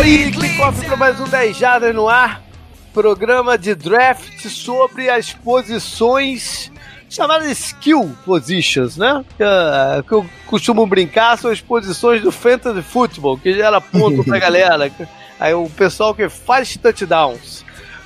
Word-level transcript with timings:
Aí, 0.00 0.30
kickoff 0.30 0.82
para 0.86 0.96
mais 0.96 1.20
um 1.20 1.24
10 1.24 1.58
Jardas 1.58 1.94
no 1.94 2.08
ar. 2.08 2.42
Programa 2.90 3.58
de 3.58 3.74
draft 3.74 4.48
sobre 4.48 5.10
as 5.10 5.34
posições 5.34 6.72
chamadas 7.06 7.50
skill 7.50 8.10
positions, 8.24 8.96
né? 8.96 9.22
Que, 9.36 9.42
uh, 9.42 10.02
que 10.02 10.12
eu 10.12 10.26
costumo 10.46 10.86
brincar 10.86 11.36
são 11.36 11.50
as 11.50 11.60
posições 11.60 12.22
do 12.22 12.32
fantasy 12.32 12.80
football, 12.80 13.36
que 13.36 13.52
gera 13.52 13.78
ponto 13.78 14.24
pra 14.24 14.38
galera. 14.40 14.90
Aí 15.38 15.52
o 15.52 15.68
pessoal 15.68 16.14
que 16.14 16.30
faz 16.30 16.78
touchdowns. 16.78 17.62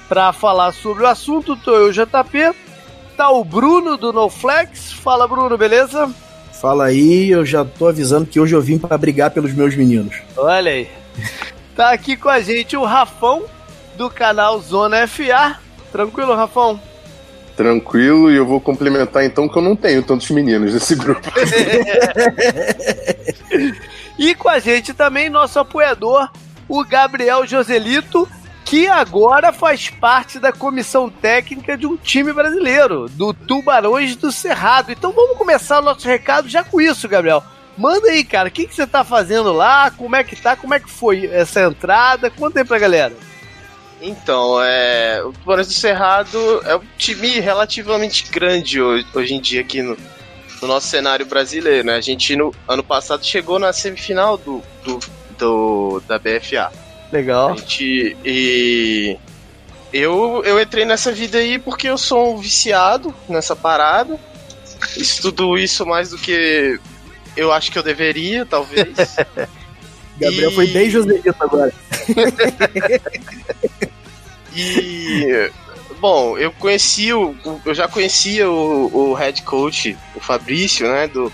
Pra 0.09 0.33
falar 0.33 0.73
sobre 0.73 1.05
o 1.05 1.07
assunto, 1.07 1.57
tô 1.57 1.77
eu, 1.77 1.93
JP. 1.93 2.57
Tá 3.17 3.31
o 3.31 3.45
Bruno 3.45 3.97
do 3.97 4.13
NoFlex. 4.13 4.93
Fala, 4.95 5.29
Bruno, 5.29 5.57
beleza? 5.57 6.13
Fala 6.61 6.87
aí, 6.87 7.31
eu 7.31 7.47
já 7.47 7.65
tô 7.65 7.87
avisando 7.87 8.27
que 8.27 8.41
hoje 8.41 8.53
eu 8.53 8.61
vim 8.61 8.79
para 8.79 8.99
brigar 8.99 9.31
pelos 9.31 9.53
meus 9.53 9.77
meninos. 9.77 10.17
Olha 10.37 10.73
aí. 10.73 10.89
Tá 11.77 11.91
aqui 11.91 12.17
com 12.17 12.29
a 12.29 12.41
gente 12.41 12.77
o 12.77 12.85
Rafão, 12.85 13.45
do 13.97 14.09
canal 14.09 14.61
Zona 14.61 15.09
FA. 15.09 15.59
Tranquilo, 15.91 16.35
Rafão? 16.35 16.81
Tranquilo, 17.57 18.31
e 18.31 18.37
eu 18.37 18.47
vou 18.47 18.61
complementar 18.61 19.25
então 19.25 19.49
que 19.49 19.57
eu 19.57 19.63
não 19.63 19.75
tenho 19.75 20.03
tantos 20.03 20.31
meninos 20.31 20.73
nesse 20.73 20.95
grupo. 20.95 21.29
e 24.19 24.35
com 24.37 24.49
a 24.49 24.61
gente 24.61 24.95
também 24.95 25.29
nosso 25.29 25.59
apoiador, 25.59 26.31
o 26.69 26.85
Gabriel 26.85 27.45
Joselito, 27.45 28.29
que 28.65 28.87
agora 28.87 29.53
faz 29.53 29.91
parte 29.91 30.39
da 30.39 30.53
comissão 30.53 31.11
técnica 31.11 31.77
de 31.77 31.87
um 31.87 31.97
time 31.97 32.33
brasileiro, 32.33 33.09
do 33.09 33.35
Tubarões 33.35 34.15
do 34.15 34.31
Cerrado. 34.31 34.93
Então 34.93 35.13
vamos 35.13 35.37
começar 35.37 35.81
o 35.81 35.85
nosso 35.85 36.07
recado 36.07 36.49
já 36.49 36.63
com 36.63 36.81
isso, 36.81 37.09
Gabriel. 37.09 37.43
Manda 37.77 38.09
aí, 38.09 38.25
cara, 38.25 38.49
o 38.49 38.53
que, 38.53 38.67
que 38.67 38.75
você 38.75 38.87
tá 38.87 39.03
fazendo 39.03 39.53
lá? 39.53 39.91
Como 39.91 40.15
é 40.15 40.23
que 40.23 40.37
tá? 40.37 40.57
Como 40.57 40.75
é 40.75 40.81
que 40.81 40.91
foi 40.91 41.27
essa 41.27 41.63
entrada? 41.63 42.31
Conta 42.31 42.61
aí 42.61 42.65
pra 42.65 42.79
galera. 42.79 43.15
Então, 44.01 44.63
é, 44.63 45.23
o 45.25 45.33
Tubarões 45.33 45.67
do 45.67 45.73
Cerrado 45.73 46.63
é 46.67 46.77
um 46.77 46.83
time 46.99 47.41
relativamente 47.41 48.31
grande 48.31 48.81
hoje, 48.81 49.07
hoje 49.15 49.35
em 49.35 49.41
dia 49.41 49.61
aqui 49.63 49.83
no, 49.83 49.97
no, 50.61 50.69
nosso 50.69 50.89
cenário 50.89 51.25
brasileiro, 51.25 51.87
né? 51.87 51.95
A 51.95 52.01
gente 52.01 52.37
no 52.37 52.55
ano 52.69 52.85
passado 52.85 53.25
chegou 53.25 53.59
na 53.59 53.73
semifinal 53.73 54.37
do, 54.37 54.63
do, 54.85 55.01
do 55.39 56.03
da 56.07 56.19
BFA. 56.19 56.71
Legal. 57.11 57.53
A 57.53 57.57
gente, 57.57 58.17
e 58.25 59.17
eu, 59.93 60.43
eu 60.45 60.61
entrei 60.61 60.85
nessa 60.85 61.11
vida 61.11 61.39
aí 61.39 61.59
porque 61.59 61.89
eu 61.89 61.97
sou 61.97 62.35
um 62.35 62.39
viciado 62.39 63.15
nessa 63.29 63.57
parada. 63.57 64.19
Estudo 64.97 65.57
isso 65.57 65.87
mais 65.87 66.11
do 66.11 66.19
que 66.19 66.79
eu 67.37 67.53
acho 67.53 67.71
que 67.71 67.79
eu 67.79 67.83
deveria, 67.83 68.47
talvez. 68.47 68.95
Gabriel 70.19 70.51
e... 70.51 70.55
foi 70.55 70.67
bem 70.69 70.91
Joselito 70.91 71.35
agora. 71.41 71.73
e. 74.55 75.51
Bom, 76.01 76.39
eu 76.39 76.53
conheci 76.53 77.13
o. 77.13 77.35
Eu 77.65 77.75
já 77.75 77.89
conhecia 77.89 78.49
o, 78.49 79.11
o 79.11 79.15
head 79.15 79.43
coach, 79.43 79.97
o 80.15 80.21
Fabrício, 80.21 80.87
né? 80.87 81.09
Do, 81.09 81.33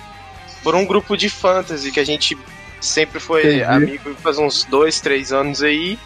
por 0.62 0.74
um 0.74 0.84
grupo 0.84 1.16
de 1.16 1.28
fantasy 1.28 1.90
que 1.90 2.00
a 2.00 2.04
gente 2.04 2.36
sempre 2.80 3.20
foi 3.20 3.40
Entendi. 3.40 3.64
amigo 3.64 4.14
faz 4.16 4.38
uns 4.38 4.64
dois, 4.64 5.00
três 5.00 5.32
anos 5.32 5.62
aí. 5.62 5.98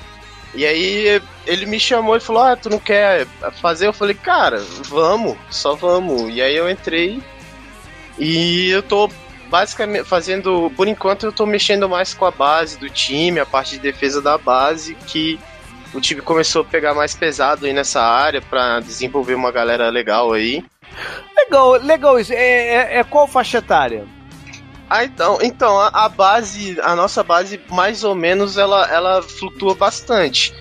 E 0.54 0.64
aí 0.64 1.20
ele 1.46 1.66
me 1.66 1.80
chamou 1.80 2.16
e 2.16 2.20
falou: 2.20 2.42
Ah, 2.42 2.56
tu 2.56 2.70
não 2.70 2.78
quer 2.78 3.26
fazer? 3.60 3.86
Eu 3.86 3.92
falei, 3.92 4.14
cara, 4.14 4.64
vamos, 4.84 5.36
só 5.50 5.74
vamos. 5.74 6.32
E 6.32 6.40
aí 6.40 6.56
eu 6.56 6.70
entrei 6.70 7.20
e 8.18 8.70
eu 8.70 8.82
tô 8.82 9.10
basicamente 9.54 10.02
fazendo, 10.02 10.68
por 10.76 10.88
enquanto 10.88 11.26
eu 11.26 11.32
tô 11.32 11.46
mexendo 11.46 11.88
mais 11.88 12.12
com 12.12 12.24
a 12.24 12.30
base 12.32 12.76
do 12.76 12.90
time, 12.90 13.38
a 13.38 13.46
parte 13.46 13.76
de 13.76 13.78
defesa 13.78 14.20
da 14.20 14.36
base, 14.36 14.96
que 15.06 15.38
o 15.94 16.00
time 16.00 16.20
começou 16.20 16.62
a 16.62 16.64
pegar 16.64 16.92
mais 16.92 17.14
pesado 17.14 17.64
aí 17.64 17.72
nessa 17.72 18.02
área 18.02 18.42
para 18.42 18.80
desenvolver 18.80 19.36
uma 19.36 19.52
galera 19.52 19.88
legal 19.90 20.32
aí. 20.32 20.64
Legal, 21.36 21.70
legal 21.74 22.18
isso. 22.18 22.32
É, 22.32 22.36
é, 22.36 22.98
é 22.98 23.04
qual 23.04 23.28
faixa 23.28 23.58
etária? 23.58 24.04
Ah, 24.90 25.04
então, 25.04 25.38
então 25.40 25.78
a, 25.78 25.86
a, 25.86 26.08
base, 26.08 26.76
a 26.80 26.96
nossa 26.96 27.22
base, 27.22 27.60
mais 27.70 28.02
ou 28.02 28.16
menos, 28.16 28.58
ela, 28.58 28.92
ela 28.92 29.22
flutua 29.22 29.76
bastante. 29.76 30.52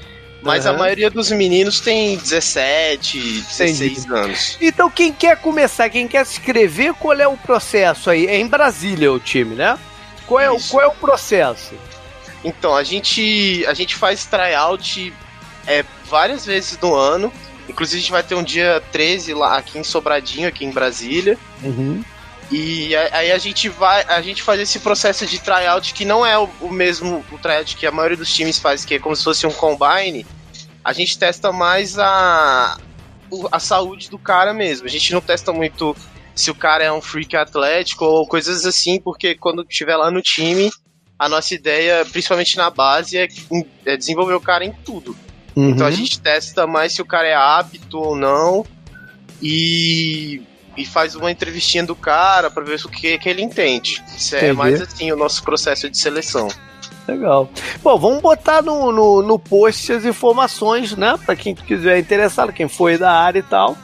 Mas 0.43 0.65
uhum. 0.65 0.71
a 0.71 0.77
maioria 0.77 1.09
dos 1.09 1.31
meninos 1.31 1.79
tem 1.79 2.17
17, 2.17 3.17
16 3.17 3.81
Entendi. 3.81 4.13
anos. 4.13 4.57
Então 4.59 4.89
quem 4.89 5.13
quer 5.13 5.37
começar, 5.37 5.89
quem 5.89 6.07
quer 6.07 6.25
se 6.25 6.39
inscrever, 6.39 6.93
qual 6.93 7.17
é 7.19 7.27
o 7.27 7.37
processo 7.37 8.09
aí? 8.09 8.27
É 8.27 8.37
em 8.37 8.47
Brasília 8.47 9.11
o 9.11 9.19
time, 9.19 9.55
né? 9.55 9.79
Qual 10.27 10.39
é, 10.39 10.47
qual 10.69 10.83
é 10.83 10.87
o 10.87 10.95
processo? 10.95 11.73
Então, 12.43 12.75
a 12.75 12.83
gente, 12.83 13.65
a 13.67 13.73
gente 13.73 13.95
faz 13.95 14.25
tryout 14.25 15.13
é, 15.65 15.85
várias 16.09 16.45
vezes 16.45 16.77
no 16.81 16.93
ano. 16.93 17.31
Inclusive 17.69 17.97
a 17.97 18.01
gente 18.01 18.11
vai 18.11 18.23
ter 18.23 18.35
um 18.35 18.43
dia 18.43 18.83
13 18.91 19.33
lá 19.33 19.57
aqui 19.57 19.79
em 19.79 19.83
Sobradinho, 19.83 20.47
aqui 20.47 20.65
em 20.65 20.71
Brasília. 20.71 21.37
Uhum. 21.63 22.03
E 22.55 22.95
aí 22.95 23.31
a 23.31 23.37
gente 23.39 23.67
vai, 23.67 24.03
a 24.03 24.21
gente 24.21 24.43
faz 24.43 24.59
esse 24.59 24.79
processo 24.79 25.25
de 25.25 25.39
tryout 25.39 25.91
que 25.91 26.05
não 26.05 26.23
é 26.23 26.37
o, 26.37 26.47
o 26.61 26.71
mesmo 26.71 27.25
o 27.31 27.37
tryout 27.39 27.75
que 27.75 27.87
a 27.87 27.91
maioria 27.91 28.15
dos 28.15 28.31
times 28.31 28.59
faz, 28.59 28.85
que 28.85 28.93
é 28.93 28.99
como 28.99 29.15
se 29.15 29.23
fosse 29.23 29.47
um 29.47 29.51
combine. 29.51 30.23
A 30.83 30.93
gente 30.93 31.17
testa 31.17 31.51
mais 31.51 31.97
a 31.97 32.77
a 33.51 33.59
saúde 33.59 34.07
do 34.07 34.19
cara 34.19 34.53
mesmo. 34.53 34.85
A 34.85 34.89
gente 34.89 35.11
não 35.11 35.19
testa 35.19 35.51
muito 35.51 35.95
se 36.35 36.51
o 36.51 36.55
cara 36.55 36.83
é 36.83 36.91
um 36.91 37.01
freak 37.01 37.35
atlético 37.35 38.05
ou 38.05 38.27
coisas 38.27 38.67
assim, 38.67 38.99
porque 38.99 39.33
quando 39.33 39.63
estiver 39.63 39.95
lá 39.95 40.11
no 40.11 40.21
time, 40.21 40.69
a 41.17 41.27
nossa 41.27 41.55
ideia, 41.55 42.05
principalmente 42.05 42.55
na 42.55 42.69
base, 42.69 43.17
é, 43.17 43.27
é 43.85 43.97
desenvolver 43.97 44.35
o 44.35 44.41
cara 44.41 44.63
em 44.63 44.71
tudo. 44.71 45.15
Uhum. 45.55 45.71
Então 45.71 45.87
a 45.87 45.91
gente 45.91 46.19
testa 46.19 46.67
mais 46.67 46.93
se 46.93 47.01
o 47.01 47.05
cara 47.05 47.27
é 47.27 47.33
apto 47.33 47.97
ou 47.97 48.15
não. 48.15 48.63
E 49.41 50.41
e 50.75 50.85
faz 50.85 51.15
uma 51.15 51.31
entrevistinha 51.31 51.85
do 51.85 51.95
cara 51.95 52.49
para 52.49 52.63
ver 52.63 52.79
o 52.83 52.89
que, 52.89 53.17
que 53.17 53.29
ele 53.29 53.41
entende. 53.41 54.03
Isso 54.15 54.35
é 54.35 54.53
mais 54.53 54.81
assim 54.81 55.11
o 55.11 55.15
nosso 55.15 55.43
processo 55.43 55.89
de 55.89 55.97
seleção. 55.97 56.47
Legal. 57.07 57.49
Bom, 57.81 57.99
vamos 57.99 58.21
botar 58.21 58.61
no, 58.61 58.91
no, 58.91 59.21
no 59.21 59.37
post 59.37 59.91
as 59.91 60.05
informações, 60.05 60.95
né? 60.95 61.17
Para 61.25 61.35
quem 61.35 61.53
quiser 61.53 61.99
interessado, 61.99 62.53
quem 62.53 62.67
foi 62.67 62.97
da 62.97 63.11
área 63.11 63.39
e 63.39 63.43
tal, 63.43 63.77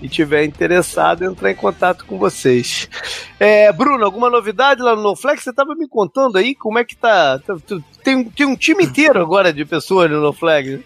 e 0.00 0.08
tiver 0.08 0.44
interessado, 0.44 1.24
entrar 1.24 1.50
em 1.50 1.56
contato 1.56 2.04
com 2.04 2.18
vocês. 2.18 2.88
É, 3.38 3.72
Bruno, 3.72 4.04
alguma 4.04 4.30
novidade 4.30 4.80
lá 4.80 4.94
no 4.94 5.02
NoFlex? 5.02 5.42
Você 5.42 5.50
estava 5.50 5.74
me 5.74 5.88
contando 5.88 6.38
aí 6.38 6.54
como 6.54 6.78
é 6.78 6.84
que 6.84 6.96
tá. 6.96 7.40
tá 7.40 7.56
tem, 8.04 8.24
tem 8.24 8.46
um 8.46 8.56
time 8.56 8.84
inteiro 8.84 9.20
agora 9.20 9.52
de 9.52 9.64
pessoas 9.64 10.08
no 10.08 10.20
NoFlex. 10.20 10.80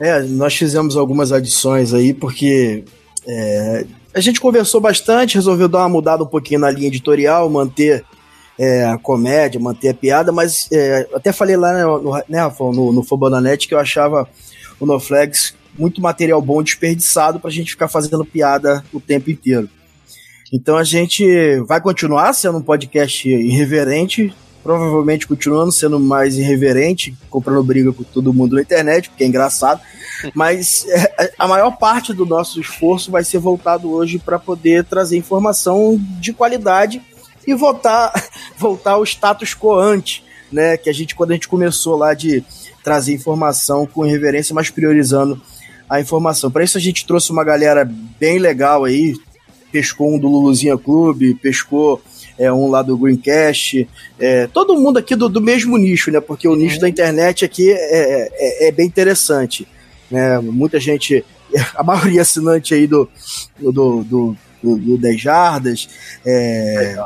É, 0.00 0.20
nós 0.22 0.56
fizemos 0.56 0.96
algumas 0.96 1.30
adições 1.30 1.94
aí, 1.94 2.12
porque 2.12 2.84
é, 3.26 3.86
a 4.14 4.20
gente 4.20 4.40
conversou 4.40 4.80
bastante, 4.80 5.36
resolveu 5.36 5.68
dar 5.68 5.80
uma 5.80 5.88
mudada 5.88 6.22
um 6.22 6.26
pouquinho 6.26 6.60
na 6.60 6.70
linha 6.70 6.88
editorial, 6.88 7.48
manter 7.48 8.04
é, 8.58 8.84
a 8.84 8.98
comédia, 8.98 9.60
manter 9.60 9.88
a 9.88 9.94
piada, 9.94 10.30
mas 10.30 10.68
é, 10.72 11.08
até 11.14 11.32
falei 11.32 11.56
lá 11.56 11.72
né, 11.72 11.84
no, 11.84 12.12
né, 12.28 12.54
no, 12.58 12.92
no 12.92 13.56
que 13.58 13.74
eu 13.74 13.78
achava 13.78 14.28
o 14.78 14.86
NoFlags 14.86 15.54
muito 15.78 16.00
material 16.00 16.42
bom 16.42 16.62
desperdiçado 16.62 17.40
para 17.40 17.48
a 17.48 17.52
gente 17.52 17.70
ficar 17.70 17.88
fazendo 17.88 18.24
piada 18.24 18.84
o 18.92 19.00
tempo 19.00 19.30
inteiro. 19.30 19.68
Então 20.52 20.76
a 20.76 20.84
gente 20.84 21.24
vai 21.66 21.80
continuar 21.80 22.32
sendo 22.34 22.58
um 22.58 22.62
podcast 22.62 23.26
irreverente, 23.26 24.34
provavelmente 24.62 25.26
continuando 25.26 25.72
sendo 25.72 25.98
mais 25.98 26.36
irreverente, 26.36 27.14
comprando 27.28 27.62
briga 27.64 27.92
com 27.92 28.04
todo 28.04 28.32
mundo 28.32 28.56
na 28.56 28.62
internet, 28.62 29.08
porque 29.08 29.24
é 29.24 29.26
engraçado. 29.26 29.80
Mas 30.34 30.86
é, 30.88 31.32
a 31.38 31.48
maior 31.48 31.72
parte 31.72 32.12
do 32.12 32.24
nosso 32.24 32.60
esforço 32.60 33.10
vai 33.10 33.24
ser 33.24 33.38
voltado 33.38 33.90
hoje 33.90 34.18
para 34.18 34.38
poder 34.38 34.84
trazer 34.84 35.16
informação 35.16 35.98
de 36.20 36.32
qualidade 36.32 37.02
e 37.46 37.54
voltar, 37.54 38.12
voltar 38.56 38.92
ao 38.92 39.04
status 39.04 39.54
quo 39.54 39.74
antes, 39.74 40.22
né? 40.50 40.76
Que 40.76 40.88
a 40.88 40.92
gente, 40.92 41.14
quando 41.14 41.32
a 41.32 41.34
gente 41.34 41.48
começou 41.48 41.96
lá 41.96 42.14
de 42.14 42.44
trazer 42.84 43.12
informação 43.12 43.86
com 43.86 44.06
irreverência, 44.06 44.54
mas 44.54 44.70
priorizando 44.70 45.40
a 45.88 46.00
informação. 46.00 46.50
Para 46.50 46.64
isso 46.64 46.78
a 46.78 46.80
gente 46.80 47.06
trouxe 47.06 47.30
uma 47.30 47.44
galera 47.44 47.84
bem 48.18 48.38
legal 48.38 48.84
aí, 48.84 49.14
pescou 49.70 50.14
um 50.14 50.18
do 50.18 50.28
Luluzinha 50.28 50.76
Clube, 50.78 51.34
pescou 51.34 52.00
é, 52.42 52.52
um 52.52 52.68
lá 52.68 52.82
do 52.82 52.98
Greencast, 52.98 53.88
é, 54.18 54.48
todo 54.48 54.76
mundo 54.76 54.98
aqui 54.98 55.14
do, 55.14 55.28
do 55.28 55.40
mesmo 55.40 55.78
nicho, 55.78 56.10
né? 56.10 56.20
Porque 56.20 56.48
o 56.48 56.56
nicho 56.56 56.74
uhum. 56.74 56.80
da 56.80 56.88
internet 56.88 57.44
aqui 57.44 57.70
é, 57.70 58.28
é, 58.32 58.68
é, 58.68 58.72
bem 58.72 58.86
interessante. 58.86 59.66
Né? 60.10 60.40
Muita 60.40 60.80
gente, 60.80 61.24
a 61.76 61.84
maioria 61.84 62.22
assinante 62.22 62.74
aí 62.74 62.88
do, 62.88 63.08
do, 63.56 63.72
do, 63.72 64.36
do, 64.60 64.76
do 64.76 64.98
10 64.98 65.20
Jardas. 65.20 65.88
É, 66.26 66.96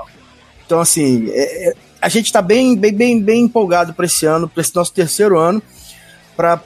então, 0.64 0.80
assim, 0.80 1.28
é, 1.30 1.68
é, 1.68 1.74
a 2.00 2.08
gente 2.08 2.26
está 2.26 2.40
bem, 2.40 2.74
bem, 2.74 2.94
bem, 2.94 3.22
bem 3.22 3.42
empolgado 3.42 3.92
para 3.92 4.06
esse 4.06 4.24
ano, 4.24 4.48
para 4.48 4.62
esse 4.62 4.74
nosso 4.74 4.92
terceiro 4.94 5.38
ano, 5.38 5.62
para 6.34 6.62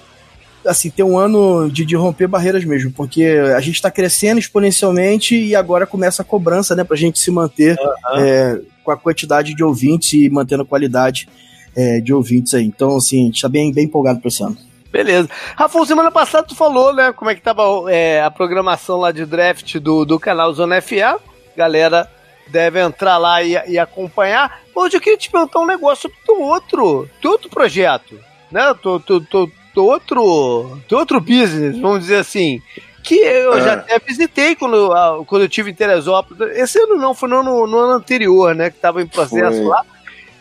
assim, 0.67 0.91
ter 0.91 1.03
um 1.03 1.19
ano 1.19 1.71
de, 1.71 1.85
de 1.85 1.97
romper 1.97 2.27
barreiras 2.27 2.65
mesmo, 2.65 2.93
porque 2.93 3.25
a 3.57 3.61
gente 3.61 3.77
está 3.77 3.91
crescendo 3.91 4.39
exponencialmente 4.39 5.35
e 5.35 5.55
agora 5.55 5.87
começa 5.87 6.23
a 6.23 6.25
cobrança, 6.25 6.75
né, 6.75 6.85
para 6.85 6.95
a 6.95 6.99
gente 6.99 7.19
se 7.19 7.31
manter 7.31 7.79
uhum. 7.79 8.21
é, 8.21 8.61
com 8.85 8.91
a 8.91 8.97
quantidade 8.97 9.55
de 9.55 9.65
ouvintes 9.65 10.13
e 10.13 10.29
mantendo 10.29 10.63
a 10.63 10.67
qualidade 10.67 11.29
é, 11.77 12.01
de 12.01 12.13
ouvintes 12.13 12.55
aí. 12.55 12.65
Então, 12.65 12.97
assim, 12.97 13.23
a 13.23 13.25
gente 13.27 13.43
tá 13.43 13.49
bem, 13.49 13.73
bem 13.73 13.85
empolgado 13.85 14.21
para 14.21 14.29
esse 14.29 14.43
ano. 14.43 14.57
Beleza. 14.91 15.29
Rafael, 15.57 15.87
semana 15.87 16.11
passada 16.11 16.47
tu 16.47 16.55
falou, 16.55 16.93
né, 16.93 17.13
como 17.13 17.31
é 17.31 17.35
que 17.35 17.41
tava 17.41 17.63
é, 17.89 18.23
a 18.23 18.31
programação 18.31 18.99
lá 18.99 19.13
de 19.13 19.25
draft 19.25 19.79
do, 19.79 20.05
do 20.05 20.19
canal 20.19 20.53
Zona 20.53 20.81
FA. 20.83 21.19
Galera 21.57 22.11
deve 22.49 22.81
entrar 22.81 23.17
lá 23.17 23.43
e, 23.43 23.53
e 23.69 23.79
acompanhar. 23.79 24.61
Hoje 24.75 24.97
eu 24.97 25.01
queria 25.01 25.19
te 25.19 25.31
perguntar 25.31 25.61
um 25.61 25.67
negócio 25.67 26.11
teu 26.27 26.41
outro, 26.41 27.09
teu 27.23 27.31
outro 27.31 27.49
projeto, 27.49 28.19
né? 28.51 28.75
Teu, 28.83 28.99
teu, 28.99 29.21
teu, 29.25 29.51
outro, 29.85 30.81
outro 30.91 31.21
business, 31.21 31.79
vamos 31.79 32.01
dizer 32.01 32.17
assim. 32.17 32.61
Que 33.03 33.15
eu 33.15 33.61
já 33.61 33.75
até 33.75 33.99
visitei 33.99 34.55
quando, 34.55 34.91
quando 35.25 35.43
eu 35.43 35.49
tive 35.49 35.71
em 35.71 35.75
Teresópolis. 35.75 36.57
Esse 36.57 36.79
ano 36.79 36.97
não, 36.97 37.15
foi 37.15 37.29
no 37.29 37.41
ano, 37.41 37.67
no 37.67 37.79
ano 37.79 37.93
anterior, 37.93 38.55
né? 38.55 38.71
Que 38.71 38.79
tava 38.79 39.01
em 39.01 39.07
processo 39.07 39.57
foi. 39.57 39.67
lá. 39.67 39.85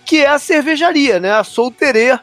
Que 0.06 0.18
é 0.18 0.28
a 0.28 0.40
cervejaria, 0.40 1.20
né? 1.20 1.32
A 1.32 1.44
Solteirê. 1.44 2.20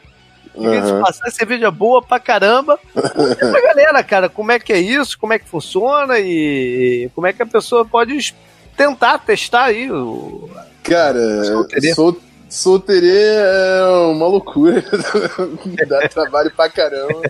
Uhum. 0.57 1.01
passar 1.01 1.29
cerveja 1.29 1.69
boa 1.69 2.01
pra 2.01 2.19
caramba. 2.19 2.79
Pra 2.93 3.61
galera, 3.61 4.03
cara, 4.03 4.27
como 4.27 4.51
é 4.51 4.57
que 4.57 4.73
é 4.73 4.79
isso, 4.79 5.17
como 5.19 5.31
é 5.31 5.37
que 5.37 5.47
funciona 5.47 6.17
e 6.17 7.11
como 7.13 7.27
é 7.27 7.33
que 7.33 7.43
a 7.43 7.45
pessoa 7.45 7.85
pode 7.85 8.33
tentar 8.75 9.19
testar 9.19 9.65
aí 9.65 9.91
o. 9.91 10.49
Cara, 10.81 11.43
solteirê. 11.43 11.93
Sol, 11.93 12.17
solteirê 12.49 13.35
é 13.35 13.83
uma 14.11 14.27
loucura. 14.27 14.83
Dá 15.87 16.07
trabalho 16.07 16.51
pra 16.55 16.69
caramba. 16.69 17.21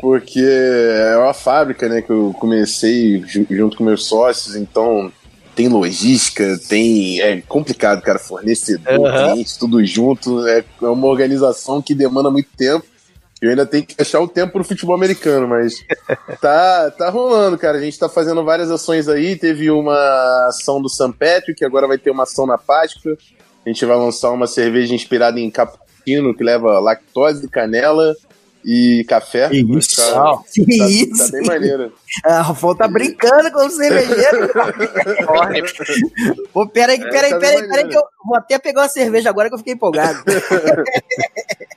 Porque 0.00 0.40
é 0.40 1.16
uma 1.16 1.34
fábrica, 1.34 1.88
né, 1.88 2.02
que 2.02 2.10
eu 2.10 2.34
comecei 2.38 3.22
junto 3.26 3.76
com 3.76 3.84
meus 3.84 4.06
sócios, 4.06 4.54
então 4.54 5.12
tem 5.58 5.66
logística, 5.66 6.56
tem. 6.68 7.20
É 7.20 7.40
complicado, 7.40 8.00
cara, 8.00 8.18
fornecedor, 8.18 9.00
uhum. 9.00 9.32
cliente, 9.32 9.58
tudo 9.58 9.84
junto. 9.84 10.46
É, 10.46 10.64
é 10.80 10.86
uma 10.86 11.08
organização 11.08 11.82
que 11.82 11.96
demanda 11.96 12.30
muito 12.30 12.48
tempo. 12.56 12.86
Eu 13.42 13.50
ainda 13.50 13.66
tenho 13.66 13.84
que 13.84 14.00
achar 14.00 14.20
o 14.20 14.28
tempo 14.28 14.52
pro 14.52 14.64
futebol 14.64 14.94
americano, 14.94 15.48
mas 15.48 15.74
tá, 16.40 16.92
tá 16.92 17.10
rolando, 17.10 17.58
cara. 17.58 17.78
A 17.78 17.80
gente 17.80 17.98
tá 17.98 18.08
fazendo 18.08 18.44
várias 18.44 18.70
ações 18.70 19.08
aí. 19.08 19.34
Teve 19.34 19.68
uma 19.68 20.46
ação 20.46 20.80
do 20.80 20.88
St. 20.88 21.12
Patrick, 21.18 21.64
agora 21.64 21.88
vai 21.88 21.98
ter 21.98 22.10
uma 22.10 22.22
ação 22.22 22.46
na 22.46 22.56
Páscoa. 22.56 23.16
A 23.64 23.68
gente 23.68 23.84
vai 23.84 23.96
lançar 23.96 24.30
uma 24.30 24.46
cerveja 24.46 24.94
inspirada 24.94 25.38
em 25.38 25.50
cappuccino, 25.50 26.34
que 26.34 26.42
leva 26.42 26.78
lactose, 26.78 27.48
canela 27.48 28.16
e 28.64 29.04
café. 29.08 29.50
Isso. 29.52 29.96
Tá, 29.96 30.14
tá, 30.14 30.42
isso. 30.54 31.16
Tá 31.16 31.32
bem 31.32 31.46
maneiro. 31.46 31.92
A 32.24 32.42
Rafael 32.42 32.74
tá 32.74 32.88
brincando 32.88 33.50
com 33.52 33.66
o 33.66 33.70
cervejeiro. 33.70 34.48
Pô, 36.52 36.66
peraí, 36.66 36.98
peraí, 36.98 37.32
é, 37.32 37.38
peraí, 37.38 37.62
tá 37.62 37.68
peraí, 37.68 37.88
que 37.88 37.96
eu 37.96 38.02
vou 38.24 38.36
até 38.36 38.58
pegar 38.58 38.82
uma 38.82 38.88
cerveja 38.88 39.30
agora 39.30 39.48
que 39.48 39.54
eu 39.54 39.58
fiquei 39.58 39.74
empolgado. 39.74 40.22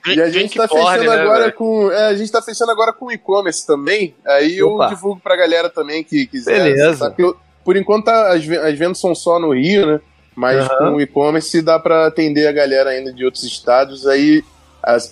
e 0.08 0.22
a 0.22 0.30
gente 0.30 0.58
tá 0.58 0.68
fechando 0.68 1.04
né, 1.04 1.22
agora 1.22 1.52
com. 1.52 1.92
É, 1.92 2.08
a 2.08 2.16
gente 2.16 2.32
tá 2.32 2.42
fechando 2.42 2.72
agora 2.72 2.94
com 2.94 3.12
e-commerce 3.12 3.66
também. 3.66 4.16
Aí 4.26 4.62
Opa. 4.62 4.86
eu 4.86 4.90
divulgo 4.90 5.22
pra 5.22 5.36
galera 5.36 5.70
também 5.70 6.04
que 6.04 6.26
quiser. 6.26 6.64
Beleza. 6.64 7.14
Eu, 7.18 7.36
por 7.64 7.78
enquanto 7.78 8.06
tá, 8.06 8.34
as, 8.34 8.48
as 8.50 8.78
vendas 8.78 9.00
são 9.00 9.14
só 9.14 9.40
no 9.40 9.54
Rio, 9.54 9.86
né? 9.86 10.02
Mas 10.36 10.68
uhum. 10.68 10.78
com 10.78 10.96
o 10.96 11.02
e-commerce 11.02 11.62
dá 11.62 11.80
para 11.80 12.08
atender 12.08 12.48
a 12.48 12.52
galera 12.52 12.92
ainda 12.92 13.12
de 13.12 13.26
outros 13.26 13.44
estados. 13.44 14.08
Aí 14.08 14.44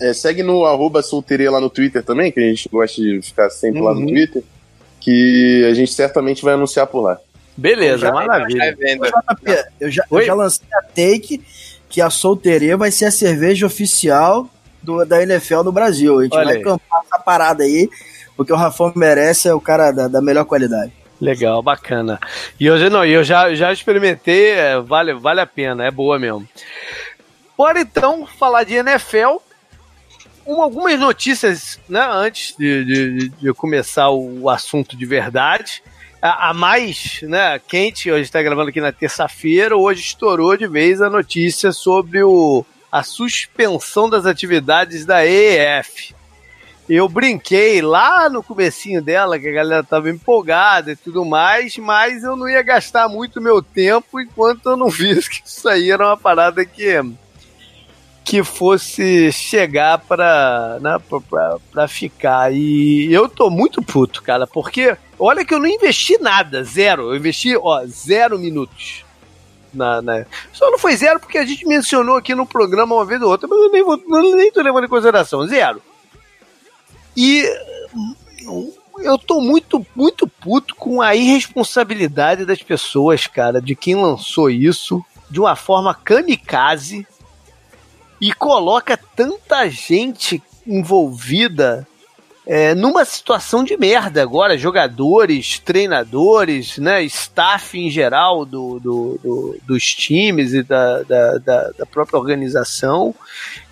é, 0.01 0.13
segue 0.13 0.41
no 0.43 0.65
arroba 0.65 1.01
solteiria 1.01 1.51
lá 1.51 1.59
no 1.59 1.69
Twitter 1.69 2.03
também, 2.03 2.31
que 2.31 2.39
a 2.39 2.43
gente 2.43 2.67
gosta 2.69 3.01
de 3.01 3.21
ficar 3.21 3.49
sempre 3.49 3.79
uhum. 3.79 3.85
lá 3.85 3.93
no 3.93 4.01
uhum. 4.01 4.07
Twitter, 4.07 4.43
que 4.99 5.65
a 5.69 5.73
gente 5.73 5.93
certamente 5.93 6.43
vai 6.43 6.53
anunciar 6.53 6.87
por 6.87 7.01
lá. 7.01 7.19
Beleza, 7.55 7.97
já, 7.97 8.11
maravilha. 8.11 8.77
Já, 8.79 9.65
eu, 9.79 9.91
já, 9.91 10.05
eu 10.09 10.25
já 10.25 10.33
lancei 10.33 10.67
a 10.73 10.81
take 10.81 11.43
que 11.89 12.01
a 12.01 12.09
solteiria 12.09 12.77
vai 12.77 12.91
ser 12.91 13.05
a 13.05 13.11
cerveja 13.11 13.65
oficial 13.65 14.49
do, 14.81 15.03
da 15.05 15.21
NFL 15.21 15.63
no 15.63 15.71
Brasil. 15.71 16.19
A 16.19 16.23
gente 16.23 16.35
Olha 16.35 16.45
vai 16.45 16.55
aí. 16.57 16.63
campar 16.63 17.01
essa 17.05 17.19
parada 17.19 17.63
aí, 17.63 17.89
porque 18.37 18.53
o 18.53 18.55
Rafão 18.55 18.93
merece, 18.95 19.49
é 19.49 19.53
o 19.53 19.59
cara 19.59 19.91
da, 19.91 20.07
da 20.07 20.21
melhor 20.21 20.45
qualidade. 20.45 20.93
Legal, 21.19 21.61
bacana. 21.61 22.19
E 22.59 22.69
hoje 22.69 22.89
não, 22.89 23.03
eu 23.03 23.23
já, 23.23 23.53
já 23.53 23.73
experimentei, 23.73 24.51
é, 24.51 24.79
vale, 24.79 25.13
vale 25.13 25.41
a 25.41 25.45
pena, 25.45 25.85
é 25.85 25.91
boa 25.91 26.17
mesmo. 26.17 26.47
Bora 27.57 27.81
então 27.81 28.25
falar 28.25 28.63
de 28.63 28.75
NFL 28.75 29.39
uma, 30.45 30.63
algumas 30.63 30.99
notícias, 30.99 31.79
né, 31.87 32.07
antes 32.11 32.55
de, 32.57 32.85
de, 32.85 33.29
de, 33.29 33.53
começar 33.53 34.09
o 34.09 34.49
assunto 34.49 34.97
de 34.97 35.05
verdade. 35.05 35.83
A 36.21 36.53
mais 36.53 37.21
né, 37.21 37.59
quente, 37.65 38.11
hoje 38.11 38.23
está 38.23 38.41
gravando 38.41 38.69
aqui 38.69 38.81
na 38.81 38.91
terça-feira, 38.91 39.77
hoje 39.77 40.01
estourou 40.01 40.57
de 40.57 40.67
vez 40.67 41.01
a 41.01 41.09
notícia 41.09 41.71
sobre 41.71 42.21
o, 42.23 42.65
a 42.91 43.03
suspensão 43.03 44.09
das 44.09 44.25
atividades 44.25 45.05
da 45.05 45.25
EF. 45.25 46.13
Eu 46.89 47.07
brinquei 47.07 47.83
lá 47.83 48.27
no 48.29 48.41
comecinho 48.41 48.99
dela, 48.99 49.37
que 49.37 49.47
a 49.47 49.51
galera 49.51 49.83
tava 49.83 50.09
empolgada 50.09 50.91
e 50.91 50.95
tudo 50.95 51.23
mais, 51.23 51.77
mas 51.77 52.23
eu 52.23 52.35
não 52.35 52.49
ia 52.49 52.63
gastar 52.63 53.07
muito 53.07 53.39
meu 53.39 53.61
tempo 53.61 54.19
enquanto 54.19 54.69
eu 54.69 54.75
não 54.75 54.89
visse 54.89 55.29
que 55.29 55.47
isso 55.47 55.69
aí 55.69 55.91
era 55.91 56.07
uma 56.07 56.17
parada 56.17 56.65
que 56.65 56.99
que 58.29 58.43
fosse 58.43 59.31
chegar 59.31 59.97
pra, 59.97 60.77
né, 60.81 60.99
pra, 61.09 61.19
pra, 61.19 61.57
pra, 61.71 61.87
ficar. 61.87 62.53
E 62.53 63.11
eu 63.11 63.27
tô 63.27 63.49
muito 63.49 63.81
puto, 63.81 64.21
cara, 64.21 64.45
porque 64.45 64.95
olha 65.17 65.43
que 65.43 65.51
eu 65.51 65.59
não 65.59 65.65
investi 65.65 66.15
nada, 66.21 66.63
zero. 66.63 67.09
Eu 67.09 67.15
investi, 67.15 67.57
ó, 67.57 67.83
zero 67.87 68.37
minutos. 68.37 69.03
Na, 69.73 69.99
na... 69.99 70.25
Só 70.53 70.69
não 70.69 70.77
foi 70.77 70.95
zero 70.95 71.19
porque 71.19 71.39
a 71.39 71.45
gente 71.45 71.65
mencionou 71.65 72.17
aqui 72.17 72.35
no 72.35 72.45
programa 72.45 72.93
uma 72.93 73.05
vez 73.05 73.19
ou 73.19 73.29
outra, 73.29 73.47
mas 73.47 73.59
eu 73.59 73.71
nem, 73.71 73.83
vou, 73.83 73.97
nem 74.35 74.51
tô 74.51 74.61
levando 74.61 74.85
em 74.85 74.89
consideração, 74.89 75.47
zero. 75.47 75.81
E 77.15 77.45
eu 79.01 79.17
tô 79.17 79.41
muito, 79.41 79.85
muito 79.95 80.27
puto 80.27 80.75
com 80.75 81.01
a 81.01 81.15
irresponsabilidade 81.15 82.45
das 82.45 82.61
pessoas, 82.61 83.27
cara, 83.27 83.61
de 83.61 83.75
quem 83.75 83.95
lançou 83.95 84.49
isso 84.49 85.03
de 85.29 85.39
uma 85.39 85.55
forma 85.55 85.93
kamikaze 85.93 87.05
e 88.19 88.33
coloca 88.33 88.97
tanta 88.97 89.69
gente 89.69 90.41
envolvida 90.65 91.87
é, 92.45 92.73
numa 92.73 93.05
situação 93.05 93.63
de 93.63 93.77
merda 93.77 94.23
agora, 94.23 94.57
jogadores, 94.57 95.59
treinadores, 95.59 96.79
né, 96.79 97.03
staff 97.03 97.77
em 97.77 97.91
geral 97.91 98.43
do, 98.43 98.79
do, 98.79 99.19
do 99.23 99.57
dos 99.63 99.83
times 99.93 100.53
e 100.53 100.63
da, 100.63 101.03
da, 101.03 101.37
da, 101.37 101.69
da, 101.77 101.85
própria 101.85 102.17
organização. 102.17 103.13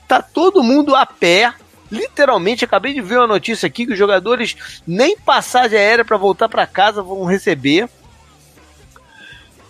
Tá 0.07 0.21
todo 0.21 0.61
mundo 0.61 0.95
a 0.95 1.07
pé. 1.07 1.53
Literalmente, 1.91 2.65
acabei 2.65 2.93
de 2.93 3.01
ver 3.01 3.17
uma 3.17 3.27
notícia 3.27 3.67
aqui 3.67 3.85
que 3.85 3.93
os 3.93 3.97
jogadores 3.97 4.55
nem 4.85 5.17
passagem 5.17 5.77
aérea 5.77 6.03
para 6.03 6.17
voltar 6.17 6.49
para 6.49 6.67
casa 6.67 7.01
vão 7.01 7.23
receber. 7.23 7.89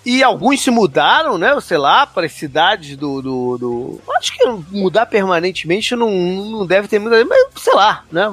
E 0.10 0.24
alguns 0.24 0.62
se 0.62 0.72
mudaram, 0.72 1.38
né? 1.38 1.60
Sei 1.60 1.78
lá, 1.78 2.08
para 2.08 2.28
as 2.28 2.32
cidades 2.32 2.96
do, 2.96 3.22
do, 3.22 3.58
do, 3.58 4.02
Acho 4.18 4.32
que 4.32 4.48
mudar 4.72 5.06
permanentemente 5.06 5.98
não, 5.98 6.10
não 6.10 6.66
deve 6.66 6.88
ter 6.88 6.98
muita. 6.98 7.26
Mas 7.26 7.46
sei 7.58 7.74
lá, 7.74 8.06
né? 8.10 8.24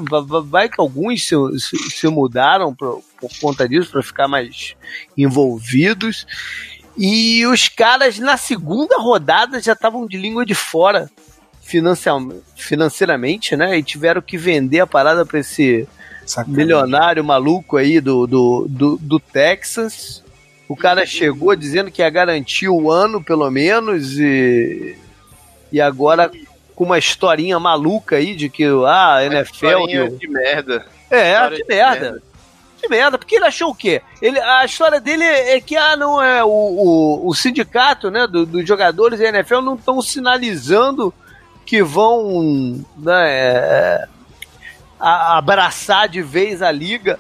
Vai 0.45 0.69
que 0.69 0.81
alguns 0.81 1.27
se, 1.27 1.35
se, 1.91 2.07
mudaram 2.07 2.73
por, 2.73 3.03
por 3.21 3.29
conta 3.41 3.69
disso, 3.69 3.91
para 3.91 4.05
ficar 4.05 4.29
mais 4.29 4.77
envolvidos. 5.19 6.25
E 6.97 7.45
os 7.47 7.69
caras 7.69 8.21
na 8.21 8.37
segunda 8.37 8.97
rodada 8.99 9.61
já 9.61 9.73
estavam 9.73 10.07
de 10.07 10.17
língua 10.17 10.47
de 10.47 10.55
fora 10.55 11.11
financeiramente, 11.65 13.57
né? 13.57 13.79
E 13.79 13.83
tiveram 13.83 14.21
que 14.21 14.37
vender 14.37 14.81
a 14.81 14.87
parada 14.87 15.25
para 15.25 15.41
esse 15.41 15.89
Sacanagem. 16.27 16.57
milionário 16.57 17.25
maluco 17.25 17.77
aí 17.77 18.01
do, 18.01 18.27
do, 18.27 18.67
do, 18.69 18.99
do 19.01 19.19
Texas 19.19 20.25
o 20.69 20.77
cara 20.77 21.05
chegou 21.05 21.55
dizendo 21.55 21.91
que 21.91 22.03
ia 22.03 22.11
garantir 22.11 22.69
o 22.69 22.91
ano, 22.91 23.23
pelo 23.23 23.51
menos, 23.51 24.19
e, 24.19 24.97
e 25.71 25.81
agora 25.81 26.31
com 26.75 26.85
uma 26.85 26.99
historinha 26.99 27.61
maluca 27.61 28.17
aí 28.17 28.35
de 28.35 28.49
que 28.49 28.65
ah, 28.87 29.17
a 29.17 29.25
NFL. 29.25 29.87
Deu... 29.87 30.19
de 30.19 30.29
merda. 30.29 30.87
É, 31.11 31.49
de, 31.51 31.57
de 31.57 31.65
merda. 31.67 32.01
merda. 32.01 32.23
De 32.83 32.89
merda, 32.89 33.19
porque 33.19 33.37
ele 33.37 33.45
achou 33.45 33.71
o 33.71 33.75
quê? 33.75 34.03
Ele, 34.21 34.39
a 34.41 34.65
história 34.65 35.01
dele 35.01 35.23
é 35.23 35.61
que 35.61 35.77
ah, 35.77 35.97
não 35.97 36.21
é 36.21 36.43
o, 36.43 36.49
o, 36.49 37.29
o 37.29 37.35
sindicato 37.35 38.11
né, 38.11 38.27
do, 38.27 38.45
dos 38.45 38.67
jogadores 38.67 39.19
da 39.19 39.29
NFL 39.29 39.61
não 39.61 39.75
estão 39.75 40.03
sinalizando 40.03 41.15
que 41.65 41.83
vão 41.83 42.85
né, 42.97 43.31
é, 43.31 44.09
abraçar 44.99 46.09
de 46.09 46.23
vez 46.23 46.63
a 46.63 46.71
liga 46.71 47.19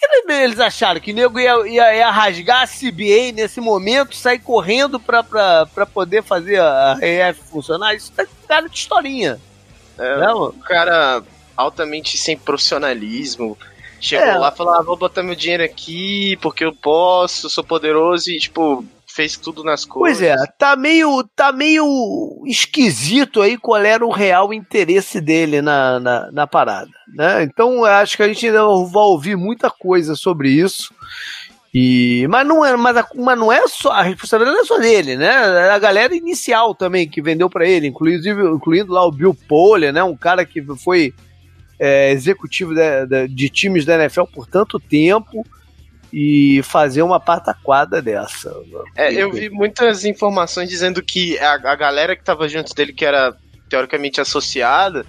que 0.00 0.32
eles 0.32 0.60
acharam? 0.60 1.00
Que 1.00 1.12
o 1.12 1.14
nego 1.14 1.38
ia, 1.38 1.68
ia, 1.68 1.96
ia, 1.96 2.10
rasgar 2.10 2.62
a 2.62 2.66
CBA 2.66 3.32
nesse 3.34 3.60
momento, 3.60 4.16
sair 4.16 4.38
correndo 4.38 4.98
pra, 4.98 5.22
pra, 5.22 5.66
pra 5.66 5.86
poder 5.86 6.22
fazer 6.22 6.60
a 6.60 6.94
RF 6.94 7.42
funcionar? 7.50 7.94
Isso 7.94 8.12
tá 8.12 8.24
cara 8.48 8.68
de 8.68 8.76
historinha. 8.76 9.38
É, 9.98 10.18
não? 10.18 10.48
um 10.48 10.60
cara 10.60 11.22
altamente 11.56 12.16
sem 12.16 12.36
profissionalismo. 12.36 13.56
Chegou 14.00 14.26
é. 14.26 14.38
lá 14.38 14.50
e 14.52 14.56
falou: 14.56 14.74
ah, 14.74 14.82
vou 14.82 14.96
botar 14.96 15.22
meu 15.22 15.34
dinheiro 15.34 15.62
aqui 15.62 16.36
porque 16.40 16.64
eu 16.64 16.74
posso, 16.74 17.50
sou 17.50 17.62
poderoso 17.62 18.30
e, 18.30 18.38
tipo, 18.38 18.84
fez 19.10 19.36
tudo 19.36 19.64
nas 19.64 19.84
coisas. 19.84 20.18
Pois 20.18 20.30
é, 20.30 20.52
tá 20.58 20.76
meio, 20.76 21.22
tá 21.34 21.52
meio 21.52 22.42
esquisito 22.46 23.42
aí 23.42 23.58
qual 23.58 23.82
era 23.82 24.04
o 24.04 24.12
real 24.12 24.52
interesse 24.54 25.20
dele 25.20 25.60
na, 25.60 25.98
na, 25.98 26.32
na 26.32 26.46
parada, 26.46 26.90
né? 27.14 27.42
Então 27.42 27.84
acho 27.84 28.16
que 28.16 28.22
a 28.22 28.28
gente 28.28 28.46
ainda 28.46 28.62
vai 28.62 29.02
ouvir 29.02 29.36
muita 29.36 29.70
coisa 29.70 30.14
sobre 30.14 30.50
isso. 30.50 30.94
E, 31.72 32.26
mas 32.28 32.46
não 32.46 32.64
é, 32.64 32.76
mas, 32.76 32.96
mas 33.14 33.38
não 33.38 33.52
é 33.52 33.66
só 33.68 33.92
a 33.92 34.02
responsabilidade 34.02 34.56
não 34.56 34.64
é 34.64 34.66
só 34.66 34.78
dele, 34.78 35.16
né? 35.16 35.26
É 35.26 35.70
a 35.70 35.78
galera 35.78 36.14
inicial 36.14 36.74
também 36.74 37.08
que 37.08 37.22
vendeu 37.22 37.48
para 37.48 37.66
ele, 37.66 37.86
inclusive 37.86 38.42
incluindo 38.42 38.92
lá 38.92 39.06
o 39.06 39.12
Bill 39.12 39.36
Poller, 39.48 39.92
né? 39.92 40.02
Um 40.02 40.16
cara 40.16 40.44
que 40.44 40.60
foi 40.76 41.14
é, 41.78 42.10
executivo 42.10 42.74
de, 42.74 43.06
de, 43.06 43.28
de, 43.28 43.48
times 43.48 43.84
da 43.84 43.94
NFL 43.94 44.24
por 44.24 44.46
tanto 44.46 44.80
tempo 44.80 45.46
e 46.12 46.60
fazer 46.64 47.02
uma 47.02 47.20
pataquada 47.20 48.02
dessa. 48.02 48.52
É, 48.96 49.12
eu 49.12 49.30
vi 49.30 49.48
muitas 49.48 50.04
informações 50.04 50.68
dizendo 50.68 51.02
que 51.02 51.38
a, 51.38 51.52
a 51.52 51.76
galera 51.76 52.16
que 52.16 52.24
tava 52.24 52.48
junto 52.48 52.74
dele, 52.74 52.92
que 52.92 53.04
era 53.04 53.34
teoricamente 53.68 54.20
associada, 54.20 55.06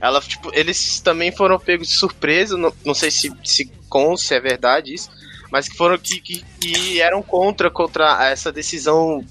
ela, 0.00 0.20
tipo, 0.20 0.50
eles 0.54 1.00
também 1.00 1.30
foram 1.30 1.58
pegos 1.58 1.88
de 1.88 1.94
surpresa, 1.94 2.56
não, 2.56 2.72
não 2.84 2.94
sei 2.94 3.10
se, 3.10 3.32
se 3.44 3.70
com 3.88 4.16
se 4.16 4.34
é 4.34 4.40
verdade 4.40 4.94
isso, 4.94 5.10
mas 5.50 5.68
que 5.68 5.76
foram 5.76 5.98
que, 5.98 6.20
que, 6.20 6.44
que 6.60 7.00
eram 7.00 7.22
contra 7.22 7.70
contra 7.70 8.28
essa 8.28 8.52
decisão 8.52 9.24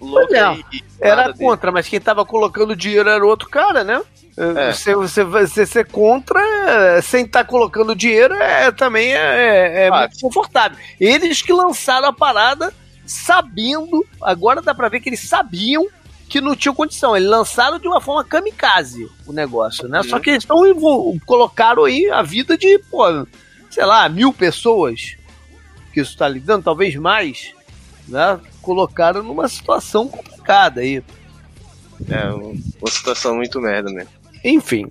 louca. 0.00 0.36
É, 0.36 0.56
e, 0.72 0.76
e 0.78 0.84
era 1.00 1.32
contra, 1.32 1.70
dele. 1.70 1.74
mas 1.74 1.88
quem 1.88 2.00
tava 2.00 2.24
colocando 2.24 2.76
dinheiro 2.76 3.08
era 3.08 3.24
outro 3.24 3.48
cara, 3.48 3.84
né? 3.84 4.02
É. 4.36 4.72
Você, 4.72 4.94
você, 4.94 5.22
você 5.22 5.64
ser 5.64 5.86
contra, 5.86 6.40
sem 7.02 7.24
estar 7.24 7.44
tá 7.44 7.48
colocando 7.48 7.94
dinheiro, 7.94 8.34
é, 8.34 8.72
também 8.72 9.12
é, 9.12 9.16
é, 9.16 9.86
é 9.86 9.90
muito 9.90 10.18
confortável. 10.20 10.76
Eles 10.98 11.40
que 11.40 11.52
lançaram 11.52 12.08
a 12.08 12.12
parada 12.12 12.74
sabendo, 13.06 14.04
agora 14.20 14.60
dá 14.60 14.74
pra 14.74 14.88
ver 14.88 15.00
que 15.00 15.08
eles 15.08 15.20
sabiam 15.20 15.86
que 16.28 16.40
não 16.40 16.56
tinha 16.56 16.74
condição. 16.74 17.16
Eles 17.16 17.28
lançaram 17.28 17.78
de 17.78 17.86
uma 17.86 18.00
forma 18.00 18.24
kamikaze 18.24 19.08
o 19.26 19.32
negócio, 19.32 19.88
né? 19.88 19.98
Uhum. 19.98 20.08
Só 20.08 20.18
que 20.18 20.30
eles 20.30 20.42
estão 20.42 20.58
colocaram 21.24 21.84
aí 21.84 22.10
a 22.10 22.22
vida 22.22 22.58
de, 22.58 22.78
pô, 22.90 23.04
sei 23.70 23.84
lá, 23.84 24.08
mil 24.08 24.32
pessoas 24.32 25.16
que 25.92 26.00
isso 26.00 26.10
está 26.10 26.26
lidando, 26.26 26.64
talvez 26.64 26.96
mais, 26.96 27.52
né? 28.08 28.40
Colocaram 28.64 29.22
numa 29.22 29.46
situação 29.46 30.08
complicada 30.08 30.80
aí. 30.80 31.02
É, 32.08 32.30
uma 32.32 32.90
situação 32.90 33.36
muito 33.36 33.60
merda 33.60 33.92
mesmo. 33.92 34.10
Enfim. 34.42 34.90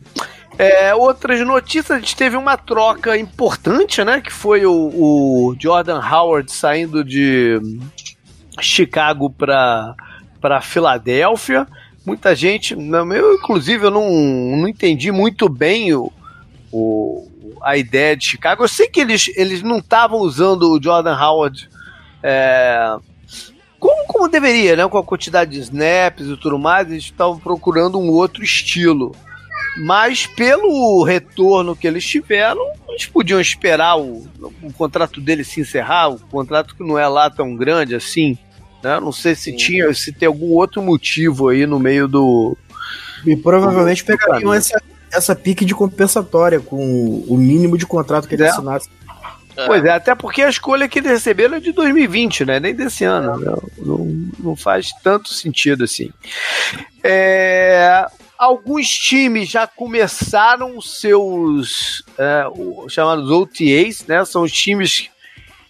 É, 0.57 0.93
outras 0.93 1.39
notícias, 1.45 1.91
a 1.91 1.99
gente 1.99 2.15
teve 2.15 2.37
uma 2.37 2.55
troca 2.55 3.17
importante, 3.17 4.03
né? 4.03 4.21
Que 4.21 4.31
foi 4.31 4.63
o, 4.67 4.71
o 4.71 5.55
Jordan 5.59 5.99
Howard 5.99 6.51
saindo 6.51 7.03
de 7.03 7.59
Chicago 8.61 9.31
para 9.31 9.95
para 10.39 10.61
Filadélfia. 10.61 11.65
Muita 12.05 12.35
gente, 12.35 12.73
eu 12.73 13.33
inclusive 13.33 13.85
eu 13.85 13.91
não, 13.91 14.11
não 14.11 14.67
entendi 14.67 15.09
muito 15.09 15.47
bem 15.47 15.93
o, 15.93 16.11
o, 16.69 17.25
a 17.61 17.77
ideia 17.77 18.15
de 18.15 18.25
Chicago. 18.25 18.61
Eu 18.61 18.67
sei 18.67 18.89
que 18.89 18.99
eles, 18.99 19.31
eles 19.37 19.63
não 19.63 19.77
estavam 19.77 20.19
usando 20.19 20.69
o 20.69 20.83
Jordan 20.83 21.17
Howard 21.17 21.69
é, 22.21 22.97
como, 23.83 24.07
como 24.07 24.29
deveria, 24.29 24.77
né? 24.77 24.87
Com 24.87 24.97
a 24.97 25.03
quantidade 25.03 25.51
de 25.51 25.59
snaps 25.59 26.25
e 26.25 26.37
tudo 26.37 26.57
mais, 26.57 26.89
eles 26.89 27.03
estavam 27.03 27.37
procurando 27.37 27.99
um 27.99 28.09
outro 28.09 28.41
estilo. 28.41 29.13
Mas 29.85 30.25
pelo 30.25 31.03
retorno 31.03 31.75
que 31.75 31.85
eles 31.85 32.05
tiveram, 32.05 32.61
eles 32.87 33.05
podiam 33.07 33.41
esperar 33.41 33.97
o, 33.97 34.25
o 34.61 34.71
contrato 34.71 35.19
dele 35.19 35.43
se 35.43 35.59
encerrar, 35.59 36.09
o 36.09 36.19
contrato 36.19 36.75
que 36.75 36.83
não 36.83 36.97
é 36.97 37.05
lá 37.07 37.29
tão 37.29 37.55
grande 37.55 37.93
assim. 37.93 38.37
Né? 38.81 38.99
Não 39.01 39.11
sei 39.11 39.35
se 39.35 39.51
Sim. 39.51 39.57
tinha, 39.57 39.93
se 39.93 40.13
tem 40.13 40.27
algum 40.27 40.53
outro 40.53 40.81
motivo 40.81 41.49
aí 41.49 41.65
no 41.65 41.77
meio 41.77 42.07
do. 42.07 42.55
E 43.25 43.35
provavelmente 43.35 44.03
pegariam 44.03 44.53
essa, 44.53 44.81
essa 45.11 45.35
pique 45.35 45.65
de 45.65 45.75
compensatória 45.75 46.61
com 46.61 47.23
o 47.27 47.35
mínimo 47.35 47.77
de 47.77 47.85
contrato 47.85 48.29
que 48.29 48.35
ele 48.35 48.43
é. 48.43 48.49
assinasse. 48.49 48.89
É. 49.55 49.65
Pois 49.65 49.83
é, 49.85 49.91
até 49.91 50.15
porque 50.15 50.41
a 50.41 50.49
escolha 50.49 50.87
que 50.87 50.99
eles 50.99 51.11
receberam 51.11 51.57
é 51.57 51.59
de 51.59 51.71
2020, 51.71 52.45
né? 52.45 52.59
Nem 52.59 52.73
desse 52.73 53.03
ano. 53.03 53.37
Né? 53.37 53.55
Não, 53.77 54.05
não 54.39 54.55
faz 54.55 54.91
tanto 55.03 55.29
sentido 55.29 55.83
assim. 55.83 56.11
É, 57.03 58.05
alguns 58.37 58.89
times 58.89 59.49
já 59.49 59.67
começaram 59.67 60.81
seus 60.81 62.03
é, 62.17 62.45
chamados 62.89 63.29
OTAs, 63.29 64.05
né? 64.07 64.25
São 64.25 64.43
os 64.43 64.51
times 64.51 65.09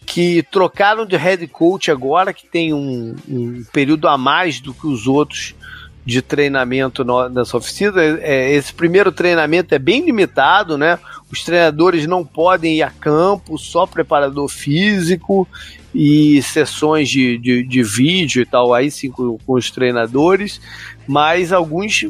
que 0.06 0.44
trocaram 0.44 1.06
de 1.06 1.16
head 1.16 1.46
coach 1.48 1.90
agora, 1.90 2.34
que 2.34 2.48
tem 2.48 2.74
um, 2.74 3.16
um 3.28 3.64
período 3.72 4.08
a 4.08 4.18
mais 4.18 4.60
do 4.60 4.74
que 4.74 4.86
os 4.86 5.08
outros 5.08 5.56
de 6.06 6.22
treinamento 6.22 7.04
nessa 7.30 7.58
oficina. 7.58 8.02
É, 8.02 8.52
esse 8.54 8.74
primeiro 8.74 9.12
treinamento 9.12 9.74
é 9.74 9.80
bem 9.80 10.06
limitado, 10.06 10.78
né? 10.78 11.00
Os 11.32 11.44
treinadores 11.44 12.06
não 12.06 12.26
podem 12.26 12.78
ir 12.78 12.84
a 12.84 12.92
campo, 12.92 13.58
só 13.58 13.86
preparador 13.86 14.48
físico 14.50 15.48
e 15.94 16.42
sessões 16.42 17.10
de, 17.10 17.38
de, 17.38 17.64
de 17.64 17.84
vídeo 17.84 18.42
e 18.42 18.46
tal, 18.46 18.74
aí 18.74 18.90
sim 18.90 19.12
com, 19.12 19.38
com 19.46 19.54
os 19.54 19.70
treinadores, 19.70 20.60
mas 21.08 21.54
alguns, 21.54 22.08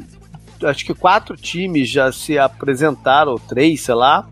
acho 0.63 0.85
que 0.85 0.93
quatro 0.93 1.35
times 1.35 1.89
já 1.89 2.11
se 2.11 2.37
apresentaram, 2.37 3.35
três, 3.37 3.81
sei 3.81 3.95
lá, 3.95 4.27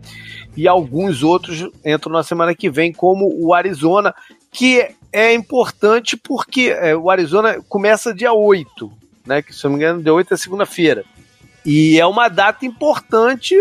e 0.56 0.66
alguns 0.66 1.22
outros 1.22 1.68
entram 1.84 2.12
na 2.12 2.22
semana 2.22 2.54
que 2.54 2.70
vem, 2.70 2.92
como 2.92 3.30
o 3.38 3.52
Arizona, 3.54 4.14
que 4.50 4.86
é 5.12 5.34
importante 5.34 6.16
porque 6.16 6.74
é, 6.78 6.96
o 6.96 7.10
Arizona 7.10 7.62
começa 7.68 8.14
dia 8.14 8.32
8, 8.32 8.90
né? 9.26 9.42
Que 9.42 9.54
se 9.54 9.64
não 9.64 9.72
me 9.72 9.76
engano, 9.76 10.02
dia 10.02 10.12
8 10.12 10.34
é 10.34 10.36
segunda-feira. 10.36 11.04
E 11.64 11.98
é 11.98 12.06
uma 12.06 12.28
data 12.28 12.66
importante 12.66 13.54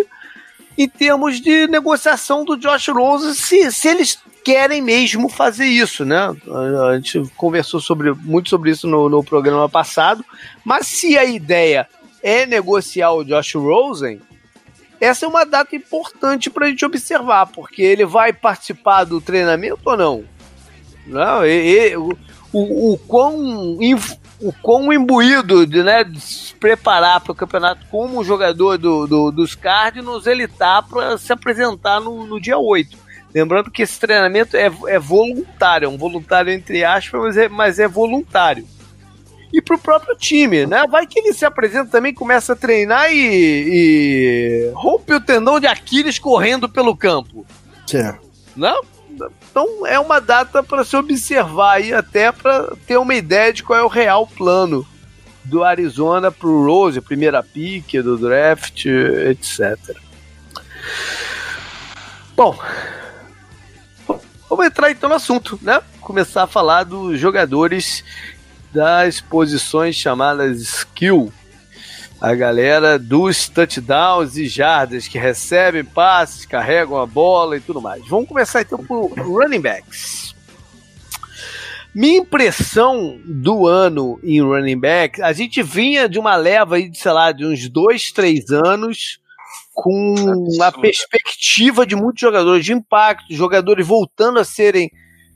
em 0.77 0.87
termos 0.87 1.39
de 1.39 1.67
negociação 1.67 2.43
do 2.43 2.57
Josh 2.57 2.87
Rose, 2.87 3.35
se, 3.35 3.71
se 3.71 3.87
eles 3.87 4.17
querem 4.43 4.81
mesmo 4.81 5.29
fazer 5.29 5.65
isso, 5.65 6.03
né? 6.03 6.35
A 6.89 6.95
gente 6.95 7.21
conversou 7.37 7.79
sobre, 7.79 8.11
muito 8.13 8.49
sobre 8.49 8.71
isso 8.71 8.87
no, 8.87 9.07
no 9.07 9.23
programa 9.23 9.69
passado, 9.69 10.25
mas 10.65 10.87
se 10.87 11.17
a 11.17 11.25
ideia 11.25 11.87
é 12.23 12.45
negociar 12.45 13.11
o 13.11 13.23
Josh 13.23 13.53
Rosen, 13.55 14.19
essa 14.99 15.25
é 15.25 15.29
uma 15.29 15.45
data 15.45 15.75
importante 15.75 16.49
para 16.49 16.65
a 16.65 16.69
gente 16.69 16.85
observar, 16.85 17.47
porque 17.47 17.81
ele 17.81 18.05
vai 18.05 18.31
participar 18.33 19.03
do 19.03 19.19
treinamento 19.19 19.81
ou 19.85 19.97
não? 19.97 20.23
Não, 21.05 21.45
e, 21.45 21.89
e, 21.89 21.97
o, 21.97 22.17
o, 22.53 22.93
o 22.93 22.97
quão 22.97 23.77
o 24.41 24.51
quão 24.51 24.91
imbuído 24.91 25.65
de, 25.65 25.83
né, 25.83 26.03
de 26.03 26.19
se 26.19 26.53
preparar 26.55 27.21
para 27.21 27.31
o 27.31 27.35
campeonato 27.35 27.85
como 27.89 28.23
jogador 28.23 28.77
do, 28.77 29.05
do, 29.05 29.31
dos 29.31 29.55
Cardinals 29.55 30.25
ele 30.25 30.47
tá 30.47 30.81
para 30.81 31.17
se 31.17 31.31
apresentar 31.31 31.99
no, 31.99 32.25
no, 32.25 32.39
dia 32.39 32.57
8. 32.57 32.97
Lembrando 33.33 33.71
que 33.71 33.83
esse 33.83 33.99
treinamento 33.99 34.57
é, 34.57 34.71
é 34.87 34.99
voluntário, 34.99 35.85
é 35.85 35.89
um 35.89 35.97
voluntário 35.97 36.51
entre 36.51 36.83
aspas, 36.83 37.21
mas 37.21 37.37
é, 37.37 37.49
mas 37.49 37.79
é 37.79 37.87
voluntário. 37.87 38.67
E 39.53 39.61
para 39.61 39.75
o 39.75 39.79
próprio 39.79 40.15
time, 40.15 40.65
né? 40.65 40.85
Vai 40.89 41.05
que 41.05 41.19
ele 41.19 41.33
se 41.33 41.45
apresenta 41.45 41.91
também, 41.91 42.13
começa 42.13 42.53
a 42.53 42.55
treinar 42.55 43.11
e, 43.11 43.17
e 43.17 44.71
rompe 44.73 45.13
o 45.13 45.21
tendão 45.21 45.59
de 45.59 45.67
Aquiles 45.67 46.17
correndo 46.17 46.69
pelo 46.69 46.95
campo. 46.95 47.45
Certo. 47.85 48.21
Não? 48.55 48.81
Então 49.49 49.85
é 49.85 49.99
uma 49.99 50.19
data 50.19 50.63
para 50.63 50.83
se 50.83 50.95
observar 50.95 51.73
aí, 51.73 51.93
até 51.93 52.31
para 52.31 52.73
ter 52.87 52.97
uma 52.97 53.15
ideia 53.15 53.51
de 53.51 53.63
qual 53.63 53.77
é 53.77 53.83
o 53.83 53.87
real 53.87 54.25
plano 54.27 54.87
do 55.43 55.63
Arizona 55.63 56.31
para 56.31 56.47
o 56.47 56.65
Rose, 56.65 57.01
primeira 57.01 57.41
pick 57.41 57.93
do 58.01 58.17
draft, 58.17 58.85
etc. 58.85 59.77
Bom, 62.35 62.57
vamos 64.49 64.65
entrar 64.65 64.91
então 64.91 65.09
no 65.09 65.15
assunto, 65.15 65.59
né? 65.61 65.81
Começar 65.99 66.43
a 66.43 66.47
falar 66.47 66.83
dos 66.83 67.19
jogadores 67.19 68.03
das 68.71 69.19
posições 69.19 69.95
chamadas 69.95 70.61
skill 70.61 71.31
a 72.21 72.35
galera 72.35 72.99
dos 72.99 73.49
touchdowns 73.49 74.37
e 74.37 74.47
jardas 74.47 75.07
que 75.07 75.17
recebem 75.17 75.83
passes, 75.83 76.45
carregam 76.45 76.97
a 76.97 77.05
bola 77.07 77.57
e 77.57 77.59
tudo 77.59 77.81
mais. 77.81 78.07
Vamos 78.07 78.29
começar 78.29 78.61
então 78.61 78.77
por 78.77 79.07
running 79.17 79.59
backs. 79.59 80.35
Minha 81.95 82.19
impressão 82.19 83.19
do 83.25 83.67
ano 83.67 84.19
em 84.23 84.39
running 84.39 84.79
back, 84.79 85.19
a 85.19 85.33
gente 85.33 85.63
vinha 85.63 86.07
de 86.07 86.19
uma 86.19 86.35
leva 86.35 86.75
aí 86.75 86.87
de, 86.87 86.97
sei 86.99 87.11
lá, 87.11 87.31
de 87.31 87.43
uns 87.43 87.67
dois, 87.67 88.11
três 88.11 88.51
anos 88.51 89.19
com 89.73 90.13
a 90.61 90.71
perspectiva 90.71 91.87
de 91.87 91.95
muitos 91.95 92.21
jogadores 92.21 92.63
de 92.63 92.71
impacto, 92.71 93.33
jogadores 93.33 93.85
voltando 93.85 94.37
a 94.37 94.45
serem 94.45 94.91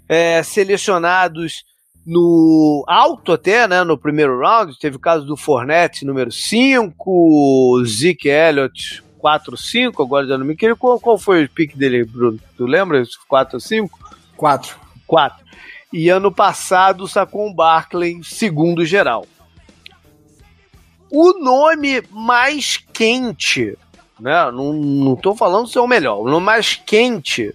é, 0.08 0.44
selecionados 0.44 1.66
no 2.06 2.84
alto 2.88 3.32
até, 3.32 3.68
né, 3.68 3.84
no 3.84 3.98
primeiro 3.98 4.40
round, 4.40 4.78
teve 4.78 4.98
o 4.98 5.00
caso 5.00 5.26
do 5.26 5.36
Fornette, 5.36 6.06
número 6.06 6.32
5, 6.32 7.84
Zeke 7.86 8.30
Elliott, 8.30 9.04
4 9.18 9.58
5, 9.58 10.04
agora 10.04 10.28
já 10.28 10.38
não 10.38 10.46
me 10.46 10.56
queria. 10.56 10.76
Qual, 10.76 11.00
qual 11.00 11.18
foi 11.18 11.46
o 11.46 11.50
pick 11.50 11.76
dele, 11.76 12.06
Bruno? 12.06 12.40
Tu 12.56 12.66
lembra? 12.66 13.02
4 13.28 13.56
ou 13.56 13.60
5? 13.60 14.00
4. 14.38 14.78
4. 15.08 15.46
e 15.92 16.10
ano 16.10 16.32
passado 16.32 17.08
sacou 17.08 17.48
um 17.48 17.54
Barkley 17.54 18.24
segundo 18.24 18.86
geral. 18.86 19.26
O 21.12 21.40
nome 21.40 22.04
mais 22.12 22.78
quente, 22.92 23.78
né? 24.20 24.52
Não, 24.52 24.74
não 24.74 25.16
tô 25.16 25.36
falando 25.36 25.68
ser 25.68 25.80
o 25.80 25.88
melhor, 25.88 26.20
o 26.20 26.30
nome 26.30 26.46
mais 26.46 26.76
quente 26.76 27.54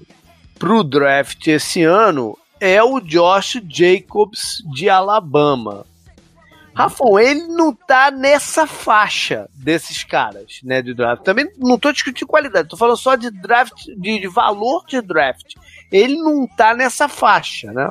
pro 0.59 0.83
draft 0.83 1.47
esse 1.47 1.83
ano 1.83 2.37
é 2.61 2.83
o 2.83 3.01
Josh 3.01 3.61
Jacobs 3.69 4.63
de 4.73 4.89
Alabama. 4.89 5.87
Rafão, 6.75 7.19
ele 7.19 7.47
não 7.49 7.75
tá 7.75 8.11
nessa 8.11 8.67
faixa 8.67 9.49
desses 9.55 10.05
caras, 10.05 10.61
né, 10.63 10.81
de 10.81 10.95
draft. 10.95 11.25
Também 11.25 11.51
não 11.59 11.79
tô 11.79 11.93
discutindo 11.93 12.29
qualidade, 12.29 12.69
tô 12.69 12.77
falando 12.77 12.97
só 12.97 13.17
de 13.17 13.31
draft, 13.31 13.87
de, 13.97 14.21
de 14.21 14.29
valor 14.29 14.85
de 14.87 15.01
draft. 15.01 15.55
Ele 15.91 16.17
não 16.17 16.47
tá 16.47 16.75
nessa 16.75 17.09
faixa, 17.09 17.73
né? 17.73 17.91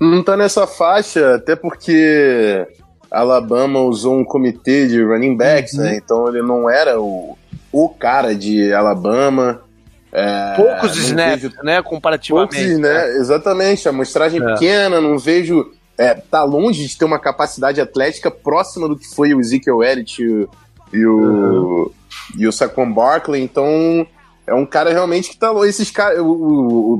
Não 0.00 0.22
tá 0.22 0.36
nessa 0.36 0.66
faixa, 0.66 1.34
até 1.34 1.54
porque 1.54 2.66
Alabama 3.10 3.80
usou 3.80 4.16
um 4.16 4.24
comitê 4.24 4.86
de 4.86 5.02
running 5.02 5.36
backs, 5.36 5.74
uhum. 5.74 5.84
né? 5.84 5.96
Então 5.96 6.28
ele 6.28 6.42
não 6.42 6.70
era 6.70 7.00
o, 7.00 7.36
o 7.72 7.88
cara 7.88 8.34
de 8.34 8.72
Alabama. 8.72 9.62
É, 10.12 10.54
poucos 10.56 10.96
snaps, 10.96 11.42
vejo... 11.42 11.54
né? 11.62 11.82
Comparativamente. 11.82 12.56
Poucos, 12.56 12.78
né? 12.78 13.16
Exatamente, 13.16 13.86
a 13.86 13.90
amostragem 13.90 14.42
é. 14.42 14.52
pequena, 14.52 15.00
não 15.00 15.18
vejo. 15.18 15.72
É, 15.96 16.14
tá 16.14 16.44
longe 16.44 16.86
de 16.86 16.96
ter 16.96 17.04
uma 17.04 17.18
capacidade 17.18 17.80
atlética 17.80 18.30
próxima 18.30 18.88
do 18.88 18.96
que 18.96 19.08
foi 19.14 19.34
o 19.34 19.40
Ezekiel 19.40 19.82
Elliott 19.82 20.22
e 20.22 20.28
o, 20.28 20.48
e 20.92 21.06
o, 21.06 21.16
uhum. 21.16 21.90
e 22.36 22.46
o 22.46 22.52
Saquon 22.52 22.92
Barkley, 22.92 23.42
então 23.42 24.06
é 24.46 24.54
um 24.54 24.64
cara 24.64 24.90
realmente 24.90 25.30
que 25.30 25.36
tá 25.36 25.50
louco. 25.50 25.66
Esses 25.66 25.90
caras, 25.90 26.18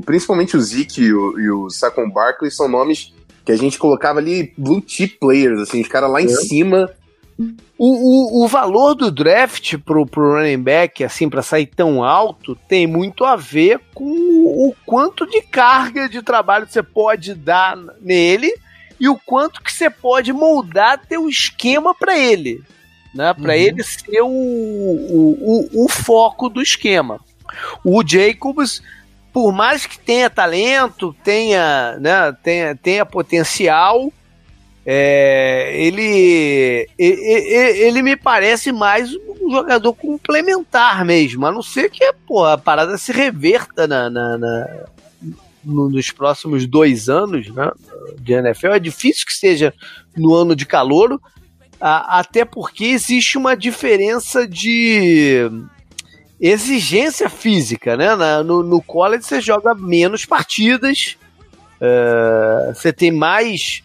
principalmente 0.05 0.57
o 0.57 0.61
Zeke 0.61 1.01
e 1.01 1.13
o, 1.13 1.39
e 1.39 1.49
o 1.49 1.69
Saquon 1.69 2.09
Barkley 2.09 2.51
são 2.51 2.67
nomes 2.67 3.13
que 3.45 3.53
a 3.53 3.57
gente 3.57 3.79
colocava 3.79 4.19
ali 4.19 4.53
blue 4.57 4.83
chip 4.85 5.17
players, 5.17 5.59
assim, 5.61 5.81
os 5.81 5.87
caras 5.87 6.11
lá 6.11 6.21
em 6.21 6.25
é. 6.25 6.29
cima. 6.29 6.91
O, 7.77 8.41
o, 8.41 8.43
o 8.43 8.47
valor 8.49 8.93
do 8.95 9.09
draft 9.09 9.77
pro, 9.77 10.05
pro 10.05 10.33
running 10.35 10.61
back, 10.61 11.03
assim, 11.03 11.29
para 11.29 11.41
sair 11.41 11.67
tão 11.67 12.03
alto, 12.03 12.53
tem 12.67 12.85
muito 12.85 13.23
a 13.23 13.37
ver 13.37 13.79
com 13.93 14.03
o 14.03 14.75
quanto 14.85 15.25
de 15.25 15.41
carga 15.41 16.09
de 16.09 16.21
trabalho 16.21 16.67
você 16.69 16.83
pode 16.83 17.33
dar 17.33 17.77
nele 18.01 18.53
e 18.99 19.07
o 19.07 19.17
quanto 19.17 19.63
que 19.63 19.71
você 19.71 19.89
pode 19.89 20.33
moldar 20.33 21.05
teu 21.07 21.29
esquema 21.29 21.95
para 21.95 22.17
ele, 22.17 22.61
né? 23.15 23.33
Para 23.33 23.53
uhum. 23.53 23.59
ele 23.59 23.83
ser 23.83 24.21
o, 24.21 24.27
o, 24.27 25.69
o, 25.73 25.85
o 25.85 25.89
foco 25.89 26.49
do 26.49 26.61
esquema. 26.61 27.21
O 27.85 28.03
Jacobs, 28.05 28.83
por 29.31 29.53
mais 29.53 29.85
que 29.85 29.97
tenha 29.97 30.29
talento, 30.29 31.15
tenha, 31.23 31.97
né, 31.99 32.35
tenha, 32.43 32.75
tenha 32.75 33.05
potencial, 33.05 34.11
é, 34.85 35.75
ele, 35.75 36.87
ele, 36.97 37.79
ele 37.79 38.01
me 38.01 38.15
parece 38.15 38.71
mais 38.71 39.13
um 39.13 39.51
jogador 39.51 39.93
complementar 39.93 41.03
mesmo, 41.05 41.45
a 41.45 41.51
não 41.51 41.61
ser 41.61 41.89
que 41.89 42.03
a 42.03 42.57
parada 42.57 42.97
se 42.97 43.11
reverta 43.11 43.87
na, 43.87 44.09
na, 44.09 44.37
na 44.37 44.85
nos 45.63 46.09
próximos 46.11 46.65
dois 46.65 47.09
anos 47.09 47.49
né, 47.49 47.69
de 48.19 48.33
NFL. 48.33 48.67
É 48.67 48.79
difícil 48.79 49.25
que 49.25 49.33
seja 49.33 49.73
no 50.15 50.33
ano 50.33 50.55
de 50.55 50.65
calor, 50.65 51.19
até 51.79 52.45
porque 52.45 52.85
existe 52.85 53.37
uma 53.37 53.55
diferença 53.55 54.47
de 54.47 55.49
exigência 56.39 57.29
física, 57.29 57.97
né? 57.97 58.15
No, 58.43 58.63
no 58.63 58.81
college 58.81 59.23
você 59.23 59.41
joga 59.41 59.75
menos 59.75 60.25
partidas, 60.25 61.17
uh, 61.81 62.73
você 62.73 62.93
tem 62.93 63.11
mais 63.11 63.83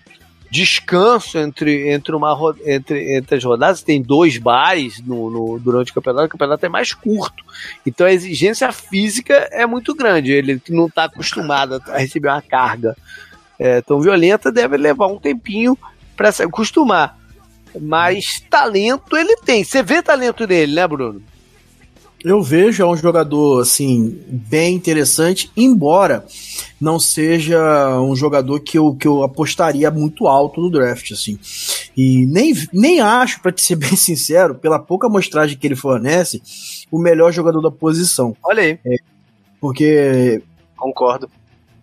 descanso 0.50 1.38
entre, 1.38 1.90
entre, 1.90 2.14
uma, 2.14 2.37
entre, 2.64 3.16
entre 3.16 3.37
as 3.37 3.44
rodadas, 3.44 3.83
tem 3.83 4.00
dois 4.00 4.38
bares 4.38 5.00
no, 5.00 5.30
no, 5.30 5.59
durante 5.59 5.90
o 5.90 5.94
campeonato, 5.94 6.26
o 6.26 6.30
campeonato 6.30 6.64
é 6.64 6.68
mais 6.68 6.92
curto. 6.92 7.44
Então 7.85 8.07
a 8.07 8.12
exigência 8.12 8.70
física 8.72 9.35
é 9.50 9.66
muito 9.66 9.94
grande. 9.94 10.33
Ele 10.33 10.59
que 10.59 10.72
não 10.72 10.87
está 10.87 11.04
acostumado 11.04 11.83
a 11.88 11.98
receber 11.98 12.28
uma 12.28 12.42
carga 12.42 12.96
é, 13.59 13.80
tão 13.80 14.00
violenta 14.00 14.50
deve 14.50 14.76
levar 14.76 15.07
um 15.07 15.18
tempinho 15.18 15.76
para 16.16 16.33
se 16.33 16.42
acostumar. 16.42 17.18
Mas 17.80 18.40
talento 18.48 19.16
ele 19.16 19.37
tem. 19.38 19.64
Você 19.64 19.83
vê 19.83 20.02
talento 20.02 20.46
nele, 20.46 20.74
né, 20.74 20.87
Bruno? 20.87 21.22
Eu 22.24 22.42
vejo 22.42 22.82
é 22.82 22.87
um 22.87 22.96
jogador 22.96 23.60
assim 23.60 24.18
bem 24.26 24.74
interessante, 24.74 25.52
embora 25.54 26.24
não 26.80 26.98
seja 26.98 28.00
um 28.00 28.16
jogador 28.16 28.60
que 28.60 28.78
eu, 28.78 28.94
que 28.94 29.06
eu 29.06 29.22
apostaria 29.22 29.90
muito 29.90 30.26
alto 30.26 30.58
no 30.60 30.70
draft 30.70 31.12
assim. 31.12 31.38
E 31.94 32.24
nem, 32.26 32.54
nem 32.72 33.00
acho, 33.00 33.42
para 33.42 33.52
ser 33.56 33.76
bem 33.76 33.94
sincero, 33.94 34.54
pela 34.54 34.78
pouca 34.78 35.06
amostragem 35.06 35.58
que 35.58 35.66
ele 35.66 35.76
fornece, 35.76 36.42
o 36.90 36.98
melhor 36.98 37.30
jogador 37.30 37.60
da 37.60 37.70
posição. 37.70 38.34
Olha 38.42 38.62
aí. 38.62 38.78
É, 38.87 38.96
porque 39.60 40.42
concordo. 40.76 41.28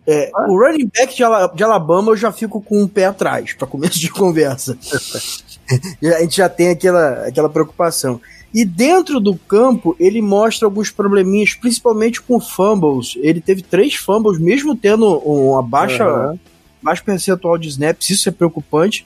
É, 0.07 0.31
ah. 0.35 0.47
O 0.49 0.57
running 0.57 0.89
back 0.93 1.15
de, 1.15 1.23
Alabama 1.63 2.11
eu 2.11 2.17
já 2.17 2.31
fico 2.31 2.59
com 2.61 2.81
um 2.81 2.87
pé 2.87 3.05
atrás, 3.05 3.53
para 3.53 3.67
começo 3.67 3.99
de 3.99 4.09
conversa. 4.11 4.77
a 6.03 6.21
gente 6.21 6.37
já 6.37 6.49
tem 6.49 6.69
aquela, 6.69 7.27
aquela 7.27 7.49
preocupação. 7.49 8.19
E 8.53 8.65
dentro 8.65 9.19
do 9.19 9.35
campo, 9.35 9.95
ele 9.99 10.21
mostra 10.21 10.67
alguns 10.67 10.91
probleminhas, 10.91 11.53
principalmente 11.53 12.21
com 12.21 12.39
fumbles. 12.39 13.17
Ele 13.21 13.39
teve 13.39 13.61
três 13.61 13.95
fumbles, 13.95 14.39
mesmo 14.39 14.75
tendo 14.75 15.07
uma 15.19 15.63
baixa, 15.63 16.05
uhum. 16.05 16.39
baixo 16.81 17.03
percentual 17.03 17.57
de 17.57 17.69
snaps, 17.69 18.09
isso 18.09 18.27
é 18.27 18.31
preocupante. 18.31 19.05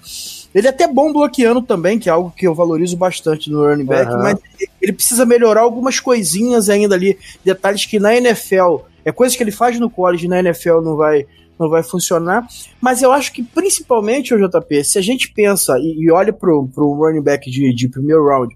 Ele 0.53 0.67
é 0.67 0.69
até 0.69 0.87
bom 0.87 1.13
bloqueando 1.13 1.61
também, 1.61 1.99
que 1.99 2.09
é 2.09 2.11
algo 2.11 2.33
que 2.35 2.47
eu 2.47 2.55
valorizo 2.55 2.97
bastante 2.97 3.51
no 3.51 3.67
running 3.67 3.85
back, 3.85 4.11
uhum. 4.11 4.23
mas 4.23 4.39
ele 4.81 4.93
precisa 4.93 5.25
melhorar 5.25 5.61
algumas 5.61 5.99
coisinhas 5.99 6.69
ainda 6.69 6.95
ali, 6.95 7.17
detalhes 7.43 7.85
que 7.85 7.99
na 7.99 8.15
NFL, 8.15 8.77
é 9.03 9.11
coisas 9.11 9.37
que 9.37 9.43
ele 9.43 9.51
faz 9.51 9.79
no 9.79 9.89
college, 9.89 10.27
na 10.27 10.39
NFL 10.39 10.81
não 10.81 10.95
vai 10.95 11.25
não 11.57 11.69
vai 11.69 11.83
funcionar. 11.83 12.45
Mas 12.81 13.01
eu 13.01 13.11
acho 13.11 13.31
que 13.31 13.41
principalmente 13.41 14.33
o 14.33 14.37
JP, 14.37 14.83
se 14.83 14.99
a 14.99 15.01
gente 15.01 15.31
pensa 15.31 15.77
e, 15.79 16.03
e 16.03 16.11
olha 16.11 16.33
pro, 16.33 16.67
pro 16.67 16.93
running 16.93 17.21
back 17.21 17.49
de, 17.49 17.73
de 17.73 17.87
primeiro 17.87 18.27
round, 18.27 18.55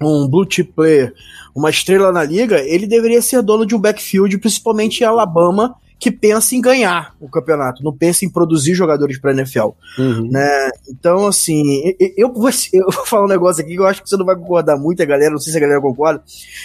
um 0.00 0.28
blue 0.28 0.46
chip 0.48 0.72
player, 0.72 1.14
uma 1.54 1.70
estrela 1.70 2.12
na 2.12 2.24
liga, 2.24 2.60
ele 2.60 2.86
deveria 2.86 3.22
ser 3.22 3.42
dono 3.42 3.64
de 3.64 3.74
um 3.74 3.80
backfield, 3.80 4.36
principalmente 4.38 5.00
em 5.00 5.04
Alabama, 5.04 5.74
que 5.98 6.10
pensa 6.10 6.54
em 6.54 6.60
ganhar 6.60 7.14
o 7.18 7.28
campeonato, 7.28 7.82
não 7.82 7.96
pensa 7.96 8.24
em 8.24 8.30
produzir 8.30 8.74
jogadores 8.74 9.18
para 9.18 9.32
NFL, 9.32 9.70
uhum. 9.98 10.28
né? 10.30 10.70
Então, 10.88 11.26
assim, 11.26 11.64
eu, 12.16 12.32
vou, 12.32 12.50
eu 12.72 12.90
vou 12.90 13.06
falar 13.06 13.24
um 13.24 13.28
negócio 13.28 13.62
aqui 13.62 13.74
que 13.74 13.80
eu 13.80 13.86
acho 13.86 14.02
que 14.02 14.08
você 14.08 14.16
não 14.16 14.26
vai 14.26 14.36
concordar 14.36 14.76
muito, 14.76 15.02
a 15.02 15.06
galera, 15.06 15.30
não 15.30 15.38
sei 15.38 15.52
se 15.52 15.58
a 15.58 15.60
galera 15.60 15.80
concorda. 15.80 16.22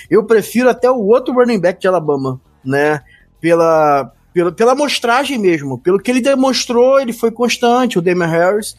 Eu 0.09 0.25
prefiro 0.25 0.69
até 0.69 0.91
o 0.91 0.99
outro 0.99 1.33
running 1.33 1.59
back 1.59 1.79
de 1.79 1.87
Alabama, 1.87 2.41
né? 2.63 3.01
Pela, 3.39 4.11
pela, 4.33 4.51
pela 4.51 4.73
amostragem 4.73 5.37
mesmo, 5.37 5.79
pelo 5.79 5.99
que 5.99 6.11
ele 6.11 6.21
demonstrou, 6.21 6.99
ele 6.99 7.13
foi 7.13 7.31
constante, 7.31 7.97
o 7.97 8.01
Damian 8.01 8.27
Harris. 8.27 8.75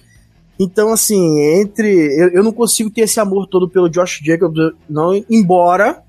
Então, 0.58 0.92
assim, 0.92 1.60
entre. 1.60 1.88
Eu, 2.16 2.28
eu 2.30 2.44
não 2.44 2.52
consigo 2.52 2.90
ter 2.90 3.02
esse 3.02 3.18
amor 3.18 3.46
todo 3.46 3.68
pelo 3.68 3.88
Josh 3.88 4.20
Jacobs, 4.22 4.72
não, 4.88 5.14
embora 5.28 6.02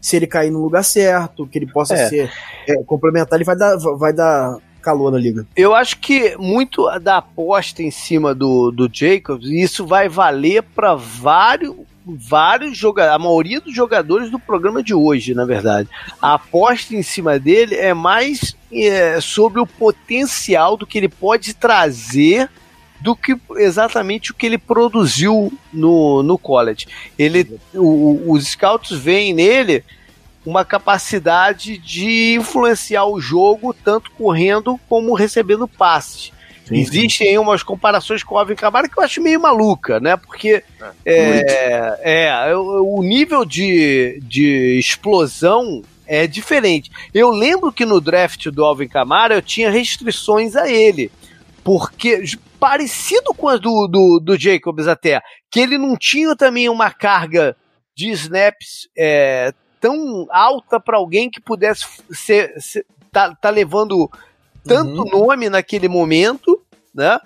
se 0.00 0.16
ele 0.16 0.26
cair 0.26 0.50
no 0.50 0.62
lugar 0.62 0.84
certo, 0.84 1.46
que 1.46 1.58
ele 1.58 1.66
possa 1.66 1.94
é. 1.94 2.08
ser 2.08 2.32
é, 2.66 2.82
complementar, 2.84 3.36
ele 3.36 3.44
vai 3.44 3.56
dar, 3.56 3.76
vai 3.76 4.12
dar 4.12 4.58
calor 4.80 5.10
na 5.10 5.18
liga. 5.18 5.46
Eu 5.56 5.74
acho 5.74 5.98
que 5.98 6.36
muito 6.38 6.88
da 7.00 7.18
aposta 7.18 7.82
em 7.82 7.90
cima 7.90 8.34
do, 8.34 8.70
do 8.70 8.88
Jacobs, 8.90 9.46
isso 9.48 9.86
vai 9.86 10.08
valer 10.08 10.62
para 10.62 10.94
vários 10.94 11.74
vários 12.10 12.74
jogadores, 12.74 13.14
a 13.14 13.18
maioria 13.18 13.60
dos 13.60 13.74
jogadores 13.74 14.30
do 14.30 14.38
programa 14.38 14.82
de 14.82 14.94
hoje, 14.94 15.34
na 15.34 15.44
verdade. 15.44 15.90
A 16.22 16.34
aposta 16.34 16.96
em 16.96 17.02
cima 17.02 17.38
dele 17.38 17.74
é 17.74 17.92
mais 17.92 18.56
é, 18.72 19.20
sobre 19.20 19.60
o 19.60 19.66
potencial 19.66 20.74
do 20.74 20.86
que 20.86 20.96
ele 20.96 21.08
pode 21.08 21.52
trazer 21.52 22.48
do 23.00 23.14
que 23.14 23.36
exatamente 23.56 24.30
o 24.30 24.34
que 24.34 24.46
ele 24.46 24.58
produziu 24.58 25.52
no, 25.72 26.22
no 26.22 26.36
college. 26.38 26.86
Ele, 27.18 27.58
o, 27.74 28.32
os 28.32 28.48
scouts 28.48 28.96
veem 28.98 29.32
nele 29.32 29.84
uma 30.44 30.64
capacidade 30.64 31.78
de 31.78 32.34
influenciar 32.34 33.04
o 33.04 33.20
jogo 33.20 33.74
tanto 33.74 34.10
correndo 34.12 34.80
como 34.88 35.14
recebendo 35.14 35.68
passes. 35.68 36.32
Sim, 36.64 36.76
Existem 36.76 37.28
sim. 37.28 37.38
umas 37.38 37.62
comparações 37.62 38.22
com 38.22 38.34
o 38.34 38.38
Alvin 38.38 38.54
Kamara 38.54 38.88
que 38.88 38.98
eu 38.98 39.02
acho 39.02 39.22
meio 39.22 39.40
maluca, 39.40 39.98
né? 40.00 40.16
Porque 40.16 40.62
é, 41.04 41.98
é, 42.02 42.50
é 42.50 42.56
o, 42.56 42.98
o 42.98 43.02
nível 43.02 43.44
de, 43.44 44.20
de 44.22 44.78
explosão 44.78 45.82
é 46.06 46.26
diferente. 46.26 46.90
Eu 47.14 47.30
lembro 47.30 47.72
que 47.72 47.86
no 47.86 48.00
draft 48.00 48.48
do 48.48 48.64
Alvin 48.64 48.88
Kamara 48.88 49.34
eu 49.34 49.42
tinha 49.42 49.70
restrições 49.70 50.56
a 50.56 50.68
ele. 50.68 51.10
Porque 51.62 52.24
parecido 52.58 53.34
com 53.34 53.48
as 53.48 53.60
do, 53.60 53.86
do, 53.86 54.20
do 54.20 54.38
Jacobs 54.38 54.88
até, 54.88 55.20
que 55.50 55.60
ele 55.60 55.78
não 55.78 55.96
tinha 55.96 56.34
também 56.36 56.68
uma 56.68 56.90
carga 56.90 57.56
de 57.96 58.10
snaps 58.10 58.88
é, 58.96 59.52
tão 59.80 60.26
alta 60.30 60.80
para 60.80 60.96
alguém 60.96 61.30
que 61.30 61.40
pudesse 61.40 61.86
ser, 62.10 62.54
ser 62.58 62.86
tá, 63.10 63.34
tá 63.34 63.50
levando 63.50 64.10
tanto 64.64 65.02
uhum. 65.02 65.26
nome 65.26 65.48
naquele 65.48 65.88
momento, 65.88 66.60
né? 66.94 67.18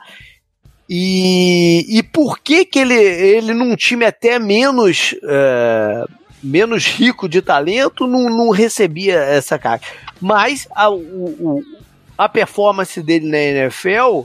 E, 0.89 1.87
e 1.89 2.03
por 2.03 2.39
que 2.39 2.65
que 2.65 2.79
ele, 2.79 2.95
ele 2.95 3.55
num 3.55 3.75
time 3.75 4.05
até 4.05 4.39
menos 4.39 5.15
é, 5.25 6.05
menos 6.43 6.87
rico 6.87 7.29
de 7.29 7.41
talento 7.41 8.07
não, 8.07 8.29
não 8.29 8.51
recebia 8.51 9.19
essa 9.19 9.59
carga? 9.59 9.87
Mas 10.21 10.69
a, 10.75 10.91
o, 10.91 10.99
o, 10.99 11.63
a 12.25 12.29
performance 12.29 13.01
dele 13.03 13.29
na 13.29 13.39
NFL 13.39 14.23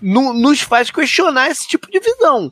no, 0.00 0.32
nos 0.32 0.60
faz 0.60 0.90
questionar 0.90 1.50
esse 1.50 1.66
tipo 1.66 1.90
de 1.90 1.98
visão. 1.98 2.50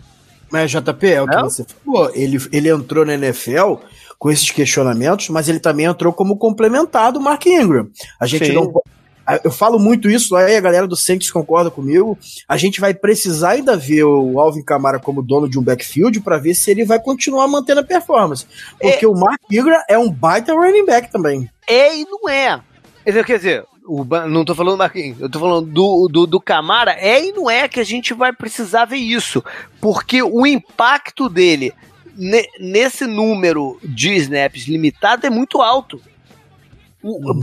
Mas 0.50 0.70
JP, 0.70 1.06
é 1.06 1.22
o 1.22 1.26
que 1.26 1.36
é? 1.36 1.42
você 1.42 1.64
falou, 1.64 2.10
ele, 2.14 2.38
ele 2.52 2.68
entrou 2.68 3.04
na 3.04 3.14
NFL 3.14 3.76
com 4.18 4.30
esses 4.30 4.50
questionamentos, 4.50 5.28
mas 5.30 5.48
ele 5.48 5.58
também 5.58 5.86
entrou 5.86 6.12
como 6.12 6.36
complementar 6.36 7.12
do 7.12 7.20
Mark 7.20 7.44
Ingram. 7.46 7.88
A 8.20 8.26
gente 8.26 8.46
Sim. 8.46 8.52
não 8.52 8.72
eu 9.44 9.52
falo 9.52 9.78
muito 9.78 10.10
isso, 10.10 10.34
aí 10.34 10.56
a 10.56 10.60
galera 10.60 10.86
do 10.86 10.96
Saints 10.96 11.30
concorda 11.30 11.70
comigo. 11.70 12.18
A 12.48 12.56
gente 12.56 12.80
vai 12.80 12.92
precisar 12.92 13.50
ainda 13.50 13.76
ver 13.76 14.04
o 14.04 14.38
Alvin 14.40 14.62
Kamara 14.62 14.98
como 14.98 15.22
dono 15.22 15.48
de 15.48 15.58
um 15.58 15.62
backfield 15.62 16.20
para 16.20 16.38
ver 16.38 16.54
se 16.54 16.70
ele 16.70 16.84
vai 16.84 17.00
continuar 17.00 17.46
mantendo 17.46 17.80
a 17.80 17.84
performance. 17.84 18.44
Porque 18.80 19.04
é, 19.04 19.08
o 19.08 19.14
Mark 19.14 19.40
Ingram 19.50 19.80
é 19.88 19.96
um 19.96 20.10
baita 20.10 20.52
running 20.52 20.84
back 20.84 21.10
também. 21.10 21.48
É 21.68 21.96
e 21.96 22.04
não 22.04 22.28
é. 22.28 22.60
Quer 23.04 23.36
dizer, 23.36 23.64
o, 23.86 24.04
não 24.28 24.44
tô 24.44 24.54
falando 24.54 24.74
do 24.74 24.78
Marquinhos, 24.78 25.20
eu 25.20 25.28
tô 25.28 25.40
falando 25.40 25.66
do, 25.66 26.08
do, 26.08 26.26
do 26.26 26.40
Camara, 26.40 26.92
é 26.92 27.24
e 27.24 27.32
não 27.32 27.50
é 27.50 27.68
que 27.68 27.80
a 27.80 27.84
gente 27.84 28.14
vai 28.14 28.32
precisar 28.32 28.84
ver 28.84 28.96
isso. 28.96 29.42
Porque 29.80 30.22
o 30.22 30.46
impacto 30.46 31.28
dele 31.28 31.72
ne, 32.16 32.46
nesse 32.60 33.06
número 33.06 33.78
de 33.82 34.14
snaps 34.14 34.66
limitado 34.66 35.26
é 35.26 35.30
muito 35.30 35.60
alto. 35.60 36.00
Uhum. 37.02 37.42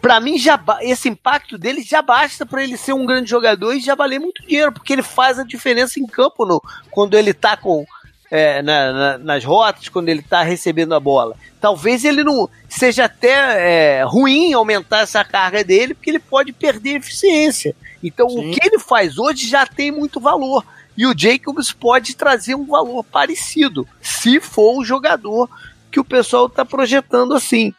Para 0.00 0.18
mim, 0.18 0.36
já 0.36 0.60
esse 0.80 1.08
impacto 1.08 1.56
dele 1.56 1.82
já 1.82 2.02
basta 2.02 2.44
para 2.44 2.64
ele 2.64 2.76
ser 2.76 2.92
um 2.92 3.06
grande 3.06 3.30
jogador 3.30 3.72
e 3.72 3.80
já 3.80 3.94
valer 3.94 4.18
muito 4.18 4.44
dinheiro, 4.44 4.72
porque 4.72 4.92
ele 4.92 5.04
faz 5.04 5.38
a 5.38 5.44
diferença 5.44 6.00
em 6.00 6.06
campo 6.06 6.44
no, 6.44 6.60
quando 6.90 7.16
ele 7.16 7.32
tá 7.32 7.56
com 7.56 7.86
é, 8.30 8.62
na, 8.62 8.92
na, 8.92 9.18
nas 9.18 9.44
rotas, 9.44 9.88
quando 9.88 10.08
ele 10.08 10.20
está 10.20 10.42
recebendo 10.42 10.94
a 10.94 11.00
bola. 11.00 11.36
Talvez 11.60 12.04
ele 12.04 12.22
não 12.22 12.48
seja 12.68 13.04
até 13.04 14.00
é, 14.00 14.02
ruim 14.04 14.52
aumentar 14.52 15.00
essa 15.00 15.24
carga 15.24 15.64
dele, 15.64 15.94
porque 15.94 16.10
ele 16.10 16.18
pode 16.18 16.52
perder 16.52 16.96
eficiência. 16.96 17.74
Então, 18.02 18.28
Sim. 18.28 18.50
o 18.50 18.52
que 18.52 18.60
ele 18.64 18.78
faz 18.78 19.18
hoje 19.18 19.48
já 19.48 19.66
tem 19.66 19.90
muito 19.90 20.20
valor. 20.20 20.64
E 20.96 21.06
o 21.06 21.14
Jacobs 21.16 21.72
pode 21.72 22.16
trazer 22.16 22.54
um 22.54 22.66
valor 22.66 23.04
parecido, 23.04 23.86
se 24.00 24.40
for 24.40 24.78
o 24.78 24.84
jogador 24.84 25.48
que 25.90 26.00
o 26.00 26.04
pessoal 26.04 26.46
está 26.46 26.64
projetando 26.64 27.34
assim. 27.34 27.72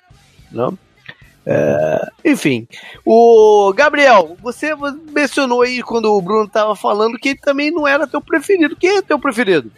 Não? 0.52 0.78
É, 1.46 2.10
enfim, 2.26 2.68
o 3.04 3.74
Gabriel, 3.74 4.38
você 4.42 4.74
mencionou 5.12 5.64
aí 5.64 5.82
quando 5.82 6.06
o 6.06 6.22
Bruno 6.22 6.46
estava 6.46 6.76
falando 6.76 7.18
que 7.18 7.30
ele 7.30 7.40
também 7.40 7.72
não 7.72 7.88
era 7.88 8.08
teu 8.08 8.22
preferido. 8.22 8.76
Quem 8.76 8.98
é 8.98 9.02
teu 9.02 9.18
preferido? 9.18 9.72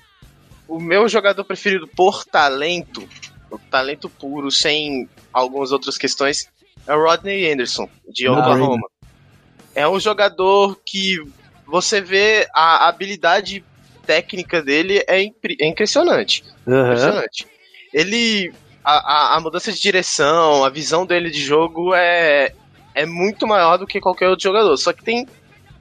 O 0.71 0.79
meu 0.79 1.09
jogador 1.09 1.43
preferido 1.43 1.85
por 1.85 2.23
talento, 2.23 3.05
por 3.49 3.59
talento 3.69 4.09
puro, 4.09 4.49
sem 4.49 5.09
algumas 5.33 5.73
outras 5.73 5.97
questões, 5.97 6.49
é 6.87 6.95
o 6.95 7.03
Rodney 7.03 7.51
Anderson, 7.51 7.89
de 8.07 8.25
ah, 8.25 8.31
Oklahoma. 8.31 8.87
É 9.75 9.85
um 9.85 9.99
jogador 9.99 10.79
que 10.85 11.17
você 11.67 11.99
vê 11.99 12.47
a 12.55 12.87
habilidade 12.87 13.65
técnica 14.05 14.61
dele 14.61 15.03
é, 15.07 15.25
é 15.59 15.67
impressionante. 15.67 16.41
Uhum. 16.65 16.85
Impressionante. 16.85 17.47
Ele. 17.93 18.53
A, 18.83 18.93
a, 18.93 19.35
a, 19.35 19.39
mudança 19.41 19.71
de 19.71 19.79
direção, 19.79 20.63
a 20.63 20.69
visão 20.69 21.05
dele 21.05 21.29
de 21.29 21.39
jogo 21.39 21.93
é, 21.93 22.51
é 22.95 23.05
muito 23.05 23.45
maior 23.45 23.77
do 23.77 23.85
que 23.85 23.99
qualquer 23.99 24.27
outro 24.27 24.43
jogador. 24.43 24.75
Só 24.77 24.91
que 24.91 25.03
tem 25.03 25.27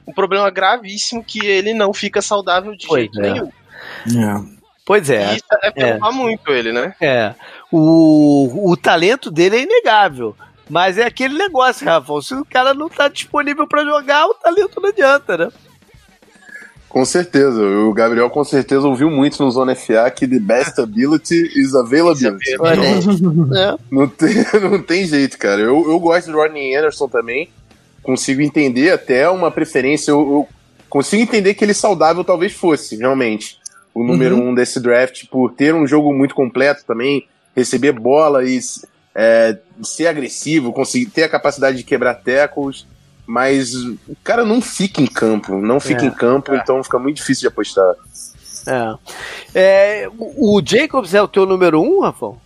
um 0.05 0.13
problema 0.13 0.49
gravíssimo 0.51 1.23
que 1.23 1.43
ele 1.43 1.73
não 1.73 1.93
fica 1.93 2.21
saudável 2.21 2.75
de 2.75 2.85
jeito 2.85 3.19
é. 3.19 3.31
nenhum. 3.31 3.47
É. 3.47 4.60
Pois 4.85 5.09
é. 5.09 5.33
E 5.33 5.35
isso 5.35 5.45
é 5.61 5.71
preocupar 5.71 6.11
é. 6.11 6.15
muito 6.15 6.51
ele, 6.51 6.71
né? 6.71 6.93
É. 6.99 7.33
O, 7.71 8.71
o 8.71 8.77
talento 8.77 9.29
dele 9.29 9.57
é 9.57 9.61
inegável. 9.61 10.35
Mas 10.69 10.97
é 10.97 11.05
aquele 11.05 11.37
negócio, 11.37 11.85
Rafa. 11.85 12.21
Se 12.21 12.33
o 12.33 12.45
cara 12.45 12.73
não 12.73 12.89
tá 12.89 13.07
disponível 13.07 13.67
para 13.67 13.83
jogar, 13.83 14.25
o 14.27 14.33
talento 14.33 14.79
não 14.81 14.89
adianta, 14.89 15.37
né? 15.37 15.49
Com 16.87 17.05
certeza. 17.05 17.61
O 17.61 17.93
Gabriel 17.93 18.29
com 18.29 18.43
certeza 18.43 18.87
ouviu 18.87 19.09
muito 19.09 19.41
no 19.43 19.51
Zona 19.51 19.75
FA 19.75 20.09
que 20.11 20.27
the 20.27 20.39
best 20.39 20.79
ability 20.79 21.59
is 21.59 21.75
availability. 21.75 22.51
Então, 22.53 22.65
é. 22.67 23.77
não, 23.91 24.07
tem, 24.07 24.35
não 24.61 24.81
tem 24.81 25.05
jeito, 25.05 25.37
cara. 25.37 25.61
Eu, 25.61 25.89
eu 25.89 25.99
gosto 25.99 26.31
do 26.31 26.37
Rodney 26.37 26.75
Anderson 26.75 27.07
também. 27.07 27.49
Consigo 28.01 28.41
entender 28.41 28.91
até 28.91 29.29
uma 29.29 29.51
preferência. 29.51 30.11
Eu, 30.11 30.19
eu 30.19 30.47
consigo 30.89 31.21
entender 31.21 31.53
que 31.53 31.63
ele 31.63 31.73
saudável 31.73 32.23
talvez 32.23 32.51
fosse, 32.53 32.97
realmente 32.97 33.60
o 33.93 34.03
número 34.03 34.37
uhum. 34.37 34.49
um 34.49 34.55
desse 34.55 34.79
draft 34.79 35.25
por 35.29 35.53
ter 35.53 35.73
um 35.73 35.85
jogo 35.85 36.13
muito 36.13 36.33
completo 36.33 36.83
também, 36.85 37.27
receber 37.55 37.91
bola 37.91 38.43
e 38.43 38.59
é, 39.13 39.57
ser 39.83 40.07
agressivo, 40.07 40.73
conseguir 40.73 41.07
ter 41.07 41.23
a 41.23 41.29
capacidade 41.29 41.77
de 41.77 41.83
quebrar 41.83 42.15
tackles, 42.15 42.85
mas 43.25 43.73
o 43.73 44.15
cara 44.23 44.45
não 44.45 44.61
fica 44.61 45.01
em 45.01 45.07
campo, 45.07 45.57
não 45.57 45.79
fica 45.79 46.03
é, 46.03 46.07
em 46.07 46.11
campo, 46.11 46.53
é. 46.53 46.57
então 46.57 46.83
fica 46.83 46.99
muito 46.99 47.17
difícil 47.17 47.41
de 47.41 47.47
apostar. 47.47 47.95
É. 48.67 50.03
é 50.03 50.09
o 50.19 50.61
Jacobs 50.63 51.13
é 51.13 51.21
o 51.21 51.27
teu 51.27 51.45
número 51.45 51.81
um, 51.81 52.01
Rafael? 52.01 52.39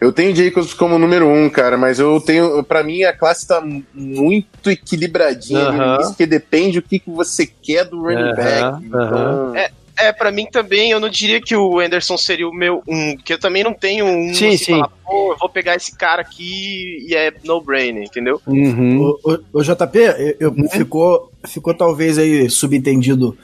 Eu 0.00 0.12
tenho 0.12 0.34
Jacobs 0.34 0.74
como 0.74 0.98
número 0.98 1.28
um, 1.28 1.48
cara, 1.48 1.76
mas 1.76 2.00
eu 2.00 2.20
tenho. 2.20 2.62
para 2.64 2.82
mim, 2.82 3.04
a 3.04 3.16
classe 3.16 3.46
tá 3.46 3.62
muito 3.94 4.70
equilibradinha, 4.70 5.70
uh 5.70 5.74
-huh. 5.74 6.16
que 6.16 6.26
depende 6.26 6.80
do 6.80 6.88
que, 6.88 6.98
que 6.98 7.10
você 7.10 7.46
quer 7.46 7.84
do 7.84 8.02
running 8.02 8.30
uh 8.30 8.32
-huh. 8.32 8.36
back. 8.36 8.84
Então... 8.84 9.56
É, 9.56 9.70
é, 10.02 10.12
pra 10.12 10.30
mim 10.30 10.46
também, 10.46 10.90
eu 10.90 11.00
não 11.00 11.08
diria 11.08 11.40
que 11.40 11.54
o 11.56 11.78
Anderson 11.78 12.16
seria 12.16 12.48
o 12.48 12.52
meu 12.52 12.82
um, 12.86 13.16
que 13.16 13.32
eu 13.32 13.38
também 13.38 13.62
não 13.62 13.72
tenho 13.72 14.04
um 14.04 14.34
sim, 14.34 14.48
assim, 14.48 14.56
sim. 14.56 14.72
Falar, 14.72 14.88
pô, 15.04 15.32
eu 15.32 15.38
vou 15.38 15.48
pegar 15.48 15.76
esse 15.76 15.96
cara 15.96 16.22
aqui 16.22 17.06
e 17.08 17.14
é 17.14 17.32
no-brainer, 17.44 18.02
entendeu? 18.02 18.40
Uhum. 18.46 19.00
O, 19.00 19.18
o, 19.24 19.38
o, 19.54 19.62
JP, 19.62 19.98
eu, 20.38 20.50
uhum. 20.50 20.68
ficou, 20.68 21.30
ficou 21.44 21.74
talvez 21.74 22.18
aí 22.18 22.48
subentendido 22.48 23.36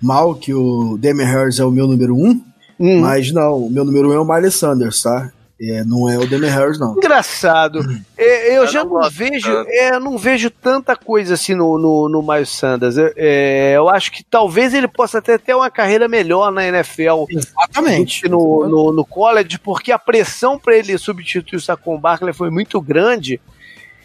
mal 0.00 0.34
que 0.34 0.52
o 0.54 0.96
Demi 0.98 1.24
Harris 1.24 1.58
é 1.58 1.64
o 1.64 1.70
meu 1.70 1.86
número 1.86 2.14
um, 2.14 2.40
uhum. 2.78 3.00
mas 3.00 3.32
não, 3.32 3.66
o 3.66 3.70
meu 3.70 3.84
número 3.84 4.10
um 4.10 4.12
é 4.12 4.20
o 4.20 4.24
Miley 4.24 4.50
Sanders, 4.50 5.02
tá? 5.02 5.32
É, 5.64 5.84
não 5.84 6.08
é 6.08 6.18
o 6.18 6.26
Demi 6.26 6.48
Harris, 6.48 6.76
não. 6.76 6.96
Engraçado. 6.96 7.78
É, 8.18 8.48
eu, 8.50 8.62
eu, 8.62 8.66
já 8.66 8.84
não, 8.84 9.00
não 9.00 9.08
vejo, 9.08 9.48
é, 9.68 10.00
não 10.00 10.18
vejo 10.18 10.50
tanta 10.50 10.96
coisa 10.96 11.34
assim 11.34 11.54
no, 11.54 11.78
no, 11.78 12.08
no 12.08 12.20
Miles 12.20 12.48
Sanders. 12.48 12.96
É, 13.16 13.74
eu 13.76 13.88
acho 13.88 14.10
que 14.10 14.24
talvez 14.24 14.74
ele 14.74 14.88
possa 14.88 15.18
até 15.18 15.38
ter 15.38 15.54
uma 15.54 15.70
carreira 15.70 16.08
melhor 16.08 16.50
na 16.50 16.66
NFL. 16.66 17.26
Exatamente. 17.30 18.28
No, 18.28 18.66
no, 18.68 18.92
no 18.92 19.04
college, 19.04 19.60
porque 19.60 19.92
a 19.92 19.98
pressão 19.98 20.58
para 20.58 20.76
ele 20.76 20.98
substituir 20.98 21.58
o 21.58 21.60
Saquon 21.60 21.96
Barkley 21.96 22.32
foi 22.32 22.50
muito 22.50 22.80
grande 22.80 23.40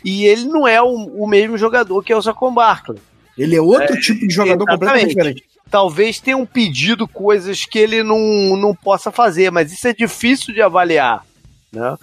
e 0.05 0.25
ele 0.25 0.45
não 0.45 0.67
é 0.67 0.79
o, 0.79 0.87
o 0.87 1.27
mesmo 1.27 1.57
jogador 1.57 2.03
que 2.03 2.13
é 2.13 2.15
o 2.15 2.21
Saquon 2.21 2.53
Barkley. 2.53 2.99
Ele 3.35 3.55
é 3.55 3.61
outro 3.61 3.95
é, 3.95 3.99
tipo 3.99 4.27
de 4.27 4.33
jogador 4.33 4.63
exatamente. 4.63 4.79
completamente 4.79 5.09
diferente 5.09 5.43
talvez 5.69 6.17
tenham 6.19 6.45
pedido 6.45 7.05
coisas 7.07 7.65
que 7.65 7.77
ele 7.77 8.01
não, 8.01 8.55
não 8.55 8.73
possa 8.73 9.11
fazer, 9.11 9.51
mas 9.51 9.69
isso 9.71 9.85
é 9.85 9.93
difícil 9.93 10.53
de 10.53 10.61
avaliar. 10.61 11.25
Né? 11.71 11.97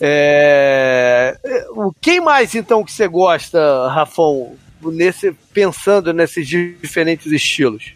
É... 0.00 1.36
Quem 2.00 2.20
mais 2.20 2.54
então 2.54 2.84
que 2.84 2.92
você 2.92 3.06
gosta, 3.06 3.88
Rafão, 3.88 4.56
nesse, 4.82 5.32
pensando 5.52 6.12
nesses 6.12 6.46
diferentes 6.46 7.30
estilos? 7.32 7.94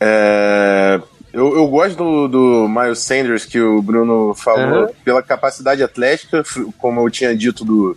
É... 0.00 1.00
Eu, 1.32 1.54
eu 1.54 1.68
gosto 1.68 1.96
do, 1.96 2.28
do 2.28 2.68
Miles 2.68 3.00
Sanders 3.00 3.44
que 3.44 3.60
o 3.60 3.82
Bruno 3.82 4.34
falou, 4.34 4.86
uhum. 4.86 4.92
pela 5.04 5.22
capacidade 5.22 5.82
atlética, 5.82 6.42
como 6.78 7.00
eu 7.00 7.10
tinha 7.10 7.36
dito 7.36 7.62
do, 7.62 7.94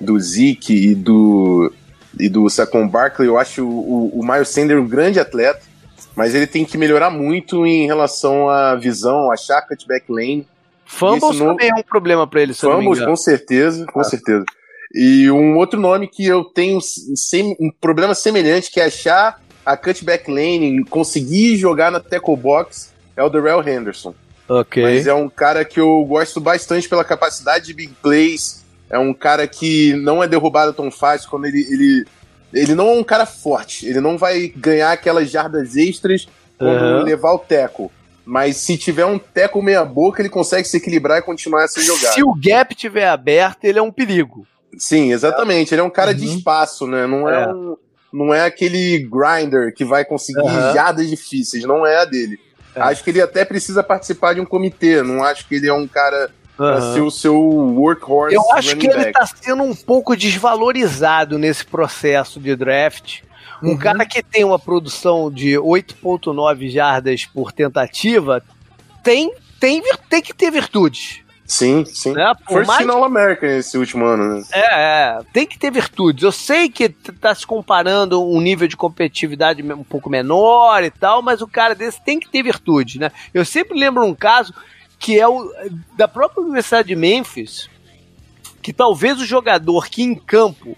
do 0.00 0.20
Zeke 0.20 0.90
e 0.90 0.94
do, 0.94 1.72
e 2.16 2.28
do 2.28 2.48
Saquon 2.48 2.86
Barkley. 2.86 3.26
Eu 3.26 3.38
acho 3.38 3.66
o, 3.66 4.20
o 4.20 4.24
Miles 4.24 4.50
Sanders 4.50 4.80
um 4.80 4.86
grande 4.86 5.18
atleta, 5.18 5.62
mas 6.14 6.32
ele 6.32 6.46
tem 6.46 6.64
que 6.64 6.78
melhorar 6.78 7.10
muito 7.10 7.66
em 7.66 7.86
relação 7.86 8.48
à 8.48 8.76
visão, 8.76 9.32
achar 9.32 9.62
cutback 9.62 10.04
lane 10.08 10.46
Fumbles 10.86 11.38
no... 11.38 11.46
também 11.48 11.68
é 11.68 11.74
um 11.74 11.82
problema 11.82 12.26
para 12.26 12.42
ele, 12.42 12.54
se 12.54 12.60
Fumbles, 12.60 13.04
com 13.04 13.16
certeza, 13.16 13.84
com 13.86 14.00
ah. 14.00 14.04
certeza. 14.04 14.44
E 14.94 15.30
um 15.30 15.56
outro 15.56 15.78
nome 15.80 16.06
que 16.06 16.24
eu 16.24 16.44
tenho 16.44 16.80
sem, 16.80 17.56
um 17.60 17.70
problema 17.70 18.14
semelhante, 18.14 18.70
que 18.70 18.80
é 18.80 18.84
achar 18.84 19.40
a 19.64 19.76
cutback 19.76 20.30
lane, 20.30 20.84
conseguir 20.84 21.56
jogar 21.56 21.90
na 21.90 21.98
tackle 21.98 22.36
box, 22.36 22.92
é 23.16 23.22
o 23.22 23.28
Darrell 23.28 23.66
Henderson. 23.66 24.14
Ok. 24.48 24.82
Mas 24.82 25.06
é 25.06 25.12
um 25.12 25.28
cara 25.28 25.64
que 25.64 25.80
eu 25.80 26.04
gosto 26.04 26.40
bastante 26.40 26.88
pela 26.88 27.04
capacidade 27.04 27.66
de 27.66 27.74
big 27.74 27.92
plays, 28.00 28.64
é 28.88 28.98
um 28.98 29.12
cara 29.12 29.46
que 29.48 29.92
não 29.94 30.22
é 30.22 30.28
derrubado 30.28 30.72
tão 30.72 30.90
fácil 30.90 31.28
quando 31.28 31.46
ele, 31.46 31.66
ele 31.68 32.04
ele 32.52 32.74
não 32.74 32.88
é 32.88 32.92
um 32.92 33.04
cara 33.04 33.26
forte, 33.26 33.86
ele 33.86 34.00
não 34.00 34.16
vai 34.16 34.48
ganhar 34.48 34.92
aquelas 34.92 35.30
jardas 35.30 35.76
extras 35.76 36.28
quando 36.56 36.80
uhum. 36.80 37.02
levar 37.02 37.32
o 37.32 37.38
tackle. 37.38 37.90
Mas 38.26 38.56
se 38.56 38.76
tiver 38.76 39.06
um 39.06 39.20
teco 39.20 39.62
meia 39.62 39.84
boca, 39.84 40.20
ele 40.20 40.28
consegue 40.28 40.66
se 40.66 40.76
equilibrar 40.76 41.18
e 41.18 41.22
continuar 41.22 41.62
essa 41.62 41.80
jogada. 41.80 42.12
Se 42.12 42.24
o 42.24 42.34
gap 42.34 42.74
tiver 42.74 43.08
aberto, 43.08 43.64
ele 43.64 43.78
é 43.78 43.82
um 43.82 43.92
perigo. 43.92 44.44
Sim, 44.76 45.12
exatamente. 45.12 45.72
Ele 45.72 45.80
é 45.80 45.84
um 45.84 45.90
cara 45.90 46.10
uhum. 46.10 46.16
de 46.16 46.26
espaço, 46.26 46.88
né? 46.88 47.06
Não 47.06 47.28
é, 47.28 47.44
é 47.44 47.48
um, 47.48 47.76
não 48.12 48.34
é 48.34 48.44
aquele 48.44 48.98
grinder 48.98 49.72
que 49.72 49.84
vai 49.84 50.04
conseguir 50.04 50.40
uhum. 50.40 50.74
jadas 50.74 51.08
difíceis, 51.08 51.62
não 51.62 51.86
é 51.86 51.98
a 51.98 52.04
dele. 52.04 52.36
É. 52.74 52.80
Acho 52.80 53.04
que 53.04 53.10
ele 53.10 53.22
até 53.22 53.44
precisa 53.44 53.80
participar 53.80 54.34
de 54.34 54.40
um 54.40 54.44
comitê, 54.44 55.02
não 55.02 55.22
acho 55.22 55.46
que 55.46 55.54
ele 55.54 55.68
é 55.68 55.72
um 55.72 55.86
cara 55.86 56.28
Uhum. 56.58 56.94
ser 56.94 57.00
o 57.02 57.10
seu 57.10 57.38
workhorse. 57.38 58.34
Eu 58.34 58.50
acho 58.52 58.76
que 58.76 58.86
ele 58.86 59.08
está 59.08 59.26
sendo 59.26 59.62
um 59.62 59.74
pouco 59.74 60.16
desvalorizado 60.16 61.38
nesse 61.38 61.66
processo 61.66 62.40
de 62.40 62.56
draft. 62.56 63.20
Um 63.62 63.70
uhum. 63.70 63.78
cara 63.78 64.04
que 64.04 64.22
tem 64.22 64.44
uma 64.44 64.58
produção 64.58 65.30
de 65.30 65.52
8,9 65.52 66.70
jardas 66.70 67.24
por 67.24 67.52
tentativa 67.52 68.42
tem, 69.02 69.32
tem, 69.58 69.82
tem 70.08 70.22
que 70.22 70.34
ter 70.34 70.50
virtudes. 70.50 71.20
Sim, 71.46 71.84
sim. 71.84 72.12
Né? 72.12 72.32
First 72.48 72.66
mais... 72.66 72.80
Final 72.80 73.04
American 73.04 73.48
esse 73.48 73.78
último 73.78 74.04
ano, 74.04 74.34
né? 74.34 74.44
É, 74.52 74.60
é, 74.60 75.18
tem 75.32 75.46
que 75.46 75.58
ter 75.58 75.70
virtudes. 75.70 76.24
Eu 76.24 76.32
sei 76.32 76.68
que 76.68 76.88
tá 76.88 77.34
se 77.34 77.46
comparando 77.46 78.22
um 78.22 78.40
nível 78.40 78.66
de 78.66 78.76
competitividade 78.76 79.62
um 79.62 79.84
pouco 79.84 80.10
menor 80.10 80.82
e 80.82 80.90
tal, 80.90 81.22
mas 81.22 81.40
o 81.40 81.46
cara 81.46 81.74
desse 81.74 82.02
tem 82.02 82.18
que 82.18 82.28
ter 82.28 82.42
virtudes, 82.42 82.96
né? 82.96 83.12
Eu 83.32 83.44
sempre 83.44 83.78
lembro 83.78 84.04
um 84.04 84.14
caso 84.14 84.52
que 84.98 85.18
é 85.18 85.28
o 85.28 85.52
da 85.96 86.08
própria 86.08 86.42
Universidade 86.42 86.88
de 86.88 86.96
Memphis, 86.96 87.70
que 88.60 88.72
talvez 88.72 89.20
o 89.20 89.24
jogador 89.24 89.88
que 89.88 90.02
em 90.02 90.14
campo 90.14 90.76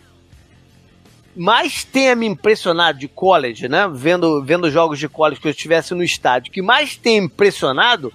mais 1.39 1.85
tenha 1.85 2.17
me 2.17 2.27
impressionado 2.27 2.99
de 2.99 3.07
college, 3.07 3.69
né? 3.69 3.89
Vendo, 3.93 4.45
vendo 4.45 4.71
jogos 4.71 4.99
de 4.99 5.09
college 5.09 5.41
que 5.41 5.47
eu 5.47 5.53
estivesse 5.53 5.95
no 5.95 6.03
estádio, 6.03 6.53
que 6.53 6.61
mais 6.61 6.97
tenha 6.97 7.23
impressionado 7.23 8.13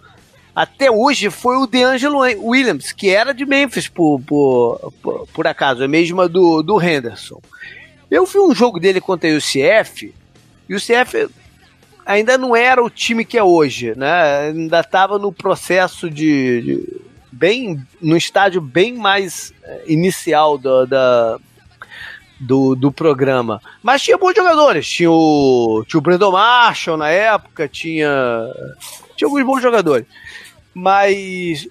até 0.54 0.92
hoje 0.92 1.30
foi 1.32 1.58
o 1.58 1.66
DeAngelo 1.66 2.20
Williams, 2.20 2.92
que 2.92 3.10
era 3.10 3.34
de 3.34 3.46
Memphis, 3.46 3.88
por, 3.88 4.22
por, 4.22 4.94
por, 5.02 5.28
por 5.28 5.48
acaso, 5.48 5.84
é 5.84 5.88
mesmo 5.88 6.28
do, 6.30 6.62
do 6.62 6.80
Henderson. 6.80 7.42
Eu 8.12 8.26
vi 8.26 8.40
um 8.40 8.54
jogo 8.54 8.80
dele 8.80 9.02
contra 9.02 9.30
o 9.30 9.38
UCF, 9.38 10.14
e 10.70 10.74
o 10.74 10.78
UCF 10.78 11.28
ainda 12.06 12.38
não 12.38 12.56
era 12.56 12.84
o 12.84 12.90
time 12.90 13.26
que 13.26 13.38
é 13.38 13.44
hoje, 13.44 13.94
né? 13.98 14.50
Ainda 14.50 14.82
estava 14.82 15.18
no 15.18 15.32
processo 15.32 16.10
de, 16.10 16.62
de, 16.62 17.02
bem 17.32 17.82
no 18.00 18.16
estádio 18.16 18.62
bem 18.62 18.94
mais 18.94 19.52
eh, 19.64 19.84
inicial 19.88 20.58
do, 20.58 20.86
da, 20.86 21.40
do, 22.44 22.76
do 22.76 22.92
programa. 22.92 23.62
Mas 23.82 24.02
tinha 24.02 24.18
bons 24.18 24.36
jogadores. 24.36 24.88
Tinha 24.88 25.12
o, 25.12 25.84
tinha 25.88 25.98
o 25.98 26.02
Brandon 26.02 26.32
Marshall 26.32 26.98
na 26.98 27.10
época, 27.10 27.68
tinha, 27.68 28.10
tinha 29.16 29.28
alguns 29.28 29.44
bons 29.44 29.62
jogadores. 29.62 30.06
Mas. 30.74 31.68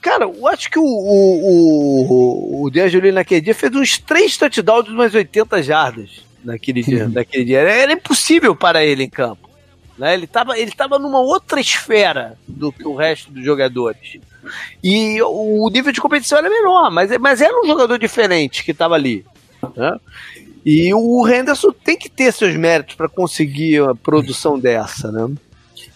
Cara, 0.00 0.24
eu 0.24 0.46
acho 0.48 0.70
que 0.70 0.78
o, 0.78 0.82
o, 0.82 2.62
o, 2.62 2.64
o 2.64 2.70
D'Angelino 2.70 3.16
naquele 3.16 3.42
dia 3.42 3.54
fez 3.54 3.74
uns 3.74 3.98
três 3.98 4.36
touchdowns 4.36 4.86
de 4.86 4.92
umas 4.92 5.14
80 5.14 5.62
jardas 5.62 6.22
naquele 6.42 6.82
dia. 6.82 7.08
naquele 7.08 7.44
dia. 7.44 7.58
Era, 7.60 7.72
era, 7.72 7.92
impossível 7.92 8.56
para 8.56 8.82
ele 8.82 9.04
em 9.04 9.10
campo. 9.10 9.50
Né? 9.98 10.14
Ele 10.14 10.24
estava 10.24 10.58
ele 10.58 10.70
tava 10.70 10.98
numa 10.98 11.20
outra 11.20 11.60
esfera 11.60 12.38
do 12.48 12.72
que 12.72 12.86
o 12.86 12.94
resto 12.94 13.30
dos 13.30 13.44
jogadores. 13.44 14.18
E 14.82 15.20
o 15.22 15.68
nível 15.68 15.92
de 15.92 16.00
competição 16.00 16.38
era 16.38 16.48
menor, 16.48 16.90
mas, 16.90 17.16
mas 17.18 17.42
era 17.42 17.60
um 17.60 17.66
jogador 17.66 17.98
diferente 17.98 18.64
que 18.64 18.70
estava 18.70 18.94
ali. 18.94 19.24
Né? 19.76 19.98
E 20.64 20.92
o 20.92 21.26
Henderson 21.26 21.72
tem 21.72 21.96
que 21.96 22.08
ter 22.08 22.32
seus 22.32 22.54
méritos 22.54 22.94
para 22.94 23.08
conseguir 23.08 23.82
a 23.82 23.94
produção 23.94 24.58
dessa, 24.58 25.10
né? 25.10 25.28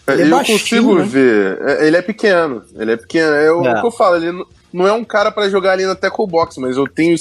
Ele 0.07 0.21
é 0.21 0.25
eu 0.25 0.29
baixinho, 0.29 0.59
consigo 0.59 0.95
né? 0.95 1.03
ver. 1.03 1.61
É, 1.61 1.87
ele 1.87 1.97
é 1.97 2.01
pequeno. 2.01 2.63
Ele 2.75 2.91
é 2.91 2.97
pequeno. 2.97 3.33
É 3.35 3.51
o 3.51 3.65
é. 3.65 3.79
que 3.79 3.85
eu 3.85 3.91
falo. 3.91 4.15
Ele 4.17 4.45
não 4.71 4.87
é 4.87 4.93
um 4.93 5.03
cara 5.03 5.31
para 5.31 5.49
jogar 5.49 5.73
ali 5.73 5.85
na 5.85 5.95
tackle 5.95 6.27
box, 6.27 6.57
mas 6.59 6.77
eu 6.77 6.87
tenho. 6.87 7.15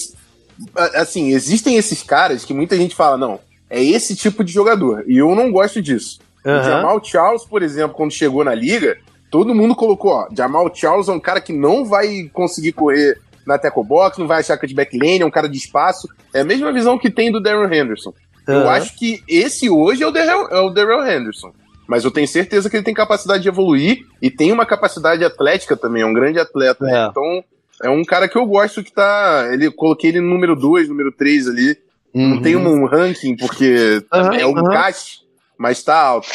Assim, 0.95 1.31
existem 1.31 1.77
esses 1.77 2.03
caras 2.03 2.45
que 2.45 2.55
muita 2.55 2.77
gente 2.77 2.95
fala, 2.95 3.17
não, 3.17 3.41
é 3.69 3.83
esse 3.83 4.15
tipo 4.15 4.45
de 4.45 4.53
jogador. 4.53 5.05
E 5.07 5.19
eu 5.19 5.35
não 5.35 5.51
gosto 5.51 5.83
disso. 5.83 6.21
Uhum. 6.45 6.61
O 6.61 6.63
Jamal 6.63 7.05
Charles, 7.05 7.45
por 7.45 7.63
exemplo, 7.63 7.97
quando 7.97 8.13
chegou 8.13 8.45
na 8.45 8.55
liga, 8.55 8.97
todo 9.31 9.55
mundo 9.55 9.75
colocou, 9.75 10.13
ó, 10.13 10.29
Jamal 10.37 10.71
Charles 10.73 11.09
é 11.09 11.13
um 11.13 11.19
cara 11.19 11.41
que 11.41 11.53
não 11.53 11.85
vai 11.85 12.31
conseguir 12.33 12.73
correr 12.73 13.19
na 13.47 13.59
tackle 13.59 13.85
box, 13.85 14.19
não 14.19 14.27
vai 14.27 14.41
achar 14.41 14.57
que 14.57 14.67
é 14.67 14.69
de 14.69 14.75
backlane, 14.75 15.23
é 15.23 15.27
um 15.27 15.31
cara 15.31 15.49
de 15.49 15.59
espaço. 15.59 16.09
É 16.33 16.41
a 16.41 16.45
mesma 16.45 16.73
visão 16.73 16.99
que 16.99 17.11
tem 17.11 17.31
do 17.31 17.41
Darren 17.41 17.73
Henderson. 17.73 18.13
Uhum. 18.49 18.55
Eu 18.55 18.69
acho 18.69 18.97
que 18.97 19.23
esse 19.29 19.71
hoje 19.71 20.03
é 20.03 20.07
o 20.07 20.11
Darrell, 20.11 20.49
é 20.49 20.61
o 20.61 20.71
Darrell 20.71 21.07
Henderson. 21.07 21.53
Mas 21.87 22.05
eu 22.05 22.11
tenho 22.11 22.27
certeza 22.27 22.71
que 22.71 22.77
ele 22.77 22.85
tem 22.85 22.95
capacidade 22.95 23.43
de 23.43 23.49
evoluir 23.49 24.07
e 24.21 24.31
tem 24.31 24.53
uma 24.53 24.65
capacidade 24.65 25.23
atlética 25.25 25.77
também, 25.77 26.03
é 26.03 26.07
um 26.07 26.15
grande 26.15 26.39
atleta. 26.39 26.87
É. 26.89 27.07
Então, 27.07 27.45
é 27.83 27.91
um 27.91 28.05
cara 28.05 28.29
que 28.29 28.37
eu 28.37 28.47
gosto 28.47 28.83
que 28.83 28.93
tá. 28.93 29.49
Ele, 29.53 29.71
coloquei 29.71 30.11
ele 30.11 30.21
no 30.21 30.31
número 30.31 30.57
2, 30.57 30.89
número 30.89 31.13
3 31.13 31.49
ali. 31.49 31.77
Uhum. 32.15 32.29
Não 32.29 32.43
tem 32.43 32.57
um 32.57 32.87
ranking, 32.87 33.37
porque 33.37 34.03
uhum, 34.13 34.33
é 34.33 34.47
um 34.47 34.53
uhum. 34.53 34.61
encaixe, 34.61 35.19
mas 35.59 35.83
tá 35.83 36.01
alto. 36.01 36.29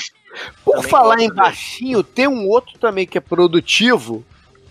Por 0.64 0.76
também 0.76 0.90
falar 0.90 1.20
em 1.22 1.34
baixinho, 1.34 2.04
tem 2.04 2.28
um 2.28 2.48
outro 2.48 2.78
também 2.78 3.08
que 3.08 3.18
é 3.18 3.22
produtivo, 3.22 4.24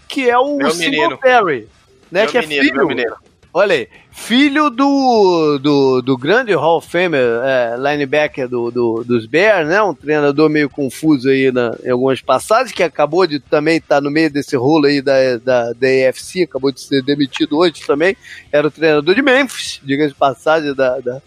que 0.07 0.29
é 0.29 0.39
o 0.39 0.71
Singletary, 0.71 1.69
né? 2.11 2.23
Meu 2.23 2.31
que 2.31 2.39
é 2.39 2.43
menino, 2.43 2.91
é 2.91 2.95
filho. 2.95 3.17
Olha 3.53 3.75
aí, 3.75 3.89
filho 4.13 4.69
do, 4.69 5.59
do, 5.59 6.03
do 6.03 6.19
grande 6.19 6.53
Hall 6.53 6.77
of 6.77 6.89
Famer, 6.89 7.21
é, 7.43 7.77
linebacker 7.77 8.47
do, 8.47 8.71
do, 8.71 9.03
dos 9.03 9.27
Bears, 9.27 9.67
né? 9.67 9.83
Um 9.83 9.95
treinador 9.95 10.51
meio 10.51 10.69
confuso 10.69 11.31
aí 11.31 11.51
na, 11.51 11.75
em 11.83 11.91
algumas 11.91 12.21
passagens, 12.21 12.73
que 12.73 12.83
acabou 12.83 13.27
de 13.27 13.41
também 13.41 13.79
estar 13.79 13.97
tá 13.97 14.01
no 14.03 14.11
meio 14.11 14.31
desse 14.31 14.55
rolo 14.55 14.87
aí 14.87 15.01
da, 15.01 15.39
da, 15.39 15.73
da 15.73 15.89
AFC, 16.09 16.43
acabou 16.43 16.71
de 16.71 16.81
ser 16.81 17.03
demitido 17.03 17.57
hoje 17.57 17.81
também. 17.87 18.15
Era 18.53 18.69
o 18.69 18.71
treinador 18.71 19.15
de 19.15 19.23
Memphis, 19.23 19.81
diga 19.83 20.07
de 20.07 20.15
passagem, 20.15 20.75
da, 20.75 21.01
da, 21.01 21.23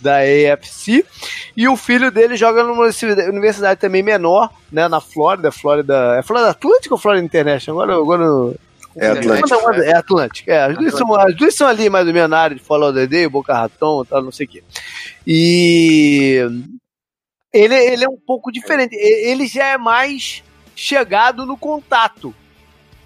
da 0.00 0.18
AFC. 0.18 1.04
E 1.56 1.66
o 1.66 1.76
filho 1.76 2.12
dele 2.12 2.36
joga 2.36 2.62
numa 2.62 2.88
universidade 3.28 3.80
também 3.80 4.04
menor, 4.04 4.50
né? 4.70 4.86
Na 4.86 5.00
Flórida, 5.00 5.50
Flórida. 5.50 6.16
É 6.16 6.22
Flórida 6.22 6.50
Atlântica 6.50 6.94
ou 6.94 6.98
Flórida 6.98 7.24
International? 7.24 7.82
Agora, 7.82 8.00
agora 8.00 8.54
é 8.96 9.08
Atlântico. 9.08 9.72
É, 9.72 9.90
é 9.90 9.96
Atlântico. 9.96 10.50
É, 10.50 10.64
as, 10.64 10.76
duas 10.76 10.94
são, 10.94 11.14
as 11.14 11.36
duas 11.36 11.54
são 11.54 11.68
ali 11.68 11.90
mais 11.90 12.06
ou 12.06 12.12
menos 12.12 12.30
na 12.30 12.38
área 12.38 12.56
de 12.56 12.62
Follow 12.62 12.92
the 12.92 13.06
Day, 13.06 13.28
Boca 13.28 13.54
Raton 13.54 14.04
tal, 14.04 14.22
não 14.22 14.32
sei 14.32 14.46
o 14.46 14.48
quê. 14.48 14.62
E 15.26 16.40
ele, 17.52 17.74
ele 17.74 18.04
é 18.04 18.08
um 18.08 18.18
pouco 18.18 18.50
diferente. 18.50 18.94
Ele 18.94 19.46
já 19.46 19.66
é 19.66 19.78
mais 19.78 20.42
chegado 20.74 21.46
no 21.46 21.56
contato 21.56 22.34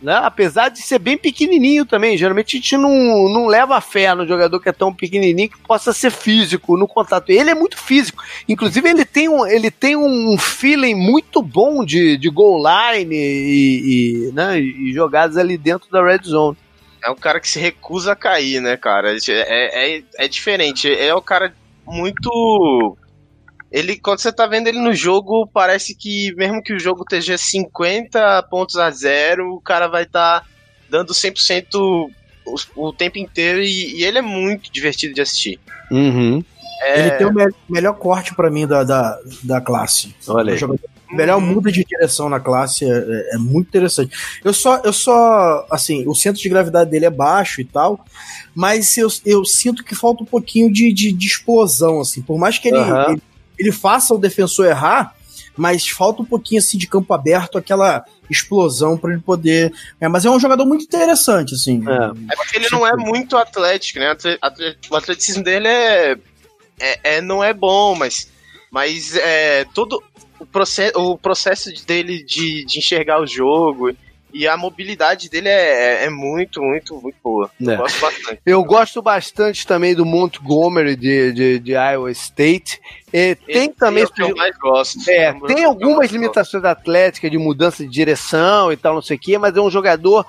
né? 0.03 0.21
Apesar 0.23 0.69
de 0.69 0.81
ser 0.81 0.99
bem 0.99 1.17
pequenininho 1.17 1.85
também. 1.85 2.17
Geralmente 2.17 2.57
a 2.57 2.61
gente 2.61 2.77
não, 2.77 3.29
não 3.29 3.47
leva 3.47 3.81
fé 3.81 4.15
no 4.15 4.27
jogador 4.27 4.59
que 4.61 4.69
é 4.69 4.73
tão 4.73 4.93
pequenininho 4.93 5.51
que 5.51 5.59
possa 5.59 5.93
ser 5.93 6.11
físico 6.11 6.77
no 6.77 6.89
contato. 6.89 7.31
Ele 7.31 7.51
é 7.51 7.55
muito 7.55 7.77
físico. 7.77 8.23
Inclusive, 8.49 8.89
ele 8.89 9.05
tem 9.05 9.29
um, 9.29 9.47
ele 9.47 9.71
tem 9.71 9.97
um 9.97 10.37
feeling 10.39 10.95
muito 10.95 11.43
bom 11.43 11.85
de, 11.85 12.17
de 12.17 12.31
goal 12.31 12.63
line 12.63 13.15
e, 13.15 14.29
e, 14.29 14.33
né? 14.33 14.59
e 14.59 14.93
jogadas 14.93 15.37
ali 15.37 15.59
dentro 15.59 15.91
da 15.91 16.03
red 16.03 16.23
zone. 16.25 16.57
É 17.05 17.11
um 17.11 17.17
cara 17.17 17.41
que 17.41 17.49
se 17.49 17.59
recusa 17.59 18.13
a 18.13 18.17
cair, 18.17 18.61
né, 18.61 18.77
cara? 18.77 19.17
É, 19.29 19.97
é, 19.97 20.03
é 20.19 20.29
diferente. 20.29 20.93
É 20.93 21.15
o 21.15 21.23
cara 21.23 21.55
muito 21.87 22.97
ele 23.71 23.97
quando 23.97 24.19
você 24.19 24.33
tá 24.33 24.47
vendo 24.47 24.67
ele 24.67 24.79
no 24.79 24.93
jogo, 24.93 25.47
parece 25.47 25.95
que 25.95 26.35
mesmo 26.35 26.63
que 26.63 26.73
o 26.73 26.79
jogo 26.79 27.03
esteja 27.03 27.39
50 27.39 28.43
pontos 28.45 28.77
a 28.77 28.91
zero, 28.91 29.55
o 29.55 29.61
cara 29.61 29.87
vai 29.87 30.03
estar 30.03 30.41
tá 30.41 30.47
dando 30.89 31.13
100% 31.13 31.77
o, 31.77 32.11
o 32.89 32.93
tempo 32.93 33.19
inteiro 33.19 33.63
e, 33.63 34.01
e, 34.01 34.05
ele 34.05 34.19
é 34.19 34.23
muito 34.23 34.73
divertido 34.73 35.15
de 35.15 35.21
assistir. 35.21 35.61
Uhum. 35.91 36.43
É... 36.83 37.01
Ele 37.01 37.11
tem 37.13 37.27
o 37.27 37.33
me 37.33 37.47
melhor 37.69 37.95
corte 37.95 38.35
para 38.35 38.51
mim 38.51 38.67
da, 38.67 38.83
da, 38.83 39.19
da 39.45 39.61
classe. 39.61 40.15
Olha 40.27 40.55
aí. 40.55 40.61
O 41.13 41.17
melhor 41.17 41.41
uhum. 41.41 41.55
muda 41.55 41.73
de 41.73 41.85
direção 41.85 42.29
na 42.29 42.39
classe 42.39 42.85
é, 42.85 42.89
é, 42.89 43.35
é, 43.35 43.39
muito 43.39 43.67
interessante. 43.67 44.17
Eu 44.45 44.55
só, 44.55 44.81
eu 44.85 44.93
só, 44.93 45.67
assim, 45.69 46.07
o 46.07 46.15
centro 46.15 46.41
de 46.41 46.49
gravidade 46.49 46.89
dele 46.89 47.05
é 47.05 47.11
baixo 47.11 47.61
e 47.61 47.65
tal, 47.65 48.05
mas 48.55 48.97
eu, 48.97 49.09
eu 49.27 49.45
sinto 49.45 49.83
que 49.83 49.95
falta 49.95 50.23
um 50.23 50.27
pouquinho 50.27 50.73
de, 50.73 50.93
de, 50.93 51.13
de 51.13 51.27
explosão, 51.27 52.01
assim. 52.01 52.23
Por 52.23 52.39
mais 52.39 52.59
que 52.59 52.69
ele, 52.69 52.79
uhum. 52.79 53.11
ele 53.11 53.23
ele 53.61 53.73
faça 53.73 54.15
o 54.15 54.19
defensor 54.19 54.67
errar, 54.67 55.15
mas 55.57 55.89
falta 55.89 56.23
um 56.23 56.25
pouquinho 56.25 56.61
assim 56.61 56.79
de 56.79 56.87
campo 56.87 57.13
aberto, 57.13 57.59
aquela 57.59 58.05
explosão 58.31 58.97
para 58.97 59.13
ele 59.13 59.21
poder. 59.21 59.73
É, 60.01 60.09
mas 60.09 60.25
é 60.25 60.31
um 60.31 60.41
jogador 60.41 60.65
muito 60.65 60.85
interessante, 60.85 61.55
assim. 61.55 61.83
É, 61.87 62.33
é 62.33 62.37
porque 62.37 62.57
ele 62.57 62.69
não 62.71 62.87
é 62.87 62.97
muito 62.97 63.37
atlético, 63.37 63.99
né? 63.99 64.17
O 64.91 64.97
atleticismo 64.97 65.43
dele 65.43 65.69
é, 65.69 66.17
é, 66.79 67.01
é 67.17 67.21
não 67.21 67.43
é 67.45 67.53
bom, 67.53 67.95
mas, 67.95 68.31
mas 68.71 69.17
é, 69.17 69.65
todo 69.75 70.03
o 70.39 70.47
processo, 70.47 70.99
o 70.99 71.19
processo 71.19 71.71
dele 71.87 72.25
de, 72.25 72.65
de 72.65 72.79
enxergar 72.79 73.21
o 73.21 73.27
jogo 73.27 73.95
e 74.33 74.47
a 74.47 74.57
mobilidade 74.57 75.29
dele 75.29 75.49
é, 75.49 76.03
é, 76.03 76.05
é 76.05 76.11
muito, 76.11 76.63
muito, 76.63 77.01
muito 77.01 77.17
boa. 77.23 77.51
É. 77.61 77.65
Eu 77.65 77.77
gosto 77.77 78.01
bastante. 78.01 78.41
Eu 78.47 78.65
gosto 78.65 79.03
bastante 79.03 79.67
também 79.67 79.95
do 79.95 80.05
Montgomery 80.05 80.97
de, 80.97 81.33
de, 81.33 81.59
de 81.59 81.73
Iowa 81.73 82.11
State. 82.13 82.81
Tem 83.47 83.73
também. 83.73 84.05
É 84.05 84.07
que 84.07 84.23
eu 84.23 84.35
mais 84.35 84.57
gosto. 84.59 84.99
É, 85.09 85.33
tem 85.47 85.65
algumas 85.65 86.11
limitações 86.11 86.65
atléticas 86.65 87.31
de 87.31 87.39
mudança 87.39 87.85
de 87.85 87.91
direção 87.91 88.73
e 88.73 88.77
tal, 88.77 88.95
não 88.95 89.03
sei 89.03 89.17
o 89.17 89.21
quê, 89.21 89.39
mas 89.39 89.57
é 89.57 89.61
um 89.61 89.71
jogador 89.71 90.27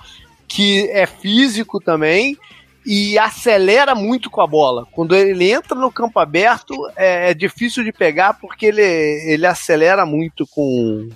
que 0.48 0.90
é 0.90 1.06
físico 1.06 1.80
também 1.80 2.38
e 2.86 3.18
acelera 3.18 3.94
muito 3.94 4.30
com 4.30 4.42
a 4.42 4.48
bola. 4.48 4.88
Quando 4.92 5.16
ele 5.16 5.52
entra 5.52 5.78
no 5.78 5.92
campo 5.92 6.20
aberto, 6.20 6.74
é, 6.96 7.32
é 7.32 7.34
difícil 7.34 7.84
de 7.84 7.92
pegar 7.92 8.34
porque 8.34 8.66
ele, 8.66 8.82
ele 8.82 9.46
acelera 9.46 10.06
muito 10.06 10.48
com, 10.48 11.10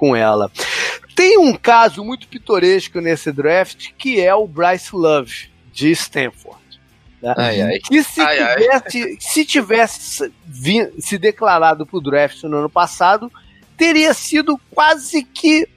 com 0.00 0.16
ela. 0.16 0.50
Tem 1.14 1.36
um 1.36 1.54
caso 1.54 2.02
muito 2.02 2.26
pitoresco 2.26 3.02
nesse 3.02 3.30
draft 3.30 3.90
que 3.98 4.18
é 4.18 4.34
o 4.34 4.46
Bryce 4.46 4.96
Love, 4.96 5.50
de 5.70 5.90
Stanford. 5.90 6.58
Né? 7.22 7.34
Ai, 7.36 7.60
ai. 7.60 7.78
Que 7.80 8.02
se 8.02 8.22
ai, 8.22 8.56
tivesse, 8.56 9.18
se 9.20 9.44
tivesse 9.44 10.32
se 10.98 11.18
declarado 11.18 11.84
para 11.84 11.98
o 11.98 12.00
draft 12.00 12.42
no 12.44 12.56
ano 12.56 12.70
passado, 12.70 13.30
teria 13.76 14.14
sido 14.14 14.58
quase 14.70 15.22
que 15.22 15.68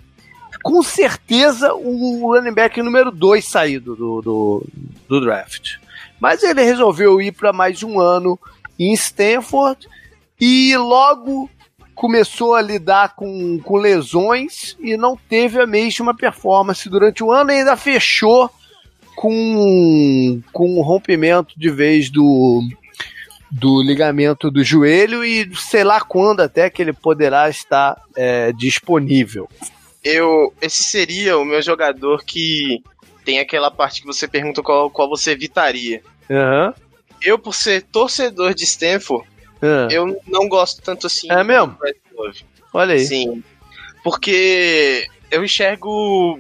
com 0.63 0.81
certeza 0.81 1.73
o 1.73 2.31
running 2.33 2.53
back 2.53 2.81
número 2.81 3.11
2 3.11 3.43
saído 3.43 3.97
do, 3.97 4.21
do, 4.21 4.67
do, 5.09 5.19
draft. 5.19 5.75
Mas 6.17 6.41
ele 6.43 6.63
resolveu 6.63 7.21
ir 7.21 7.33
para 7.33 7.51
mais 7.51 7.83
um 7.83 7.99
ano 7.99 8.39
em 8.79 8.93
Stanford 8.93 9.85
e 10.39 10.77
logo 10.77 11.49
começou 11.95 12.55
a 12.55 12.61
lidar 12.61 13.15
com, 13.15 13.59
com 13.59 13.77
lesões 13.77 14.75
e 14.79 14.97
não 14.97 15.15
teve 15.15 15.61
a 15.61 15.67
mesma 15.67 16.15
performance 16.15 16.89
durante 16.89 17.23
o 17.23 17.31
ano 17.31 17.51
e 17.51 17.55
ainda 17.55 17.75
fechou 17.77 18.49
com, 19.15 20.41
com 20.51 20.77
um 20.77 20.81
rompimento 20.81 21.53
de 21.57 21.69
vez 21.69 22.09
do, 22.09 22.61
do 23.51 23.83
ligamento 23.83 24.49
do 24.49 24.63
joelho 24.63 25.23
e 25.23 25.49
sei 25.55 25.83
lá 25.83 26.01
quando 26.01 26.41
até 26.41 26.69
que 26.69 26.81
ele 26.81 26.93
poderá 26.93 27.49
estar 27.49 28.01
é, 28.15 28.51
disponível. 28.51 29.47
Eu, 30.03 30.53
esse 30.61 30.83
seria 30.83 31.37
o 31.37 31.45
meu 31.45 31.61
jogador 31.61 32.23
que 32.25 32.81
tem 33.23 33.39
aquela 33.39 33.71
parte 33.71 34.01
que 34.01 34.07
você 34.07 34.27
pergunta 34.27 34.61
qual, 34.61 34.89
qual 34.89 35.07
você 35.07 35.31
evitaria. 35.31 36.01
Uhum. 36.29 36.73
Eu, 37.21 37.39
por 37.39 37.55
ser 37.55 37.83
torcedor 37.83 38.53
de 38.53 38.65
Stanford, 38.65 39.25
uhum. 39.63 39.87
eu 39.89 40.21
não 40.27 40.47
gosto 40.47 40.81
tanto 40.81 41.07
assim. 41.07 41.31
É 41.31 41.43
mesmo? 41.43 41.77
Olha 42.73 42.93
aí. 42.93 43.05
Sim. 43.05 43.43
Porque 44.03 45.07
eu 45.31 45.43
enxergo 45.43 46.39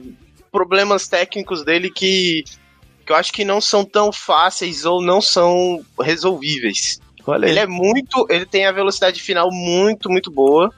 problemas 0.51 1.07
técnicos 1.07 1.63
dele 1.63 1.89
que 1.89 2.43
que 3.05 3.11
eu 3.11 3.15
acho 3.15 3.33
que 3.33 3.43
não 3.43 3.59
são 3.59 3.83
tão 3.83 4.13
fáceis 4.13 4.85
ou 4.85 5.01
não 5.01 5.19
são 5.19 5.85
resolvíveis. 5.99 7.01
Olha 7.25 7.47
ele 7.47 7.59
é 7.59 7.67
muito. 7.67 8.25
Ele 8.29 8.45
tem 8.45 8.65
a 8.65 8.71
velocidade 8.71 9.21
final 9.21 9.49
muito, 9.51 10.09
muito 10.09 10.31
boa. 10.31 10.73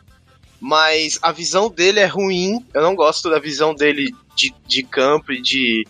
Mas 0.59 1.19
a 1.21 1.31
visão 1.31 1.69
dele 1.69 1.99
é 1.99 2.05
ruim. 2.05 2.65
Eu 2.73 2.81
não 2.81 2.95
gosto 2.95 3.29
da 3.29 3.39
visão 3.39 3.75
dele 3.75 4.11
de, 4.35 4.53
de 4.65 4.81
campo 4.81 5.31
e 5.31 5.41
de, 5.41 5.85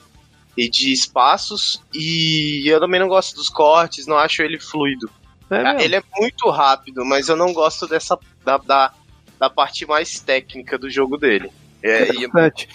e 0.58 0.70
de 0.70 0.92
espaços. 0.92 1.82
E 1.94 2.64
eu 2.66 2.80
também 2.80 3.00
não 3.00 3.08
gosto 3.08 3.36
dos 3.36 3.50
cortes, 3.50 4.08
não 4.08 4.18
acho 4.18 4.42
ele 4.42 4.60
fluido. 4.60 5.10
É 5.50 5.84
ele 5.84 5.96
é 5.96 6.04
muito 6.18 6.50
rápido, 6.50 7.06
mas 7.06 7.30
eu 7.30 7.36
não 7.36 7.54
gosto 7.54 7.88
dessa. 7.88 8.18
da, 8.44 8.58
da, 8.58 8.92
da 9.40 9.50
parte 9.50 9.86
mais 9.86 10.20
técnica 10.20 10.78
do 10.78 10.90
jogo 10.90 11.18
dele. 11.18 11.52
É, 11.84 12.04
Interessante. 12.04 12.70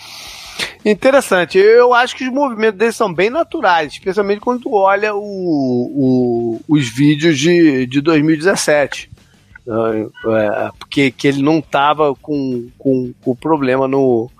E, 0.84 0.90
Interessante. 0.90 1.58
Eu 1.58 1.92
acho 1.92 2.16
que 2.16 2.24
os 2.24 2.32
movimentos 2.32 2.78
deles 2.78 2.96
são 2.96 3.12
bem 3.12 3.28
naturais, 3.28 3.92
especialmente 3.92 4.40
quando 4.40 4.62
tu 4.62 4.74
olha 4.74 5.14
o, 5.14 5.20
o, 5.20 6.60
os 6.68 6.88
vídeos 6.88 7.38
de, 7.38 7.86
de 7.86 8.00
2017. 8.00 9.10
É, 9.66 10.70
porque 10.78 11.10
que 11.10 11.28
ele 11.28 11.42
não 11.42 11.58
estava 11.58 12.14
com, 12.14 12.68
com, 12.78 13.12
com 13.22 13.36
problema 13.36 13.86
no, 13.86 14.30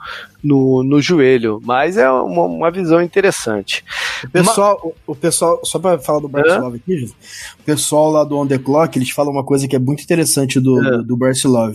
no, 0.43 0.83
no 0.83 1.01
joelho, 1.01 1.61
mas 1.63 1.97
é 1.97 2.11
uma, 2.11 2.45
uma 2.45 2.71
visão 2.71 3.03
interessante. 3.03 3.85
O 4.25 4.31
pessoal, 4.31 4.81
o, 5.07 5.13
o 5.13 5.15
pessoal 5.15 5.61
só 5.65 5.79
para 5.79 5.99
falar 5.99 6.21
do 6.21 6.29
Barcelona 6.29 6.77
aqui, 6.77 7.11
o 7.59 7.63
pessoal 7.65 8.11
lá 8.11 8.25
do 8.25 8.37
On 8.37 8.47
The 8.47 8.59
Clock, 8.59 8.99
eles 8.99 9.11
falam 9.11 9.33
uma 9.33 9.45
coisa 9.45 9.69
que 9.69 9.77
é 9.77 9.79
muito 9.79 10.03
interessante 10.03 10.59
do, 10.61 10.79
é. 10.79 10.91
do, 10.91 11.05
do 11.05 11.17
Barcelona, 11.17 11.75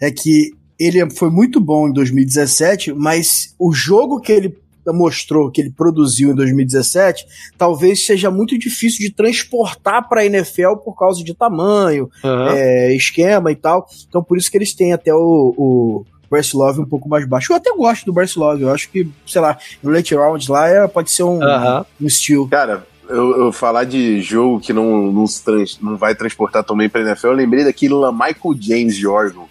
é 0.00 0.10
que 0.10 0.52
ele 0.78 1.10
foi 1.10 1.30
muito 1.30 1.60
bom 1.60 1.88
em 1.88 1.92
2017, 1.92 2.92
mas 2.92 3.54
o 3.58 3.72
jogo 3.72 4.20
que 4.20 4.32
ele 4.32 4.56
mostrou, 4.92 5.50
que 5.50 5.60
ele 5.60 5.70
produziu 5.70 6.30
em 6.30 6.34
2017, 6.34 7.26
talvez 7.56 8.04
seja 8.06 8.30
muito 8.30 8.58
difícil 8.58 9.00
de 9.00 9.12
transportar 9.12 10.08
para 10.08 10.20
a 10.20 10.26
NFL 10.26 10.76
por 10.84 10.96
causa 10.96 11.24
de 11.24 11.34
tamanho, 11.34 12.10
uhum. 12.22 12.48
é, 12.48 12.94
esquema 12.94 13.50
e 13.50 13.56
tal. 13.56 13.86
Então 14.08 14.22
por 14.22 14.36
isso 14.36 14.50
que 14.50 14.56
eles 14.56 14.74
têm 14.74 14.92
até 14.92 15.14
o, 15.14 15.54
o 15.56 16.04
Bryce 16.30 16.56
Love 16.56 16.80
um 16.80 16.84
pouco 16.84 17.08
mais 17.08 17.26
baixo. 17.26 17.52
Eu 17.52 17.56
até 17.56 17.74
gosto 17.74 18.06
do 18.06 18.12
Bryce 18.12 18.38
Love, 18.38 18.62
eu 18.62 18.72
acho 18.72 18.88
que, 18.90 19.08
sei 19.26 19.40
lá, 19.40 19.56
no 19.82 19.90
late 19.90 20.14
round 20.14 20.50
lá 20.50 20.68
é, 20.68 20.86
pode 20.86 21.10
ser 21.10 21.22
um, 21.22 21.38
uhum. 21.38 21.84
um 22.00 22.06
estilo. 22.06 22.48
Cara, 22.48 22.86
eu, 23.08 23.44
eu, 23.44 23.52
falar 23.52 23.84
de 23.84 24.20
jogo 24.20 24.60
que 24.60 24.72
não, 24.72 25.12
não, 25.12 25.24
trans, 25.44 25.78
não 25.80 25.96
vai 25.96 26.14
transportar 26.14 26.64
também 26.64 26.88
para 26.88 27.02
NFL, 27.02 27.28
eu 27.28 27.32
lembrei 27.32 27.64
daquele 27.64 27.94
lá 27.94 28.10
Michael 28.10 28.56
James 28.60 28.96
de 28.96 29.06
Oregon. 29.06 29.48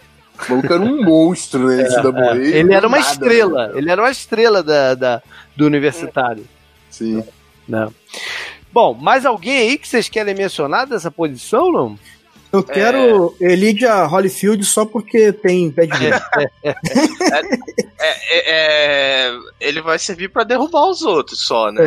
O 0.47 0.49
maluco 0.49 0.73
era 0.73 0.83
um 0.83 1.03
monstro, 1.03 1.67
né? 1.67 1.83
É, 1.83 2.01
da 2.01 2.35
é. 2.35 2.37
Ele 2.37 2.73
era 2.73 2.87
uma 2.87 2.97
nada, 2.97 3.11
estrela. 3.11 3.67
Né? 3.67 3.73
Ele 3.77 3.89
era 3.89 4.01
uma 4.01 4.11
estrela 4.11 4.61
da, 4.61 4.93
da, 4.93 5.21
do 5.55 5.65
universitário. 5.65 6.45
Sim. 6.89 7.23
Não. 7.67 7.93
Bom, 8.71 8.93
mais 8.93 9.25
alguém 9.25 9.57
aí 9.57 9.77
que 9.77 9.87
vocês 9.87 10.09
querem 10.09 10.35
mencionar 10.35 10.85
dessa 10.85 11.09
posição, 11.09 11.71
não? 11.71 11.97
Eu 12.55 12.63
quero 12.63 13.35
é... 13.41 13.51
Elijah 13.51 14.05
Holyfield 14.05 14.63
só 14.65 14.85
porque 14.85 15.31
tem 15.31 15.69
pé 15.71 15.85
de 15.87 16.07
é, 16.07 16.75
é, 17.99 19.27
é, 19.27 19.37
Ele 19.59 19.81
vai 19.81 19.99
servir 19.99 20.29
para 20.29 20.43
derrubar 20.43 20.89
os 20.89 21.01
outros 21.01 21.39
só, 21.39 21.71
né? 21.71 21.83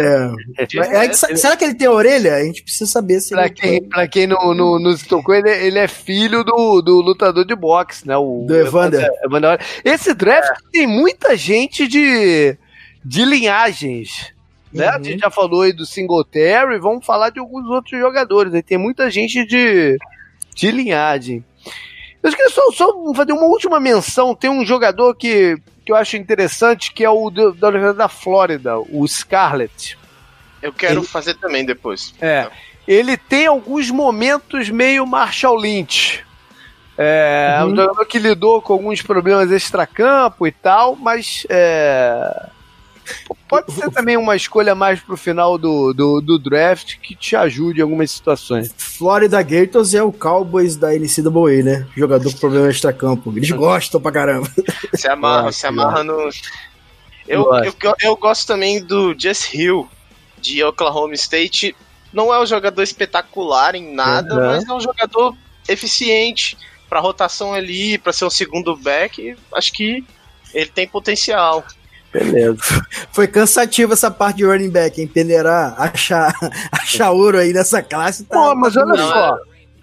É. 0.59 1.12
será 1.14 1.57
que 1.57 1.64
ele 1.64 1.74
tem 1.74 1.88
orelha? 1.88 2.35
A 2.35 2.44
gente 2.44 2.62
precisa 2.62 2.90
saber 2.90 3.20
se. 3.20 3.31
Pra 3.31 3.48
quem, 3.48 3.83
pra 3.88 4.09
quem 4.09 4.26
não, 4.26 4.54
não, 4.54 4.78
não 4.78 4.96
se 4.96 5.07
tocou, 5.07 5.35
ele, 5.35 5.50
ele 5.50 5.78
é 5.78 5.88
filho 5.88 6.44
do, 6.44 6.83
do 6.83 7.00
lutador 7.00 7.44
de 7.44 7.54
boxe, 7.54 8.07
né? 8.07 8.16
O, 8.16 8.44
do 8.46 8.57
Evander. 8.57 9.09
Evander. 9.24 9.61
Esse 9.85 10.14
draft 10.14 10.61
tem 10.72 10.87
muita 10.87 11.37
gente 11.37 11.87
de, 11.87 12.57
de 13.04 13.24
linhagens. 13.24 14.33
Né? 14.72 14.87
Uhum. 14.87 14.94
A 14.94 15.02
gente 15.02 15.20
já 15.20 15.31
falou 15.31 15.62
aí 15.62 15.72
do 15.72 15.87
Singletary, 15.87 16.78
vamos 16.78 17.04
falar 17.04 17.31
de 17.31 17.40
alguns 17.40 17.66
outros 17.66 17.98
jogadores. 17.98 18.52
Aí 18.54 18.62
tem 18.62 18.78
muita 18.78 19.11
gente 19.11 19.44
de, 19.46 19.96
de 20.59 20.73
linhagem. 20.73 21.44
Eu 22.21 22.31
queria 22.33 22.51
só, 22.51 22.71
só 22.73 23.14
fazer 23.14 23.33
uma 23.33 23.44
última 23.44 23.79
menção. 23.79 24.35
Tem 24.35 24.51
um 24.51 24.66
jogador 24.66 25.14
que, 25.14 25.57
que 25.87 25.92
eu 25.92 25.97
acho 25.97 26.16
interessante, 26.16 26.92
que 26.92 27.05
é 27.05 27.11
o 27.11 27.31
do, 27.31 27.53
da 27.53 27.68
Universidade 27.68 27.99
da 27.99 28.09
Flórida, 28.09 28.79
o 28.79 29.07
Scarlett. 29.07 29.97
Eu 30.61 30.73
quero 30.73 31.01
ele, 31.01 31.07
fazer 31.07 31.35
também 31.35 31.64
depois. 31.64 32.12
É. 32.21 32.51
Ele 32.87 33.16
tem 33.16 33.47
alguns 33.47 33.90
momentos 33.90 34.68
meio 34.68 35.07
Marshall 35.07 35.57
Lynch. 35.57 36.25
É 36.97 37.59
uhum. 37.61 37.68
um 37.68 37.77
jogador 37.77 38.05
que 38.07 38.18
lidou 38.18 38.61
com 38.61 38.73
alguns 38.73 39.01
problemas 39.01 39.53
extracampo 39.53 40.44
e 40.44 40.51
tal, 40.51 40.97
mas 40.97 41.47
é, 41.49 42.49
Pode 43.49 43.73
ser 43.73 43.90
também 43.90 44.16
uma 44.16 44.37
escolha 44.37 44.75
mais 44.75 45.01
pro 45.01 45.16
final 45.16 45.57
do, 45.57 45.92
do, 45.92 46.21
do, 46.21 46.38
draft 46.38 46.97
que 46.99 47.14
te 47.14 47.35
ajude 47.35 47.81
em 47.81 47.83
algumas 47.83 48.11
situações. 48.11 48.73
Florida 48.77 49.42
Gators 49.42 49.94
é 49.94 50.02
o 50.02 50.13
Cowboys 50.13 50.77
da 50.77 50.88
NCAA, 50.92 51.63
né? 51.65 51.87
Jogador 51.96 52.31
com 52.31 52.38
problema 52.38 52.69
extra-campo. 52.69 53.33
Eles 53.35 53.50
gostam 53.50 54.00
pra 54.00 54.13
caramba. 54.13 54.50
Se 54.94 55.09
amarra, 55.09 55.52
se 55.52 55.67
amarra 55.67 56.04
no. 56.04 56.29
Eu, 57.27 57.54
eu, 57.54 57.75
eu, 57.83 57.94
eu, 58.00 58.17
gosto 58.17 58.46
também 58.46 58.83
do 58.83 59.15
Jess 59.19 59.52
Hill, 59.52 59.88
de 60.40 60.63
Oklahoma 60.63 61.15
State. 61.15 61.75
Não 62.13 62.33
é 62.33 62.40
um 62.40 62.46
jogador 62.46 62.83
espetacular 62.83 63.75
em 63.75 63.94
nada, 63.94 64.35
uhum. 64.35 64.46
mas 64.46 64.69
é 64.69 64.73
um 64.73 64.81
jogador 64.81 65.37
eficiente 65.69 66.56
para 66.88 67.00
rotação 67.00 67.52
ali, 67.52 67.98
para 67.98 68.13
ser 68.13 68.25
um 68.25 68.31
segundo 68.31 68.77
back. 68.77 69.37
Acho 69.54 69.73
que 69.73 70.04
ele 70.54 70.71
tem 70.71 70.88
potencial. 70.88 71.65
Beleza. 72.13 72.87
Foi 73.13 73.27
cansativo 73.27 73.92
essa 73.92 74.11
parte 74.11 74.38
de 74.38 74.44
running 74.44 74.71
back, 74.71 75.00
hein? 75.00 75.06
Peneirar, 75.06 75.75
achar, 75.81 76.35
achar 76.73 77.11
ouro 77.11 77.38
aí 77.38 77.52
nessa 77.52 77.83
classe. 77.83 78.25
Tá, 78.25 78.37
Pô, 78.37 78.54
mas 78.54 78.77
olha 78.77 78.87
não, 78.87 78.96
só. 78.96 79.37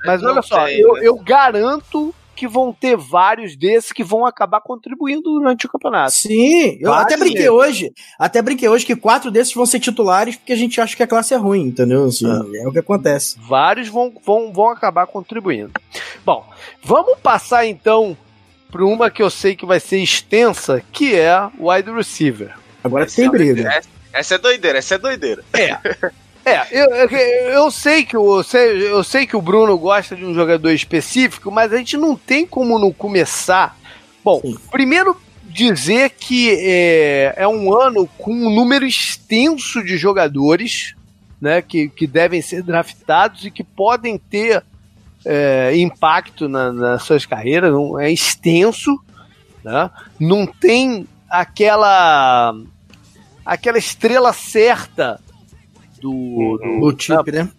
Mas 0.06 0.24
olha 0.24 0.42
só, 0.42 0.70
eu, 0.70 0.94
né? 0.94 1.02
eu 1.04 1.16
garanto 1.16 2.14
que 2.36 2.48
vão 2.48 2.74
ter 2.74 2.98
vários 2.98 3.56
desses 3.56 3.94
que 3.94 4.04
vão 4.04 4.26
acabar 4.26 4.60
contribuindo 4.60 5.22
durante 5.22 5.66
o 5.66 5.70
campeonato. 5.70 6.12
Sim, 6.12 6.78
eu 6.82 6.94
até 6.94 7.16
brinquei 7.16 7.50
hoje, 7.50 7.94
até 8.20 8.42
brinquei 8.42 8.68
hoje 8.68 8.86
que 8.86 8.96
quatro 8.96 9.32
desses 9.32 9.54
vão 9.54 9.66
ser 9.66 9.80
titulares 9.80 10.36
porque 10.36 10.52
a 10.52 10.58
gente 10.58 10.82
acha 10.82 10.96
que 10.96 11.04
a 11.04 11.08
classe 11.08 11.34
é 11.34 11.38
ruim, 11.38 11.62
entendeu? 11.68 12.06
Assim, 12.06 12.28
é. 12.28 12.64
é 12.64 12.68
o 12.68 12.72
que 12.72 12.80
acontece. 12.80 13.38
Vários 13.40 13.88
vão, 13.88 14.14
vão, 14.24 14.52
vão 14.52 14.70
acabar 14.70 15.08
contribuindo. 15.08 15.72
Bom, 16.26 16.46
vamos 16.84 17.18
passar 17.20 17.66
então 17.66 18.18
para 18.72 18.86
uma 18.86 19.10
que 19.10 19.22
eu 19.22 19.30
sei 19.30 19.56
que 19.56 19.66
vai 19.66 19.80
ser 19.80 19.98
extensa, 19.98 20.82
que 20.92 21.16
é 21.16 21.50
o 21.58 21.72
wide 21.72 21.92
receiver. 21.92 22.54
Agora 22.84 23.06
tem 23.06 23.26
é 23.26 23.30
briga. 23.30 23.82
Essa 24.12 24.36
é 24.36 24.38
doideira, 24.38 24.78
essa 24.78 24.96
é 24.96 24.98
doideira. 24.98 25.44
É. 25.54 25.78
É, 26.46 26.68
eu, 26.72 26.86
eu, 26.94 27.10
eu, 27.10 27.72
sei 27.72 28.06
que 28.06 28.16
o, 28.16 28.38
eu, 28.38 28.44
sei, 28.44 28.88
eu 28.88 29.04
sei 29.04 29.26
que 29.26 29.36
o 29.36 29.42
Bruno 29.42 29.76
gosta 29.80 30.16
de 30.16 30.24
um 30.24 30.32
jogador 30.32 30.70
específico, 30.70 31.50
mas 31.50 31.74
a 31.74 31.78
gente 31.78 31.98
não 31.98 32.16
tem 32.16 32.46
como 32.46 32.78
não 32.78 32.94
começar. 32.94 33.76
Bom, 34.24 34.40
Sim. 34.42 34.56
primeiro 34.70 35.20
dizer 35.44 36.12
que 36.12 36.52
é, 36.52 37.34
é 37.38 37.48
um 37.48 37.74
ano 37.74 38.08
com 38.20 38.32
um 38.32 38.54
número 38.54 38.86
extenso 38.86 39.84
de 39.84 39.98
jogadores, 39.98 40.94
né, 41.42 41.64
que, 41.64 41.90
que 41.90 42.06
devem 42.06 42.44
ser 42.44 42.62
draftados 42.62 43.44
e 43.46 43.50
que 43.50 43.64
podem 43.64 44.18
ter 44.18 44.64
é, 45.26 45.76
impacto 45.76 46.48
na, 46.48 46.72
nas 46.72 47.04
suas 47.04 47.26
carreiras. 47.26 47.74
É 48.00 48.12
extenso, 48.12 49.00
né? 49.64 49.90
não 50.20 50.46
tem 50.46 51.08
aquela 51.30 52.56
aquela 53.46 53.78
estrela 53.78 54.34
certa 54.34 55.20
do, 56.02 56.60
do, 56.82 56.92
do 56.92 57.02
chip, 57.02 57.32
né? 57.32 57.50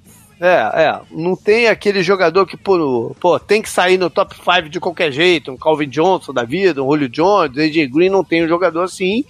É, 0.41 0.83
é. 0.83 1.01
Não 1.11 1.35
tem 1.35 1.67
aquele 1.67 2.03
jogador 2.03 2.47
que, 2.47 2.57
pô, 2.57 3.15
pô, 3.19 3.39
tem 3.41 3.63
que 3.63 3.71
sair 3.71 3.97
no 3.97 4.11
top 4.11 4.35
5 4.35 4.69
de 4.69 4.79
qualquer 4.79 5.11
jeito. 5.11 5.51
Um 5.51 5.57
Calvin 5.57 5.89
Johnson 5.89 6.33
da 6.33 6.45
vida, 6.45 6.83
um 6.83 6.91
Julio 6.91 7.09
Jones, 7.09 7.57
AJ 7.57 7.89
Green, 7.89 8.11
não 8.11 8.23
tem 8.23 8.45
um 8.45 8.49
jogador 8.49 8.83
assim. 8.83 9.25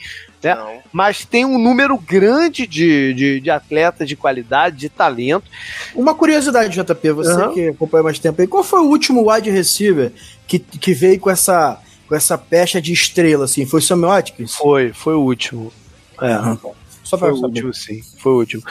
Né? 0.54 0.82
Mas 0.92 1.24
tem 1.24 1.44
um 1.44 1.58
número 1.58 1.98
grande 1.98 2.66
de, 2.66 3.12
de, 3.14 3.40
de, 3.40 3.50
atletas 3.50 4.08
de 4.08 4.14
qualidade, 4.14 4.76
de 4.76 4.88
talento. 4.88 5.50
Uma 5.94 6.14
curiosidade, 6.14 6.80
JP, 6.80 7.12
você 7.12 7.32
uhum. 7.32 7.54
que 7.54 7.68
acompanha 7.68 8.04
mais 8.04 8.18
tempo 8.18 8.40
aí, 8.40 8.46
qual 8.46 8.62
foi 8.62 8.80
o 8.80 8.86
último 8.86 9.30
wide 9.30 9.50
receiver 9.50 10.12
que, 10.46 10.58
que 10.58 10.94
veio 10.94 11.18
com 11.18 11.30
essa, 11.30 11.80
com 12.08 12.14
essa 12.14 12.38
pecha 12.38 12.80
de 12.80 12.92
estrela, 12.92 13.44
assim? 13.44 13.66
Foi 13.66 13.80
o 13.80 13.82
Samuel 13.82 14.12
Atkins? 14.12 14.54
Foi, 14.54 14.92
foi 14.92 15.14
o 15.14 15.20
último. 15.20 15.72
É. 16.20 16.36
Uhum. 16.38 16.74
Só 17.06 17.16
foi 17.16 17.30
o 17.30 17.36
último, 17.36 17.72
sim. 17.72 18.02
Foi 18.18 18.32
o 18.32 18.36
último. 18.38 18.62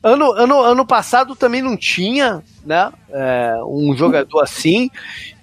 Ano, 0.00 0.30
ano, 0.30 0.62
ano 0.62 0.86
passado 0.86 1.34
também 1.34 1.60
não 1.60 1.76
tinha, 1.76 2.40
né? 2.64 2.92
É, 3.10 3.54
um 3.66 3.96
jogador 3.96 4.40
assim. 4.42 4.88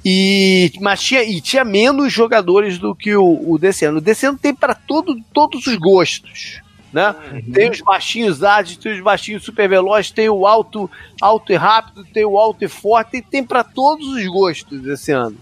E, 0.05 0.71
mas 0.79 1.03
tinha, 1.03 1.23
e 1.23 1.41
tinha 1.41 1.65
menos 1.65 2.13
jogadores 2.13 2.77
do 2.77 2.95
que 2.95 3.13
o, 3.13 3.51
o 3.51 3.57
desse 3.57 3.83
ano. 3.83 3.97
O 3.97 4.01
desse 4.01 4.25
ano 4.25 4.37
tem 4.37 4.55
para 4.55 4.73
todo, 4.73 5.21
todos 5.33 5.67
os 5.67 5.75
gostos. 5.75 6.61
Né? 6.93 7.13
Uhum. 7.33 7.51
Tem 7.51 7.69
os 7.69 7.81
baixinhos 7.81 8.41
ágeis, 8.41 8.77
tem 8.77 8.93
os 8.93 9.03
baixinhos 9.03 9.43
super 9.43 9.67
velozes, 9.67 10.11
tem 10.11 10.29
o 10.29 10.47
alto, 10.47 10.89
alto 11.21 11.51
e 11.51 11.57
rápido, 11.57 12.05
tem 12.05 12.23
o 12.23 12.37
alto 12.37 12.63
e 12.63 12.69
forte, 12.69 13.11
tem, 13.11 13.21
tem 13.21 13.43
para 13.43 13.61
todos 13.61 14.07
os 14.07 14.25
gostos 14.27 14.87
esse 14.87 15.11
ano. 15.11 15.35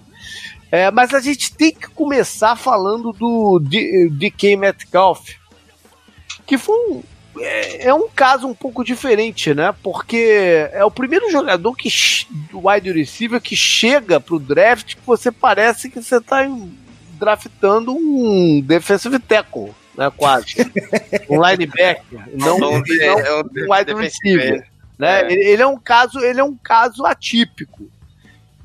É, 0.72 0.90
mas 0.90 1.14
a 1.14 1.20
gente 1.20 1.54
tem 1.54 1.72
que 1.72 1.88
começar 1.88 2.56
falando 2.56 3.14
do 3.14 3.60
DK 3.60 4.58
Metcalf, 4.58 5.36
que 6.46 6.58
foi 6.58 6.76
um, 6.76 7.04
é, 7.40 7.88
é, 7.88 7.94
um 7.94 8.08
caso 8.08 8.48
um 8.48 8.54
pouco 8.54 8.84
diferente, 8.84 9.54
né? 9.54 9.74
Porque 9.84 10.70
é 10.72 10.84
o 10.86 10.92
primeiro 10.92 11.30
jogador 11.30 11.76
que 11.76 11.90
wide 12.54 12.92
receiver 12.92 13.42
que 13.42 13.56
chega 13.56 14.20
pro 14.20 14.40
draft 14.40 14.96
que 14.96 15.06
você 15.06 15.32
parece 15.32 15.90
que 15.90 16.02
você 16.02 16.22
tá 16.22 16.48
draftando 17.20 17.94
um 17.94 18.62
defensive 18.62 19.20
tackle, 19.20 19.74
né? 19.98 20.12
Quase. 20.16 20.56
um 21.30 21.46
linebacker, 21.46 22.04
não, 22.34 22.58
não, 22.58 22.72
não 22.80 23.20
é 23.20 23.42
um 23.42 23.74
wide 23.74 23.94
receiver. 23.94 24.68
Né? 24.98 25.22
É. 25.22 25.32
Ele, 25.32 25.46
ele, 25.46 25.62
é 25.62 25.68
um 25.68 25.78
caso, 25.78 26.20
ele 26.20 26.40
é 26.40 26.44
um 26.44 26.56
caso 26.56 27.06
atípico. 27.06 27.90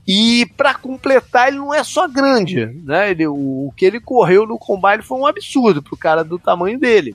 E 0.07 0.47
para 0.57 0.75
completar, 0.75 1.49
ele 1.49 1.59
não 1.59 1.75
é 1.75 1.85
só 1.85 2.09
grande, 2.09 2.67
né? 2.85 3.11
Ele, 3.11 3.27
o, 3.27 3.69
o 3.69 3.75
que 3.77 3.85
ele 3.85 4.01
correu 4.01 4.47
no 4.47 4.59
combine 4.59 5.03
foi 5.03 5.19
um 5.19 5.27
absurdo 5.27 5.83
pro 5.83 5.97
cara 5.97 6.25
do 6.25 6.39
tamanho 6.39 6.79
dele. 6.79 7.15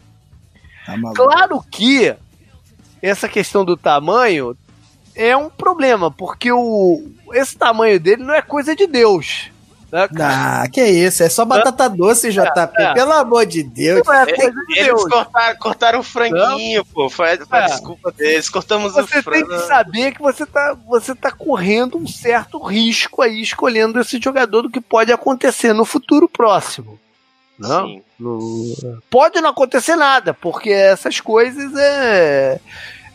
Tá 0.85 0.95
claro 1.15 1.63
que 1.71 2.15
essa 3.01 3.27
questão 3.27 3.65
do 3.65 3.75
tamanho 3.75 4.55
é 5.15 5.35
um 5.35 5.49
problema, 5.49 6.11
porque 6.11 6.51
o, 6.51 7.03
esse 7.33 7.57
tamanho 7.57 7.99
dele 7.99 8.23
não 8.23 8.33
é 8.33 8.41
coisa 8.41 8.75
de 8.75 8.85
Deus. 8.85 9.49
Né, 9.91 10.09
ah, 10.19 10.67
que 10.69 10.83
isso, 10.83 11.23
é 11.23 11.29
só 11.29 11.45
batata 11.45 11.87
doce, 11.87 12.29
JP, 12.29 12.41
é, 12.77 12.83
é. 12.83 12.93
pelo 12.93 13.13
amor 13.13 13.45
de 13.45 13.63
Deus. 13.63 14.01
Não 14.05 14.13
é 14.13 14.25
coisa 14.25 14.51
de 14.51 14.73
Eles 14.73 14.87
Deus. 14.87 15.03
Cortaram, 15.05 15.57
cortaram 15.57 15.99
o 15.99 16.03
franguinho, 16.03 16.79
não. 16.79 16.85
pô, 16.85 17.09
foi, 17.09 17.37
foi 17.37 17.59
é. 17.59 17.65
desculpa 17.67 18.11
deles, 18.11 18.49
cortamos 18.49 18.93
você 18.93 19.19
o 19.19 19.23
frango. 19.23 19.47
Você 19.47 19.55
tem 19.55 19.59
que 19.59 19.67
saber 19.67 20.11
que 20.13 20.21
você 20.21 20.45
tá, 20.45 20.75
você 20.85 21.15
tá 21.15 21.31
correndo 21.31 21.97
um 21.97 22.07
certo 22.07 22.61
risco 22.61 23.21
aí, 23.21 23.41
escolhendo 23.41 23.99
esse 23.99 24.19
jogador 24.21 24.63
do 24.63 24.69
que 24.69 24.81
pode 24.81 25.13
acontecer 25.13 25.71
no 25.71 25.85
futuro 25.85 26.27
próximo. 26.27 26.99
Não, 27.57 28.01
não, 28.19 28.73
pode 29.09 29.39
não 29.39 29.49
acontecer 29.49 29.95
nada, 29.95 30.33
porque 30.33 30.69
essas 30.69 31.21
coisas 31.21 31.73
é, 31.75 32.59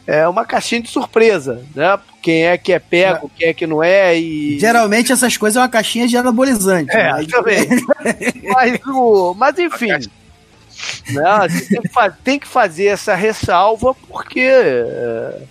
é 0.07 0.29
uma 0.29 0.47
caixinha 0.47 0.81
de 0.81 0.89
surpresa, 0.89 1.63
né? 1.75 1.99
Quem 2.23 2.47
é 2.47 2.57
que 2.57 2.73
é 2.73 2.79
pego, 2.79 3.31
quem 3.37 3.49
é 3.49 3.55
que 3.55 3.67
não 3.67 3.83
é 3.83 4.19
e... 4.19 4.59
Geralmente 4.59 5.13
essas 5.13 5.37
coisas 5.37 5.57
é 5.57 5.61
uma 5.61 5.69
caixinha 5.69 6.09
de 6.09 6.17
anabolizante. 6.17 6.95
É, 6.95 7.13
mas... 7.13 7.27
também. 7.27 7.67
mas, 8.53 8.81
o, 8.87 9.35
mas 9.35 9.59
enfim, 9.59 9.89
né? 9.89 11.49
tem, 11.49 11.81
que 11.81 12.23
tem 12.25 12.39
que 12.39 12.49
fazer 12.49 12.87
essa 12.87 13.15
ressalva 13.15 13.95
porque... 14.09 14.41
É, 14.41 15.43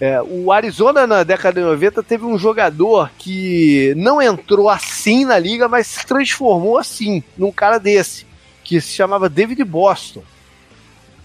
é, 0.00 0.22
o 0.22 0.52
Arizona 0.52 1.08
na 1.08 1.24
década 1.24 1.60
de 1.60 1.66
90 1.66 2.04
teve 2.04 2.24
um 2.24 2.38
jogador 2.38 3.10
que 3.18 3.92
não 3.96 4.22
entrou 4.22 4.68
assim 4.68 5.24
na 5.24 5.36
liga, 5.38 5.68
mas 5.68 5.88
se 5.88 6.06
transformou 6.06 6.78
assim, 6.78 7.22
num 7.36 7.50
cara 7.50 7.78
desse 7.78 8.27
que 8.68 8.82
se 8.82 8.92
chamava 8.92 9.30
David 9.30 9.64
Boston. 9.64 10.22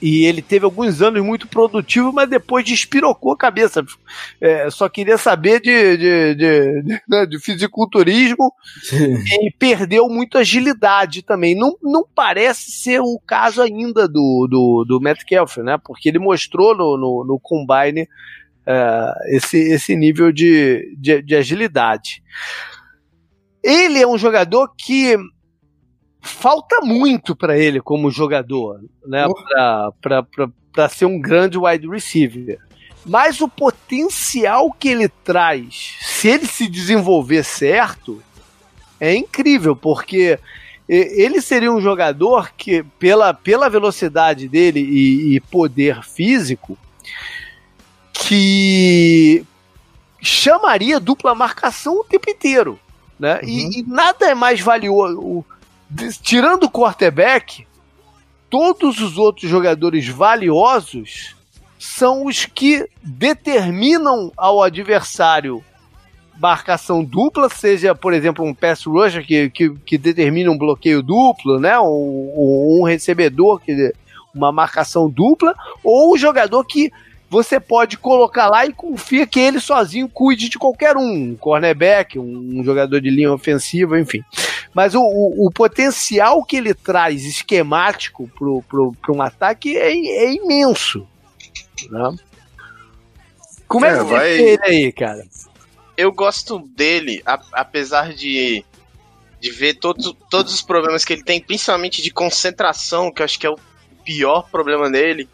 E 0.01 0.25
ele 0.25 0.41
teve 0.41 0.63
alguns 0.63 1.01
anos 1.01 1.21
muito 1.21 1.45
produtivo, 1.45 2.13
mas 2.13 2.29
depois 2.29 2.63
despirocou 2.63 3.33
a 3.33 3.37
cabeça. 3.37 3.85
É, 4.39 4.69
só 4.69 4.87
queria 4.87 5.17
saber 5.17 5.59
de, 5.59 5.97
de, 5.97 6.35
de, 6.35 6.81
de, 6.83 7.01
né, 7.07 7.25
de 7.25 7.37
fisiculturismo 7.39 8.53
e 9.43 9.51
perdeu 9.59 10.07
muito 10.07 10.37
agilidade 10.37 11.21
também. 11.21 11.53
Não, 11.53 11.77
não 11.81 12.05
parece 12.15 12.71
ser 12.71 13.01
o 13.01 13.19
caso 13.27 13.61
ainda 13.61 14.07
do, 14.07 14.47
do, 14.49 14.85
do 14.87 15.01
Metcalf, 15.01 15.57
né? 15.57 15.77
Porque 15.83 16.07
ele 16.07 16.19
mostrou 16.19 16.73
no, 16.73 16.97
no, 16.97 17.25
no 17.25 17.39
Combine 17.41 18.03
uh, 18.03 19.35
esse, 19.35 19.57
esse 19.57 19.97
nível 19.97 20.31
de, 20.31 20.95
de, 20.97 21.21
de 21.21 21.35
agilidade. 21.35 22.23
Ele 23.61 24.01
é 24.01 24.07
um 24.07 24.17
jogador 24.17 24.73
que 24.77 25.17
falta 26.23 26.79
muito 26.81 27.35
para 27.35 27.57
ele 27.57 27.81
como 27.81 28.09
jogador, 28.09 28.81
né? 29.05 29.25
Para 30.01 30.89
ser 30.89 31.05
um 31.05 31.19
grande 31.19 31.57
wide 31.57 31.87
receiver. 31.87 32.59
Mas 33.05 33.41
o 33.41 33.49
potencial 33.49 34.71
que 34.71 34.87
ele 34.87 35.09
traz, 35.09 35.97
se 36.01 36.29
ele 36.29 36.47
se 36.47 36.69
desenvolver 36.69 37.43
certo, 37.43 38.23
é 38.99 39.13
incrível, 39.13 39.75
porque 39.75 40.39
ele 40.87 41.41
seria 41.41 41.71
um 41.71 41.81
jogador 41.81 42.51
que, 42.55 42.83
pela, 42.97 43.33
pela 43.33 43.69
velocidade 43.69 44.47
dele 44.47 44.79
e, 44.79 45.35
e 45.35 45.39
poder 45.41 46.01
físico, 46.03 46.77
que 48.13 49.45
chamaria 50.21 50.99
dupla 50.99 51.35
marcação 51.35 51.99
o 51.99 52.03
tempo 52.05 52.29
inteiro. 52.29 52.79
Né? 53.19 53.39
Uhum. 53.43 53.49
E, 53.49 53.79
e, 53.79 53.83
nada 53.83 54.27
é 54.27 54.33
mais 54.33 54.61
valioso 54.61 55.45
tirando 56.21 56.63
o 56.63 56.71
quarterback, 56.71 57.67
todos 58.49 58.99
os 58.99 59.17
outros 59.17 59.49
jogadores 59.49 60.07
valiosos 60.07 61.35
são 61.79 62.25
os 62.25 62.45
que 62.45 62.87
determinam 63.01 64.31
ao 64.37 64.61
adversário 64.61 65.63
marcação 66.39 67.03
dupla, 67.03 67.49
seja, 67.49 67.93
por 67.93 68.13
exemplo, 68.13 68.43
um 68.43 68.53
pass 68.53 68.85
rusher 68.85 69.25
que, 69.25 69.49
que, 69.49 69.69
que 69.69 69.97
determina 69.97 70.51
um 70.51 70.57
bloqueio 70.57 71.03
duplo, 71.03 71.59
né? 71.59 71.79
Um, 71.79 72.79
um 72.79 72.83
recebedor, 72.83 73.59
que, 73.59 73.93
uma 74.33 74.51
marcação 74.51 75.09
dupla, 75.09 75.53
ou 75.83 76.13
o 76.13 76.17
jogador 76.17 76.63
que 76.65 76.91
você 77.33 77.59
pode 77.59 77.97
colocar 77.97 78.47
lá 78.47 78.63
e 78.63 78.71
confia 78.71 79.25
que 79.25 79.39
ele 79.39 79.59
sozinho 79.59 80.07
cuide 80.07 80.49
de 80.49 80.59
qualquer 80.59 80.95
um, 80.95 81.31
um 81.31 81.35
cornerback, 81.35 82.19
um, 82.19 82.59
um 82.59 82.63
jogador 82.63 83.01
de 83.01 83.09
linha 83.09 83.33
ofensiva, 83.33 83.99
enfim. 83.99 84.23
Mas 84.71 84.93
o, 84.93 85.01
o, 85.01 85.47
o, 85.47 85.51
potencial 85.51 86.43
que 86.45 86.57
ele 86.57 86.75
traz 86.75 87.25
esquemático 87.25 88.29
para 88.37 89.11
um 89.11 89.21
ataque 89.21 89.75
é, 89.75 89.91
é 89.91 90.33
imenso. 90.35 91.07
Né? 91.89 92.15
Como 93.67 93.83
é, 93.83 93.89
é 93.89 93.97
que 93.97 94.03
vai... 94.03 94.31
ele 94.31 94.63
aí, 94.63 94.91
cara? 94.91 95.25
Eu 95.97 96.11
gosto 96.11 96.59
dele, 96.59 97.23
a, 97.25 97.41
apesar 97.53 98.13
de, 98.13 98.63
de 99.39 99.49
ver 99.49 99.73
todos, 99.79 100.15
todos 100.29 100.53
os 100.53 100.61
problemas 100.61 101.03
que 101.03 101.13
ele 101.13 101.23
tem, 101.23 101.41
principalmente 101.41 101.99
de 101.99 102.11
concentração, 102.11 103.11
que 103.11 103.23
eu 103.23 103.25
acho 103.25 103.39
que 103.39 103.47
é 103.47 103.49
o 103.49 103.57
pior 104.05 104.47
problema 104.51 104.87
dele. 104.87 105.27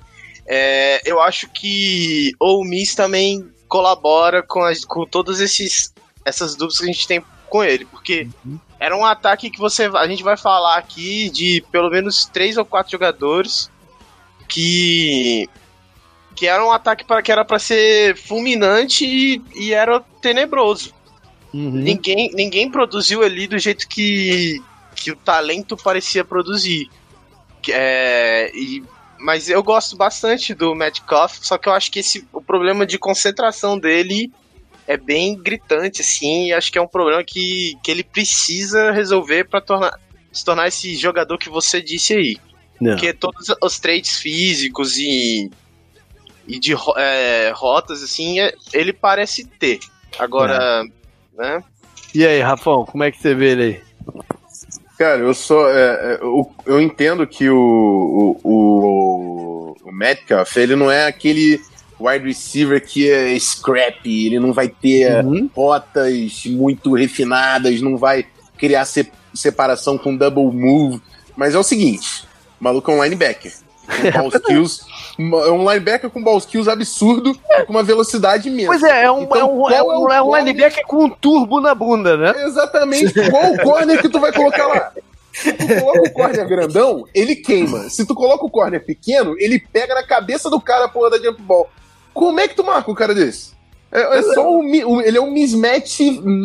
É, 0.51 1.01
eu 1.05 1.21
acho 1.21 1.47
que 1.49 2.33
o 2.39 2.63
Miss 2.63 2.95
também 2.95 3.47
colabora 3.67 4.41
com, 4.41 4.63
as, 4.63 4.83
com 4.83 5.05
todas 5.05 5.39
esses 5.39 5.93
essas 6.25 6.55
dúvidas 6.55 6.79
que 6.79 6.83
a 6.83 6.91
gente 6.91 7.07
tem 7.07 7.23
com 7.47 7.63
ele, 7.63 7.85
porque 7.85 8.27
uhum. 8.43 8.59
Era 8.79 8.95
um 8.95 9.05
ataque 9.05 9.49
que 9.49 9.59
você. 9.59 9.91
A 9.93 10.07
gente 10.07 10.23
vai 10.23 10.37
falar 10.37 10.77
aqui 10.77 11.29
de 11.29 11.63
pelo 11.69 11.89
menos 11.89 12.25
três 12.25 12.57
ou 12.57 12.63
quatro 12.63 12.91
jogadores 12.91 13.69
que. 14.47 15.47
Que 16.33 16.47
era 16.47 16.65
um 16.65 16.71
ataque 16.71 17.03
para 17.03 17.21
que 17.21 17.29
era 17.29 17.43
para 17.43 17.59
ser 17.59 18.15
fulminante 18.15 19.05
e, 19.05 19.41
e 19.53 19.73
era 19.73 19.99
tenebroso. 20.21 20.93
Uhum. 21.53 21.71
Ninguém, 21.71 22.31
ninguém 22.33 22.71
produziu 22.71 23.21
ali 23.21 23.45
do 23.45 23.59
jeito 23.59 23.89
que, 23.89 24.63
que 24.95 25.11
o 25.11 25.17
talento 25.17 25.75
parecia 25.75 26.23
produzir. 26.23 26.89
É, 27.67 28.49
e 28.55 28.81
mas 29.19 29.49
eu 29.49 29.61
gosto 29.61 29.97
bastante 29.97 30.53
do 30.53 30.73
Metcalf, 30.73 31.39
só 31.41 31.57
que 31.57 31.67
eu 31.67 31.73
acho 31.73 31.91
que 31.91 31.99
esse, 31.99 32.25
o 32.31 32.41
problema 32.41 32.85
de 32.85 32.97
concentração 32.97 33.77
dele 33.77 34.31
é 34.87 34.97
bem 34.97 35.35
gritante, 35.37 36.01
assim, 36.01 36.47
e 36.47 36.53
acho 36.53 36.71
que 36.71 36.77
é 36.77 36.81
um 36.81 36.87
problema 36.87 37.23
que, 37.23 37.77
que 37.83 37.91
ele 37.91 38.03
precisa 38.03 38.91
resolver 38.91 39.43
para 39.47 39.61
tornar, 39.61 39.99
se 40.31 40.43
tornar 40.43 40.67
esse 40.67 40.95
jogador 40.95 41.37
que 41.37 41.49
você 41.49 41.81
disse 41.81 42.13
aí. 42.13 42.37
Não. 42.79 42.93
Porque 42.93 43.13
todos 43.13 43.53
os 43.61 43.79
traits 43.79 44.17
físicos 44.17 44.97
e, 44.97 45.51
e 46.47 46.59
de 46.59 46.73
é, 46.97 47.51
rotas, 47.53 48.01
assim, 48.01 48.39
é, 48.39 48.53
ele 48.73 48.93
parece 48.93 49.45
ter. 49.45 49.79
Agora, 50.17 50.83
é. 51.37 51.37
né? 51.37 51.63
E 52.15 52.25
aí, 52.25 52.39
Rafão, 52.41 52.85
como 52.85 53.03
é 53.03 53.11
que 53.11 53.21
você 53.21 53.35
vê 53.35 53.51
ele 53.51 53.63
aí? 53.63 53.88
Cara, 54.99 55.21
eu 55.21 55.33
sou. 55.33 55.69
É, 55.69 56.15
é, 56.15 56.17
eu, 56.21 56.51
eu 56.65 56.81
entendo 56.81 57.25
que 57.25 57.49
o, 57.49 57.55
o, 58.43 58.49
o, 58.51 59.75
o 59.81 59.91
Metcalf, 59.93 60.57
ele 60.57 60.75
não 60.75 60.91
é 60.91 61.07
aquele 61.07 61.61
wide 61.97 62.27
receiver 62.27 62.85
que 62.85 63.09
é 63.09 63.39
scrappy, 63.39 64.25
ele 64.25 64.41
não 64.41 64.51
vai 64.51 64.67
ter 64.67 65.23
uhum. 65.23 65.49
rotas 65.55 66.43
muito 66.47 66.93
refinadas, 66.93 67.79
não 67.79 67.95
vai 67.95 68.25
criar 68.57 68.83
se, 68.83 69.09
separação 69.33 69.97
com 69.97 70.17
double 70.17 70.51
move. 70.51 71.01
Mas 71.33 71.55
é 71.55 71.57
o 71.57 71.63
seguinte: 71.63 72.25
o 72.59 72.63
maluco 72.65 72.91
é 72.91 72.93
um 72.93 73.01
linebacker. 73.01 73.53
Com 73.89 74.11
ball 74.11 74.29
skills, 74.29 74.85
é 75.17 75.51
um 75.51 75.69
linebacker 75.69 76.09
com 76.09 76.23
ball 76.23 76.37
skills 76.37 76.67
absurdo, 76.67 77.37
com 77.65 77.73
uma 77.73 77.83
velocidade 77.83 78.47
imensa. 78.47 78.67
Pois 78.67 78.83
é, 78.83 79.05
é 79.05 79.11
um, 79.11 79.23
então, 79.23 79.37
é 79.37 79.43
um, 79.43 79.69
é 79.69 79.83
um, 79.83 80.11
é 80.11 80.21
um 80.21 80.37
linebacker 80.37 80.85
com 80.85 81.05
um 81.05 81.09
turbo 81.09 81.59
na 81.59 81.73
bunda, 81.73 82.15
né? 82.15 82.45
Exatamente. 82.45 83.13
Qual 83.29 83.53
o 83.53 83.57
corner 83.63 84.01
que 84.01 84.09
tu 84.09 84.19
vai 84.19 84.31
colocar 84.31 84.67
lá? 84.67 84.91
Se 85.33 85.53
tu 85.53 85.67
coloca 85.67 86.01
o 86.01 86.11
corner 86.11 86.47
grandão, 86.47 87.05
ele 87.13 87.35
queima. 87.35 87.89
Se 87.89 88.05
tu 88.05 88.13
coloca 88.13 88.45
o 88.45 88.49
corner 88.49 88.83
pequeno, 88.83 89.35
ele 89.37 89.59
pega 89.59 89.95
na 89.95 90.03
cabeça 90.03 90.49
do 90.49 90.59
cara 90.59 90.85
a 90.85 90.89
porra 90.89 91.11
da 91.11 91.17
jump 91.17 91.41
ball. 91.41 91.69
Como 92.13 92.39
é 92.39 92.47
que 92.47 92.55
tu 92.55 92.63
marca 92.63 92.91
um 92.91 92.95
cara 92.95 93.15
desse? 93.15 93.51
É, 93.91 94.19
é 94.19 94.21
só 94.21 94.49
um, 94.49 94.59
um, 94.59 95.01
ele 95.01 95.17
é 95.17 95.21
um 95.21 95.31
mismatch 95.31 95.99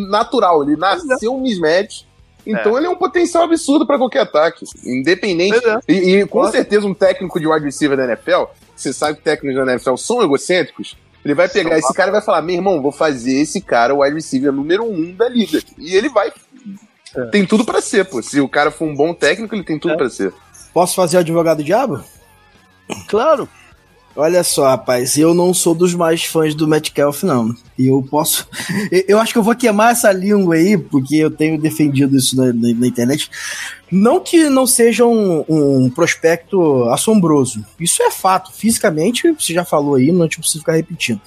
natural, 0.09 0.63
ele 0.63 0.75
nasceu 0.75 1.35
um 1.35 1.41
mismatch. 1.41 2.05
Então 2.45 2.75
é. 2.75 2.79
ele 2.79 2.87
é 2.87 2.89
um 2.89 2.95
potencial 2.95 3.43
absurdo 3.43 3.87
para 3.87 3.97
qualquer 3.97 4.21
ataque, 4.21 4.65
independente. 4.85 5.57
É. 5.65 5.79
E, 5.87 6.15
e, 6.17 6.27
com 6.27 6.39
Nossa. 6.39 6.51
certeza 6.51 6.85
um 6.85 6.93
técnico 6.93 7.39
de 7.39 7.47
wide 7.47 7.65
receiver 7.65 7.97
da 7.97 8.05
NFL, 8.05 8.43
você 8.75 8.93
sabe 8.93 9.17
que 9.17 9.23
técnicos 9.23 9.65
da 9.65 9.71
NFL 9.71 9.95
são 9.95 10.21
egocêntricos, 10.21 10.95
ele 11.23 11.33
vai 11.33 11.49
pegar 11.49 11.79
esse 11.79 11.91
cara 11.93 12.09
e 12.09 12.11
vai 12.11 12.21
falar: 12.21 12.43
meu 12.43 12.55
irmão, 12.55 12.81
vou 12.81 12.91
fazer 12.91 13.33
esse 13.33 13.59
cara 13.59 13.93
o 13.95 14.03
wide 14.03 14.15
receiver 14.15 14.51
número 14.51 14.85
um 14.85 15.11
da 15.11 15.27
liga. 15.27 15.59
E 15.77 15.95
ele 15.95 16.07
vai. 16.09 16.31
É. 17.15 17.25
Tem 17.25 17.45
tudo 17.45 17.65
para 17.65 17.81
ser, 17.81 18.05
pô. 18.05 18.21
Se 18.21 18.39
o 18.39 18.47
cara 18.47 18.69
for 18.69 18.85
um 18.85 18.93
bom 18.93 19.13
técnico, 19.13 19.55
ele 19.55 19.63
tem 19.63 19.79
tudo 19.79 19.95
é. 19.95 19.97
para 19.97 20.09
ser. 20.09 20.31
Posso 20.71 20.93
fazer 20.95 21.17
o 21.17 21.21
advogado 21.21 21.63
diabo? 21.63 22.03
Claro. 23.07 23.49
Olha 24.17 24.45
só, 24.45 24.69
rapaz, 24.69 25.17
eu 25.17 25.33
não 25.33 25.53
sou 25.53 25.75
dos 25.75 25.93
mais 25.93 26.23
fãs 26.23 26.55
do 26.55 26.65
Metcalf, 26.65 27.23
não. 27.23 27.53
E 27.77 27.87
eu 27.87 28.01
posso. 28.01 28.47
Eu 29.09 29.19
acho 29.19 29.33
que 29.33 29.39
eu 29.39 29.43
vou 29.43 29.55
queimar 29.55 29.91
essa 29.91 30.11
língua 30.11 30.55
aí, 30.55 30.77
porque 30.77 31.15
eu 31.17 31.29
tenho 31.29 31.59
defendido 31.59 32.15
isso 32.15 32.37
na, 32.37 32.45
na, 32.45 32.73
na 32.73 32.87
internet. 32.87 33.29
Não 33.91 34.19
que 34.19 34.49
não 34.49 34.65
seja 34.65 35.05
um, 35.05 35.43
um, 35.47 35.89
prospecto 35.89 36.85
assombroso. 36.85 37.65
Isso 37.79 38.01
é 38.01 38.09
fato. 38.09 38.51
Fisicamente, 38.53 39.31
você 39.31 39.53
já 39.53 39.65
falou 39.65 39.95
aí, 39.95 40.11
não 40.11 40.27
precisa 40.27 40.59
ficar 40.59 40.73
repetindo. 40.73 41.21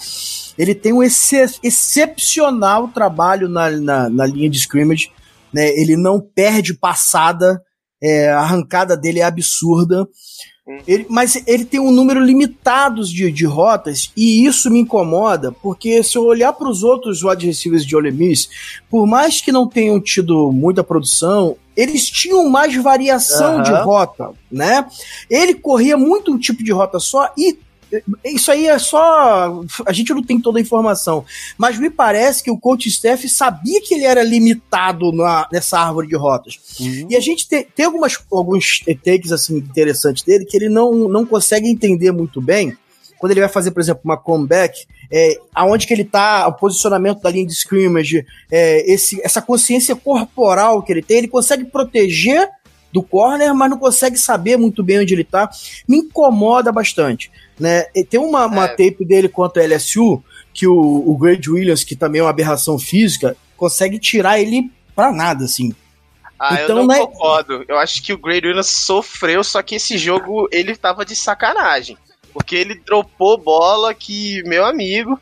Ele 0.56 0.74
tem 0.74 0.92
um 0.92 1.02
ex 1.02 1.60
excepcional 1.62 2.88
trabalho 2.88 3.48
na, 3.48 3.70
na, 3.70 4.08
na, 4.08 4.26
linha 4.26 4.48
de 4.48 4.58
scrimmage. 4.58 5.12
Né? 5.52 5.68
Ele 5.78 5.96
não 5.96 6.20
perde 6.20 6.74
passada. 6.74 7.62
É, 8.02 8.30
a 8.30 8.40
arrancada 8.40 8.96
dele 8.96 9.20
é 9.20 9.24
absurda. 9.24 10.06
Ele, 10.86 11.06
mas 11.08 11.42
ele 11.46 11.64
tem 11.64 11.80
um 11.80 11.90
número 11.90 12.20
limitado 12.20 13.02
de, 13.04 13.32
de 13.32 13.46
rotas 13.46 14.12
e 14.14 14.44
isso 14.44 14.70
me 14.70 14.80
incomoda, 14.80 15.50
porque 15.50 16.02
se 16.02 16.18
eu 16.18 16.24
olhar 16.24 16.52
para 16.52 16.68
os 16.68 16.82
outros 16.82 17.22
wide 17.22 17.46
receivers 17.46 17.86
de 17.86 17.96
Ole 17.96 18.10
Miss, 18.10 18.48
por 18.90 19.06
mais 19.06 19.40
que 19.40 19.50
não 19.50 19.66
tenham 19.66 19.98
tido 19.98 20.52
muita 20.52 20.84
produção, 20.84 21.56
eles 21.74 22.10
tinham 22.10 22.48
mais 22.50 22.74
variação 22.76 23.56
uhum. 23.56 23.62
de 23.62 23.72
rota, 23.72 24.30
né? 24.50 24.86
Ele 25.30 25.54
corria 25.54 25.96
muito 25.96 26.32
um 26.32 26.38
tipo 26.38 26.62
de 26.62 26.72
rota 26.72 26.98
só 26.98 27.32
e 27.36 27.56
isso 28.24 28.50
aí 28.50 28.66
é 28.66 28.78
só. 28.78 29.62
A 29.86 29.92
gente 29.92 30.12
não 30.12 30.22
tem 30.22 30.40
toda 30.40 30.58
a 30.58 30.62
informação. 30.62 31.24
Mas 31.56 31.78
me 31.78 31.90
parece 31.90 32.42
que 32.42 32.50
o 32.50 32.58
coach 32.58 32.90
Steph 32.90 33.24
sabia 33.26 33.80
que 33.80 33.94
ele 33.94 34.04
era 34.04 34.22
limitado 34.22 35.12
na, 35.12 35.48
nessa 35.52 35.78
árvore 35.78 36.08
de 36.08 36.16
rotas. 36.16 36.58
Uhum. 36.80 37.06
E 37.10 37.16
a 37.16 37.20
gente 37.20 37.48
te, 37.48 37.66
tem 37.74 37.86
algumas, 37.86 38.18
alguns 38.30 38.84
takes 39.04 39.32
assim, 39.32 39.56
interessantes 39.56 40.22
dele 40.22 40.44
que 40.44 40.56
ele 40.56 40.68
não, 40.68 41.08
não 41.08 41.24
consegue 41.24 41.68
entender 41.68 42.12
muito 42.12 42.40
bem. 42.40 42.76
Quando 43.18 43.32
ele 43.32 43.40
vai 43.40 43.48
fazer, 43.48 43.72
por 43.72 43.80
exemplo, 43.80 44.02
uma 44.04 44.16
comeback, 44.16 44.86
é, 45.10 45.38
aonde 45.52 45.86
que 45.86 45.92
ele 45.92 46.04
tá, 46.04 46.46
o 46.46 46.52
posicionamento 46.52 47.20
da 47.20 47.30
linha 47.30 47.46
de 47.46 47.52
scrimmage, 47.52 48.24
é, 48.50 48.90
esse, 48.90 49.20
essa 49.24 49.42
consciência 49.42 49.96
corporal 49.96 50.82
que 50.82 50.92
ele 50.92 51.02
tem, 51.02 51.18
ele 51.18 51.28
consegue 51.28 51.64
proteger 51.64 52.48
do 52.92 53.02
corner, 53.02 53.54
mas 53.54 53.70
não 53.70 53.78
consegue 53.78 54.18
saber 54.18 54.56
muito 54.56 54.82
bem 54.82 55.00
onde 55.00 55.14
ele 55.14 55.24
tá. 55.24 55.50
Me 55.86 55.98
incomoda 55.98 56.72
bastante. 56.72 57.30
Né? 57.58 57.86
E 57.94 58.04
tem 58.04 58.20
uma, 58.20 58.46
uma 58.46 58.64
é. 58.64 58.68
tape 58.68 59.04
dele 59.04 59.28
contra 59.28 59.62
a 59.62 59.66
LSU 59.66 60.22
que 60.52 60.66
o, 60.66 60.74
o 60.74 61.16
Greg 61.16 61.48
Williams, 61.48 61.84
que 61.84 61.94
também 61.94 62.20
é 62.20 62.24
uma 62.24 62.30
aberração 62.30 62.78
física, 62.78 63.36
consegue 63.56 63.98
tirar 63.98 64.40
ele 64.40 64.70
pra 64.94 65.12
nada, 65.12 65.44
assim. 65.44 65.72
Ah, 66.38 66.54
então, 66.54 66.68
eu 66.68 66.74
não 66.76 66.86
né... 66.86 66.98
concordo. 66.98 67.64
Eu 67.68 67.78
acho 67.78 68.02
que 68.02 68.12
o 68.12 68.18
Greg 68.18 68.46
Williams 68.46 68.68
sofreu, 68.68 69.42
só 69.42 69.62
que 69.62 69.74
esse 69.74 69.98
jogo 69.98 70.48
ele 70.52 70.74
tava 70.76 71.04
de 71.04 71.14
sacanagem. 71.14 71.96
Porque 72.32 72.54
ele 72.54 72.80
dropou 72.84 73.38
bola 73.38 73.92
que, 73.92 74.42
meu 74.44 74.64
amigo, 74.64 75.20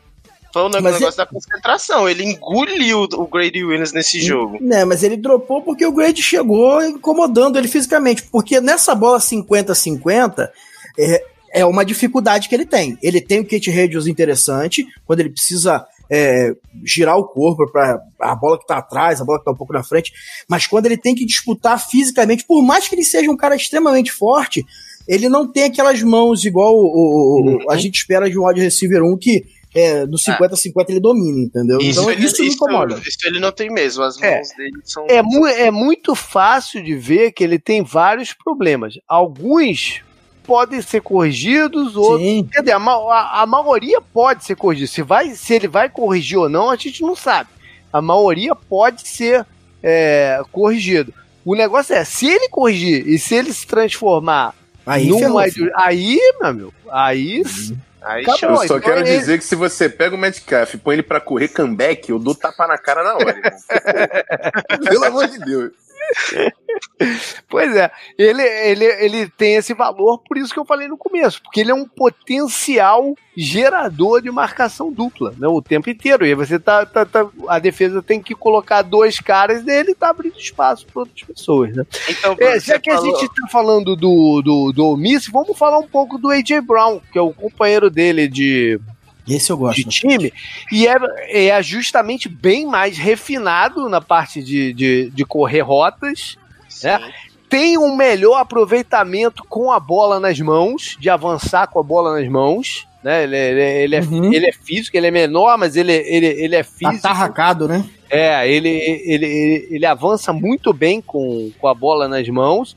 foi 0.53 0.63
um 0.63 0.69
negócio 0.69 1.05
ele... 1.05 1.15
da 1.15 1.25
concentração. 1.25 2.09
Ele 2.09 2.23
engoliu 2.23 3.07
o 3.13 3.27
Grady 3.27 3.63
Williams 3.63 3.93
nesse 3.93 4.19
jogo. 4.19 4.57
Né, 4.61 4.85
mas 4.85 5.03
ele 5.03 5.17
dropou 5.17 5.61
porque 5.61 5.85
o 5.85 5.91
Grady 5.91 6.21
chegou 6.21 6.81
incomodando 6.83 7.57
ele 7.57 7.67
fisicamente. 7.67 8.23
Porque 8.23 8.59
nessa 8.61 8.95
bola 8.95 9.19
50-50, 9.19 10.49
é, 10.97 11.23
é 11.51 11.65
uma 11.65 11.85
dificuldade 11.85 12.49
que 12.49 12.55
ele 12.55 12.65
tem. 12.65 12.97
Ele 13.01 13.21
tem 13.21 13.39
o 13.39 13.45
kit 13.45 13.69
radius 13.69 14.07
interessante, 14.07 14.85
quando 15.05 15.19
ele 15.19 15.29
precisa 15.29 15.85
é, 16.09 16.53
girar 16.83 17.17
o 17.17 17.25
corpo 17.25 17.69
para 17.71 18.01
a 18.19 18.35
bola 18.35 18.57
que 18.57 18.63
está 18.63 18.77
atrás, 18.77 19.19
a 19.19 19.25
bola 19.25 19.39
que 19.39 19.41
está 19.41 19.51
um 19.51 19.57
pouco 19.57 19.73
na 19.73 19.83
frente, 19.83 20.11
mas 20.47 20.67
quando 20.67 20.85
ele 20.85 20.97
tem 20.97 21.13
que 21.13 21.25
disputar 21.25 21.79
fisicamente, 21.79 22.45
por 22.45 22.63
mais 22.63 22.87
que 22.87 22.95
ele 22.95 23.03
seja 23.03 23.29
um 23.29 23.37
cara 23.37 23.55
extremamente 23.55 24.11
forte, 24.11 24.65
ele 25.07 25.29
não 25.29 25.49
tem 25.49 25.63
aquelas 25.63 26.01
mãos 26.03 26.43
igual 26.43 26.73
o, 26.73 26.79
o, 26.79 27.41
uhum. 27.41 27.71
a 27.71 27.77
gente 27.77 27.95
espera 27.95 28.29
de 28.29 28.37
um 28.37 28.45
wide 28.45 28.61
receiver 28.61 29.01
1 29.03 29.17
que 29.17 29.45
é, 29.77 30.05
no 30.07 30.17
50-50 30.17 30.71
ah. 30.77 30.85
ele 30.89 30.99
domina, 30.99 31.39
entendeu? 31.39 31.77
Isso, 31.79 32.01
então 32.01 32.25
isso 32.25 32.41
me 32.41 32.49
incomoda. 32.49 32.99
Isso 33.05 33.17
ele 33.25 33.39
não 33.39 33.51
tem 33.51 33.69
mesmo, 33.69 34.03
as 34.03 34.19
é. 34.21 34.35
mãos 34.35 34.51
é, 34.51 34.55
dele 34.55 34.79
são. 34.83 35.05
É, 35.07 35.21
mu 35.21 35.45
é 35.45 35.69
muito 35.69 36.15
fácil 36.15 36.83
de 36.83 36.95
ver 36.95 37.31
que 37.31 37.43
ele 37.43 37.59
tem 37.59 37.83
vários 37.83 38.33
problemas. 38.33 38.95
Alguns 39.07 40.01
podem 40.43 40.81
ser 40.81 41.01
corrigidos, 41.01 41.95
outros. 41.95 42.21
Sim. 42.21 42.49
Quer 42.51 42.61
dizer, 42.61 42.71
a, 42.71 42.77
a, 42.77 43.41
a, 43.43 43.45
maioria 43.45 44.01
pode 44.01 44.45
ser 44.45 44.55
corrigida. 44.55 44.87
Se, 44.87 45.03
vai, 45.03 45.35
se 45.35 45.53
ele 45.53 45.67
vai 45.67 45.89
corrigir 45.89 46.39
ou 46.39 46.49
não, 46.49 46.71
a 46.71 46.75
gente 46.75 47.01
não 47.01 47.15
sabe. 47.15 47.49
A 47.93 48.01
maioria 48.01 48.55
pode 48.55 49.07
ser 49.07 49.45
é, 49.83 50.41
corrigido. 50.51 51.13
O 51.45 51.53
negócio 51.53 51.93
é, 51.93 52.03
se 52.03 52.27
ele 52.27 52.49
corrigir 52.49 53.07
e 53.07 53.19
se 53.19 53.35
ele 53.35 53.53
se 53.53 53.67
transformar 53.67 54.55
aí, 54.85 55.07
num 55.07 55.37
aí, 55.75 56.19
meu 56.39 56.49
amigo, 56.49 56.73
aí. 56.89 57.41
Uhum. 57.41 57.86
Aí 58.07 58.23
Acabou, 58.23 58.63
eu 58.63 58.67
só 58.69 58.79
quero 58.79 59.01
ele... 59.01 59.17
dizer 59.17 59.37
que 59.37 59.43
se 59.43 59.53
você 59.53 59.89
pega 59.89 60.15
o 60.15 60.17
Metcalf 60.17 60.73
e 60.73 60.77
põe 60.77 60.95
ele 60.95 61.03
pra 61.03 61.19
correr 61.19 61.49
comeback, 61.49 62.09
eu 62.09 62.17
dou 62.17 62.33
tapa 62.33 62.65
na 62.65 62.77
cara 62.77 63.03
na 63.03 63.15
hora. 63.15 63.35
Pelo 64.89 65.03
amor 65.03 65.27
de 65.27 65.37
Deus. 65.39 65.71
pois 67.49 67.75
é, 67.75 67.91
ele, 68.17 68.41
ele, 68.41 68.85
ele 68.85 69.29
tem 69.29 69.55
esse 69.55 69.73
valor, 69.73 70.19
por 70.19 70.37
isso 70.37 70.53
que 70.53 70.59
eu 70.59 70.65
falei 70.65 70.87
no 70.87 70.97
começo, 70.97 71.41
porque 71.41 71.61
ele 71.61 71.71
é 71.71 71.75
um 71.75 71.87
potencial 71.87 73.15
gerador 73.35 74.21
de 74.21 74.31
marcação 74.31 74.91
dupla, 74.91 75.33
né, 75.37 75.47
o 75.47 75.61
tempo 75.61 75.89
inteiro. 75.89 76.25
E 76.25 76.29
aí 76.29 76.35
você 76.35 76.57
tá, 76.57 76.85
tá, 76.85 77.05
tá 77.05 77.27
a 77.47 77.59
defesa 77.59 78.01
tem 78.01 78.21
que 78.21 78.33
colocar 78.33 78.81
dois 78.81 79.19
caras 79.19 79.63
dele 79.63 79.91
e 79.91 79.95
tá 79.95 80.09
abrindo 80.09 80.37
espaço 80.37 80.87
para 80.87 81.01
outras 81.01 81.23
pessoas, 81.23 81.75
né? 81.75 81.85
Então, 82.09 82.35
é, 82.39 82.59
já 82.59 82.79
que 82.79 82.91
falou... 82.91 83.15
a 83.15 83.19
gente 83.19 83.29
tá 83.29 83.47
falando 83.51 83.95
do, 83.95 84.41
do, 84.41 84.71
do 84.71 84.97
Miss, 84.97 85.27
vamos 85.27 85.57
falar 85.57 85.77
um 85.77 85.87
pouco 85.87 86.17
do 86.17 86.29
AJ 86.29 86.61
Brown, 86.65 86.99
que 87.11 87.19
é 87.19 87.21
o 87.21 87.33
companheiro 87.33 87.89
dele 87.89 88.27
de 88.27 88.79
esse 89.27 89.51
eu 89.51 89.57
gosto. 89.57 89.77
De 89.77 89.85
time. 89.85 90.33
E 90.71 90.87
é, 90.87 91.47
é 91.47 91.63
justamente 91.63 92.29
bem 92.29 92.65
mais 92.65 92.97
refinado 92.97 93.89
na 93.89 93.99
parte 93.99 94.41
de, 94.41 94.73
de, 94.73 95.09
de 95.09 95.25
correr 95.25 95.61
rotas. 95.61 96.37
Né? 96.83 97.11
Tem 97.49 97.77
um 97.77 97.95
melhor 97.95 98.39
aproveitamento 98.39 99.43
com 99.47 99.71
a 99.71 99.79
bola 99.79 100.19
nas 100.19 100.39
mãos, 100.39 100.97
de 100.99 101.09
avançar 101.09 101.67
com 101.67 101.79
a 101.79 101.83
bola 101.83 102.19
nas 102.19 102.29
mãos. 102.29 102.87
Né? 103.03 103.23
Ele, 103.23 103.37
ele, 103.37 103.61
ele, 103.61 103.95
é, 103.95 104.01
uhum. 104.01 104.33
ele 104.33 104.47
é 104.47 104.51
físico, 104.51 104.97
ele 104.97 105.07
é 105.07 105.11
menor, 105.11 105.57
mas 105.57 105.75
ele, 105.75 105.93
ele, 105.93 106.27
ele 106.27 106.55
é 106.55 106.63
físico. 106.63 107.07
Atarracado, 107.07 107.67
né? 107.67 107.85
É, 108.09 108.49
ele, 108.49 108.69
ele, 108.69 109.25
ele, 109.25 109.67
ele 109.71 109.85
avança 109.85 110.31
muito 110.31 110.71
bem 110.73 111.01
com, 111.01 111.51
com 111.59 111.67
a 111.67 111.73
bola 111.73 112.07
nas 112.07 112.27
mãos. 112.29 112.75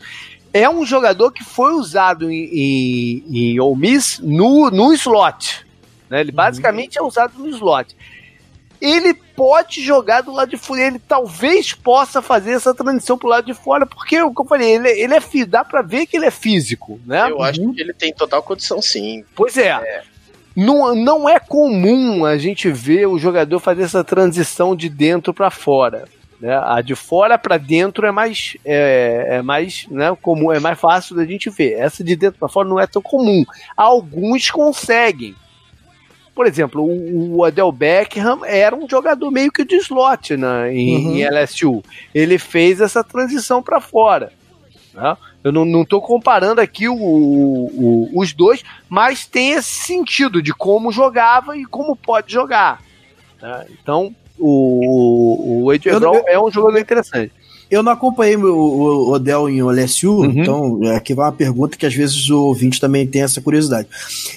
é 0.52 0.68
um 0.68 0.84
jogador 0.84 1.30
que 1.30 1.44
foi 1.44 1.72
usado 1.74 2.30
em, 2.30 2.44
em, 2.52 3.24
em 3.28 3.60
Ole 3.60 3.80
Miss 3.80 4.20
no, 4.22 4.70
no 4.70 4.92
slot. 4.92 5.66
Né? 6.10 6.20
Ele 6.20 6.30
uhum. 6.30 6.36
basicamente 6.36 6.98
é 6.98 7.02
usado 7.02 7.38
no 7.38 7.48
slot. 7.48 7.96
Ele 8.80 9.14
pode 9.14 9.82
jogar 9.82 10.22
do 10.22 10.32
lado 10.32 10.48
de 10.48 10.56
fora, 10.56 10.80
ele 10.80 10.98
talvez 10.98 11.72
possa 11.72 12.20
fazer 12.20 12.52
essa 12.52 12.74
transição 12.74 13.16
pro 13.16 13.28
lado 13.28 13.44
de 13.44 13.54
fora, 13.54 13.86
porque, 13.86 14.18
como 14.18 14.34
eu 14.40 14.48
falei, 14.48 14.74
ele, 14.74 14.88
ele 14.88 15.14
é 15.14 15.46
dá 15.46 15.62
pra 15.62 15.82
ver 15.82 16.06
que 16.06 16.16
ele 16.16 16.26
é 16.26 16.30
físico, 16.30 16.98
né? 17.06 17.30
Eu 17.30 17.42
acho 17.42 17.60
uhum. 17.60 17.74
que 17.74 17.80
ele 17.80 17.92
tem 17.92 18.12
total 18.12 18.42
condição, 18.42 18.80
sim. 18.80 19.22
Pois 19.34 19.56
é. 19.58 19.68
é. 19.68 20.02
Não, 20.56 20.94
não 20.94 21.28
é 21.28 21.38
comum 21.38 22.24
a 22.24 22.36
gente 22.36 22.70
ver 22.70 23.06
o 23.06 23.18
jogador 23.18 23.60
fazer 23.60 23.82
essa 23.82 24.02
transição 24.02 24.74
de 24.74 24.88
dentro 24.88 25.32
para 25.32 25.50
fora. 25.50 26.06
Né? 26.40 26.58
A 26.64 26.80
de 26.80 26.94
fora 26.94 27.38
para 27.38 27.58
dentro 27.58 28.06
é 28.06 28.10
mais 28.10 28.56
é, 28.64 29.26
é, 29.28 29.42
mais 29.42 29.86
né, 29.90 30.16
comum, 30.20 30.50
é 30.50 30.58
mais 30.58 30.80
fácil 30.80 31.14
da 31.14 31.24
gente 31.24 31.50
ver. 31.50 31.74
Essa 31.74 32.02
de 32.02 32.16
dentro 32.16 32.38
para 32.38 32.48
fora 32.48 32.68
não 32.68 32.80
é 32.80 32.86
tão 32.86 33.02
comum. 33.02 33.44
Alguns 33.76 34.50
conseguem. 34.50 35.34
Por 36.40 36.46
exemplo, 36.46 36.82
o, 36.82 37.36
o 37.36 37.44
Adel 37.44 37.70
Beckham 37.70 38.46
era 38.46 38.74
um 38.74 38.88
jogador 38.88 39.30
meio 39.30 39.52
que 39.52 39.62
de 39.62 39.76
slot 39.76 40.38
né, 40.38 40.74
em, 40.74 40.96
uhum. 40.96 41.16
em 41.16 41.28
LSU. 41.28 41.82
Ele 42.14 42.38
fez 42.38 42.80
essa 42.80 43.04
transição 43.04 43.62
para 43.62 43.78
fora. 43.78 44.32
Né? 44.94 45.18
Eu 45.44 45.52
não, 45.52 45.84
tô 45.84 46.00
comparando 46.00 46.58
aqui 46.58 46.88
o, 46.88 46.96
o, 46.96 48.10
os 48.14 48.32
dois, 48.32 48.62
mas 48.88 49.26
tem 49.26 49.50
esse 49.50 49.68
sentido 49.68 50.40
de 50.40 50.54
como 50.54 50.90
jogava 50.90 51.58
e 51.58 51.66
como 51.66 51.94
pode 51.94 52.32
jogar. 52.32 52.80
Né? 53.42 53.66
Então, 53.72 54.16
o, 54.38 55.64
o 55.64 55.70
AJ 55.70 55.98
Brown 55.98 56.22
é 56.26 56.40
um 56.40 56.50
jogador 56.50 56.78
interessante. 56.78 57.34
Eu 57.70 57.82
não 57.82 57.92
acompanhei 57.92 58.36
o, 58.36 58.48
o 58.48 59.12
Odell 59.12 59.48
em 59.48 59.62
LSU, 59.62 60.10
uhum. 60.10 60.24
então 60.26 60.80
aqui 60.96 61.14
vai 61.14 61.26
uma 61.26 61.32
pergunta 61.32 61.76
que 61.76 61.86
às 61.86 61.94
vezes 61.94 62.28
o 62.28 62.42
ouvinte 62.44 62.80
também 62.80 63.06
tem 63.06 63.22
essa 63.22 63.40
curiosidade. 63.40 63.86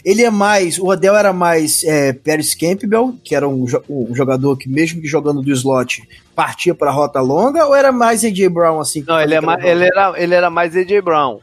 Ele 0.05 0.21
é 0.21 0.29
mais, 0.29 0.77
o 0.77 0.87
Odell 0.87 1.15
era 1.15 1.33
mais 1.33 1.83
é, 1.83 2.13
Paris 2.13 2.53
Campbell, 2.53 3.15
que 3.23 3.35
era 3.35 3.49
um, 3.49 3.65
um, 3.89 4.13
jogador 4.13 4.55
que 4.55 4.69
mesmo 4.69 5.01
que 5.01 5.07
jogando 5.07 5.41
do 5.41 5.51
slot 5.51 6.07
partia 6.35 6.75
para 6.75 6.91
a 6.91 6.93
rota 6.93 7.19
longa, 7.21 7.65
ou 7.65 7.73
era 7.73 7.91
mais 7.91 8.23
AJ 8.23 8.49
Brown 8.49 8.79
assim? 8.79 9.03
Não, 9.07 9.19
ele, 9.19 9.33
é 9.33 9.41
mais, 9.41 9.63
ele, 9.63 9.85
era, 9.85 10.13
ele 10.15 10.35
era 10.35 10.49
mais 10.49 10.75
AJ 10.75 11.01
Brown. 11.03 11.39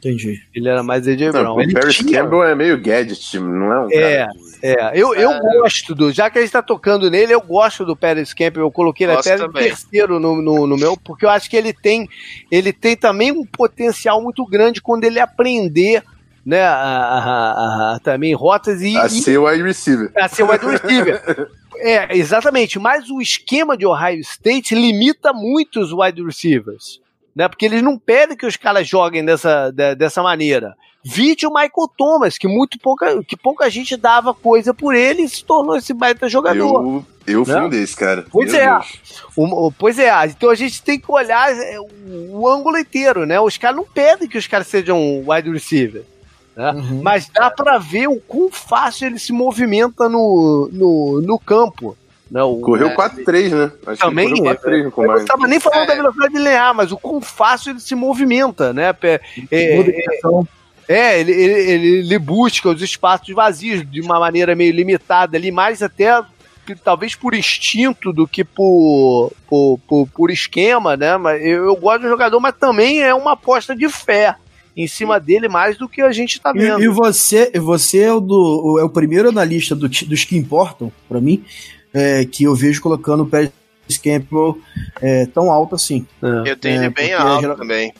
Entendi. 0.00 0.42
Ele 0.54 0.66
era 0.66 0.82
mais 0.82 1.06
AJ 1.06 1.30
Brown. 1.30 1.60
O 1.60 1.72
Paris 1.72 1.96
tinha... 1.96 2.22
Campbell 2.22 2.42
é 2.42 2.54
meio 2.54 2.80
gadget, 2.80 3.38
não 3.38 3.70
é 3.70 3.80
um 3.80 3.88
É, 3.92 4.18
cara... 4.18 4.32
é. 4.62 4.92
Eu, 4.94 5.14
eu 5.14 5.30
é. 5.30 5.40
gosto 5.58 5.94
do. 5.94 6.10
Já 6.10 6.30
que 6.30 6.38
a 6.38 6.40
gente 6.40 6.50
tá 6.50 6.62
tocando 6.62 7.10
nele, 7.10 7.34
eu 7.34 7.40
gosto 7.42 7.84
do 7.84 7.94
Paris 7.94 8.32
Campbell. 8.32 8.64
Eu 8.64 8.70
coloquei 8.70 9.06
ele 9.06 9.12
até 9.12 9.36
no 9.36 9.52
terceiro 9.52 10.18
no, 10.18 10.40
no, 10.40 10.66
no, 10.66 10.76
meu, 10.78 10.96
porque 10.96 11.26
eu 11.26 11.30
acho 11.30 11.50
que 11.50 11.56
ele 11.56 11.74
tem, 11.74 12.08
ele 12.50 12.72
tem 12.72 12.96
também 12.96 13.30
um 13.30 13.44
potencial 13.44 14.22
muito 14.22 14.44
grande 14.46 14.80
quando 14.80 15.04
ele 15.04 15.20
aprender. 15.20 16.02
Né, 16.42 16.62
a, 16.62 16.72
a, 16.72 17.94
a, 17.96 18.00
também 18.00 18.32
rotas 18.32 18.80
e. 18.80 18.96
A 18.96 19.10
ser 19.10 19.36
wide 19.36 19.62
receiver. 19.62 20.10
A 20.16 20.26
ser 20.26 20.42
wide 20.44 20.64
receiver. 20.64 21.50
é, 21.76 22.16
exatamente. 22.16 22.78
Mas 22.78 23.10
o 23.10 23.20
esquema 23.20 23.76
de 23.76 23.84
Ohio 23.84 24.20
State 24.20 24.74
limita 24.74 25.34
muito 25.34 25.78
os 25.78 25.92
wide 25.92 26.24
receivers 26.24 26.98
né? 27.34 27.48
Porque 27.48 27.66
eles 27.66 27.82
não 27.82 27.98
pedem 27.98 28.36
que 28.36 28.46
os 28.46 28.56
caras 28.56 28.86
joguem 28.86 29.24
dessa, 29.24 29.70
de, 29.70 29.94
dessa 29.94 30.22
maneira. 30.22 30.76
Vide 31.02 31.46
o 31.46 31.50
Michael 31.50 31.90
Thomas, 31.96 32.36
que 32.36 32.46
muito 32.46 32.78
pouca, 32.78 33.22
que 33.24 33.36
pouca 33.36 33.70
gente 33.70 33.96
dava 33.96 34.34
coisa 34.34 34.74
por 34.74 34.94
ele 34.94 35.22
e 35.22 35.28
se 35.28 35.42
tornou 35.42 35.76
esse 35.76 35.94
baita 35.94 36.28
jogador. 36.28 36.84
Eu, 36.84 37.06
eu 37.26 37.44
fui 37.44 37.54
né? 37.54 37.62
um 37.62 37.68
desses, 37.70 37.94
cara. 37.94 38.26
Pois 38.30 38.52
Meu 38.52 38.60
é. 38.60 38.80
O, 39.34 39.72
pois 39.72 39.98
é. 39.98 40.10
Então 40.26 40.50
a 40.50 40.54
gente 40.54 40.82
tem 40.82 40.98
que 41.00 41.10
olhar 41.10 41.50
é, 41.50 41.80
o, 41.80 41.88
o 42.40 42.48
ângulo 42.48 42.76
inteiro, 42.76 43.24
né? 43.24 43.40
Os 43.40 43.56
caras 43.56 43.76
não 43.76 43.86
pedem 43.86 44.28
que 44.28 44.36
os 44.36 44.46
caras 44.46 44.66
sejam 44.66 45.24
wide 45.26 45.50
receiver. 45.50 46.04
Né? 46.54 46.70
Uhum. 46.72 47.00
Mas 47.02 47.30
dá 47.32 47.50
para 47.50 47.78
ver 47.78 48.08
o 48.08 48.20
quão 48.20 48.50
fácil 48.50 49.06
ele 49.06 49.18
se 49.18 49.32
movimenta 49.32 50.06
no, 50.06 50.68
no, 50.70 51.22
no 51.22 51.38
campo. 51.38 51.96
Não, 52.30 52.60
correu 52.60 52.88
é, 52.88 52.94
4-3, 52.94 53.50
né? 53.50 53.72
Acho 53.86 54.02
também. 54.02 54.32
Que 54.32 54.40
4-3 54.40 54.84
no 54.84 54.92
comando. 54.92 55.10
Eu 55.10 55.16
não 55.16 55.22
estava 55.22 55.48
nem 55.48 55.58
falando 55.58 55.82
é. 55.82 55.86
da 55.86 55.94
velocidade 55.94 56.34
linear, 56.34 56.74
mas 56.74 56.92
o 56.92 56.96
quão 56.96 57.20
fácil 57.20 57.70
ele 57.70 57.80
se 57.80 57.94
movimenta, 57.94 58.72
né? 58.72 58.94
É, 59.02 59.20
é, 59.50 60.00
é 60.88 61.20
ele, 61.20 61.32
ele, 61.32 61.88
ele, 61.98 62.18
busca 62.18 62.68
os 62.68 62.80
espaços 62.82 63.34
vazios 63.34 63.88
de 63.90 64.00
uma 64.00 64.20
maneira 64.20 64.54
meio 64.54 64.72
limitada 64.72 65.36
ali, 65.36 65.50
mais 65.50 65.82
até 65.82 66.22
talvez 66.84 67.16
por 67.16 67.34
instinto 67.34 68.12
do 68.12 68.28
que 68.28 68.44
por, 68.44 69.32
por, 69.48 69.80
por, 69.88 70.06
por 70.08 70.30
esquema, 70.30 70.96
né? 70.96 71.16
Mas 71.16 71.44
eu, 71.44 71.64
eu, 71.64 71.76
gosto 71.76 72.02
do 72.02 72.08
jogador, 72.08 72.38
mas 72.38 72.54
também 72.54 73.02
é 73.02 73.12
uma 73.12 73.32
aposta 73.32 73.74
de 73.74 73.88
fé 73.88 74.36
em 74.76 74.86
cima 74.86 75.18
dele 75.18 75.48
mais 75.48 75.76
do 75.76 75.88
que 75.88 76.00
a 76.00 76.12
gente 76.12 76.36
está 76.36 76.52
vendo. 76.52 76.80
E, 76.80 76.84
e, 76.84 76.88
você, 76.88 77.50
você 77.56 78.02
é 78.02 78.12
o, 78.12 78.20
do, 78.20 78.78
é 78.80 78.84
o 78.84 78.88
primeiro 78.88 79.28
analista 79.28 79.74
do, 79.74 79.88
dos 79.88 80.24
que 80.24 80.36
importam, 80.36 80.92
para 81.08 81.20
mim, 81.20 81.44
é, 81.92 82.24
que 82.24 82.44
eu 82.44 82.54
vejo 82.54 82.80
colocando 82.80 83.22
o 83.22 83.26
Paris 83.26 83.50
Campbell 84.02 84.58
é, 85.00 85.26
tão 85.26 85.50
alto 85.50 85.74
assim. 85.74 86.06
É. 86.22 86.50
Eu 86.50 86.56
tenho 86.56 86.76
ele 86.76 86.86
é, 86.86 86.90
bem 86.90 87.12
alto 87.12 87.40
geral... 87.40 87.56
também. 87.56 87.92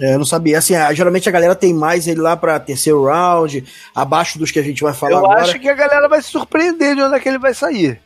É, 0.00 0.14
eu 0.14 0.18
não 0.18 0.24
sabia. 0.24 0.58
Assim, 0.58 0.74
geralmente 0.94 1.28
a 1.28 1.32
galera 1.32 1.54
tem 1.54 1.74
mais 1.74 2.06
ele 2.06 2.20
lá 2.20 2.36
pra 2.36 2.60
terceiro 2.60 3.04
round, 3.04 3.64
abaixo 3.94 4.38
dos 4.38 4.50
que 4.50 4.58
a 4.58 4.62
gente 4.62 4.82
vai 4.82 4.94
falar 4.94 5.12
eu 5.12 5.18
agora. 5.18 5.40
Eu 5.40 5.44
acho 5.44 5.58
que 5.58 5.68
a 5.68 5.74
galera 5.74 6.08
vai 6.08 6.22
se 6.22 6.30
surpreender 6.30 6.94
de 6.94 7.02
onde 7.02 7.16
é 7.16 7.20
que 7.20 7.28
ele 7.28 7.38
vai 7.38 7.52
sair. 7.52 8.00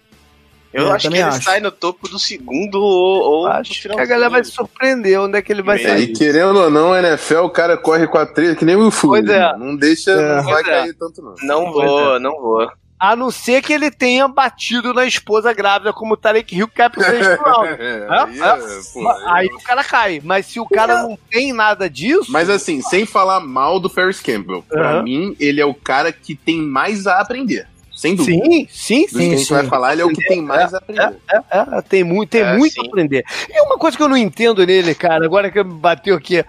Eu, 0.72 0.90
acho 0.90 1.08
que 1.08 1.14
ele 1.14 1.22
acho. 1.22 1.44
sai 1.44 1.60
no 1.60 1.70
topo 1.70 2.08
do 2.08 2.18
segundo 2.18 2.82
ou, 2.82 3.22
ou 3.22 3.46
acho 3.46 3.80
que 3.80 3.88
a 3.88 4.04
galera 4.04 4.28
vai 4.28 4.42
se 4.42 4.50
surpreender 4.50 5.20
onde 5.20 5.38
é 5.38 5.42
que 5.42 5.52
ele 5.52 5.62
vai 5.62 5.78
sair. 5.78 6.02
E 6.02 6.12
querendo 6.12 6.58
ou 6.58 6.68
não, 6.68 6.96
NFL, 6.96 7.42
o 7.42 7.50
cara 7.50 7.76
corre 7.76 8.08
com 8.08 8.18
a 8.18 8.26
trilha 8.26 8.56
que 8.56 8.64
nem 8.64 8.74
o 8.74 8.90
Fu. 8.90 9.06
Pois 9.06 9.24
é. 9.24 9.56
Não 9.56 9.76
deixa, 9.76 10.10
é. 10.10 10.36
não 10.36 10.42
vai 10.42 10.62
é. 10.62 10.64
cair 10.64 10.94
tanto 10.94 11.22
não. 11.22 11.34
Não 11.42 11.72
vou, 11.72 12.18
não 12.18 12.32
vou. 12.40 12.68
A 12.98 13.16
não 13.16 13.30
ser 13.30 13.60
que 13.60 13.72
ele 13.72 13.90
tenha 13.90 14.26
batido 14.28 14.94
na 14.94 15.04
esposa 15.04 15.52
grávida, 15.52 15.92
como 15.92 16.14
o 16.14 16.16
Tarek 16.16 16.56
Hill, 16.56 16.68
que 16.68 16.80
é 16.82 16.88
pro 16.88 17.02
sexto 17.02 17.42
round. 17.42 17.68
aí, 17.68 18.38
é, 18.38 19.30
aí 19.30 19.46
o 19.46 19.60
cara 19.60 19.84
cai. 19.84 20.20
Mas 20.24 20.46
se 20.46 20.60
o 20.60 20.66
cara 20.66 21.02
não 21.02 21.18
tem 21.30 21.52
nada 21.52 21.90
disso. 21.90 22.30
Mas 22.30 22.48
assim, 22.48 22.80
sem 22.80 23.04
falar 23.04 23.40
mal 23.40 23.78
do 23.78 23.88
Ferris 23.88 24.20
Campbell, 24.20 24.62
pra 24.62 25.02
mim, 25.02 25.36
ele 25.38 25.60
é 25.60 25.66
o 25.66 25.74
cara 25.74 26.12
que 26.12 26.34
tem 26.34 26.60
mais 26.60 27.06
a 27.06 27.20
aprender. 27.20 27.66
Sem 27.94 28.16
dúvida. 28.16 28.44
Sim, 28.44 28.66
sim, 28.68 29.02
Dos 29.02 29.10
sim. 29.10 29.18
que 29.18 29.24
a 29.34 29.36
gente 29.36 29.44
sim. 29.44 29.54
vai 29.54 29.66
falar, 29.66 29.92
ele 29.92 30.02
é 30.02 30.04
o 30.04 30.08
que 30.08 30.26
tem 30.26 30.42
mais 30.42 30.74
a 30.74 30.78
aprender. 30.78 31.16
É, 31.30 31.36
é, 31.36 31.78
é, 31.78 31.82
tem 31.82 32.02
muito, 32.02 32.30
tem 32.30 32.42
é, 32.42 32.56
muito 32.56 32.80
a 32.80 32.86
aprender. 32.86 33.24
E 33.48 33.60
uma 33.62 33.78
coisa 33.78 33.96
que 33.96 34.02
eu 34.02 34.08
não 34.08 34.16
entendo 34.16 34.66
nele, 34.66 34.94
cara, 34.94 35.24
agora 35.24 35.50
que 35.50 35.62
bateu 35.62 36.16
aqui. 36.16 36.44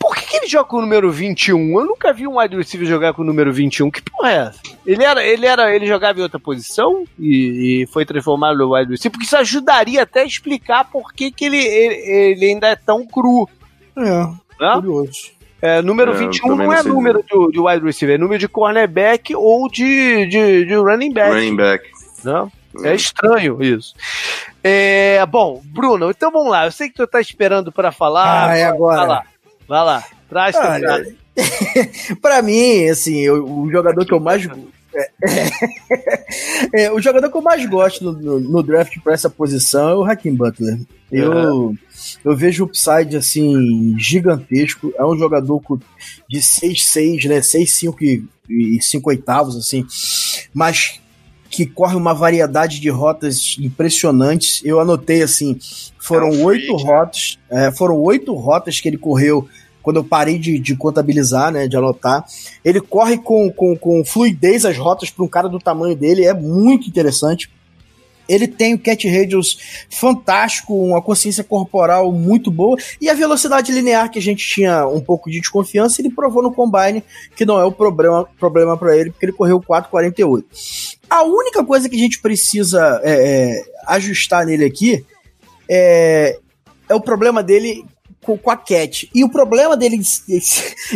Por 0.00 0.16
que, 0.16 0.26
que, 0.26 0.36
ele 0.38 0.46
joga 0.46 0.64
com 0.64 0.78
o 0.78 0.80
número 0.80 1.12
21? 1.12 1.78
Eu 1.78 1.84
nunca 1.84 2.10
vi 2.10 2.26
um 2.26 2.38
wide 2.38 2.56
receiver 2.56 2.88
jogar 2.88 3.12
com 3.12 3.20
o 3.20 3.24
número 3.24 3.52
21. 3.52 3.90
Que 3.90 4.00
porra 4.00 4.30
é 4.30 4.36
essa? 4.36 4.60
Ele 4.86 5.04
era, 5.04 5.22
ele 5.22 5.46
era, 5.46 5.74
ele 5.76 5.86
jogava 5.86 6.18
em 6.18 6.22
outra 6.22 6.40
posição 6.40 7.04
e, 7.18 7.82
e 7.82 7.86
foi 7.88 8.06
transformado 8.06 8.56
no 8.56 8.74
wide 8.74 8.90
receiver, 8.90 9.12
porque 9.12 9.26
isso 9.26 9.36
ajudaria 9.36 10.02
até 10.02 10.22
a 10.22 10.24
explicar 10.24 10.90
por 10.90 11.12
que, 11.12 11.30
que 11.30 11.44
ele, 11.44 11.58
ele, 11.58 11.94
ele 11.94 12.46
ainda 12.46 12.68
é 12.68 12.76
tão 12.76 13.06
cru. 13.06 13.46
É, 13.94 14.74
curioso. 14.74 15.32
É, 15.60 15.82
número 15.82 16.12
é, 16.12 16.16
21 16.16 16.56
não 16.56 16.72
é 16.72 16.82
número 16.82 17.22
de, 17.22 17.52
de, 17.52 17.60
wide 17.60 17.84
receiver, 17.84 18.14
é 18.14 18.18
número 18.18 18.38
de 18.38 18.48
cornerback 18.48 19.34
ou 19.36 19.68
de, 19.68 20.26
de, 20.26 20.64
de 20.64 20.74
running 20.76 21.12
back. 21.12 21.34
Running 21.34 21.56
back. 21.56 21.84
Não? 22.24 22.50
É 22.82 22.94
estranho 22.94 23.62
isso. 23.62 23.94
É, 24.64 25.24
bom, 25.26 25.60
Bruno, 25.64 26.10
então 26.10 26.30
vamos 26.30 26.50
lá. 26.50 26.64
Eu 26.64 26.72
sei 26.72 26.88
que 26.88 26.94
tu 26.94 27.06
tá 27.06 27.20
esperando 27.20 27.70
para 27.70 27.92
falar. 27.92 28.50
Ah, 28.50 28.56
é 28.56 28.64
agora. 28.64 29.22
Vai 29.70 29.84
lá, 29.84 30.04
traz 30.28 30.56
Olha, 30.56 31.14
Pra 32.20 32.42
mim, 32.42 32.88
assim, 32.88 33.28
o, 33.28 33.60
o, 33.60 33.70
jogador 33.70 34.04
que 34.04 34.12
eu 34.12 34.18
mais. 34.18 34.44
É, 34.92 35.10
é, 36.86 36.92
o 36.92 37.00
jogador 37.00 37.30
que 37.30 37.36
eu 37.36 37.40
mais 37.40 37.64
gosto 37.66 38.02
no, 38.02 38.12
no, 38.12 38.40
no, 38.40 38.62
draft 38.64 38.98
pra 38.98 39.14
essa 39.14 39.30
posição 39.30 39.88
é 39.88 39.94
o 39.94 40.02
Hakim 40.02 40.34
Butler. 40.34 40.76
Eu, 41.12 41.30
uhum. 41.30 41.78
eu 42.24 42.36
vejo 42.36 42.64
o 42.64 42.66
upside 42.66 43.16
assim 43.16 43.94
gigantesco. 43.96 44.92
É 44.98 45.04
um 45.04 45.16
jogador 45.16 45.62
de 46.28 46.40
6-6, 46.40 47.28
né? 47.28 47.38
6-5 47.38 48.24
e 48.50 48.82
5 48.82 49.08
oitavos, 49.08 49.56
assim. 49.56 49.86
Mas 50.52 51.00
que 51.50 51.66
corre 51.66 51.96
uma 51.96 52.14
variedade 52.14 52.80
de 52.80 52.88
rotas 52.88 53.56
impressionantes. 53.58 54.62
Eu 54.64 54.78
anotei 54.78 55.20
assim, 55.20 55.58
foram 55.98 56.28
é 56.28 56.44
oito 56.44 56.76
rotas, 56.76 57.38
é, 57.50 57.72
foram 57.72 58.00
oito 58.00 58.32
rotas 58.34 58.80
que 58.80 58.88
ele 58.88 58.96
correu 58.96 59.48
quando 59.82 59.96
eu 59.96 60.04
parei 60.04 60.38
de, 60.38 60.58
de 60.58 60.76
contabilizar, 60.76 61.50
né, 61.50 61.66
de 61.66 61.76
anotar. 61.76 62.24
Ele 62.64 62.80
corre 62.80 63.18
com, 63.18 63.50
com, 63.50 63.76
com 63.76 64.04
fluidez 64.04 64.64
as 64.64 64.78
rotas 64.78 65.10
para 65.10 65.24
um 65.24 65.28
cara 65.28 65.48
do 65.48 65.58
tamanho 65.58 65.96
dele, 65.96 66.24
é 66.24 66.32
muito 66.32 66.88
interessante. 66.88 67.50
Ele 68.28 68.46
tem 68.46 68.74
o 68.74 68.78
cat 68.78 69.08
radius 69.08 69.58
fantástico, 69.90 70.72
uma 70.72 71.02
consciência 71.02 71.42
corporal 71.42 72.12
muito 72.12 72.48
boa 72.48 72.76
e 73.00 73.10
a 73.10 73.14
velocidade 73.14 73.72
linear 73.72 74.08
que 74.08 74.20
a 74.20 74.22
gente 74.22 74.46
tinha 74.46 74.86
um 74.86 75.00
pouco 75.00 75.28
de 75.28 75.40
desconfiança, 75.40 76.00
ele 76.00 76.10
provou 76.10 76.40
no 76.40 76.52
combine 76.52 77.02
que 77.34 77.44
não 77.44 77.58
é 77.58 77.64
o 77.64 77.72
problema 77.72 78.28
problema 78.38 78.76
para 78.76 78.96
ele, 78.96 79.10
porque 79.10 79.26
ele 79.26 79.32
correu 79.32 79.60
4:48. 79.60 80.99
A 81.10 81.24
única 81.24 81.64
coisa 81.64 81.88
que 81.88 81.96
a 81.96 81.98
gente 81.98 82.20
precisa 82.20 83.00
é, 83.02 83.12
é, 83.12 83.64
ajustar 83.88 84.46
nele 84.46 84.64
aqui 84.64 85.04
é, 85.68 86.38
é 86.88 86.94
o 86.94 87.00
problema 87.00 87.42
dele 87.42 87.84
com, 88.22 88.38
com 88.38 88.50
a 88.50 88.56
Cat. 88.56 89.10
E 89.14 89.24
o 89.24 89.28
problema 89.28 89.76
dele 89.76 90.00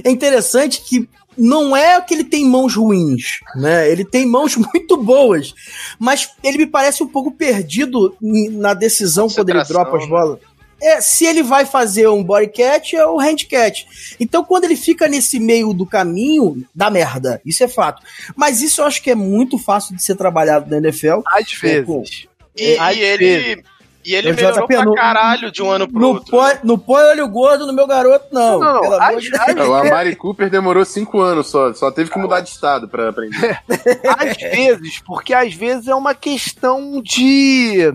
é 0.05 0.11
interessante 0.11 0.81
que 0.83 1.09
não 1.37 1.77
é 1.77 2.01
que 2.01 2.15
ele 2.15 2.25
tem 2.25 2.49
mãos 2.49 2.77
ruins, 2.77 3.41
né? 3.57 3.91
Ele 3.91 4.05
tem 4.05 4.25
mãos 4.25 4.55
muito 4.57 4.97
boas, 4.97 5.53
mas 5.99 6.31
ele 6.43 6.59
me 6.59 6.67
parece 6.67 7.03
um 7.03 7.09
pouco 7.09 7.33
perdido 7.33 8.17
na 8.21 8.73
decisão 8.73 9.29
quando 9.29 9.49
ele 9.49 9.65
dropa 9.65 9.97
as 9.97 10.09
bolas. 10.09 10.39
É, 10.85 11.01
se 11.01 11.25
ele 11.25 11.43
vai 11.43 11.65
fazer 11.65 12.09
um 12.09 12.23
body 12.23 12.49
catch 12.49 12.93
ou 12.95 13.19
hand 13.19 13.47
catch. 13.49 13.85
Então, 14.21 14.45
quando 14.45 14.65
ele 14.65 14.77
fica 14.77 15.09
nesse 15.09 15.41
meio 15.41 15.73
do 15.73 15.87
caminho, 15.87 16.63
dá 16.75 16.91
merda. 16.91 17.41
Isso 17.45 17.65
é 17.65 17.69
fato. 17.69 18.03
Mas 18.37 18.61
isso 18.61 18.83
eu 18.83 18.87
acho 18.87 19.03
que 19.03 19.11
é 19.11 19.15
muito 19.15 19.59
fácil 19.59 19.97
de 19.97 20.03
ser 20.03 20.15
trabalhado 20.15 20.71
na 20.71 20.77
NFL. 20.77 21.23
Às 21.27 21.53
vezes. 21.53 22.29
E, 22.57 22.77
e 22.77 23.01
ele, 23.01 23.65
e 24.05 24.15
ele 24.15 24.31
eu 24.31 24.35
melhorou 24.35 24.67
pra 24.67 24.95
caralho 24.95 25.51
de 25.51 25.63
um 25.63 25.71
ano 25.71 25.89
pro 25.89 25.99
no 25.99 26.09
outro. 26.09 26.31
Põe, 26.31 26.55
não 26.63 26.79
põe 26.79 27.03
olho 27.05 27.27
gordo 27.29 27.67
no 27.67 27.73
meu 27.73 27.87
garoto, 27.87 28.27
não. 28.31 28.61
Não, 28.61 28.83
não. 28.83 29.03
As, 29.03 29.23
de... 29.23 29.35
as, 29.35 29.69
o 29.69 29.75
Amari 29.75 30.15
Cooper 30.15 30.51
demorou 30.51 30.85
cinco 30.85 31.21
anos 31.21 31.47
só. 31.49 31.73
Só 31.73 31.91
teve 31.91 32.11
que 32.11 32.19
mudar 32.19 32.41
de 32.41 32.51
estado 32.51 32.87
pra 32.87 33.09
aprender. 33.09 33.59
às 34.19 34.37
vezes, 34.37 34.99
porque 35.01 35.33
às 35.33 35.55
vezes 35.55 35.89
é 35.89 35.95
uma 35.95 36.15
questão 36.15 37.01
de. 37.01 37.93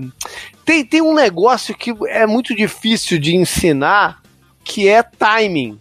Tem, 0.66 0.84
tem 0.84 1.01
um 1.01 1.14
negócio 1.14 1.76
que 1.76 1.93
é 2.07 2.26
muito 2.26 2.55
difícil 2.55 3.20
de 3.20 3.36
ensinar, 3.36 4.22
que 4.64 4.88
é 4.88 5.03
timing. 5.03 5.80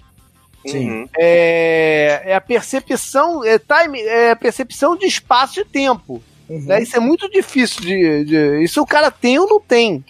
Sim. 0.67 0.91
Uhum. 0.91 1.09
É, 1.19 2.23
é 2.27 2.35
a 2.35 2.41
percepção, 2.41 3.43
é, 3.43 3.59
time, 3.59 4.01
é 4.01 4.33
a 4.33 4.37
percepção 4.37 4.95
de 4.95 5.07
espaço 5.07 5.61
e 5.61 5.65
tempo. 5.65 6.23
Uhum. 6.49 6.65
Né? 6.67 6.83
Isso 6.83 6.97
é 6.97 7.01
muito 7.01 7.31
difícil 7.31 7.81
de, 7.81 8.25
de, 8.25 8.63
Isso 8.63 8.81
o 8.83 8.87
cara 8.87 9.11
tem 9.11 9.39
ou 9.39 9.49
não 9.49 9.61
tem. 9.61 10.05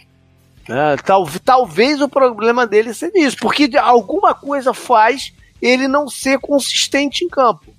É, 0.69 0.97
tal, 0.97 1.27
talvez 1.43 2.01
o 2.01 2.09
problema 2.09 2.67
dele 2.67 2.93
seja 2.93 3.13
isso, 3.17 3.37
porque 3.39 3.71
alguma 3.79 4.35
coisa 4.35 4.75
faz 4.75 5.33
ele 5.63 5.89
não 5.89 6.09
ser 6.09 6.39
consistente 6.39 7.25
em 7.25 7.29
campo. 7.29 7.75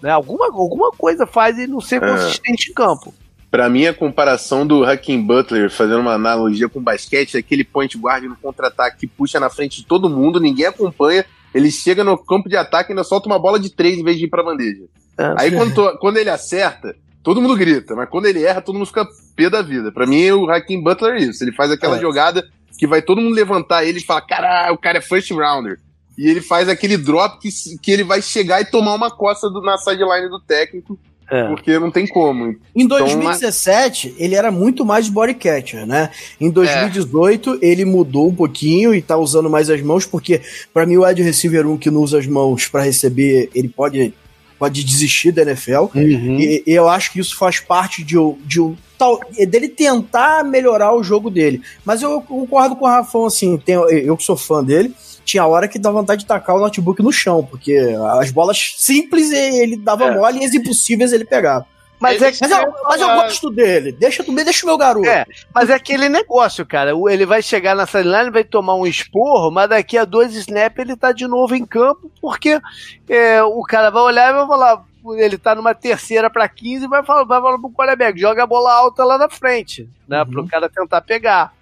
Né? 0.00 0.10
Alguma, 0.10 0.46
alguma 0.46 0.90
coisa 0.92 1.26
faz 1.26 1.58
ele 1.58 1.72
não 1.72 1.80
ser 1.80 2.02
é. 2.02 2.08
consistente 2.08 2.70
em 2.70 2.74
campo. 2.74 3.12
Para 3.50 3.68
mim, 3.68 3.86
a 3.86 3.94
comparação 3.94 4.66
do 4.66 4.84
Hakim 4.84 5.22
Butler, 5.22 5.70
fazendo 5.70 6.00
uma 6.00 6.12
analogia 6.12 6.68
com 6.68 6.82
basquete, 6.82 7.36
é 7.36 7.40
aquele 7.40 7.64
point 7.64 7.96
guard 7.96 8.24
no 8.24 8.36
contra-ataque 8.36 8.98
que 8.98 9.06
puxa 9.06 9.40
na 9.40 9.48
frente 9.48 9.78
de 9.78 9.86
todo 9.86 10.08
mundo, 10.08 10.38
ninguém 10.38 10.66
acompanha, 10.66 11.24
ele 11.54 11.70
chega 11.70 12.04
no 12.04 12.18
campo 12.18 12.48
de 12.48 12.56
ataque 12.56 12.90
e 12.90 12.92
ainda 12.92 13.04
solta 13.04 13.26
uma 13.26 13.38
bola 13.38 13.58
de 13.58 13.70
três 13.70 13.98
em 13.98 14.04
vez 14.04 14.18
de 14.18 14.24
ir 14.24 14.28
pra 14.28 14.42
bandeja. 14.42 14.84
É, 15.16 15.34
Aí 15.38 15.50
quando, 15.50 15.98
quando 15.98 16.18
ele 16.18 16.28
acerta, 16.28 16.94
todo 17.22 17.40
mundo 17.40 17.56
grita, 17.56 17.94
mas 17.94 18.08
quando 18.08 18.26
ele 18.26 18.44
erra, 18.44 18.60
todo 18.60 18.74
mundo 18.74 18.86
fica 18.86 19.06
da 19.46 19.62
vida. 19.62 19.92
Para 19.92 20.06
mim, 20.06 20.30
o 20.30 20.50
Hakim 20.50 20.82
Butler 20.82 21.14
é 21.14 21.24
isso. 21.24 21.44
Ele 21.44 21.52
faz 21.52 21.70
aquela 21.70 21.96
é. 21.96 22.00
jogada 22.00 22.44
que 22.78 22.86
vai 22.86 23.02
todo 23.02 23.20
mundo 23.20 23.34
levantar 23.34 23.84
ele 23.84 23.98
e 23.98 24.04
falar: 24.04 24.22
caralho, 24.22 24.74
o 24.74 24.78
cara 24.78 24.98
é 24.98 25.00
first 25.00 25.30
rounder. 25.30 25.78
E 26.16 26.28
ele 26.28 26.40
faz 26.40 26.68
aquele 26.68 26.96
drop 26.96 27.38
que, 27.38 27.48
que 27.78 27.92
ele 27.92 28.02
vai 28.02 28.20
chegar 28.20 28.60
e 28.60 28.64
tomar 28.64 28.94
uma 28.94 29.10
costa 29.10 29.48
do, 29.48 29.62
na 29.62 29.78
sideline 29.78 30.28
do 30.28 30.40
técnico. 30.40 30.98
É. 31.30 31.44
Porque 31.48 31.78
não 31.78 31.90
tem 31.90 32.06
como. 32.06 32.56
Em 32.74 32.86
2017, 32.86 34.08
então, 34.08 34.24
ele 34.24 34.34
era 34.34 34.50
muito 34.50 34.84
mais 34.84 35.10
body 35.10 35.34
catcher, 35.34 35.86
né? 35.86 36.10
Em 36.40 36.50
2018, 36.50 37.58
é. 37.60 37.66
ele 37.66 37.84
mudou 37.84 38.28
um 38.28 38.34
pouquinho 38.34 38.94
e 38.94 39.02
tá 39.02 39.16
usando 39.16 39.50
mais 39.50 39.68
as 39.68 39.82
mãos, 39.82 40.06
porque 40.06 40.40
para 40.72 40.86
mim 40.86 40.96
o 40.96 41.06
wide 41.06 41.22
receiver 41.22 41.66
1 41.66 41.76
que 41.76 41.90
não 41.90 42.00
usa 42.00 42.18
as 42.18 42.26
mãos 42.26 42.66
para 42.66 42.82
receber, 42.82 43.50
ele 43.54 43.68
pode 43.68 44.14
pode 44.58 44.82
desistir 44.82 45.30
da 45.30 45.42
NFL. 45.42 45.86
Uhum. 45.94 46.40
E, 46.40 46.64
e, 46.66 46.72
eu 46.72 46.88
acho 46.88 47.12
que 47.12 47.20
isso 47.20 47.36
faz 47.36 47.60
parte 47.60 48.02
de, 48.02 48.16
de 48.44 48.60
um 48.60 48.76
tal, 48.98 49.20
dele 49.48 49.68
tentar 49.68 50.44
melhorar 50.44 50.94
o 50.94 51.02
jogo 51.02 51.30
dele. 51.30 51.62
Mas 51.84 52.02
eu 52.02 52.20
concordo 52.20 52.76
com 52.76 52.84
o 52.84 52.88
Rafão, 52.88 53.26
assim, 53.26 53.56
tem, 53.56 53.74
eu 53.74 54.16
que 54.16 54.24
sou 54.24 54.36
fã 54.36 54.62
dele, 54.62 54.94
tinha 55.24 55.46
hora 55.46 55.68
que 55.68 55.78
dá 55.78 55.90
vontade 55.90 56.22
de 56.22 56.26
tacar 56.26 56.56
o 56.56 56.60
notebook 56.60 57.02
no 57.02 57.12
chão, 57.12 57.46
porque 57.48 57.76
as 58.18 58.30
bolas 58.30 58.74
simples 58.78 59.30
ele 59.30 59.76
dava 59.76 60.06
é. 60.06 60.16
mole 60.16 60.40
e 60.40 60.44
as 60.44 60.54
impossíveis 60.54 61.12
ele 61.12 61.24
pegava. 61.24 61.66
Mas, 62.00 62.22
é, 62.22 62.32
mas, 62.40 62.50
eu, 62.50 62.74
mas 62.84 63.00
eu 63.00 63.08
gosto 63.08 63.50
dele. 63.50 63.92
Deixa, 63.92 64.22
deixa 64.22 64.64
o 64.64 64.68
meu 64.68 64.78
garoto. 64.78 65.08
É, 65.08 65.26
mas 65.52 65.68
é 65.68 65.74
aquele 65.74 66.08
negócio, 66.08 66.64
cara. 66.64 66.92
Ele 67.10 67.26
vai 67.26 67.42
chegar 67.42 67.74
na 67.74 67.86
sideline, 67.86 68.30
vai 68.30 68.44
tomar 68.44 68.76
um 68.76 68.86
esporro, 68.86 69.50
mas 69.50 69.68
daqui 69.68 69.98
a 69.98 70.04
dois 70.04 70.32
snaps 70.34 70.78
ele 70.78 70.96
tá 70.96 71.10
de 71.10 71.26
novo 71.26 71.56
em 71.56 71.66
campo, 71.66 72.10
porque 72.20 72.60
é, 73.08 73.42
o 73.42 73.62
cara 73.62 73.90
vai 73.90 74.02
olhar 74.02 74.30
e 74.30 74.36
vai 74.36 74.46
falar. 74.46 74.84
Ele 75.16 75.38
tá 75.38 75.54
numa 75.54 75.74
terceira 75.74 76.28
para 76.28 76.48
15 76.48 76.84
e 76.84 76.88
vai 76.88 77.04
falar, 77.04 77.24
vai 77.24 77.40
falar 77.40 77.58
pro 77.58 77.70
quarterback, 77.70 78.18
joga 78.18 78.42
a 78.42 78.46
bola 78.46 78.72
alta 78.72 79.04
lá 79.04 79.18
na 79.18 79.28
frente, 79.28 79.88
né? 80.06 80.22
Uhum. 80.22 80.30
Pro 80.30 80.46
cara 80.48 80.68
tentar 80.68 81.00
pegar. 81.02 81.52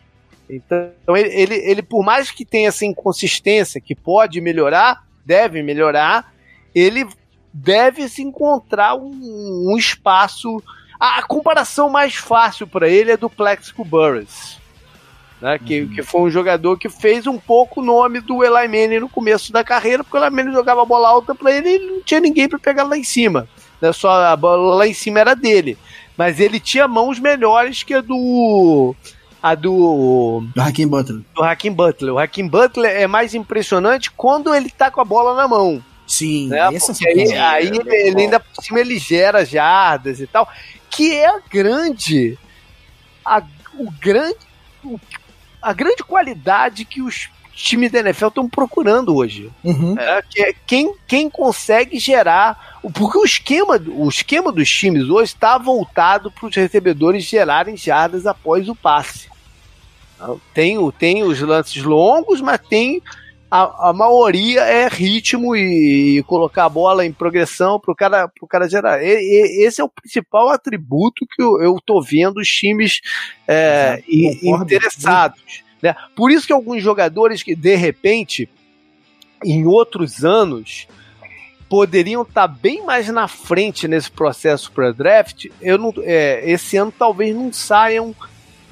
Então, 0.48 1.16
ele, 1.16 1.28
ele, 1.28 1.54
ele, 1.56 1.82
por 1.82 2.04
mais 2.04 2.30
que 2.30 2.44
tenha 2.44 2.68
essa 2.68 2.84
inconsistência, 2.84 3.80
que 3.80 3.94
pode 3.94 4.40
melhorar, 4.40 5.04
deve 5.24 5.62
melhorar, 5.62 6.32
ele 6.74 7.06
deve 7.52 8.08
se 8.08 8.22
encontrar 8.22 8.94
um, 8.94 9.72
um 9.72 9.76
espaço. 9.76 10.62
A, 11.00 11.18
a, 11.18 11.22
comparação 11.22 11.90
mais 11.90 12.14
fácil 12.14 12.66
para 12.66 12.88
ele 12.88 13.10
é 13.10 13.16
do 13.16 13.28
Plexico 13.28 13.84
Burris. 13.84 14.55
Né, 15.40 15.58
que, 15.58 15.82
uhum. 15.82 15.88
que 15.88 16.02
foi 16.02 16.22
um 16.22 16.30
jogador 16.30 16.78
que 16.78 16.88
fez 16.88 17.26
um 17.26 17.38
pouco 17.38 17.80
o 17.80 17.84
nome 17.84 18.20
do 18.20 18.42
Eli 18.42 18.66
Manning 18.68 19.00
no 19.00 19.08
começo 19.08 19.52
da 19.52 19.62
carreira, 19.62 20.02
porque 20.02 20.16
o 20.16 20.24
Eli 20.24 20.34
Manning 20.34 20.52
jogava 20.52 20.84
bola 20.86 21.08
alta 21.08 21.34
para 21.34 21.52
ele 21.52 21.68
e 21.68 21.78
não 21.78 22.00
tinha 22.00 22.20
ninguém 22.20 22.48
para 22.48 22.58
pegar 22.58 22.84
lá 22.84 22.96
em 22.96 23.04
cima. 23.04 23.46
Né, 23.80 23.92
só 23.92 24.10
a 24.10 24.36
bola 24.36 24.76
lá 24.76 24.86
em 24.86 24.94
cima 24.94 25.20
era 25.20 25.34
dele. 25.34 25.76
Mas 26.16 26.40
ele 26.40 26.58
tinha 26.58 26.88
mãos 26.88 27.18
melhores 27.18 27.82
que 27.82 27.92
a 27.92 28.00
do. 28.00 28.94
A 29.42 29.54
do. 29.54 30.42
Do 30.54 30.62
Hakim 30.62 30.88
Butler. 30.88 31.22
Do 31.34 31.42
Hakim 31.42 31.72
Butler. 31.72 32.14
O 32.14 32.18
Hakim 32.18 32.48
Butler 32.48 32.90
é 32.96 33.06
mais 33.06 33.34
impressionante 33.34 34.10
quando 34.10 34.54
ele 34.54 34.70
tá 34.70 34.90
com 34.90 35.00
a 35.00 35.04
bola 35.04 35.34
na 35.34 35.46
mão. 35.46 35.84
Sim, 36.06 36.48
né? 36.48 36.60
aí, 36.60 37.34
aí 37.34 37.66
ele, 37.66 37.94
ele, 37.94 38.20
ainda 38.22 38.38
por 38.38 38.64
cima 38.64 38.78
ele 38.78 38.96
gera 38.96 39.44
jardas 39.44 40.20
e 40.20 40.26
tal, 40.26 40.48
que 40.88 41.12
é 41.12 41.26
a 41.28 41.40
grande 41.50 42.38
a, 43.24 43.42
o 43.76 43.90
grande 44.00 44.36
o, 44.84 45.00
a 45.66 45.72
grande 45.72 46.04
qualidade 46.04 46.84
que 46.84 47.02
os 47.02 47.28
times 47.52 47.90
da 47.90 47.98
NFL 47.98 48.28
estão 48.28 48.48
procurando 48.48 49.16
hoje. 49.16 49.50
Uhum. 49.64 49.98
É, 49.98 50.22
que 50.22 50.40
é 50.40 50.54
quem, 50.64 50.94
quem 51.08 51.28
consegue 51.28 51.98
gerar. 51.98 52.78
Porque 52.94 53.18
o 53.18 53.24
esquema, 53.24 53.82
o 53.88 54.08
esquema 54.08 54.52
dos 54.52 54.70
times 54.70 55.08
hoje 55.08 55.32
está 55.32 55.58
voltado 55.58 56.30
para 56.30 56.46
os 56.46 56.54
recebedores 56.54 57.24
gerarem 57.24 57.76
jardas 57.76 58.28
após 58.28 58.68
o 58.68 58.76
passe. 58.76 59.28
Tem, 60.54 60.78
tem 60.92 61.24
os 61.24 61.40
lances 61.40 61.82
longos, 61.82 62.40
mas 62.40 62.60
tem 62.60 63.02
a, 63.50 63.90
a 63.90 63.92
maioria 63.92 64.62
é 64.62 64.88
ritmo 64.88 65.54
e, 65.54 66.18
e, 66.18 66.22
colocar 66.24 66.64
a 66.64 66.68
bola 66.68 67.06
em 67.06 67.12
progressão 67.12 67.78
para 67.78 67.92
o 67.92 67.94
cara, 67.94 68.28
pro 68.28 68.46
cara 68.46 68.68
gerar. 68.68 69.02
E, 69.02 69.06
e, 69.06 69.66
esse 69.66 69.80
é 69.80 69.84
o 69.84 69.88
principal 69.88 70.48
atributo 70.48 71.26
que 71.26 71.42
eu, 71.42 71.62
eu 71.62 71.78
tô 71.84 72.02
vendo 72.02 72.38
os 72.38 72.48
times 72.48 73.00
é, 73.46 74.02
interessados. 74.08 75.62
Né? 75.80 75.94
Por 76.14 76.30
isso 76.30 76.46
que 76.46 76.52
alguns 76.52 76.82
jogadores 76.82 77.42
que, 77.42 77.54
de 77.54 77.76
repente, 77.76 78.48
em 79.44 79.64
outros 79.64 80.24
anos, 80.24 80.88
poderiam 81.68 82.22
estar 82.22 82.48
tá 82.48 82.54
bem 82.54 82.84
mais 82.84 83.08
na 83.08 83.28
frente 83.28 83.86
nesse 83.86 84.10
processo 84.10 84.70
para 84.72 84.92
draft, 84.92 85.46
eu 85.60 85.78
não, 85.78 85.92
é, 85.98 86.42
esse 86.50 86.76
ano 86.76 86.92
talvez 86.96 87.34
não 87.34 87.52
saiam 87.52 88.14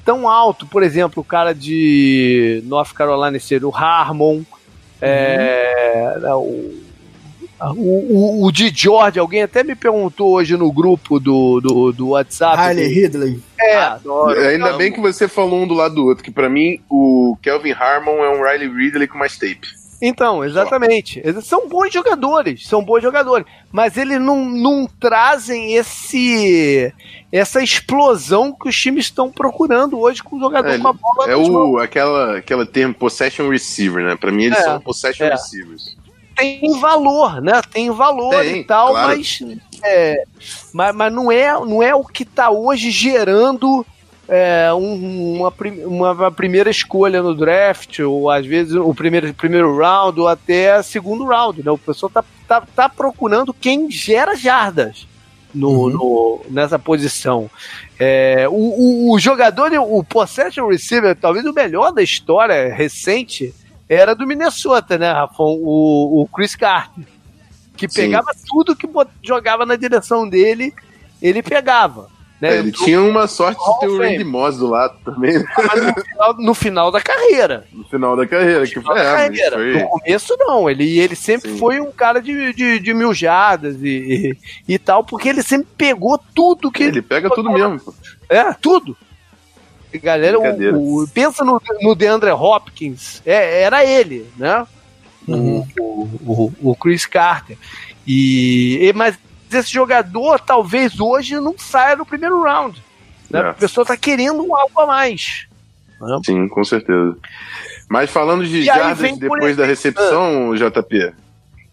tão 0.03 0.29
alto. 0.29 0.65
Por 0.65 0.83
exemplo, 0.83 1.21
o 1.21 1.25
cara 1.25 1.53
de 1.53 2.61
North 2.65 2.93
Carolina 2.93 3.39
seria 3.39 3.67
o 3.67 3.75
Harmon, 3.75 4.43
é, 5.01 6.17
né, 6.19 6.33
o, 6.33 6.85
o, 7.75 8.45
o, 8.45 8.51
de 8.51 8.69
George, 8.73 9.19
alguém 9.19 9.43
até 9.43 9.63
me 9.63 9.75
perguntou 9.75 10.33
hoje 10.33 10.57
no 10.57 10.71
grupo 10.71 11.19
do, 11.19 11.61
do, 11.61 11.91
do 11.91 12.09
WhatsApp. 12.09 12.57
Riley 12.67 12.87
Ridley. 12.87 13.39
É, 13.59 13.77
adoro. 13.77 14.39
Ainda 14.39 14.73
bem 14.73 14.91
que 14.91 14.99
você 14.99 15.27
falou 15.27 15.63
um 15.63 15.67
do 15.67 15.73
lado 15.73 15.95
do 15.95 16.05
outro, 16.05 16.23
que 16.23 16.31
para 16.31 16.49
mim 16.49 16.79
o 16.89 17.37
Kelvin 17.41 17.71
Harmon 17.71 18.23
é 18.23 18.29
um 18.29 18.43
Riley 18.43 18.67
Ridley 18.67 19.07
com 19.07 19.17
mais 19.17 19.37
tape. 19.37 19.67
Então, 20.07 20.43
exatamente. 20.43 21.19
Eles 21.23 21.47
são 21.47 21.67
bons 21.67 21.91
jogadores, 21.91 22.67
são 22.67 22.83
bons 22.83 23.01
jogadores, 23.01 23.43
mas 23.71 23.97
eles 23.97 24.21
não, 24.21 24.45
não 24.45 24.87
trazem 24.99 25.73
esse 25.73 26.93
essa 27.31 27.61
explosão 27.61 28.53
que 28.53 28.69
os 28.69 28.79
times 28.79 29.05
estão 29.05 29.31
procurando 29.31 29.99
hoje 29.99 30.21
com 30.21 30.35
o 30.37 30.39
jogador 30.39 30.69
é, 30.69 30.77
com 30.77 30.87
a 30.89 30.93
bola. 30.93 31.31
É 31.31 31.35
o 31.35 31.79
aquela 31.79 32.37
aquela 32.37 32.67
termo 32.67 32.93
possession 32.93 33.49
receiver, 33.49 34.03
né? 34.03 34.15
Para 34.15 34.31
mim 34.31 34.43
eles 34.43 34.59
é, 34.59 34.61
são 34.61 34.79
possession 34.79 35.25
é. 35.25 35.31
receivers. 35.31 35.97
Tem 36.35 36.79
valor, 36.79 37.41
né? 37.41 37.59
Tem 37.71 37.89
valor 37.89 38.41
Tem, 38.41 38.59
e 38.59 38.63
tal, 38.63 38.89
claro. 38.89 39.17
mas, 39.17 39.43
é, 39.83 40.23
mas 40.71 40.95
mas 40.95 41.11
não 41.11 41.31
é 41.31 41.51
não 41.53 41.81
é 41.81 41.95
o 41.95 42.03
que 42.03 42.21
está 42.21 42.51
hoje 42.51 42.91
gerando 42.91 43.83
é, 44.27 44.73
um, 44.73 45.37
uma, 45.37 45.53
uma 45.85 46.31
primeira 46.31 46.69
escolha 46.69 47.21
no 47.21 47.35
draft, 47.35 47.99
ou 47.99 48.29
às 48.29 48.45
vezes 48.45 48.73
o 48.73 48.93
primeiro, 48.93 49.33
primeiro 49.33 49.77
round, 49.77 50.19
ou 50.19 50.27
até 50.27 50.81
segundo 50.81 51.25
round. 51.25 51.63
Né? 51.63 51.71
O 51.71 51.77
pessoal 51.77 52.09
tá, 52.09 52.23
tá, 52.47 52.63
tá 52.75 52.89
procurando 52.89 53.53
quem 53.53 53.89
gera 53.89 54.35
jardas. 54.35 55.07
No, 55.53 55.69
uhum. 55.69 55.89
no, 55.89 56.41
nessa 56.49 56.77
posição. 56.77 57.49
É, 57.97 58.45
o, 58.49 58.51
o, 58.51 59.13
o, 59.13 59.19
jogador, 59.19 59.71
o 59.73 60.03
possession 60.03 60.67
receiver, 60.67 61.15
talvez 61.15 61.45
o 61.45 61.53
melhor 61.53 61.93
da 61.93 62.03
história 62.03 62.73
recente, 62.73 63.53
era 63.87 64.13
do 64.13 64.27
Minnesota, 64.27 64.97
né, 64.97 65.13
Rafão? 65.13 65.57
O, 65.61 66.23
o 66.23 66.27
Chris 66.27 66.57
Carter. 66.57 67.05
Que 67.77 67.87
pegava 67.87 68.33
Sim. 68.33 68.43
tudo 68.49 68.75
que 68.75 68.87
jogava 69.23 69.65
na 69.65 69.77
direção 69.77 70.27
dele, 70.27 70.73
ele 71.21 71.41
pegava. 71.41 72.09
Né? 72.39 72.55
É, 72.55 72.59
ele 72.59 72.71
tinha 72.71 73.01
uma 73.01 73.27
sorte 73.27 73.57
de 73.57 73.79
ter 73.79 73.87
o 73.87 73.97
Randy 73.97 74.23
Moss 74.23 74.57
do 74.57 74.67
lado 74.67 74.97
também. 75.05 75.39
Né? 75.39 75.45
Mas 75.57 75.83
no 75.85 75.93
final, 75.93 76.33
no 76.37 76.53
final, 76.53 76.91
da 76.91 77.01
carreira. 77.01 77.65
No 77.71 77.83
final 77.85 78.15
da 78.17 78.27
carreira, 78.27 78.61
no 78.61 78.67
que 78.67 78.81
foi, 78.81 78.95
da 78.95 79.01
é, 79.01 79.29
carreira. 79.29 79.55
Foi... 79.55 79.73
No 79.73 79.89
começo 79.89 80.35
não, 80.39 80.69
ele, 80.69 80.99
ele 80.99 81.15
sempre 81.15 81.51
Sim. 81.51 81.57
foi 81.57 81.79
um 81.79 81.91
cara 81.91 82.19
de, 82.19 82.53
de, 82.53 82.79
de 82.79 82.93
mil 82.93 83.13
jardas 83.13 83.77
e, 83.81 84.37
e, 84.67 84.73
e, 84.73 84.77
tal, 84.77 85.03
porque 85.03 85.29
ele 85.29 85.41
sempre 85.41 85.67
pegou 85.77 86.19
tudo 86.33 86.71
que 86.71 86.83
ele. 86.83 86.97
Ele 86.97 87.01
pega 87.01 87.29
tudo 87.29 87.49
mesmo. 87.51 87.79
Pô. 87.79 87.93
É, 88.29 88.53
tudo. 88.53 88.97
Galera, 89.93 90.37
o, 90.37 91.03
o, 91.03 91.07
pensa 91.07 91.43
no, 91.45 91.61
no 91.81 91.95
DeAndre 91.95 92.31
Hopkins, 92.31 93.21
é, 93.25 93.61
era 93.61 93.85
ele, 93.85 94.25
né? 94.35 94.67
Uhum. 95.25 95.65
O, 95.79 96.09
o, 96.25 96.53
o, 96.71 96.75
Chris 96.75 97.05
Carter. 97.05 97.57
E, 98.05 98.91
mas 98.93 99.17
esse 99.51 99.71
jogador 99.71 100.39
talvez 100.39 100.99
hoje 100.99 101.39
não 101.39 101.55
saia 101.57 101.95
no 101.95 102.05
primeiro 102.05 102.41
round. 102.41 102.81
Né? 103.29 103.39
É. 103.39 103.49
A 103.49 103.53
pessoa 103.53 103.85
tá 103.85 103.97
querendo 103.97 104.41
um 104.43 104.55
algo 104.55 104.79
a 104.79 104.85
mais. 104.85 105.47
Né? 105.99 106.19
Sim, 106.25 106.47
com 106.47 106.63
certeza. 106.63 107.17
Mas 107.89 108.09
falando 108.09 108.45
de 108.45 108.59
e 108.59 108.63
jardas 108.63 109.17
depois 109.17 109.55
da 109.55 109.65
recepção, 109.65 110.51
ah. 110.51 110.55
JP, 110.55 111.13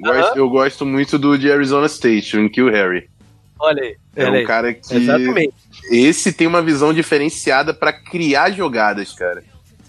gosto, 0.01 0.37
eu 0.37 0.49
gosto 0.49 0.87
muito 0.87 1.19
do 1.19 1.39
de 1.39 1.51
Arizona 1.51 1.87
State, 1.87 2.37
o 2.37 2.51
Kill 2.51 2.71
Harry. 2.71 3.09
Olha 3.59 3.83
aí. 3.83 3.97
É 4.17 4.29
um 4.29 4.45
cara 4.45 4.75
que. 4.75 4.95
Exatamente. 4.95 5.55
Esse 5.91 6.33
tem 6.33 6.47
uma 6.47 6.61
visão 6.61 6.93
diferenciada 6.93 7.73
para 7.73 7.93
criar 7.93 8.51
jogadas, 8.51 9.13
cara. 9.13 9.43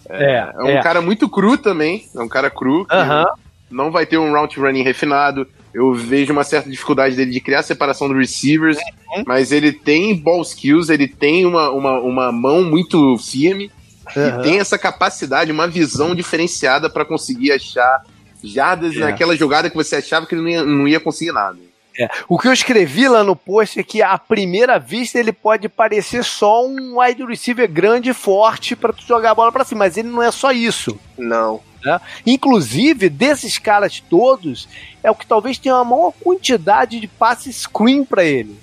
É, 0.09 0.23
é, 0.23 0.51
é 0.53 0.63
um 0.63 0.77
é. 0.77 0.81
cara 0.81 1.01
muito 1.01 1.27
cru 1.27 1.57
também. 1.57 2.07
É 2.15 2.21
um 2.21 2.27
cara 2.27 2.49
cru. 2.49 2.81
Uh 2.81 2.85
-huh. 2.85 3.25
Não 3.73 3.91
vai 3.91 4.05
ter 4.05 4.17
um 4.17 4.31
route 4.31 4.59
running 4.59 4.83
refinado. 4.83 5.47
Eu 5.73 5.93
vejo 5.93 6.31
uma 6.31 6.43
certa 6.43 6.69
dificuldade 6.69 7.15
dele 7.15 7.31
de 7.31 7.41
criar 7.41 7.59
a 7.59 7.63
separação 7.63 8.07
dos 8.07 8.17
receivers, 8.17 8.77
uhum. 8.77 9.23
mas 9.25 9.51
ele 9.51 9.71
tem 9.71 10.15
ball 10.15 10.41
skills, 10.41 10.89
ele 10.89 11.07
tem 11.07 11.45
uma, 11.45 11.69
uma, 11.71 11.99
uma 11.99 12.31
mão 12.31 12.63
muito 12.63 13.17
firme 13.17 13.71
uhum. 14.15 14.39
e 14.39 14.43
tem 14.43 14.59
essa 14.59 14.77
capacidade, 14.77 15.51
uma 15.51 15.67
visão 15.67 16.13
diferenciada 16.13 16.89
para 16.89 17.03
conseguir 17.03 17.51
achar 17.51 18.03
jardas 18.43 18.95
é. 18.95 18.99
naquela 18.99 19.35
jogada 19.35 19.69
que 19.69 19.75
você 19.75 19.95
achava 19.95 20.25
que 20.25 20.35
ele 20.35 20.41
não 20.41 20.49
ia, 20.49 20.63
não 20.63 20.87
ia 20.87 20.99
conseguir 20.99 21.31
nada. 21.31 21.57
É. 21.97 22.09
O 22.27 22.39
que 22.39 22.47
eu 22.47 22.53
escrevi 22.53 23.07
lá 23.07 23.23
no 23.23 23.35
post 23.35 23.79
é 23.79 23.83
que 23.83 24.01
à 24.01 24.17
primeira 24.17 24.79
vista 24.79 25.19
ele 25.19 25.31
pode 25.31 25.69
parecer 25.69 26.23
só 26.23 26.65
um 26.65 26.99
wide 26.99 27.23
receiver 27.23 27.69
grande 27.69 28.09
e 28.09 28.13
forte 28.13 28.75
para 28.75 28.93
jogar 29.07 29.31
a 29.31 29.35
bola 29.35 29.51
para 29.51 29.63
cima, 29.63 29.79
mas 29.79 29.95
ele 29.95 30.09
não 30.09 30.21
é 30.21 30.31
só 30.31 30.51
isso. 30.51 30.99
Não. 31.17 31.61
Né? 31.83 31.99
Inclusive, 32.25 33.09
desses 33.09 33.57
caras 33.57 34.01
todos, 34.09 34.67
é 35.03 35.11
o 35.11 35.15
que 35.15 35.25
talvez 35.25 35.57
tenha 35.57 35.75
a 35.75 35.83
maior 35.83 36.11
quantidade 36.11 36.99
de 36.99 37.07
passes 37.07 37.57
screen 37.63 38.05
para 38.05 38.23
ele. 38.23 38.57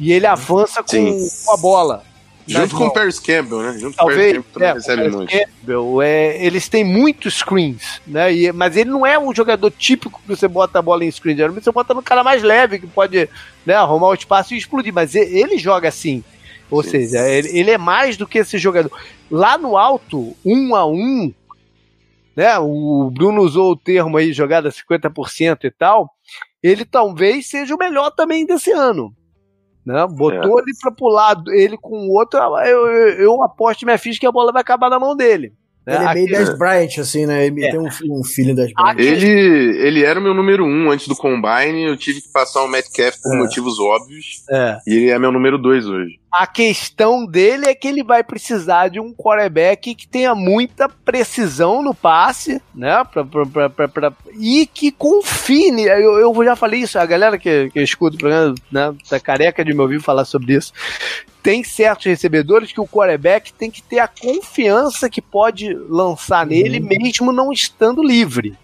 E 0.00 0.12
ele 0.12 0.26
avança 0.26 0.82
com, 0.82 1.28
com, 1.44 1.52
a 1.52 1.56
bola. 1.56 2.04
Junto 2.46 2.76
com 2.76 2.86
o 2.86 2.90
Paris 2.90 3.18
Campbell, 3.18 3.60
né? 3.60 3.78
Junto 3.78 3.96
Talvez, 3.96 4.32
com 4.32 4.40
o 4.40 4.60
Paris 4.60 4.86
Campbell 4.86 5.06
é, 5.06 5.10
muito. 5.10 5.30
Campbell, 5.30 6.02
é, 6.02 6.44
eles 6.44 6.68
têm 6.68 6.82
muitos 6.82 7.34
screens, 7.38 8.00
né? 8.06 8.32
E, 8.32 8.52
mas 8.52 8.76
ele 8.76 8.88
não 8.88 9.04
é 9.04 9.18
um 9.18 9.34
jogador 9.34 9.70
típico 9.70 10.20
que 10.22 10.28
você 10.28 10.48
bota 10.48 10.78
a 10.78 10.82
bola 10.82 11.04
em 11.04 11.10
screen. 11.10 11.36
Geralmente 11.36 11.64
você 11.64 11.72
bota 11.72 11.92
no 11.92 12.02
cara 12.02 12.24
mais 12.24 12.42
leve, 12.42 12.78
que 12.78 12.86
pode 12.86 13.28
né, 13.66 13.74
arrumar 13.74 14.08
o 14.08 14.14
espaço 14.14 14.54
e 14.54 14.58
explodir. 14.58 14.94
Mas 14.94 15.14
ele, 15.14 15.38
ele 15.38 15.58
joga 15.58 15.88
assim. 15.88 16.24
Ou 16.70 16.82
Sim. 16.82 16.90
seja, 16.90 17.28
ele, 17.28 17.48
ele, 17.58 17.70
é 17.70 17.78
mais 17.78 18.16
do 18.16 18.26
que 18.26 18.38
esse 18.38 18.56
jogador. 18.56 18.92
Lá 19.30 19.58
no 19.58 19.76
alto, 19.76 20.36
um 20.44 20.74
a 20.74 20.86
um, 20.86 21.32
né? 22.38 22.56
O 22.56 23.10
Bruno 23.10 23.42
usou 23.42 23.72
o 23.72 23.76
termo 23.76 24.16
aí, 24.16 24.32
jogada 24.32 24.70
50% 24.70 25.64
e 25.64 25.72
tal. 25.72 26.08
Ele 26.62 26.84
talvez 26.84 27.48
seja 27.50 27.74
o 27.74 27.78
melhor 27.78 28.12
também 28.12 28.46
desse 28.46 28.70
ano. 28.70 29.12
Né? 29.84 30.06
Botou 30.06 30.60
é. 30.60 30.62
ele 30.62 30.72
para 30.80 30.92
pular 30.92 31.42
ele 31.48 31.76
com 31.76 32.06
o 32.06 32.12
outro, 32.12 32.38
eu, 32.38 32.86
eu, 32.86 33.08
eu 33.18 33.42
aposto 33.42 33.84
minha 33.84 33.98
ficha 33.98 34.20
que 34.20 34.26
a 34.26 34.30
bola 34.30 34.52
vai 34.52 34.62
acabar 34.62 34.88
na 34.88 35.00
mão 35.00 35.16
dele. 35.16 35.52
Né? 35.88 35.94
Ele 35.96 36.04
é 36.04 36.14
meio 36.14 36.26
Des 36.26 36.58
Bryant, 36.58 36.98
assim, 36.98 37.24
né? 37.24 37.46
Ele 37.46 37.64
é. 37.64 37.70
tem 37.70 37.80
um, 37.80 37.88
um 38.10 38.22
filho 38.22 38.54
das 38.54 38.70
Bryant. 38.72 38.98
Ele, 38.98 39.26
ele 39.78 40.04
era 40.04 40.20
o 40.20 40.22
meu 40.22 40.34
número 40.34 40.62
um 40.62 40.90
antes 40.90 41.08
do 41.08 41.16
Combine, 41.16 41.84
eu 41.84 41.96
tive 41.96 42.20
que 42.20 42.28
passar 42.30 42.62
o 42.62 42.68
Metcalf 42.68 43.16
por 43.22 43.34
é. 43.34 43.38
motivos 43.38 43.80
óbvios. 43.80 44.44
É. 44.50 44.78
E 44.86 44.94
ele 44.94 45.10
é 45.10 45.18
meu 45.18 45.32
número 45.32 45.56
dois 45.56 45.86
hoje. 45.86 46.20
A 46.30 46.46
questão 46.46 47.24
dele 47.24 47.66
é 47.66 47.74
que 47.74 47.88
ele 47.88 48.04
vai 48.04 48.22
precisar 48.22 48.88
de 48.88 49.00
um 49.00 49.14
quarterback 49.14 49.94
que 49.94 50.06
tenha 50.06 50.34
muita 50.34 50.86
precisão 50.86 51.82
no 51.82 51.94
passe, 51.94 52.60
né? 52.74 53.02
Pra, 53.10 53.24
pra, 53.24 53.70
pra, 53.70 53.88
pra 53.88 54.12
e 54.38 54.66
que 54.66 54.92
confie. 54.92 55.70
Eu, 55.86 56.18
eu 56.18 56.44
já 56.44 56.54
falei 56.54 56.80
isso, 56.80 56.98
a 56.98 57.06
galera 57.06 57.38
que, 57.38 57.70
que 57.70 57.80
escuta 57.80 58.16
o 58.16 58.18
programa 58.18 58.54
né, 58.70 58.94
tá 59.08 59.18
careca 59.18 59.64
de 59.64 59.72
me 59.72 59.80
ouvir 59.80 60.02
falar 60.02 60.26
sobre 60.26 60.52
isso 60.52 60.70
tem 61.48 61.64
certos 61.64 62.04
recebedores 62.04 62.72
que 62.72 62.80
o 62.80 62.86
quarterback 62.86 63.54
tem 63.54 63.70
que 63.70 63.80
ter 63.80 64.00
a 64.00 64.06
confiança 64.06 65.08
que 65.08 65.22
pode 65.22 65.72
lançar 65.88 66.44
nele, 66.44 66.78
uhum. 66.78 66.86
mesmo 66.86 67.32
não 67.32 67.50
estando 67.50 68.02
livre. 68.02 68.54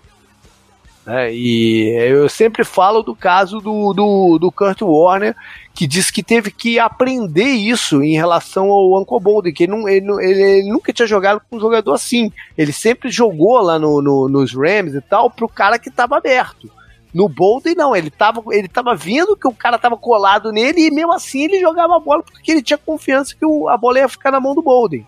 É, 1.07 1.33
e 1.33 1.89
eu 2.11 2.29
sempre 2.29 2.63
falo 2.63 3.03
do 3.03 3.17
caso 3.17 3.59
do, 3.59 3.95
do, 3.95 4.39
do, 4.39 4.53
Kurt 4.53 4.83
Warner, 4.83 5.35
que 5.75 5.87
disse 5.87 6.13
que 6.13 6.23
teve 6.23 6.51
que 6.51 6.79
aprender 6.79 7.49
isso 7.49 8.03
em 8.03 8.17
relação 8.17 8.69
ao 8.71 9.01
Uncle 9.01 9.19
Bolden, 9.19 9.55
que 9.55 9.63
ele, 9.63 9.73
não, 9.73 9.89
ele, 9.89 10.07
ele, 10.23 10.43
ele, 10.43 10.69
nunca 10.71 10.93
tinha 10.93 11.09
jogado 11.09 11.41
com 11.49 11.57
um 11.57 11.61
jogador 11.61 11.95
assim. 11.95 12.31
Ele 12.57 12.71
sempre 12.71 13.09
jogou 13.09 13.63
lá 13.63 13.79
no, 13.79 14.03
no, 14.03 14.29
nos 14.29 14.53
Rams 14.53 14.95
e 14.95 15.01
tal, 15.01 15.31
pro 15.31 15.49
cara 15.49 15.79
que 15.79 15.89
estava 15.89 16.19
aberto. 16.19 16.71
No 17.15 17.29
Bolden, 17.29 17.77
não, 17.77 17.95
ele 17.95 18.11
tava, 18.11 18.43
ele 18.51 18.67
tava 18.67 18.97
vendo 18.97 19.37
que 19.37 19.47
o 19.47 19.55
cara 19.55 19.79
tava 19.79 19.97
colado 19.97 20.51
nele 20.51 20.87
e 20.87 20.91
mesmo 20.91 21.13
assim 21.13 21.45
ele 21.45 21.61
jogava 21.61 21.97
a 21.97 22.01
bola 22.01 22.25
porque 22.25 22.51
ele 22.51 22.63
tinha 22.63 22.77
confiança 22.77 23.37
que 23.37 23.47
o, 23.47 23.69
a 23.69 23.77
bola 23.77 24.01
ia 24.01 24.09
ficar 24.09 24.33
na 24.33 24.41
mão 24.41 24.53
do 24.53 24.63
Bolden. 24.63 25.07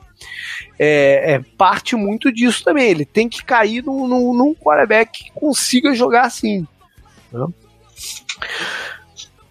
É, 0.78 1.32
é, 1.34 1.40
parte 1.59 1.96
muito 1.96 2.32
disso 2.32 2.62
também. 2.62 2.88
Ele 2.88 3.04
tem 3.04 3.28
que 3.28 3.44
cair 3.44 3.84
num, 3.84 4.07
num, 4.07 4.32
num 4.32 4.54
quarterback 4.54 5.24
que 5.24 5.30
consiga 5.32 5.94
jogar 5.94 6.26
assim. 6.26 6.66
Né? 7.32 7.46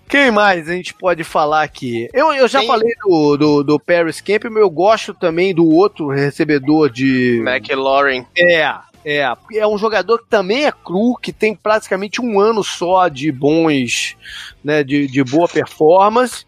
Quem 0.08 0.32
mais 0.32 0.70
a 0.70 0.74
gente 0.74 0.94
pode 0.94 1.24
falar 1.24 1.64
aqui? 1.64 2.08
Eu, 2.14 2.32
eu 2.32 2.48
já 2.48 2.64
falei 2.64 2.94
do, 3.04 3.38
do, 3.38 3.64
do 3.64 3.80
Paris 3.80 4.22
Camp, 4.22 4.46
mas 4.46 4.62
eu 4.62 4.70
gosto 4.70 5.14
também 5.14 5.54
do 5.54 5.68
outro 5.68 6.08
recebedor 6.08 6.90
de. 6.90 7.42
McLaurin. 7.46 8.26
É, 8.38 8.74
é, 9.06 9.32
é 9.54 9.68
um 9.68 9.78
jogador 9.78 10.18
que 10.18 10.28
também 10.28 10.66
é 10.66 10.72
cru, 10.72 11.16
que 11.22 11.32
tem 11.32 11.56
praticamente 11.56 12.20
um 12.20 12.40
ano 12.40 12.64
só 12.64 13.08
de 13.08 13.32
bons, 13.32 14.18
né, 14.64 14.84
de, 14.84 15.08
de 15.08 15.24
boa 15.24 15.48
performance, 15.48 16.44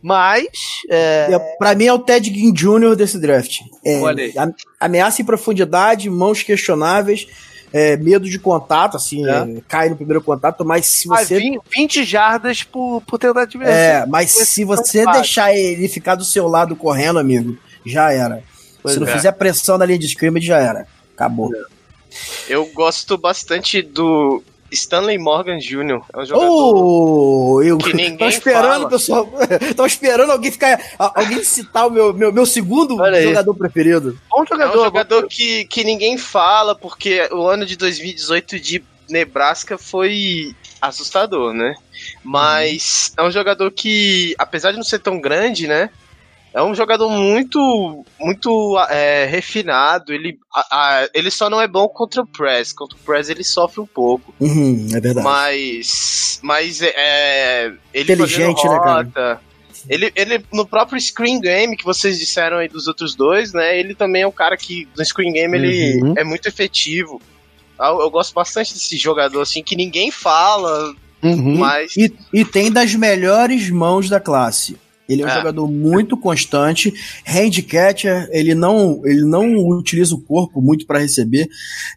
mas... 0.00 0.46
É... 0.88 1.28
é 1.32 1.38
para 1.58 1.74
mim 1.74 1.86
é 1.86 1.92
o 1.92 1.98
Ted 1.98 2.32
Ginn 2.32 2.52
Jr. 2.52 2.94
desse 2.94 3.18
draft. 3.18 3.58
É, 3.84 4.00
ameaça 4.78 5.22
em 5.22 5.24
profundidade, 5.24 6.08
mãos 6.08 6.44
questionáveis, 6.44 7.26
é, 7.72 7.96
medo 7.96 8.28
de 8.28 8.38
contato, 8.38 8.96
assim, 8.96 9.26
é. 9.26 9.30
é 9.30 9.60
cai 9.66 9.88
no 9.88 9.96
primeiro 9.96 10.22
contato, 10.22 10.64
mas 10.64 10.86
se 10.86 11.08
você. 11.08 11.36
Ah, 11.36 11.60
20 11.74 12.04
jardas 12.04 12.62
por, 12.62 13.00
por 13.02 13.18
tentativa. 13.18 13.64
É, 13.64 14.04
mas 14.06 14.30
se 14.30 14.62
você 14.64 15.04
deixar 15.06 15.52
ele 15.52 15.88
ficar 15.88 16.14
do 16.14 16.24
seu 16.24 16.46
lado 16.46 16.76
correndo, 16.76 17.18
amigo, 17.18 17.56
já 17.84 18.12
era. 18.12 18.42
Pois 18.82 18.94
se 18.94 19.00
não 19.00 19.08
é. 19.08 19.12
fizer 19.12 19.32
pressão 19.32 19.78
na 19.78 19.86
linha 19.86 19.98
de 19.98 20.06
scrimmage, 20.06 20.46
já 20.46 20.58
era. 20.58 20.86
Acabou. 21.22 21.50
Eu 22.48 22.66
gosto 22.66 23.16
bastante 23.16 23.80
do 23.80 24.42
Stanley 24.72 25.18
Morgan 25.18 25.58
Jr. 25.58 26.02
É 26.12 26.18
um 26.18 26.26
jogador 26.26 26.74
oh, 26.74 27.62
eu 27.62 27.78
que 27.78 27.92
ninguém 27.94 28.28
esperando, 28.28 28.82
fala. 28.82 28.88
pessoal. 28.88 29.32
Tava 29.76 29.86
esperando 29.86 30.32
alguém 30.32 30.50
ficar. 30.50 30.80
Alguém 30.98 31.44
citar 31.44 31.86
o 31.86 31.90
meu, 31.90 32.12
meu, 32.12 32.32
meu 32.32 32.44
segundo 32.44 32.96
jogador 32.96 33.54
preferido. 33.54 34.18
Bom 34.28 34.44
jogador. 34.44 34.74
É 34.74 34.80
um 34.80 34.84
jogador 34.84 35.28
que, 35.28 35.64
que 35.66 35.84
ninguém 35.84 36.18
fala, 36.18 36.74
porque 36.74 37.28
o 37.30 37.46
ano 37.46 37.64
de 37.64 37.76
2018 37.76 38.58
de 38.58 38.82
Nebraska 39.08 39.78
foi 39.78 40.56
assustador, 40.80 41.52
né? 41.52 41.74
Mas 42.24 43.12
uhum. 43.16 43.24
é 43.24 43.28
um 43.28 43.30
jogador 43.30 43.70
que, 43.70 44.34
apesar 44.36 44.72
de 44.72 44.78
não 44.78 44.84
ser 44.84 44.98
tão 44.98 45.20
grande, 45.20 45.68
né? 45.68 45.88
É 46.54 46.62
um 46.62 46.74
jogador 46.74 47.08
muito, 47.08 48.04
muito 48.20 48.78
é, 48.90 49.24
refinado. 49.24 50.12
Ele, 50.12 50.38
a, 50.54 50.60
a, 50.70 51.08
ele 51.14 51.30
só 51.30 51.48
não 51.48 51.60
é 51.60 51.66
bom 51.66 51.88
contra 51.88 52.22
o 52.22 52.26
press. 52.26 52.72
Contra 52.72 52.96
o 52.96 53.00
press 53.00 53.30
ele 53.30 53.42
sofre 53.42 53.80
um 53.80 53.86
pouco. 53.86 54.34
Uhum, 54.38 54.88
é 54.94 55.00
verdade. 55.00 55.24
Mas, 55.24 56.38
mas 56.42 56.82
é, 56.82 57.72
ele 57.94 58.12
inteligente, 58.12 58.66
rota, 58.66 59.02
né, 59.02 59.10
cara? 59.14 59.40
Ele, 59.88 60.12
ele, 60.14 60.44
no 60.52 60.66
próprio 60.66 61.00
screen 61.00 61.40
game 61.40 61.76
que 61.76 61.84
vocês 61.84 62.18
disseram 62.18 62.58
aí 62.58 62.68
dos 62.68 62.86
outros 62.86 63.14
dois, 63.14 63.52
né? 63.52 63.78
Ele 63.78 63.94
também 63.94 64.22
é 64.22 64.26
um 64.26 64.32
cara 64.32 64.56
que 64.56 64.86
no 64.96 65.04
screen 65.04 65.32
game 65.32 65.56
ele 65.56 66.00
uhum. 66.02 66.14
é 66.16 66.22
muito 66.22 66.46
efetivo. 66.46 67.20
Eu, 67.80 68.00
eu, 68.00 68.10
gosto 68.10 68.32
bastante 68.32 68.74
desse 68.74 68.96
jogador, 68.96 69.40
assim, 69.40 69.62
que 69.62 69.74
ninguém 69.74 70.10
fala, 70.10 70.94
uhum. 71.22 71.56
mas. 71.56 71.96
E, 71.96 72.12
e 72.32 72.44
tem 72.44 72.70
das 72.70 72.94
melhores 72.94 73.70
mãos 73.70 74.08
da 74.08 74.20
classe. 74.20 74.76
Ele 75.08 75.22
é 75.22 75.26
um 75.26 75.28
é. 75.28 75.34
jogador 75.34 75.68
muito 75.68 76.16
constante, 76.16 76.92
handcatcher, 77.24 78.28
ele 78.30 78.54
não, 78.54 79.00
ele 79.04 79.24
não 79.24 79.56
utiliza 79.68 80.14
o 80.14 80.20
corpo 80.20 80.60
muito 80.60 80.86
para 80.86 81.00
receber. 81.00 81.48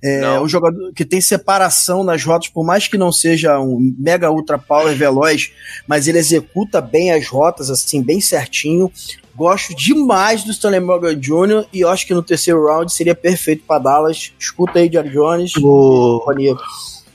É 0.04 0.22
não. 0.22 0.44
um 0.44 0.48
jogador 0.48 0.92
que 0.94 1.06
tem 1.06 1.22
separação 1.22 2.04
nas 2.04 2.24
rotas, 2.24 2.50
por 2.50 2.66
mais 2.66 2.88
que 2.88 2.98
não 2.98 3.12
seja 3.12 3.60
um 3.60 3.94
mega 3.98 4.32
ultra 4.32 4.58
power 4.58 4.96
veloz, 4.96 5.52
mas 5.88 6.08
ele 6.08 6.18
executa 6.18 6.82
bem 6.82 7.12
as 7.12 7.28
rotas, 7.28 7.70
assim, 7.70 8.02
bem 8.02 8.20
certinho. 8.20 8.92
Gosto 9.36 9.76
demais 9.76 10.44
do 10.44 10.52
Stanley 10.52 10.80
Morgan 10.80 11.16
Jr. 11.20 11.66
e 11.72 11.84
acho 11.84 12.08
que 12.08 12.14
no 12.14 12.24
terceiro 12.24 12.66
round 12.66 12.92
seria 12.92 13.14
perfeito 13.14 13.64
para 13.68 13.82
Dallas. 13.82 14.34
Escuta 14.40 14.80
aí, 14.80 14.90
Jerry 14.92 15.10
Jones. 15.10 15.54
O... 15.58 16.24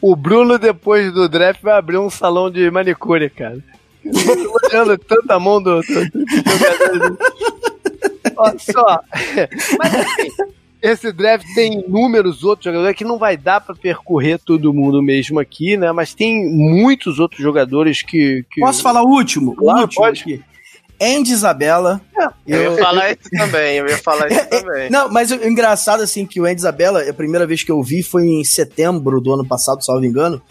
o 0.02 0.16
Bruno, 0.16 0.58
depois 0.58 1.12
do 1.14 1.28
draft, 1.28 1.62
vai 1.62 1.78
abrir 1.78 1.96
um 1.96 2.10
salão 2.10 2.50
de 2.50 2.70
manicure, 2.70 3.30
cara. 3.30 3.58
Olhando 4.04 4.98
tanta 4.98 5.38
mão 5.38 5.62
do, 5.62 5.80
do. 5.80 7.18
Olha 8.36 8.58
só. 8.58 9.00
Mas 9.78 9.94
assim, 9.94 10.30
esse 10.82 11.12
draft 11.12 11.46
tem 11.54 11.84
inúmeros 11.86 12.42
outros 12.42 12.64
jogadores 12.64 12.96
que 12.96 13.04
não 13.04 13.18
vai 13.18 13.36
dar 13.36 13.60
para 13.60 13.74
percorrer 13.74 14.38
todo 14.38 14.72
mundo 14.72 15.02
mesmo 15.02 15.38
aqui, 15.38 15.76
né? 15.76 15.92
Mas 15.92 16.14
tem 16.14 16.48
muitos 16.50 17.18
outros 17.18 17.40
jogadores 17.40 18.02
que. 18.02 18.44
que... 18.50 18.60
Posso 18.60 18.82
falar 18.82 19.02
o 19.02 19.08
último? 19.08 19.54
Claro, 19.54 19.80
o 19.80 19.82
último 19.82 20.02
pode. 20.02 20.22
Aqui. 20.22 20.42
Andy 21.00 21.32
Isabella. 21.32 22.00
Eu, 22.46 22.62
eu 22.62 22.72
ia 22.72 22.78
falar 22.78 23.10
isso 23.12 23.30
também, 23.30 23.76
eu 23.76 23.86
ia 23.86 23.98
falar 23.98 24.30
isso 24.30 24.48
também. 24.50 24.90
Não, 24.90 25.10
mas 25.10 25.30
o 25.30 25.34
engraçado, 25.34 26.02
assim, 26.02 26.26
que 26.26 26.38
o 26.40 26.44
Andy 26.44 26.60
Isabella, 26.60 27.08
a 27.08 27.14
primeira 27.14 27.46
vez 27.46 27.62
que 27.62 27.72
eu 27.72 27.82
vi 27.82 28.02
foi 28.02 28.26
em 28.26 28.44
setembro 28.44 29.18
do 29.20 29.32
ano 29.32 29.46
passado, 29.46 29.82
salvo 29.82 30.04
engano. 30.04 30.42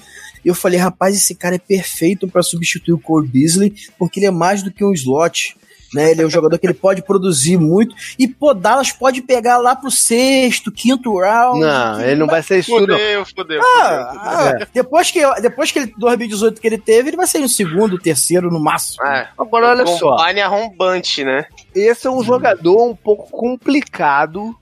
E 0.43 0.47
eu 0.47 0.55
falei, 0.55 0.79
rapaz, 0.79 1.15
esse 1.15 1.35
cara 1.35 1.55
é 1.55 1.59
perfeito 1.59 2.27
para 2.27 2.41
substituir 2.41 2.93
o 2.93 2.99
Cole 2.99 3.27
Beasley, 3.27 3.73
porque 3.97 4.19
ele 4.19 4.27
é 4.27 4.31
mais 4.31 4.63
do 4.63 4.71
que 4.71 4.83
um 4.83 4.93
slot. 4.93 5.55
Né, 5.91 6.11
ele 6.11 6.21
é 6.21 6.25
um 6.25 6.29
jogador 6.29 6.55
que 6.59 6.67
ele 6.67 6.73
pode 6.75 7.01
produzir 7.01 7.57
muito. 7.57 7.95
E, 8.17 8.27
pô, 8.27 8.53
Dallas 8.53 8.91
pode 8.91 9.23
pegar 9.23 9.57
lá 9.57 9.75
pro 9.75 9.89
sexto, 9.89 10.71
quinto 10.71 11.17
round. 11.17 11.61
Não, 11.61 12.01
ele 12.01 12.15
não 12.15 12.27
vai 12.27 12.43
ser 12.43 12.59
isso. 12.59 12.69
Fudeu, 12.69 13.25
fudeu, 13.25 13.59
ah, 13.59 14.11
ah, 14.15 14.67
depois 14.71 15.09
que, 15.09 15.19
depois 15.41 15.71
que 15.71 15.79
ele, 15.79 15.93
2018 15.97 16.61
que 16.61 16.67
ele 16.67 16.77
teve, 16.77 17.09
ele 17.09 17.17
vai 17.17 17.25
ser 17.25 17.39
no 17.39 17.49
segundo, 17.49 17.97
terceiro, 17.97 18.51
no 18.51 18.59
máximo. 18.59 19.03
É. 19.03 19.29
Agora, 19.35 19.69
olha 19.69 19.87
só. 19.87 20.15
arrombante, 20.15 21.23
né? 21.23 21.47
Esse 21.73 22.05
é 22.05 22.11
um 22.11 22.23
jogador 22.23 22.87
um 22.87 22.95
pouco 22.95 23.31
complicado 23.31 24.55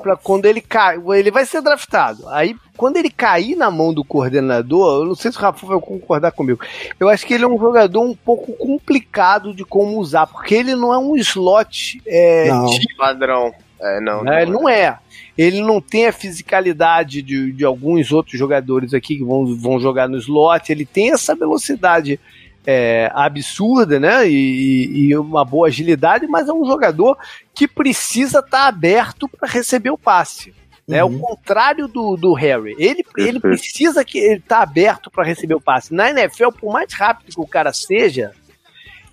para 0.00 0.16
quando 0.16 0.46
ele 0.46 0.60
cai, 0.60 0.98
ele 1.14 1.30
vai 1.30 1.44
ser 1.44 1.62
draftado. 1.62 2.28
Aí, 2.28 2.56
quando 2.76 2.96
ele 2.96 3.10
cair 3.10 3.56
na 3.56 3.70
mão 3.70 3.92
do 3.92 4.04
coordenador, 4.04 5.02
eu 5.02 5.06
não 5.06 5.14
sei 5.14 5.30
se 5.30 5.38
o 5.38 5.40
Rafa 5.40 5.66
vai 5.66 5.80
concordar 5.80 6.32
comigo. 6.32 6.60
Eu 6.98 7.08
acho 7.08 7.26
que 7.26 7.34
ele 7.34 7.44
é 7.44 7.48
um 7.48 7.58
jogador 7.58 8.00
um 8.00 8.14
pouco 8.14 8.52
complicado 8.52 9.54
de 9.54 9.64
como 9.64 9.98
usar, 9.98 10.26
porque 10.26 10.54
ele 10.54 10.74
não 10.74 10.92
é 10.92 10.98
um 10.98 11.16
slot 11.16 12.02
é, 12.06 12.50
de 12.78 12.96
padrão. 12.96 13.52
É, 13.80 14.00
não, 14.00 14.22
né? 14.22 14.44
não, 14.44 14.52
não 14.52 14.68
é. 14.68 14.98
Ele 15.36 15.62
não 15.62 15.80
tem 15.80 16.06
a 16.06 16.12
fisicalidade 16.12 17.22
de, 17.22 17.50
de 17.52 17.64
alguns 17.64 18.12
outros 18.12 18.38
jogadores 18.38 18.92
aqui 18.92 19.16
que 19.16 19.24
vão, 19.24 19.56
vão 19.56 19.80
jogar 19.80 20.08
no 20.08 20.18
slot. 20.18 20.70
Ele 20.70 20.84
tem 20.84 21.12
essa 21.12 21.34
velocidade 21.34 22.20
é, 22.66 23.10
absurda, 23.14 23.98
né? 23.98 24.28
E, 24.28 25.08
e, 25.08 25.16
uma 25.16 25.44
boa 25.44 25.68
agilidade, 25.68 26.26
mas 26.26 26.48
é 26.48 26.52
um 26.52 26.64
jogador 26.64 27.16
que 27.54 27.66
precisa 27.66 28.40
estar 28.40 28.50
tá 28.50 28.66
aberto 28.66 29.28
para 29.28 29.48
receber 29.48 29.90
o 29.90 29.98
passe. 29.98 30.54
Né? 30.86 31.02
Uhum. 31.04 31.16
O 31.16 31.20
contrário 31.20 31.86
do, 31.86 32.16
do 32.16 32.32
Harry. 32.34 32.74
Ele, 32.78 33.04
ele 33.16 33.38
precisa 33.38 34.04
que 34.04 34.18
ele 34.18 34.40
tá 34.40 34.60
aberto 34.62 35.10
para 35.10 35.24
receber 35.24 35.54
o 35.54 35.60
passe. 35.60 35.94
Na 35.94 36.10
NFL, 36.10 36.48
por 36.48 36.72
mais 36.72 36.92
rápido 36.92 37.32
que 37.32 37.40
o 37.40 37.46
cara 37.46 37.72
seja, 37.72 38.32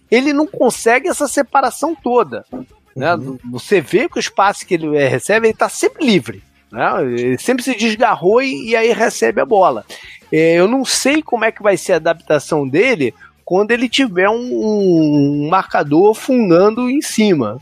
ele 0.09 0.33
não 0.33 0.47
consegue 0.47 1.07
essa 1.07 1.27
separação 1.27 1.95
toda. 1.95 2.45
Né? 2.95 3.13
Uhum. 3.13 3.37
Você 3.51 3.79
vê 3.79 4.09
que 4.09 4.17
os 4.17 4.27
passes 4.27 4.63
que 4.63 4.73
ele 4.73 4.97
é, 4.97 5.07
recebe, 5.07 5.47
ele 5.47 5.53
está 5.53 5.69
sempre 5.69 6.05
livre. 6.05 6.41
Né? 6.71 7.03
Ele 7.03 7.37
sempre 7.37 7.63
se 7.63 7.75
desgarrou 7.75 8.41
e, 8.41 8.69
e 8.69 8.75
aí 8.75 8.91
recebe 8.91 9.39
a 9.39 9.45
bola. 9.45 9.85
É, 10.31 10.55
eu 10.55 10.67
não 10.67 10.83
sei 10.83 11.21
como 11.21 11.45
é 11.45 11.51
que 11.51 11.63
vai 11.63 11.77
ser 11.77 11.93
a 11.93 11.97
adaptação 11.97 12.67
dele 12.67 13.13
quando 13.47 13.71
ele 13.71 13.87
tiver 13.87 14.27
um, 14.27 14.35
um 14.35 15.47
marcador 15.49 16.13
fundando 16.13 16.89
em 16.89 17.01
cima. 17.01 17.61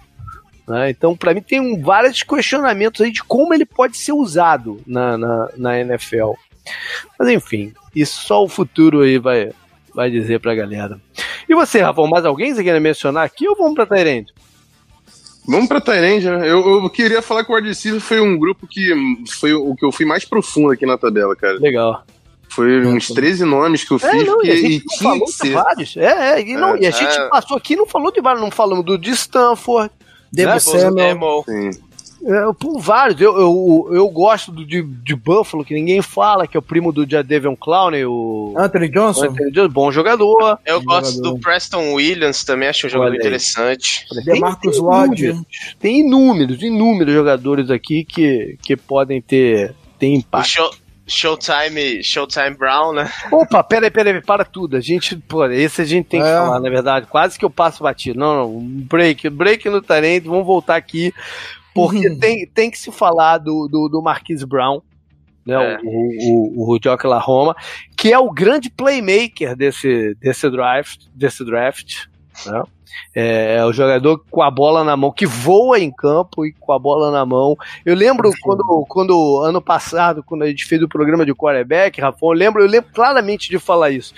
Né? 0.68 0.90
Então, 0.90 1.16
para 1.16 1.32
mim, 1.32 1.44
tem 1.44 1.60
um, 1.60 1.80
vários 1.80 2.24
questionamentos 2.24 3.02
aí 3.02 3.12
de 3.12 3.24
como 3.24 3.54
ele 3.54 3.68
pode 3.68 3.96
ser 3.96 4.12
usado 4.12 4.82
na, 4.88 5.16
na, 5.16 5.50
na, 5.56 5.80
NFL. 5.80 6.32
Mas 7.20 7.30
enfim, 7.30 7.72
isso 7.96 8.20
só 8.26 8.44
o 8.44 8.50
futuro 8.50 9.02
aí 9.02 9.20
vai, 9.20 9.52
vai 9.94 10.10
dizer 10.10 10.40
pra 10.40 10.56
galera. 10.56 11.00
E 11.48 11.54
você, 11.54 11.82
Rafa, 11.82 12.02
mais 12.08 12.26
alguém 12.26 12.52
você 12.52 12.64
quer 12.64 12.82
mencionar 12.82 13.24
aqui 13.24 13.48
ou 13.48 13.56
vamos 13.56 13.76
pra 13.76 13.86
Tyrande? 13.86 14.34
Vamos 15.48 15.68
pra 15.68 15.80
Tyrande, 15.80 16.28
né? 16.28 16.50
Eu, 16.50 16.68
eu, 16.68 16.90
queria 16.90 17.22
falar 17.22 17.46
que 17.46 17.52
o 17.52 17.56
Wide 17.56 18.00
foi 18.00 18.20
um 18.20 18.36
grupo 18.40 18.66
que 18.66 18.92
foi 19.40 19.54
o 19.54 19.76
que 19.76 19.86
eu 19.86 19.92
fui 19.92 20.08
mais 20.08 20.26
profundo 20.26 20.72
aqui 20.72 20.88
na 20.88 20.98
tabela, 20.98 21.36
cara. 21.36 21.60
Legal. 21.60 22.04
Foi 22.50 22.86
uns 22.86 23.08
13 23.08 23.44
nomes 23.46 23.84
que 23.84 23.92
eu 23.92 23.98
é, 23.98 24.00
fiz. 24.00 24.22
É, 24.22 24.26
não, 24.26 24.44
e 24.44 24.52
a 24.52 24.56
gente 24.56 24.76
e 24.76 24.86
não 24.86 24.98
falou 24.98 25.26
de 25.44 25.50
vários. 25.52 25.98
É, 25.98 26.04
é, 26.06 26.42
e, 26.42 26.54
não, 26.56 26.76
é, 26.76 26.80
e 26.82 26.86
a 26.86 26.92
gente 26.92 27.18
é. 27.18 27.30
passou 27.30 27.58
aqui 27.58 27.76
não 27.76 27.86
falou 27.86 28.12
de 28.12 28.22
vários, 28.22 28.42
não 28.42 28.52
falamos 28.52 28.86
do 28.86 28.98
de 28.98 29.12
Stanford. 29.12 29.92
Debo 30.32 30.52
né? 30.52 30.60
Samuel. 30.60 31.44
Sim. 31.46 31.70
É, 32.26 32.54
por 32.60 32.80
vários. 32.80 33.22
Eu, 33.22 33.38
eu, 33.38 33.90
eu 33.92 34.10
gosto 34.10 34.52
do, 34.52 34.66
de, 34.66 34.82
de 34.82 35.16
Buffalo, 35.16 35.64
que 35.64 35.76
ninguém 35.76 36.02
fala, 36.02 36.48
que 36.48 36.58
é 36.58 36.60
o 36.60 36.62
primo 36.62 36.92
do 36.92 37.08
Jadavion 37.08 37.56
Clowney, 37.56 38.04
o... 38.06 38.54
Anthony 38.58 38.90
Johnson. 38.90 39.26
Anthony 39.26 39.52
Johnson, 39.52 39.70
bom 39.70 39.92
jogador. 39.92 40.58
Eu 40.66 40.80
bom 40.80 40.86
gosto 40.86 41.16
jogador. 41.18 41.36
do 41.36 41.40
Preston 41.40 41.94
Williams, 41.94 42.44
também 42.44 42.70
acho 42.70 42.88
um 42.88 42.90
jogador 42.90 43.16
interessante. 43.16 44.06
Tem, 44.26 44.40
Marcos 44.40 44.80
Lodge. 44.80 45.40
Tem 45.80 46.00
inúmeros, 46.00 46.62
inúmeros 46.64 47.14
jogadores 47.14 47.70
aqui 47.70 48.04
que, 48.04 48.58
que 48.64 48.76
podem 48.76 49.22
ter, 49.22 49.76
ter 50.00 50.08
impacto. 50.08 50.72
Showtime, 51.08 52.04
Showtime 52.04 52.56
Brown, 52.58 52.94
né? 52.94 53.12
Opa, 53.32 53.64
peraí, 53.64 53.92
peraí, 53.92 54.22
para 54.22 54.44
tudo. 54.44 54.76
A 54.76 54.80
gente, 54.80 55.16
pô, 55.16 55.46
esse 55.46 55.82
a 55.82 55.86
gente 55.86 56.08
tem 56.08 56.22
que 56.22 56.28
é. 56.28 56.36
falar, 56.36 56.60
na 56.60 56.70
verdade. 56.70 57.06
Quase 57.06 57.38
que 57.38 57.46
eu 57.46 57.50
passo 57.50 57.84
batido. 57.84 58.20
Não, 58.20 58.36
não, 58.36 58.60
break, 58.60 59.30
break 59.30 59.70
no 59.70 59.82
talento, 59.82 60.30
vamos 60.30 60.46
voltar 60.46 60.76
aqui. 60.76 61.14
Porque 61.74 62.08
uhum. 62.08 62.20
tem, 62.20 62.48
tem 62.48 62.72
que 62.72 62.80
se 62.80 62.92
falar 62.92 63.38
do, 63.38 63.68
do, 63.68 63.90
do 63.90 64.02
Marquise 64.02 64.46
Brown, 64.46 64.82
né, 65.46 65.56
é. 65.56 65.78
o, 65.84 65.90
o, 65.90 66.72
o, 66.72 66.74
o 66.74 66.80
de 66.80 66.90
Oklahoma, 66.90 67.56
que 67.96 68.12
é 68.12 68.18
o 68.18 68.32
grande 68.32 68.70
playmaker 68.70 69.56
desse, 69.56 70.16
desse 70.16 70.50
draft, 70.50 71.02
desse 71.14 71.46
draft, 71.46 72.06
né? 72.46 72.64
É, 73.14 73.58
é, 73.58 73.66
o 73.66 73.74
jogador 73.74 74.24
com 74.30 74.42
a 74.42 74.52
bola 74.52 74.84
na 74.84 74.96
mão, 74.96 75.12
que 75.12 75.26
voa 75.26 75.80
em 75.80 75.92
campo 75.92 76.46
e 76.46 76.54
com 76.54 76.72
a 76.72 76.80
bola 76.80 77.12
na 77.12 77.26
mão. 77.26 77.58
Eu 77.86 77.96
lembro 77.96 78.32
quando, 78.42 78.86
quando 78.88 79.42
ano 79.42 79.62
passado, 79.62 80.24
quando 80.24 80.44
a 80.44 80.48
gente 80.48 80.66
fez 80.66 80.82
o 80.82 80.88
programa 80.88 81.26
de 81.26 81.34
quarterback, 81.34 82.00
Rafão, 82.00 82.30
eu 82.30 82.38
lembro, 82.38 82.62
eu 82.62 82.68
lembro 82.68 82.90
claramente 82.94 83.50
de 83.50 83.60
falar 83.60 83.92
isso. 83.92 84.14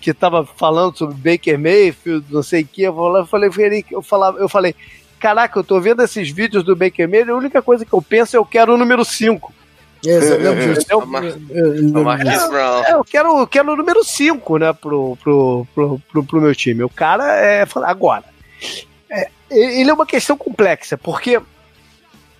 Que 0.00 0.14
tava 0.14 0.44
falando 0.44 0.96
sobre 0.96 1.14
Baker 1.16 1.58
Mayfield, 1.58 2.26
não 2.30 2.42
sei 2.42 2.62
o 2.62 2.66
que, 2.66 2.82
eu 2.82 3.26
falei, 3.26 3.48
eu 3.48 3.52
falei, 3.52 3.84
eu 4.38 4.48
falei, 4.48 4.74
caraca, 5.18 5.58
eu 5.58 5.64
tô 5.64 5.80
vendo 5.80 6.02
esses 6.02 6.30
vídeos 6.30 6.62
do 6.62 6.76
Baker 6.76 7.08
Mayfield, 7.08 7.30
a 7.30 7.36
única 7.36 7.62
coisa 7.62 7.84
que 7.84 7.92
eu 7.92 8.00
penso 8.00 8.36
é 8.36 8.38
eu 8.38 8.44
quero 8.44 8.74
o 8.74 8.78
número 8.78 9.04
5. 9.04 9.57
É, 10.06 10.10
é, 10.10 10.14
eu 12.94 13.04
quero, 13.04 13.38
eu 13.38 13.46
quero 13.46 13.72
o 13.72 13.76
número 13.76 14.04
5, 14.04 14.58
né, 14.58 14.72
pro, 14.72 15.16
pro, 15.16 15.66
pro, 15.74 16.00
pro, 16.10 16.24
pro 16.24 16.40
meu 16.40 16.54
time. 16.54 16.84
O 16.84 16.88
cara 16.88 17.24
é. 17.36 17.66
Agora, 17.84 18.24
é, 19.10 19.28
ele 19.50 19.90
é 19.90 19.94
uma 19.94 20.06
questão 20.06 20.36
complexa, 20.36 20.96
porque 20.96 21.40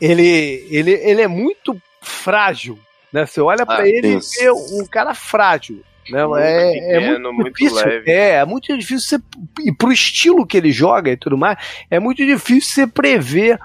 ele, 0.00 0.66
ele, 0.70 0.92
ele 0.92 1.22
é 1.22 1.28
muito 1.28 1.76
frágil. 2.00 2.78
Né? 3.12 3.26
Você 3.26 3.40
olha 3.40 3.66
para 3.66 3.82
ah, 3.82 3.88
ele 3.88 4.16
isso. 4.16 4.30
e 4.36 4.44
vê 4.44 4.50
um 4.50 4.86
cara 4.86 5.14
frágil. 5.14 5.82
Né? 6.10 6.24
Muito 6.24 6.38
é, 6.38 6.72
pequeno, 6.72 6.92
é 6.92 7.10
muito, 7.10 7.32
muito 7.32 7.52
difícil. 7.52 7.86
Leve. 7.86 8.10
É, 8.10 8.30
é 8.34 8.44
muito 8.44 8.78
difícil 8.78 9.18
você. 9.18 9.68
E 9.68 9.72
pro 9.72 9.92
estilo 9.92 10.46
que 10.46 10.56
ele 10.56 10.70
joga 10.70 11.10
e 11.10 11.16
tudo 11.16 11.36
mais, 11.36 11.58
é 11.90 11.98
muito 11.98 12.24
difícil 12.24 12.70
você 12.70 12.86
prever 12.86 13.58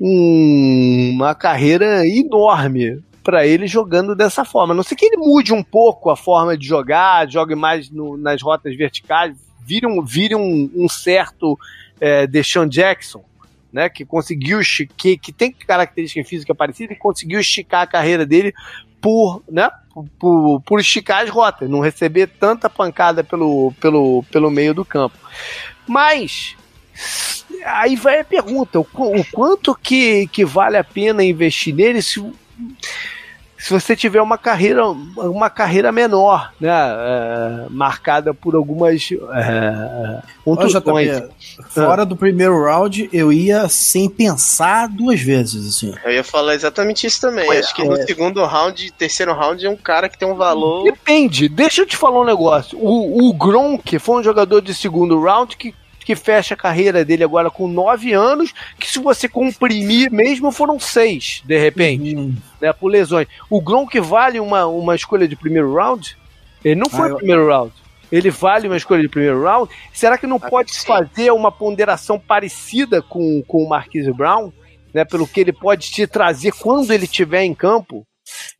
um, 0.00 1.12
uma 1.14 1.34
carreira 1.34 2.06
enorme 2.06 3.02
para 3.24 3.46
ele 3.46 3.66
jogando 3.66 4.14
dessa 4.14 4.44
forma. 4.44 4.74
A 4.74 4.76
não 4.76 4.82
sei 4.82 4.96
que 4.96 5.06
ele 5.06 5.16
mude 5.16 5.52
um 5.52 5.62
pouco 5.62 6.10
a 6.10 6.16
forma 6.16 6.56
de 6.56 6.66
jogar, 6.66 7.28
jogue 7.28 7.54
mais 7.54 7.90
no, 7.90 8.18
nas 8.18 8.42
rotas 8.42 8.76
verticais, 8.76 9.34
vire 9.66 9.86
um, 9.86 10.04
vire 10.04 10.34
um, 10.36 10.70
um 10.76 10.88
certo 10.88 11.58
é, 11.98 12.26
Deshaun 12.26 12.68
Jackson, 12.68 13.24
né, 13.72 13.88
que 13.88 14.04
conseguiu 14.04 14.60
que, 14.96 15.16
que 15.16 15.32
tem 15.32 15.50
característica 15.50 16.22
física 16.28 16.54
parecida 16.54 16.92
e 16.92 16.96
conseguiu 16.96 17.40
esticar 17.40 17.82
a 17.82 17.86
carreira 17.86 18.26
dele 18.26 18.52
por, 19.00 19.42
né, 19.50 19.70
por, 20.18 20.60
por 20.60 20.78
esticar 20.78 21.24
as 21.24 21.30
rotas, 21.30 21.68
não 21.68 21.80
receber 21.80 22.26
tanta 22.26 22.68
pancada 22.68 23.24
pelo, 23.24 23.72
pelo, 23.80 24.22
pelo 24.30 24.50
meio 24.50 24.74
do 24.74 24.84
campo. 24.84 25.16
Mas 25.86 26.56
aí 27.64 27.96
vai 27.96 28.20
a 28.20 28.24
pergunta, 28.24 28.78
o, 28.78 28.82
o 28.82 29.24
quanto 29.32 29.74
que, 29.74 30.26
que 30.28 30.44
vale 30.44 30.76
a 30.76 30.84
pena 30.84 31.24
investir 31.24 31.74
nele 31.74 32.02
se 32.02 32.20
se 33.64 33.70
você 33.70 33.96
tiver 33.96 34.20
uma 34.20 34.36
carreira, 34.36 34.86
uma 34.86 35.48
carreira 35.48 35.90
menor, 35.90 36.52
né? 36.60 36.68
É, 36.70 37.66
marcada 37.70 38.34
por 38.34 38.54
algumas 38.54 39.08
é, 39.10 40.22
contusões. 40.44 41.22
Fora 41.70 42.02
ah. 42.02 42.04
do 42.04 42.14
primeiro 42.14 42.62
round, 42.62 43.08
eu 43.10 43.32
ia 43.32 43.66
sem 43.70 44.06
pensar 44.06 44.86
duas 44.86 45.18
vezes, 45.18 45.66
assim. 45.66 45.94
Eu 46.04 46.12
ia 46.12 46.22
falar 46.22 46.54
exatamente 46.54 47.06
isso 47.06 47.22
também. 47.22 47.50
Acho 47.56 47.74
que 47.74 47.82
no 47.82 47.96
é. 47.96 48.04
segundo 48.04 48.44
round, 48.44 48.92
terceiro 48.92 49.32
round, 49.32 49.64
é 49.64 49.70
um 49.70 49.76
cara 49.76 50.10
que 50.10 50.18
tem 50.18 50.28
um 50.28 50.36
valor. 50.36 50.84
Depende. 50.84 51.48
Deixa 51.48 51.80
eu 51.80 51.86
te 51.86 51.96
falar 51.96 52.20
um 52.20 52.26
negócio. 52.26 52.78
O, 52.78 53.30
o 53.30 53.32
Gronk 53.32 53.98
foi 53.98 54.20
um 54.20 54.22
jogador 54.22 54.60
de 54.60 54.74
segundo 54.74 55.18
round 55.18 55.56
que 55.56 55.74
que 56.04 56.14
fecha 56.14 56.54
a 56.54 56.56
carreira 56.56 57.04
dele 57.04 57.24
agora 57.24 57.50
com 57.50 57.66
nove 57.66 58.12
anos, 58.12 58.52
que 58.78 58.90
se 58.90 58.98
você 58.98 59.28
comprimir 59.28 60.12
mesmo 60.12 60.52
foram 60.52 60.78
seis, 60.78 61.42
de 61.44 61.58
repente, 61.58 62.14
uhum. 62.14 62.36
né, 62.60 62.72
por 62.72 62.88
lesões. 62.88 63.26
O 63.48 63.60
Gronk 63.60 63.98
vale 64.00 64.38
uma, 64.38 64.66
uma 64.66 64.94
escolha 64.94 65.26
de 65.26 65.34
primeiro 65.34 65.72
round? 65.74 66.16
Ele 66.64 66.76
não 66.76 66.90
foi 66.90 67.08
ah, 67.08 67.10
eu... 67.10 67.16
primeiro 67.16 67.48
round. 67.48 67.72
Ele 68.12 68.30
vale 68.30 68.68
uma 68.68 68.76
escolha 68.76 69.02
de 69.02 69.08
primeiro 69.08 69.42
round? 69.42 69.72
Será 69.92 70.18
que 70.18 70.26
não 70.26 70.36
ah, 70.36 70.48
pode 70.48 70.74
sim. 70.74 70.86
fazer 70.86 71.30
uma 71.32 71.50
ponderação 71.50 72.18
parecida 72.18 73.02
com, 73.02 73.42
com 73.46 73.64
o 73.64 73.68
Marquise 73.68 74.12
Brown? 74.12 74.52
Né, 74.92 75.04
pelo 75.04 75.26
que 75.26 75.40
ele 75.40 75.52
pode 75.52 75.90
te 75.90 76.06
trazer 76.06 76.52
quando 76.52 76.92
ele 76.92 77.04
estiver 77.06 77.42
em 77.42 77.52
campo? 77.52 78.06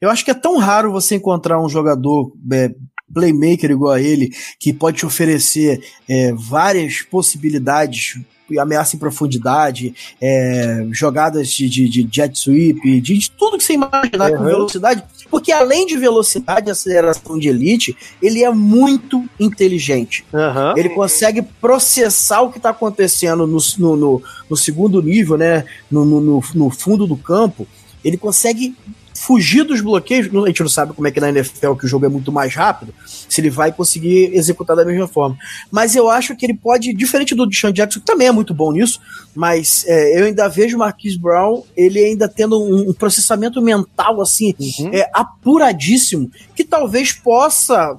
Eu 0.00 0.10
acho 0.10 0.24
que 0.24 0.32
é 0.32 0.34
tão 0.34 0.58
raro 0.58 0.90
você 0.90 1.14
encontrar 1.14 1.60
um 1.60 1.68
jogador 1.68 2.32
é, 2.52 2.70
playmaker 3.12 3.70
igual 3.70 3.92
a 3.92 4.00
ele, 4.00 4.30
que 4.58 4.72
pode 4.72 4.98
te 4.98 5.06
oferecer 5.06 5.82
é, 6.08 6.32
várias 6.32 7.02
possibilidades 7.02 8.16
ameaça 8.58 8.94
em 8.94 8.98
profundidade, 8.98 9.94
é, 10.20 10.86
jogadas 10.92 11.48
de, 11.50 11.68
de, 11.68 11.88
de, 11.88 12.08
jet 12.10 12.38
sweep, 12.38 13.00
de, 13.00 13.18
de, 13.18 13.30
tudo 13.30 13.56
que 13.56 13.64
você 13.64 13.72
imaginar 13.72 14.30
uhum. 14.30 14.36
com 14.36 14.44
velocidade, 14.44 15.02
porque 15.30 15.50
além 15.50 15.86
de 15.86 15.96
velocidade 15.96 16.68
e 16.68 16.70
aceleração 16.70 17.38
de 17.38 17.48
elite, 17.48 17.96
ele 18.22 18.44
é 18.44 18.50
muito 18.50 19.24
inteligente. 19.40 20.24
Uhum. 20.32 20.76
Ele 20.76 20.90
consegue 20.90 21.42
processar 21.42 22.42
o 22.42 22.50
que 22.50 22.58
está 22.58 22.70
acontecendo 22.70 23.46
no, 23.46 23.58
no, 23.78 23.96
no, 23.96 24.22
no, 24.50 24.56
segundo 24.56 25.02
nível, 25.02 25.38
né, 25.38 25.64
no, 25.90 26.04
no, 26.04 26.42
no 26.54 26.70
fundo 26.70 27.06
do 27.06 27.16
campo, 27.16 27.66
ele 28.04 28.18
consegue 28.18 28.76
fugir 29.14 29.64
dos 29.64 29.80
bloqueios. 29.80 30.26
A 30.26 30.46
gente 30.46 30.60
não 30.60 30.68
sabe 30.68 30.92
como 30.92 31.06
é 31.06 31.10
que 31.10 31.20
na 31.20 31.28
NFL 31.28 31.74
que 31.74 31.86
o 31.86 31.88
jogo 31.88 32.06
é 32.06 32.08
muito 32.08 32.32
mais 32.32 32.54
rápido, 32.54 32.92
se 33.06 33.40
ele 33.40 33.50
vai 33.50 33.72
conseguir 33.72 34.34
executar 34.34 34.76
da 34.76 34.84
mesma 34.84 35.06
forma. 35.06 35.36
Mas 35.70 35.94
eu 35.94 36.10
acho 36.10 36.36
que 36.36 36.44
ele 36.44 36.54
pode, 36.54 36.92
diferente 36.92 37.34
do 37.34 37.46
Deshaun 37.46 37.72
Jackson, 37.72 38.00
que 38.00 38.06
também 38.06 38.26
é 38.26 38.32
muito 38.32 38.52
bom 38.52 38.72
nisso, 38.72 39.00
mas 39.34 39.84
é, 39.86 40.20
eu 40.20 40.26
ainda 40.26 40.48
vejo 40.48 40.76
o 40.76 40.80
Marquise 40.80 41.18
Brown, 41.18 41.62
ele 41.76 41.98
ainda 41.98 42.28
tendo 42.28 42.60
um, 42.60 42.90
um 42.90 42.92
processamento 42.92 43.60
mental 43.62 44.20
assim, 44.20 44.54
uhum. 44.58 44.90
é, 44.92 45.08
apuradíssimo, 45.12 46.30
que 46.54 46.64
talvez 46.64 47.12
possa 47.12 47.96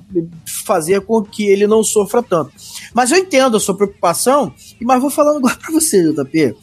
fazer 0.66 1.01
com 1.01 1.22
que 1.24 1.45
ele 1.45 1.68
não 1.68 1.84
sofra 1.84 2.22
tanto. 2.22 2.51
Mas 2.93 3.11
eu 3.11 3.18
entendo 3.18 3.57
a 3.57 3.59
sua 3.59 3.76
preocupação, 3.76 4.53
mas 4.82 5.01
vou 5.01 5.09
falando 5.09 5.38
agora 5.38 5.55
pra 5.55 5.72
você, 5.72 6.11
JP 6.11 6.55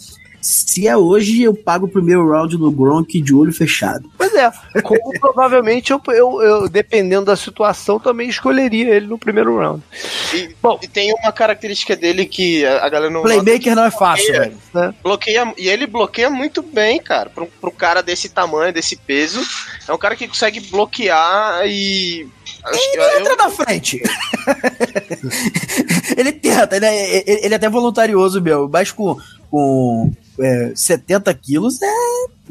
se 0.43 0.88
é 0.88 0.97
hoje, 0.97 1.43
eu 1.43 1.55
pago 1.55 1.86
o 1.86 1.88
primeiro 1.88 2.28
round 2.28 2.59
no 2.59 2.70
Gronk 2.70 3.20
de 3.20 3.32
olho 3.32 3.53
fechado. 3.53 4.11
Pois 4.18 4.34
é, 4.34 4.51
como 4.82 4.99
provavelmente 5.20 5.93
eu, 5.93 6.03
eu, 6.09 6.43
eu, 6.43 6.68
dependendo 6.68 7.26
da 7.26 7.36
situação, 7.36 8.01
também 8.01 8.28
escolheria 8.28 8.95
ele 8.95 9.07
no 9.07 9.16
primeiro 9.16 9.57
round. 9.57 9.82
E, 10.34 10.55
Bom, 10.61 10.78
e 10.82 10.88
tem 10.88 11.14
uma 11.14 11.30
característica 11.30 11.95
dele 11.95 12.26
que 12.26 12.66
a 12.66 12.88
galera 12.88 13.11
não. 13.11 13.22
Playmaker 13.22 13.76
não 13.76 13.84
é 13.84 13.90
fácil, 13.90 14.32
velho. 14.32 14.57
Né? 14.74 14.95
Bloqueia, 15.03 15.55
e 15.57 15.68
ele 15.68 15.86
bloqueia 15.86 16.28
muito 16.28 16.61
bem, 16.61 17.01
cara. 17.01 17.30
Pro, 17.30 17.47
pro 17.47 17.70
cara 17.70 18.03
desse 18.03 18.28
tamanho, 18.28 18.72
desse 18.72 18.97
peso. 18.97 19.40
É 19.88 19.93
um 19.93 19.99
cara 19.99 20.16
que 20.16 20.26
consegue 20.26 20.59
bloquear 20.61 21.62
e 21.66 22.26
ele 22.66 22.78
eu, 22.95 23.20
entra 23.20 23.32
eu... 23.32 23.36
na 23.36 23.51
frente. 23.51 24.03
ele 26.16 26.32
tenta, 26.32 26.76
ele 26.76 26.86
é, 26.86 27.45
ele 27.45 27.55
é 27.55 27.57
até 27.57 27.68
voluntarioso, 27.68 28.40
meu, 28.40 28.68
mas 28.68 28.90
com, 28.90 29.16
com 29.53 30.11
é, 30.41 30.73
70 30.75 31.33
quilos 31.35 31.79
é. 31.83 31.87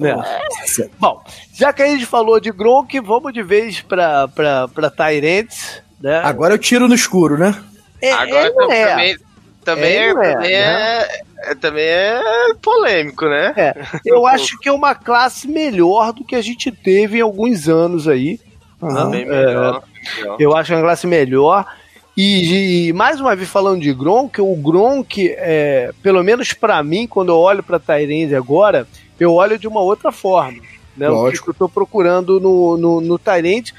é. 0.07 0.89
Bom, 0.99 1.19
já 1.51 1.73
que 1.73 1.81
a 1.81 1.87
gente 1.87 2.05
falou 2.05 2.39
de 2.39 2.51
Gronk, 2.51 2.99
vamos 2.99 3.33
de 3.33 3.41
vez 3.41 3.81
pra, 3.81 4.27
pra, 4.27 4.67
pra 4.67 4.91
Tyrants. 4.91 5.81
Né? 5.99 6.21
Agora 6.23 6.53
eu 6.53 6.59
tiro 6.59 6.87
no 6.87 6.93
escuro, 6.93 7.39
né? 7.39 7.59
É, 7.99 8.11
Agora 8.11 8.47
é. 8.47 8.51
também, 8.51 9.17
também, 9.63 9.97
é, 9.97 10.13
também, 10.13 10.35
né? 10.37 10.53
é, 10.53 11.21
é, 11.39 11.55
também 11.55 11.85
é 11.85 12.21
polêmico, 12.61 13.25
né? 13.25 13.53
É. 13.57 13.73
Eu 14.05 14.25
acho 14.27 14.59
que 14.59 14.69
é 14.69 14.71
uma 14.71 14.93
classe 14.93 15.47
melhor 15.47 16.13
do 16.13 16.23
que 16.23 16.35
a 16.35 16.41
gente 16.41 16.71
teve 16.71 17.17
em 17.17 17.21
alguns 17.21 17.67
anos 17.67 18.07
aí. 18.07 18.39
Uhum. 18.79 19.09
melhor. 19.09 19.83
Eu 20.39 20.55
acho 20.55 20.73
uma 20.73 20.81
classe 20.81 21.05
melhor. 21.07 21.65
E, 22.15 22.87
e, 22.87 22.93
mais 22.93 23.21
uma 23.21 23.35
vez 23.35 23.49
falando 23.49 23.81
de 23.81 23.93
Gronk, 23.93 24.41
o 24.41 24.55
Gronk, 24.55 25.29
é, 25.37 25.91
pelo 26.03 26.23
menos 26.23 26.51
para 26.53 26.83
mim, 26.83 27.07
quando 27.07 27.29
eu 27.29 27.37
olho 27.37 27.63
para 27.63 27.79
Tyrande 27.79 28.35
agora, 28.35 28.85
eu 29.19 29.33
olho 29.33 29.57
de 29.57 29.67
uma 29.67 29.81
outra 29.81 30.11
forma. 30.11 30.61
Né? 30.95 31.09
O 31.09 31.31
que 31.31 31.47
eu 31.47 31.51
estou 31.51 31.69
procurando 31.69 32.39
no, 32.39 32.77
no, 32.77 33.01
no 33.01 33.17
Tyrande, 33.17 33.73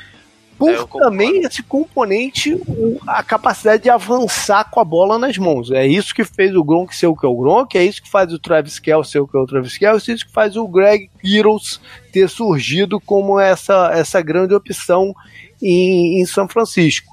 por 0.58 0.70
é, 0.70 0.86
também 1.04 1.40
esse 1.40 1.62
componente, 1.62 2.58
a 3.06 3.22
capacidade 3.22 3.82
de 3.82 3.90
avançar 3.90 4.70
com 4.70 4.80
a 4.80 4.84
bola 4.84 5.18
nas 5.18 5.36
mãos. 5.36 5.70
É 5.70 5.86
isso 5.86 6.14
que 6.14 6.24
fez 6.24 6.54
o 6.54 6.64
Gronk 6.64 6.94
ser 6.94 7.08
o 7.08 7.16
que 7.16 7.26
é 7.26 7.28
o 7.28 7.36
Gronk, 7.36 7.76
é 7.76 7.84
isso 7.84 8.02
que 8.02 8.10
faz 8.10 8.32
o 8.32 8.38
Travis 8.38 8.78
Kell 8.78 9.04
ser 9.04 9.18
o 9.18 9.26
que 9.26 9.36
é 9.36 9.40
o 9.40 9.46
Travis 9.46 9.76
Kell, 9.76 9.94
é 9.94 9.96
isso 9.96 10.26
que 10.26 10.32
faz 10.32 10.56
o 10.56 10.66
Greg 10.66 11.10
Kittles 11.20 11.80
ter 12.12 12.28
surgido 12.28 12.98
como 13.00 13.38
essa, 13.38 13.90
essa 13.92 14.22
grande 14.22 14.54
opção 14.54 15.14
em, 15.60 16.20
em 16.20 16.26
São 16.26 16.48
Francisco. 16.48 17.11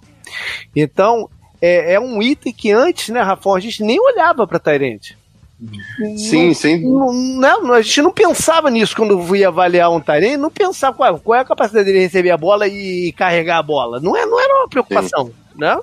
Então, 0.75 1.29
é, 1.61 1.93
é, 1.93 1.99
um 1.99 2.21
item 2.21 2.53
que 2.53 2.71
antes, 2.71 3.09
né, 3.09 3.21
Rafa, 3.21 3.51
a 3.51 3.59
gente 3.59 3.83
nem 3.83 3.99
olhava 3.99 4.47
para 4.47 4.59
Tyrant. 4.59 5.11
Sim, 6.15 6.47
não, 6.47 6.53
sim. 6.53 6.79
Não, 6.81 7.61
não, 7.61 7.73
a 7.73 7.81
gente 7.81 8.01
não 8.01 8.13
pensava 8.13 8.69
nisso 8.69 8.95
quando 8.95 9.35
ia 9.35 9.49
avaliar 9.49 9.91
um 9.91 9.99
Tyrant, 9.99 10.39
não 10.39 10.49
pensava 10.49 10.95
qual, 10.95 11.19
qual, 11.19 11.37
é 11.37 11.41
a 11.41 11.45
capacidade 11.45 11.85
dele 11.85 11.99
receber 11.99 12.31
a 12.31 12.37
bola 12.37 12.65
e 12.67 13.11
carregar 13.11 13.57
a 13.57 13.63
bola. 13.63 13.99
Não, 13.99 14.15
é, 14.15 14.25
não 14.25 14.39
era 14.39 14.55
uma 14.55 14.69
preocupação, 14.69 15.27
sim. 15.27 15.33
né? 15.57 15.77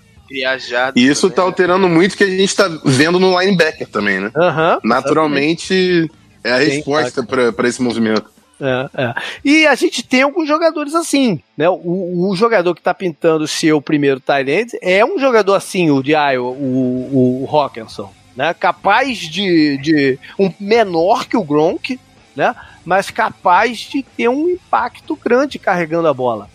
E 0.97 1.07
isso 1.07 1.31
tá 1.31 1.43
alterando 1.43 1.89
muito 1.89 2.15
o 2.15 2.17
que 2.17 2.25
a 2.25 2.31
gente 2.31 2.57
tá 2.57 2.69
vendo 2.85 3.21
no 3.21 3.39
linebacker 3.39 3.87
também, 3.89 4.19
né? 4.19 4.33
Uhum, 4.35 4.81
Naturalmente 4.83 6.11
é 6.43 6.53
a 6.53 6.59
resposta 6.59 7.23
para 7.23 7.69
esse 7.69 7.83
movimento. 7.83 8.36
É, 8.61 9.03
é. 9.03 9.15
E 9.45 9.67
a 9.67 9.75
gente 9.75 10.03
tem 10.03 10.23
alguns 10.23 10.49
jogadores 10.49 10.95
assim, 10.95 11.41
né? 11.57 11.69
O, 11.69 12.31
o 12.31 12.37
jogador 12.37 12.75
que 12.75 12.81
está 12.81 12.95
pintando 12.95 13.47
ser 13.47 13.73
o 13.73 13.83
primeiro 13.83 14.19
Thailand 14.19 14.71
é 14.81 15.05
um 15.05 15.19
jogador 15.19 15.55
assim, 15.55 15.91
o 15.91 16.03
de 16.03 16.13
Iowa, 16.13 16.51
o, 16.51 17.45
o 17.45 17.49
Hawkinson, 17.51 18.13
né? 18.35 18.55
Capaz 18.55 19.19
de, 19.19 19.77
de 19.79 20.19
um 20.39 20.53
menor 20.59 21.27
que 21.27 21.37
o 21.37 21.45
Gronk, 21.45 22.01
né? 22.35 22.55
Mas 22.85 23.11
capaz 23.11 23.79
de 23.79 24.03
ter 24.03 24.29
um 24.29 24.49
impacto 24.49 25.17
grande 25.17 25.59
carregando 25.59 26.09
a 26.09 26.15
bola. 26.15 26.49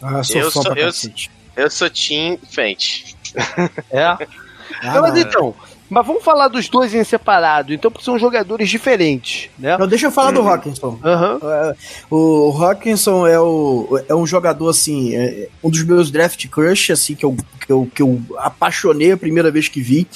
Ah, 0.00 0.22
sou 0.22 0.40
eu, 0.40 0.50
sou, 0.50 0.74
eu, 0.74 0.90
eu 1.56 1.70
sou 1.70 1.90
Team 1.90 2.38
Fente. 2.50 3.16
É. 3.90 4.04
Ah, 4.82 5.00
mas 5.00 5.16
então, 5.16 5.54
mas 5.88 6.06
vamos 6.06 6.24
falar 6.24 6.48
dos 6.48 6.68
dois 6.68 6.94
em 6.94 7.04
separado, 7.04 7.72
então, 7.72 7.90
porque 7.90 8.04
são 8.04 8.18
jogadores 8.18 8.68
diferentes, 8.68 9.50
né? 9.58 9.76
Não, 9.76 9.86
deixa 9.86 10.06
eu 10.06 10.10
falar 10.10 10.30
do 10.30 10.40
uhum. 10.40 10.48
Hawkinson. 10.48 10.98
Uhum. 11.02 11.74
o 12.10 12.62
Hawkinson 12.62 13.26
é, 13.26 13.38
o, 13.38 14.00
é 14.08 14.14
um 14.14 14.26
jogador, 14.26 14.68
assim, 14.68 15.14
é 15.14 15.48
um 15.62 15.70
dos 15.70 15.84
meus 15.84 16.10
draft 16.10 16.48
crush, 16.48 16.90
assim, 16.90 17.14
que 17.14 17.24
eu, 17.24 17.36
que 17.64 17.72
eu, 17.72 17.90
que 17.94 18.02
eu 18.02 18.20
apaixonei 18.38 19.12
a 19.12 19.16
primeira 19.16 19.50
vez 19.50 19.68
que 19.68 19.80
vi. 19.80 20.08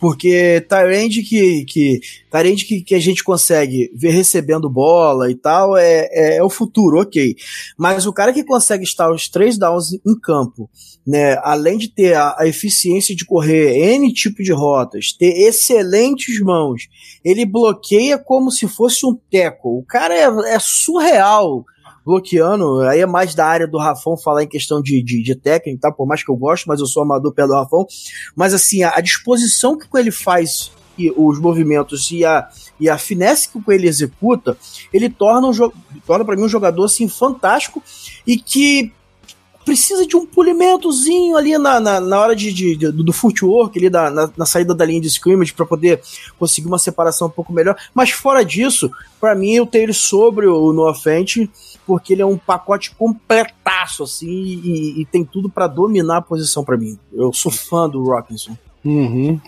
Porque 0.00 0.64
Tyrande 0.68 1.22
que, 1.22 1.64
que, 1.64 2.00
Tyrande 2.30 2.64
que, 2.64 2.82
que 2.82 2.94
a 2.94 3.00
gente 3.00 3.24
consegue 3.24 3.90
ver 3.94 4.10
recebendo 4.10 4.70
bola 4.70 5.30
e 5.30 5.34
tal 5.34 5.76
é, 5.76 6.08
é, 6.10 6.36
é, 6.36 6.42
o 6.42 6.48
futuro, 6.48 7.00
ok. 7.00 7.34
Mas 7.76 8.06
o 8.06 8.12
cara 8.12 8.32
que 8.32 8.44
consegue 8.44 8.84
estar 8.84 9.10
os 9.10 9.28
três 9.28 9.58
downs 9.58 9.92
em 9.92 10.18
campo, 10.22 10.70
né, 11.06 11.36
além 11.42 11.78
de 11.78 11.88
ter 11.88 12.14
a, 12.14 12.36
a 12.38 12.46
eficiência 12.46 13.14
de 13.14 13.24
correr 13.24 13.94
N 13.94 14.12
tipo 14.12 14.42
de 14.42 14.52
rotas, 14.52 15.12
ter 15.12 15.48
excelentes 15.48 16.40
mãos, 16.40 16.82
ele 17.24 17.44
bloqueia 17.44 18.18
como 18.18 18.50
se 18.50 18.68
fosse 18.68 19.04
um 19.04 19.18
teco. 19.30 19.78
O 19.78 19.84
cara 19.84 20.14
é, 20.14 20.54
é 20.54 20.58
surreal 20.60 21.64
bloqueando, 22.08 22.80
aí 22.80 23.00
é 23.00 23.06
mais 23.06 23.34
da 23.34 23.44
área 23.44 23.68
do 23.68 23.76
Rafão 23.76 24.16
falar 24.16 24.42
em 24.42 24.48
questão 24.48 24.80
de, 24.80 25.02
de, 25.02 25.22
de 25.22 25.34
técnica, 25.34 25.80
tá? 25.82 25.92
por 25.92 26.06
mais 26.06 26.24
que 26.24 26.30
eu 26.30 26.36
gosto, 26.36 26.64
mas 26.66 26.80
eu 26.80 26.86
sou 26.86 27.02
amador 27.02 27.34
pelo 27.34 27.52
Rafão, 27.52 27.86
mas 28.34 28.54
assim, 28.54 28.82
a, 28.82 28.94
a 28.96 29.02
disposição 29.02 29.76
que 29.76 29.86
ele 29.94 30.10
faz 30.10 30.72
e 30.96 31.12
os 31.14 31.38
movimentos 31.38 32.10
e 32.10 32.24
a, 32.24 32.48
e 32.80 32.88
a 32.88 32.96
finesse 32.96 33.50
que 33.50 33.58
ele 33.68 33.86
executa, 33.86 34.56
ele 34.90 35.10
torna, 35.10 35.48
um, 35.48 35.70
torna 36.06 36.24
para 36.24 36.34
mim 36.34 36.44
um 36.44 36.48
jogador 36.48 36.86
assim 36.86 37.08
fantástico 37.08 37.82
e 38.26 38.38
que 38.38 38.90
precisa 39.68 40.06
de 40.06 40.16
um 40.16 40.24
polimentozinho 40.24 41.36
ali 41.36 41.58
na, 41.58 41.78
na, 41.78 42.00
na 42.00 42.18
hora 42.18 42.34
de, 42.34 42.50
de, 42.54 42.74
de, 42.74 42.90
do 42.90 43.12
footwork, 43.12 43.78
ali 43.78 43.90
da, 43.90 44.10
na, 44.10 44.30
na, 44.34 44.46
saída 44.46 44.74
da 44.74 44.82
linha 44.82 45.02
de 45.02 45.08
scrimmage 45.08 45.52
para 45.52 45.66
poder 45.66 46.00
conseguir 46.38 46.68
uma 46.68 46.78
separação 46.78 47.28
um 47.28 47.30
pouco 47.30 47.52
melhor. 47.52 47.76
Mas 47.92 48.08
fora 48.08 48.42
disso, 48.42 48.90
para 49.20 49.34
mim 49.34 49.52
eu 49.52 49.66
tenho 49.66 49.84
ele 49.84 49.92
sobre 49.92 50.46
o 50.46 50.72
Noah 50.72 50.98
Fent, 50.98 51.50
porque 51.86 52.14
ele 52.14 52.22
é 52.22 52.26
um 52.26 52.38
pacote 52.38 52.92
completaço, 52.92 54.04
assim, 54.04 54.26
e, 54.26 55.02
e 55.02 55.04
tem 55.04 55.22
tudo 55.22 55.50
para 55.50 55.66
dominar 55.66 56.16
a 56.16 56.22
posição 56.22 56.64
para 56.64 56.78
mim. 56.78 56.98
Eu 57.12 57.30
sou 57.34 57.52
fã 57.52 57.86
do 57.86 58.02
Robinson. 58.02 58.56
Uhum. 58.82 59.38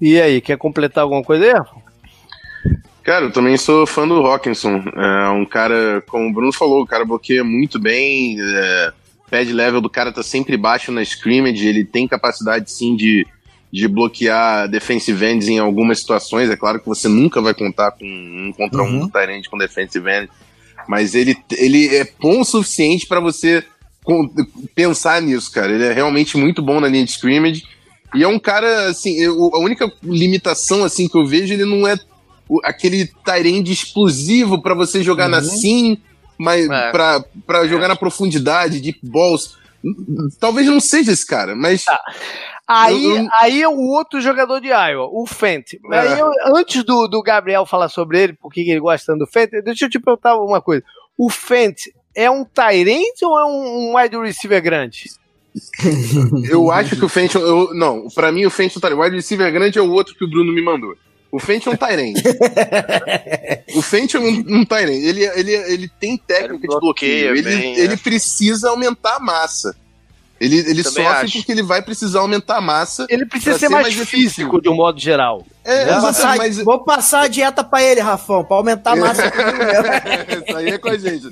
E 0.00 0.18
aí, 0.18 0.40
quer 0.40 0.56
completar 0.56 1.02
alguma 1.02 1.22
coisa 1.22 1.44
aí? 1.44 2.72
Cara, 3.02 3.26
eu 3.26 3.32
também 3.32 3.58
sou 3.58 3.86
fã 3.86 4.08
do 4.08 4.26
Hawkinson. 4.26 4.82
É 4.94 5.28
um 5.28 5.44
cara, 5.44 6.02
como 6.08 6.28
o 6.28 6.32
Bruno 6.32 6.52
falou, 6.54 6.82
o 6.82 6.86
cara 6.86 7.04
bloqueia 7.04 7.44
muito 7.44 7.78
bem. 7.78 8.36
É, 8.38 8.92
pad 9.30 9.52
level 9.52 9.80
do 9.80 9.90
cara 9.90 10.12
tá 10.12 10.22
sempre 10.22 10.56
baixo 10.56 10.92
na 10.92 11.02
scrimmage. 11.02 11.66
Ele 11.66 11.84
tem 11.84 12.08
capacidade 12.08 12.70
sim 12.70 12.96
de, 12.96 13.26
de 13.72 13.86
bloquear 13.88 14.68
defensive 14.68 15.24
ends 15.24 15.48
em 15.48 15.58
algumas 15.58 16.00
situações. 16.00 16.50
É 16.50 16.56
claro 16.56 16.80
que 16.80 16.86
você 16.86 17.08
nunca 17.08 17.40
vai 17.40 17.54
contar 17.54 17.92
com 17.92 18.04
um 18.04 18.52
contra 18.56 18.82
uhum. 18.82 19.04
um 19.04 19.08
Tyrant 19.08 19.46
com 19.50 19.58
defensive 19.58 20.10
end. 20.10 20.30
Mas 20.88 21.14
ele, 21.14 21.36
ele 21.52 21.94
é 21.94 22.08
bom 22.18 22.40
o 22.40 22.44
suficiente 22.44 23.06
para 23.06 23.20
você 23.20 23.64
pensar 24.74 25.20
nisso, 25.20 25.52
cara. 25.52 25.72
Ele 25.72 25.84
é 25.84 25.92
realmente 25.92 26.36
muito 26.36 26.62
bom 26.62 26.80
na 26.80 26.88
linha 26.88 27.04
de 27.04 27.10
scrimmage. 27.10 27.64
E 28.14 28.22
é 28.22 28.28
um 28.28 28.38
cara, 28.38 28.88
assim, 28.88 29.18
eu, 29.18 29.50
a 29.54 29.58
única 29.58 29.90
limitação 30.02 30.82
assim 30.82 31.08
que 31.08 31.16
eu 31.16 31.26
vejo, 31.26 31.52
ele 31.52 31.66
não 31.66 31.86
é 31.86 31.94
aquele 32.64 33.10
Tyrande 33.24 33.72
explosivo 33.72 34.62
para 34.62 34.74
você 34.74 35.02
jogar 35.02 35.26
uhum. 35.26 35.32
na 35.32 35.42
sim, 35.42 35.98
mas 36.38 36.68
é. 36.68 36.90
pra, 36.90 37.24
pra 37.46 37.66
jogar 37.66 37.86
é. 37.86 37.88
na 37.88 37.96
profundidade, 37.96 38.80
deep 38.80 39.00
balls. 39.02 39.56
Talvez 40.40 40.66
não 40.66 40.80
seja 40.80 41.12
esse 41.12 41.26
cara, 41.26 41.54
mas. 41.54 41.84
Tá. 41.84 42.00
Aí, 42.66 43.02
eu, 43.02 43.28
aí 43.32 43.62
é 43.62 43.68
o 43.68 43.78
outro 43.78 44.20
jogador 44.20 44.60
de 44.60 44.68
Iowa, 44.68 45.08
o 45.10 45.26
Fent. 45.26 45.74
É. 45.90 45.98
Aí 45.98 46.18
eu, 46.18 46.30
antes 46.54 46.84
do, 46.84 47.08
do 47.08 47.22
Gabriel 47.22 47.64
falar 47.64 47.88
sobre 47.88 48.20
ele, 48.20 48.32
porque 48.34 48.60
ele 48.60 48.80
gosta 48.80 49.16
do 49.16 49.26
Fent, 49.26 49.50
deixa 49.64 49.86
eu 49.86 49.90
te 49.90 49.98
perguntar 49.98 50.36
uma 50.36 50.60
coisa. 50.60 50.84
O 51.16 51.30
Fent 51.30 51.86
é 52.14 52.30
um 52.30 52.44
Tyrant 52.44 53.22
ou 53.22 53.38
é 53.38 53.44
um, 53.46 53.90
um 53.90 53.96
wide 53.96 54.16
receiver 54.18 54.62
grande? 54.62 55.06
eu 56.50 56.70
acho 56.70 56.96
que 56.96 57.04
o 57.04 57.08
Fent. 57.08 57.34
Eu, 57.34 57.72
não, 57.74 58.08
pra 58.08 58.30
mim 58.30 58.44
o 58.44 58.50
Fent 58.50 58.74
é 58.76 58.94
o 58.94 59.00
wide 59.00 59.16
receiver 59.16 59.50
grande 59.52 59.78
é 59.78 59.82
o 59.82 59.90
outro 59.90 60.14
que 60.14 60.24
o 60.24 60.28
Bruno 60.28 60.52
me 60.52 60.62
mandou. 60.62 60.94
O 61.30 61.38
Fent 61.38 61.66
é 61.66 61.70
um 61.70 61.76
Tyrant. 61.76 62.16
o 63.76 63.82
Fent 63.82 64.14
é 64.14 64.18
um, 64.18 64.44
um 64.48 64.64
Tyrant. 64.64 64.94
Ele, 64.94 65.24
ele, 65.24 65.52
ele 65.52 65.90
tem 66.00 66.16
técnica 66.16 66.66
de 66.66 66.80
bloqueio. 66.80 67.36
Ele, 67.36 67.42
bem, 67.42 67.76
ele 67.76 67.94
é. 67.94 67.96
precisa 67.96 68.70
aumentar 68.70 69.16
a 69.16 69.20
massa. 69.20 69.76
Ele, 70.40 70.56
ele 70.58 70.84
sofre 70.84 71.02
acho. 71.02 71.38
porque 71.38 71.50
ele 71.50 71.64
vai 71.64 71.82
precisar 71.82 72.20
aumentar 72.20 72.58
a 72.58 72.60
massa. 72.60 73.06
Ele 73.08 73.26
precisa 73.26 73.54
ser, 73.54 73.66
ser, 73.66 73.68
mais, 73.68 73.94
mais 73.94 74.08
físico, 74.08 74.60
de 74.62 74.68
um 74.68 74.74
modo 74.74 74.98
geral. 74.98 75.44
É, 75.64 75.92
vou, 75.92 76.02
passar, 76.02 76.36
mas... 76.36 76.56
vou 76.58 76.84
passar 76.84 77.22
a 77.22 77.28
dieta 77.28 77.64
pra 77.64 77.82
ele, 77.82 78.00
Rafão, 78.00 78.44
pra 78.44 78.56
aumentar 78.56 78.92
a 78.92 78.96
massa. 78.96 79.22
Isso 80.46 80.56
aí 80.56 80.68
é 80.68 80.78
com 80.78 80.88
a 80.88 80.96
gente. 80.96 81.26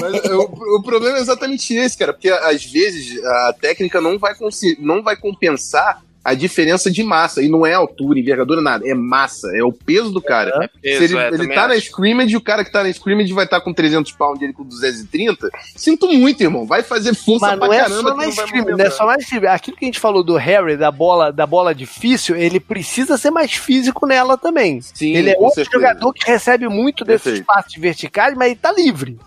Mas, 0.00 0.24
o, 0.30 0.42
o, 0.76 0.82
problema 0.82 1.16
é 1.16 1.20
exatamente 1.22 1.74
esse, 1.74 1.96
cara, 1.96 2.12
porque 2.12 2.28
às 2.28 2.64
vezes 2.64 3.18
a 3.24 3.54
técnica 3.58 4.00
não 4.00 4.18
vai, 4.18 4.34
não 4.78 5.02
vai 5.02 5.16
compensar 5.16 6.03
a 6.24 6.32
diferença 6.32 6.90
de 6.90 7.02
massa. 7.02 7.42
E 7.42 7.48
não 7.48 7.66
é 7.66 7.74
altura, 7.74 8.18
envergadura, 8.18 8.62
nada. 8.62 8.88
É 8.88 8.94
massa. 8.94 9.48
É 9.54 9.62
o 9.62 9.72
peso 9.72 10.10
do 10.10 10.22
cara. 10.22 10.50
É 10.62 10.68
peso, 10.80 10.98
Se 10.98 11.04
ele, 11.04 11.18
é, 11.18 11.28
ele 11.28 11.48
tá 11.48 11.60
acho. 11.60 11.68
na 11.68 11.76
scrimmage 11.76 12.32
e 12.32 12.36
o 12.36 12.40
cara 12.40 12.64
que 12.64 12.72
tá 12.72 12.82
na 12.82 12.88
scrimmage 12.88 13.32
vai 13.32 13.44
estar 13.44 13.58
tá 13.58 13.64
com 13.64 13.74
300 13.74 14.10
pounds 14.12 14.40
e 14.40 14.44
ele 14.44 14.52
com 14.54 14.64
230, 14.64 15.50
sinto 15.76 16.08
muito, 16.08 16.42
irmão. 16.42 16.66
Vai 16.66 16.82
fazer 16.82 17.14
força 17.14 17.46
Mas 17.46 17.58
pra 17.58 17.66
não 17.66 17.74
é 17.74 17.80
caramba. 17.80 18.10
Só 18.10 18.16
na 18.16 18.28
scrimmage, 18.28 18.78
não 18.78 18.84
é 18.84 18.90
só 18.90 19.06
na 19.06 19.16
scrimmage. 19.18 19.54
Aquilo 19.54 19.76
que 19.76 19.84
a 19.84 19.88
gente 19.88 20.00
falou 20.00 20.24
do 20.24 20.36
Harry, 20.36 20.76
da 20.76 20.90
bola, 20.90 21.30
da 21.30 21.46
bola 21.46 21.74
difícil, 21.74 22.36
ele 22.36 22.58
precisa 22.58 23.18
ser 23.18 23.30
mais 23.30 23.52
físico 23.52 24.06
nela 24.06 24.38
também. 24.38 24.80
Sim, 24.80 25.14
ele 25.14 25.30
é 25.30 25.36
outro 25.36 25.56
certeza. 25.56 25.76
jogador 25.76 26.12
que 26.12 26.26
recebe 26.26 26.68
muito 26.68 27.04
desses 27.04 27.24
Perfeito. 27.24 27.46
passes 27.46 27.74
verticais, 27.74 28.34
mas 28.34 28.46
ele 28.46 28.56
tá 28.56 28.72
livre. 28.72 29.18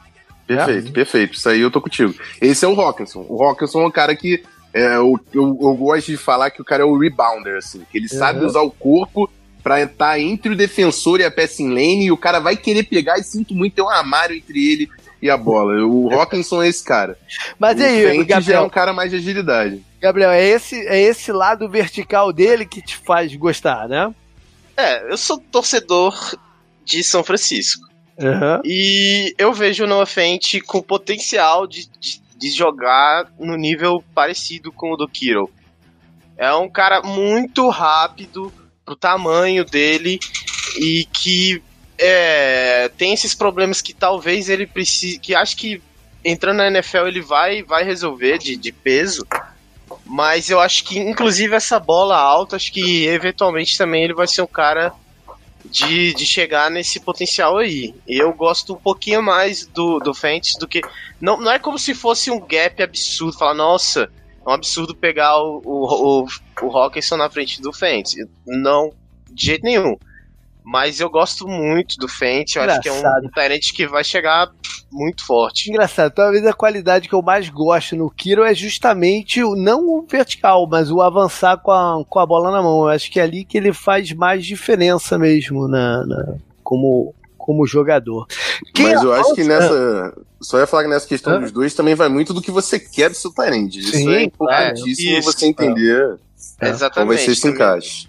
Perfeito, 0.47 0.87
é? 0.87 0.91
perfeito. 0.91 1.33
Isso 1.33 1.49
aí 1.49 1.59
eu 1.59 1.69
tô 1.69 1.81
contigo. 1.81 2.15
Esse 2.41 2.63
é 2.63 2.67
o 2.67 2.73
Rockinson. 2.73 3.25
O 3.27 3.35
Rockinson 3.35 3.81
é 3.81 3.87
um 3.87 3.91
cara 3.91 4.15
que 4.15 4.41
é, 4.77 4.95
eu, 4.97 5.19
eu, 5.33 5.57
eu, 5.61 5.73
gosto 5.75 6.07
de 6.07 6.17
falar 6.17 6.51
que 6.51 6.61
o 6.61 6.65
cara 6.65 6.83
é 6.83 6.85
o 6.85 6.97
rebounder, 6.97 7.57
assim, 7.57 7.81
que 7.91 7.97
ele 7.97 8.07
uhum. 8.11 8.17
sabe 8.17 8.45
usar 8.45 8.61
o 8.61 8.71
corpo 8.71 9.29
pra 9.63 9.81
estar 9.81 10.19
entre 10.19 10.53
o 10.53 10.55
defensor 10.55 11.19
e 11.19 11.25
a 11.25 11.31
passing 11.31 11.69
lane, 11.69 12.05
e 12.05 12.11
o 12.11 12.17
cara 12.17 12.39
vai 12.39 12.55
querer 12.55 12.83
pegar, 12.83 13.17
e 13.17 13.23
sinto 13.23 13.53
muito 13.55 13.73
ter 13.73 13.81
um 13.81 13.89
armário 13.89 14.35
entre 14.35 14.71
ele 14.71 14.89
e 15.21 15.29
a 15.29 15.35
bola. 15.35 15.83
O 15.83 16.07
Rockinson 16.09 16.61
é 16.61 16.67
esse 16.67 16.83
cara. 16.83 17.17
Mas 17.57 17.79
o 17.79 17.83
aí, 17.83 18.17
Gabriel, 18.23 18.41
já 18.41 18.55
é 18.55 18.61
um 18.61 18.69
cara 18.69 18.93
mais 18.93 19.09
de 19.09 19.17
agilidade. 19.17 19.83
Gabriel, 19.99 20.31
é 20.31 20.43
esse, 20.43 20.75
é 20.87 21.01
esse 21.01 21.31
lado 21.31 21.67
vertical 21.67 22.31
dele 22.31 22.65
que 22.65 22.81
te 22.81 22.95
faz 22.95 23.35
gostar, 23.35 23.87
né? 23.87 24.13
É, 24.77 25.11
eu 25.11 25.17
sou 25.17 25.39
torcedor 25.39 26.37
de 26.85 27.03
São 27.03 27.23
Francisco. 27.23 27.87
Uhum. 28.19 28.61
E 28.63 29.33
eu 29.37 29.51
vejo 29.53 29.83
o 29.83 29.87
Noah 29.87 30.05
Fent 30.05 30.61
com 30.65 30.81
potencial 30.81 31.67
de, 31.67 31.89
de 31.99 32.21
de 32.37 32.49
jogar 32.51 33.31
no 33.39 33.57
nível 33.57 34.03
parecido 34.13 34.71
com 34.71 34.91
o 34.91 34.97
do 34.97 35.07
Kiro. 35.07 35.49
É 36.37 36.53
um 36.53 36.69
cara 36.69 37.01
muito 37.01 37.67
rápido 37.69 38.53
pro 38.85 38.95
tamanho 38.95 39.65
dele 39.65 40.19
e 40.79 41.05
que 41.11 41.61
é, 41.97 42.89
tem 42.89 43.13
esses 43.13 43.33
problemas 43.33 43.81
que 43.81 43.93
talvez 43.93 44.49
ele 44.49 44.67
precise. 44.67 45.19
que 45.19 45.33
acho 45.33 45.57
que 45.57 45.81
entrando 46.23 46.57
na 46.57 46.67
NFL 46.67 47.07
ele 47.07 47.21
vai, 47.21 47.63
vai 47.63 47.83
resolver 47.83 48.37
de, 48.37 48.55
de 48.55 48.71
peso. 48.71 49.25
Mas 50.05 50.49
eu 50.49 50.59
acho 50.59 50.83
que, 50.83 50.99
inclusive, 50.99 51.55
essa 51.55 51.79
bola 51.79 52.17
alta, 52.17 52.55
acho 52.55 52.71
que 52.71 53.05
eventualmente 53.07 53.77
também 53.77 54.03
ele 54.03 54.13
vai 54.13 54.27
ser 54.27 54.41
um 54.41 54.47
cara 54.47 54.93
de, 55.69 56.13
de 56.13 56.25
chegar 56.25 56.69
nesse 56.71 56.99
potencial 56.99 57.57
aí. 57.57 57.93
Eu 58.07 58.33
gosto 58.33 58.73
um 58.73 58.77
pouquinho 58.77 59.21
mais 59.21 59.65
do, 59.65 59.99
do 59.99 60.13
Fentes 60.13 60.55
do 60.57 60.67
que. 60.67 60.81
Não, 61.19 61.39
não 61.39 61.51
é 61.51 61.59
como 61.59 61.77
se 61.77 61.93
fosse 61.93 62.31
um 62.31 62.39
gap 62.39 62.81
absurdo, 62.81 63.37
falar, 63.37 63.53
nossa, 63.53 64.09
é 64.45 64.49
um 64.49 64.53
absurdo 64.53 64.95
pegar 64.95 65.37
o, 65.37 65.61
o, 65.63 66.23
o, 66.23 66.27
o 66.61 66.67
Rockerson 66.67 67.17
na 67.17 67.29
frente 67.29 67.61
do 67.61 67.73
Fentes. 67.73 68.15
Não, 68.45 68.91
de 69.31 69.45
jeito 69.45 69.63
nenhum. 69.63 69.97
Mas 70.69 70.99
eu 70.99 71.09
gosto 71.09 71.47
muito 71.47 71.95
do 71.95 72.09
Fenty, 72.09 72.57
eu 72.57 72.63
Engraçado. 72.63 72.87
acho 72.89 73.01
que 73.01 73.05
é 73.07 73.09
um 73.09 73.31
Tyrant 73.31 73.71
que 73.73 73.87
vai 73.87 74.03
chegar 74.03 74.51
muito 74.91 75.25
forte. 75.25 75.69
Engraçado, 75.69 76.11
talvez 76.11 76.45
a 76.45 76.51
qualidade 76.51 77.07
que 77.07 77.15
eu 77.15 77.21
mais 77.21 77.47
gosto 77.47 77.95
no 77.95 78.11
Kiro 78.11 78.43
é 78.43 78.53
justamente 78.53 79.41
o, 79.41 79.55
não 79.55 79.87
o 79.87 80.05
vertical, 80.05 80.67
mas 80.69 80.91
o 80.91 81.01
avançar 81.01 81.57
com 81.59 81.71
a, 81.71 82.03
com 82.03 82.19
a 82.19 82.25
bola 82.25 82.51
na 82.51 82.61
mão. 82.61 82.81
Eu 82.81 82.89
acho 82.89 83.09
que 83.09 83.17
é 83.17 83.23
ali 83.23 83.45
que 83.45 83.57
ele 83.57 83.71
faz 83.71 84.11
mais 84.11 84.45
diferença 84.45 85.17
mesmo 85.17 85.69
na, 85.69 86.05
na 86.05 86.35
como, 86.61 87.15
como 87.37 87.65
jogador. 87.65 88.27
Quem 88.73 88.87
mas 88.87 89.01
eu 89.01 89.13
acho 89.13 89.35
que 89.35 89.45
nessa. 89.45 90.13
Só 90.41 90.59
ia 90.59 90.67
falar 90.67 90.83
que 90.83 90.89
nessa 90.89 91.07
questão 91.07 91.39
dos 91.39 91.51
dois 91.51 91.73
também 91.73 91.95
vai 91.95 92.09
muito 92.09 92.33
do 92.33 92.41
que 92.41 92.51
você 92.51 92.77
quer 92.77 93.09
do 93.09 93.15
seu 93.15 93.31
Tyrant. 93.31 93.73
Isso 93.73 93.91
Sim, 93.91 94.13
é 94.13 94.23
importantíssimo 94.23 95.17
é, 95.17 95.21
você 95.21 95.45
entender. 95.45 96.19
É, 96.59 96.69
Exatamente. 96.69 97.21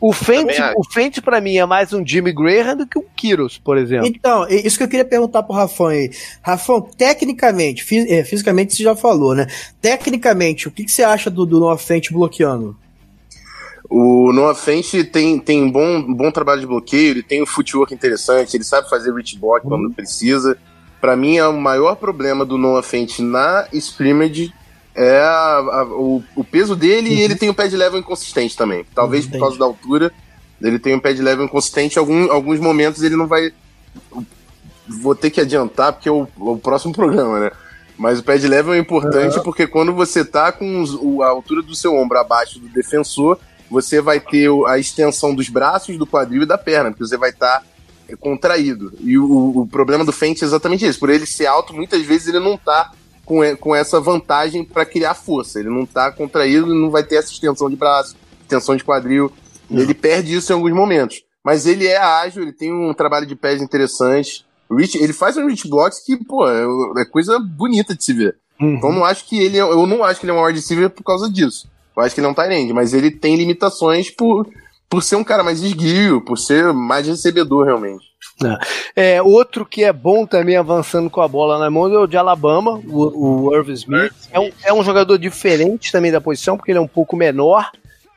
O 0.01 0.13
Fenty, 0.13 0.61
o 0.77 0.85
Fenty 0.91 1.21
pra 1.21 1.41
mim 1.41 1.57
é 1.57 1.67
mais 1.67 1.93
um 1.93 2.07
Jimmy 2.07 2.33
Graham 2.33 2.77
do 2.77 2.87
que 2.87 2.99
um 2.99 3.05
Kiros, 3.15 3.59
por 3.59 3.77
exemplo. 3.77 4.07
Então, 4.07 4.47
isso 4.49 4.79
que 4.79 4.85
eu 4.85 4.89
queria 4.89 5.05
perguntar 5.05 5.43
pro 5.43 5.55
Rafão 5.55 5.89
aí. 5.89 6.11
Rafão, 6.43 6.81
tecnicamente, 6.81 7.85
é, 8.11 8.25
fisicamente 8.25 8.75
você 8.75 8.83
já 8.83 8.97
falou, 8.97 9.35
né? 9.35 9.47
Tecnicamente, 9.81 10.67
o 10.67 10.71
que, 10.71 10.85
que 10.85 10.91
você 10.91 11.03
acha 11.03 11.31
do, 11.31 11.45
do 11.45 11.61
Noah 11.61 11.79
Fenty 11.79 12.13
bloqueando? 12.13 12.77
O 13.91 14.33
Noah 14.33 14.55
Fenty 14.55 15.05
tem, 15.05 15.39
tem 15.39 15.63
um 15.63 15.71
bom, 15.71 16.03
bom 16.15 16.31
trabalho 16.31 16.61
de 16.61 16.67
bloqueio, 16.67 17.11
ele 17.11 17.23
tem 17.23 17.41
o 17.41 17.45
um 17.45 17.47
footwork 17.47 17.95
interessante, 17.95 18.55
ele 18.57 18.65
sabe 18.65 18.89
fazer 18.89 19.13
reach 19.13 19.39
block 19.39 19.65
uhum. 19.65 19.71
quando 19.71 19.95
precisa. 19.95 20.57
Para 21.01 21.17
mim, 21.17 21.37
é 21.37 21.47
o 21.47 21.59
maior 21.59 21.97
problema 21.97 22.45
do 22.45 22.59
Noah 22.59 22.83
Fenty 22.83 23.23
na 23.23 23.67
scrimmage 23.73 24.53
é 24.99 25.21
a, 25.21 25.59
a, 25.59 25.85
o, 25.85 26.25
o, 26.35 26.43
peso 26.43 26.75
dele 26.75 27.11
uhum. 27.11 27.17
e 27.17 27.23
ele 27.23 27.37
tem 27.37 27.49
um 27.49 27.55
pé 27.55 27.69
de 27.69 27.77
level 27.77 28.01
inconsistente 28.01 28.57
também. 28.57 28.85
Talvez 28.93 29.25
Entendi. 29.25 29.39
por 29.39 29.45
causa 29.45 29.59
da 29.59 29.65
altura, 29.65 30.13
ele 30.61 30.79
tem 30.79 30.93
um 30.93 30.99
pé 30.99 31.13
de 31.13 31.23
level 31.23 31.45
inconsistente. 31.45 32.01
Algum, 32.01 32.33
alguns 32.33 32.59
momentos 32.59 33.03
ele 33.03 33.15
não 33.15 33.29
vai. 33.29 33.53
Vou 34.89 35.15
ter 35.15 35.31
que 35.31 35.41
adiantar 35.41 35.93
porque 35.93 36.09
é 36.09 36.13
o, 36.13 36.27
o 36.37 36.59
próximo 36.59 36.93
programa, 36.93 37.39
né? 37.39 37.53
Mas 37.97 38.19
o 38.19 38.25
pé 38.25 38.39
de 38.39 38.49
level 38.49 38.75
é 38.75 38.79
importante 38.79 39.37
uhum. 39.39 39.45
porque 39.45 39.69
quando 39.69 39.95
você 39.95 40.25
tá 40.25 40.51
com 40.51 40.83
os, 40.83 40.95
a 41.23 41.29
altura 41.29 41.63
do 41.63 41.77
seu 41.77 41.95
ombro 41.95 42.19
abaixo 42.19 42.59
do 42.59 42.69
defensor, 42.69 43.39
você 43.71 44.01
vai 44.01 44.19
ter 44.19 44.51
a 44.67 44.79
extensão 44.81 45.33
dos 45.33 45.49
braços, 45.49 45.97
do 45.97 46.07
quadril 46.07 46.43
e 46.43 46.47
da 46.47 46.59
perna, 46.59 46.91
porque 46.91 47.07
você 47.07 47.17
vai 47.17 47.31
estar 47.31 47.61
tá 47.61 47.65
é, 48.09 48.17
contraído. 48.17 48.93
E 49.01 49.17
o, 49.17 49.61
o 49.61 49.67
problema 49.67 50.05
do 50.05 50.13
Fente 50.13 50.43
é 50.43 50.47
exatamente 50.47 50.85
isso. 50.85 50.99
Por 50.99 51.11
ele 51.11 51.27
ser 51.27 51.47
alto, 51.47 51.73
muitas 51.73 52.03
vezes 52.03 52.27
ele 52.27 52.41
não 52.41 52.57
tá 52.57 52.91
com, 53.29 53.41
com 53.59 53.77
essa 53.77 54.01
vantagem 54.01 54.65
para 54.65 54.87
criar 54.87 55.13
força. 55.13 55.61
Ele 55.61 55.69
não 55.69 55.85
tá 55.85 56.11
contraído, 56.11 56.75
não 56.75 56.91
vai 56.91 57.05
ter 57.05 57.17
essa 57.17 57.31
extensão 57.31 57.69
de 57.69 57.77
braço, 57.77 58.17
extensão 58.41 58.75
de 58.75 58.83
quadril. 58.83 59.31
Uhum. 59.69 59.79
Ele 59.79 59.93
perde 59.93 60.35
isso 60.35 60.51
em 60.51 60.55
alguns 60.55 60.73
momentos. 60.73 61.23
Mas 61.45 61.67
ele 61.67 61.87
é 61.87 61.99
ágil, 61.99 62.43
ele 62.43 62.55
tem 62.55 62.73
um 62.73 62.95
trabalho 62.95 63.27
de 63.27 63.37
pés 63.37 63.61
interessante. 63.61 64.47
Rich, 64.71 64.97
ele 64.97 65.13
faz 65.13 65.37
um 65.37 65.47
reach 65.47 65.69
blocks 65.69 66.03
que, 66.05 66.17
pô, 66.17 66.49
é, 66.49 67.03
é 67.03 67.05
coisa 67.05 67.39
bonita 67.39 67.95
de 67.95 68.03
se 68.03 68.15
ver. 68.15 68.37
Uhum. 68.59 68.77
Então 68.77 68.93
não 68.93 69.05
acho 69.05 69.27
que 69.27 69.39
ele 69.39 69.59
é, 69.59 69.61
eu 69.61 69.87
não 69.87 70.03
acho 70.03 70.19
que 70.19 70.25
ele 70.25 70.33
é 70.33 70.35
um 70.35 70.43
wide 70.43 70.59
receiver 70.59 70.89
por 70.89 71.05
causa 71.05 71.31
disso. 71.31 71.69
Eu 71.95 72.03
acho 72.03 72.15
que 72.15 72.21
ele 72.21 72.27
é 72.27 72.31
um 72.31 72.35
tight 72.35 72.73
mas 72.73 72.95
ele 72.95 73.11
tem 73.11 73.37
limitações 73.37 74.11
por, 74.11 74.49
por 74.89 75.03
ser 75.03 75.17
um 75.17 75.25
cara 75.25 75.45
mais 75.45 75.63
esguio, 75.63 76.23
por 76.23 76.39
ser 76.39 76.73
mais 76.73 77.07
recebedor 77.07 77.67
realmente. 77.67 78.08
É. 78.95 79.17
é, 79.17 79.23
outro 79.23 79.67
que 79.67 79.83
é 79.83 79.93
bom 79.93 80.25
também 80.25 80.57
avançando 80.57 81.11
com 81.11 81.21
a 81.21 81.29
bola 81.29 81.59
na 81.59 81.71
mão 81.71 81.93
é 81.93 81.99
o 81.99 82.07
de 82.07 82.17
Alabama, 82.17 82.81
o, 82.87 83.49
o 83.49 83.57
Irv 83.57 83.71
Smith. 83.71 84.13
É 84.31 84.39
um, 84.39 84.51
é 84.65 84.73
um 84.73 84.85
jogador 84.85 85.19
diferente 85.19 85.91
também 85.91 86.13
da 86.13 86.21
posição, 86.21 86.57
porque 86.57 86.71
ele 86.71 86.79
é 86.79 86.83
um 86.83 86.89
pouco 86.89 87.17
menor. 87.17 87.71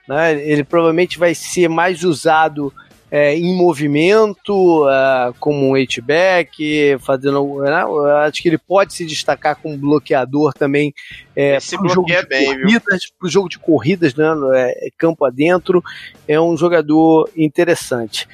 Né? 0.08 0.34
Ele 0.42 0.64
provavelmente 0.64 1.18
vai 1.18 1.34
ser 1.34 1.68
mais 1.68 2.04
usado 2.04 2.74
é, 3.12 3.36
em 3.36 3.54
movimento, 3.54 4.86
uh, 4.86 5.34
como 5.38 5.68
um 5.68 5.76
H-back, 5.76 6.98
fazendo. 7.00 7.62
Né? 7.62 7.84
acho 8.26 8.42
que 8.42 8.48
ele 8.48 8.58
pode 8.58 8.94
se 8.94 9.06
destacar 9.06 9.58
como 9.58 9.78
bloqueador 9.78 10.54
também. 10.54 10.94
É, 11.36 11.58
Esse 11.58 11.78
bloqueia 11.78 12.24
bem, 12.24 12.46
corridas, 12.46 13.12
Para 13.20 13.28
o 13.28 13.30
jogo 13.30 13.50
de 13.50 13.60
corridas, 13.60 14.16
né? 14.16 14.28
É, 14.54 14.90
campo 14.98 15.26
adentro. 15.26 15.84
É 16.26 16.40
um 16.40 16.56
jogador 16.56 17.30
interessante. 17.36 18.30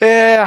É, 0.00 0.44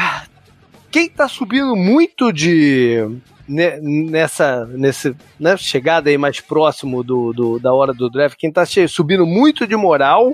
quem 0.90 1.07
está 1.07 1.28
subindo 1.28 1.76
muito 1.76 2.32
de 2.32 3.06
nessa, 3.48 4.65
nessa 4.65 5.15
né, 5.40 5.57
chegada 5.57 6.10
aí 6.10 6.18
mais 6.18 6.40
próximo 6.40 7.03
do, 7.03 7.34
do, 7.34 7.60
da 7.60 7.73
hora 7.73 7.94
do 7.94 8.10
draft, 8.10 8.38
quem 8.38 8.49
está 8.49 8.64
subindo 8.88 9.26
muito 9.26 9.68
de 9.68 9.76
moral 9.76 10.34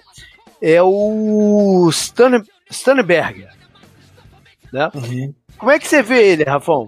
é 0.62 0.82
o 0.82 1.90
Stan, 1.92 2.44
Stanberger. 2.70 3.52
Né? 4.72 4.92
Uhum. 4.94 5.34
Como 5.58 5.72
é 5.72 5.80
que 5.80 5.88
você 5.88 6.04
vê 6.04 6.28
ele, 6.28 6.44
Rafão? 6.44 6.88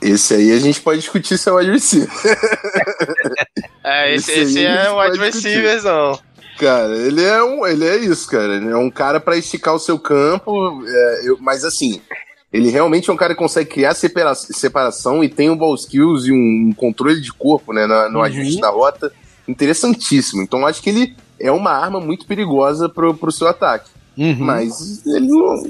Esse 0.00 0.34
aí 0.34 0.52
a 0.52 0.58
gente 0.58 0.80
pode 0.80 1.00
discutir 1.00 1.38
se 1.38 1.48
é 1.48 1.52
o 1.52 1.56
receiver. 1.56 2.10
é, 3.82 4.14
esse, 4.14 4.30
esse, 4.32 4.58
esse 4.58 4.66
é 4.66 4.90
o 4.90 5.82
não. 5.84 6.33
Cara, 6.58 6.96
ele 6.96 7.22
é 7.22 7.42
um, 7.42 7.66
ele 7.66 7.84
é 7.84 7.96
isso, 7.96 8.28
cara. 8.28 8.56
Ele 8.56 8.68
é 8.68 8.76
um 8.76 8.90
cara 8.90 9.18
para 9.18 9.36
esticar 9.36 9.74
o 9.74 9.78
seu 9.78 9.98
campo, 9.98 10.84
é, 10.86 11.28
eu, 11.28 11.36
mas 11.40 11.64
assim, 11.64 12.00
ele 12.54 12.70
realmente 12.70 13.10
é 13.10 13.12
um 13.12 13.16
cara 13.16 13.34
que 13.34 13.40
consegue 13.40 13.68
criar 13.68 13.94
separa 13.94 14.32
separação 14.34 15.24
e 15.24 15.28
tem 15.28 15.50
um 15.50 15.56
ball 15.56 15.74
skills 15.74 16.26
e 16.26 16.32
um, 16.32 16.72
controle 16.76 17.20
de 17.20 17.32
corpo, 17.32 17.72
né, 17.72 17.84
no, 17.84 18.10
no 18.10 18.18
uhum. 18.18 18.24
ajuste 18.24 18.60
da 18.60 18.70
rota, 18.70 19.12
interessantíssimo. 19.48 20.40
Então 20.40 20.64
acho 20.64 20.80
que 20.80 20.88
ele 20.88 21.16
é 21.40 21.50
uma 21.50 21.72
arma 21.72 22.00
muito 22.00 22.26
perigosa 22.26 22.88
pro, 22.88 23.12
pro 23.12 23.32
seu 23.32 23.48
ataque. 23.48 23.90
Uhum. 24.16 24.36
Mas 24.38 25.04
ele 25.04 25.26
não, 25.26 25.64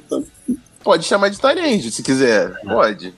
pode 0.82 1.06
chamar 1.06 1.30
de 1.30 1.40
Tyrande, 1.40 1.90
se 1.90 2.02
quiser, 2.02 2.52
pode. 2.62 3.14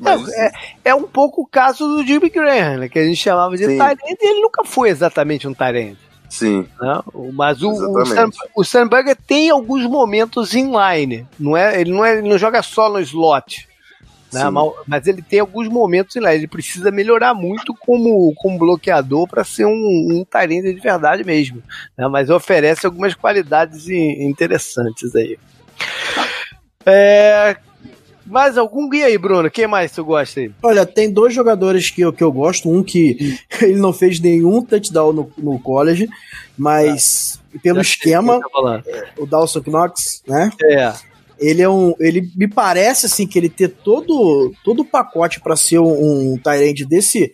Mas... 0.00 0.28
É, 0.30 0.46
é, 0.46 0.52
é, 0.86 0.94
um 0.94 1.02
pouco 1.02 1.42
o 1.42 1.46
caso 1.46 1.86
do 1.86 2.06
Jimmy 2.06 2.30
Graham, 2.30 2.78
né, 2.78 2.88
que 2.88 2.98
a 2.98 3.04
gente 3.04 3.18
chamava 3.18 3.54
de 3.58 3.66
Tyrande 3.66 4.00
e 4.06 4.26
ele 4.26 4.40
nunca 4.40 4.64
foi 4.64 4.88
exatamente 4.88 5.46
um 5.46 5.52
Tyrande. 5.52 6.05
Sim. 6.28 6.66
Né? 6.80 7.02
Mas 7.32 7.62
o, 7.62 7.70
o, 7.70 8.64
Sam, 8.64 8.88
o 8.88 9.16
tem 9.26 9.50
alguns 9.50 9.84
momentos 9.84 10.54
inline. 10.54 11.26
Não 11.38 11.56
é, 11.56 11.80
ele, 11.80 11.92
não 11.92 12.04
é, 12.04 12.18
ele 12.18 12.28
não 12.28 12.38
joga 12.38 12.62
só 12.62 12.88
no 12.90 13.00
slot. 13.00 13.68
Né? 14.32 14.50
Mas, 14.50 14.72
mas, 14.86 15.06
ele 15.06 15.22
tem 15.22 15.40
alguns 15.40 15.68
momentos 15.68 16.16
inline. 16.16 16.34
Ele 16.34 16.46
precisa 16.48 16.90
melhorar 16.90 17.34
muito 17.34 17.74
como, 17.74 18.32
como 18.36 18.58
bloqueador 18.58 19.26
para 19.28 19.44
ser 19.44 19.66
um, 19.66 19.70
um 19.70 20.24
de 20.62 20.80
verdade 20.80 21.24
mesmo. 21.24 21.62
Né? 21.96 22.06
Mas 22.08 22.28
oferece 22.28 22.86
algumas 22.86 23.14
qualidades 23.14 23.88
interessantes 23.88 25.14
aí. 25.14 25.38
É, 26.84 27.56
mais 28.26 28.58
algum 28.58 28.88
guia 28.88 29.06
aí, 29.06 29.16
Bruno? 29.16 29.50
Quem 29.50 29.66
mais 29.66 29.92
tu 29.92 30.04
gosta 30.04 30.40
aí? 30.40 30.50
Olha, 30.62 30.84
tem 30.84 31.10
dois 31.10 31.32
jogadores 31.32 31.90
que 31.90 32.00
eu, 32.00 32.12
que 32.12 32.22
eu 32.22 32.32
gosto. 32.32 32.68
Um 32.68 32.82
que 32.82 33.38
ele 33.62 33.76
não 33.76 33.92
fez 33.92 34.20
nenhum 34.20 34.62
touchdown 34.62 35.12
no, 35.12 35.32
no 35.38 35.58
college, 35.58 36.08
mas 36.58 37.40
ah, 37.54 37.58
pelo 37.62 37.80
esquema, 37.80 38.40
é, 38.86 39.08
o 39.18 39.26
Dawson 39.26 39.62
Knox, 39.66 40.22
né? 40.26 40.50
É. 40.64 40.92
Ele 41.38 41.62
é 41.62 41.68
um. 41.68 41.94
Ele 42.00 42.30
me 42.34 42.48
parece 42.48 43.06
assim 43.06 43.26
que 43.26 43.38
ele 43.38 43.48
ter 43.48 43.68
todo, 43.68 44.52
todo 44.64 44.80
o 44.80 44.84
pacote 44.84 45.40
para 45.40 45.54
ser 45.54 45.78
um, 45.78 46.32
um 46.32 46.38
Tyrande 46.38 46.84
desse. 46.84 47.32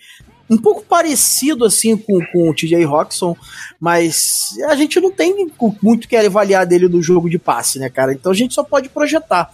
Um 0.50 0.58
pouco 0.58 0.84
parecido 0.84 1.64
assim 1.64 1.96
com, 1.96 2.20
com 2.26 2.50
o 2.50 2.54
TJ 2.54 2.84
Roxon, 2.84 3.34
mas 3.80 4.50
a 4.68 4.76
gente 4.76 5.00
não 5.00 5.10
tem 5.10 5.50
muito 5.80 6.06
que 6.06 6.14
avaliar 6.14 6.66
dele 6.66 6.88
do 6.88 7.00
jogo 7.00 7.30
de 7.30 7.38
passe, 7.38 7.78
né, 7.78 7.88
cara? 7.88 8.12
Então 8.12 8.32
a 8.32 8.34
gente 8.34 8.52
só 8.52 8.62
pode 8.62 8.90
projetar. 8.90 9.50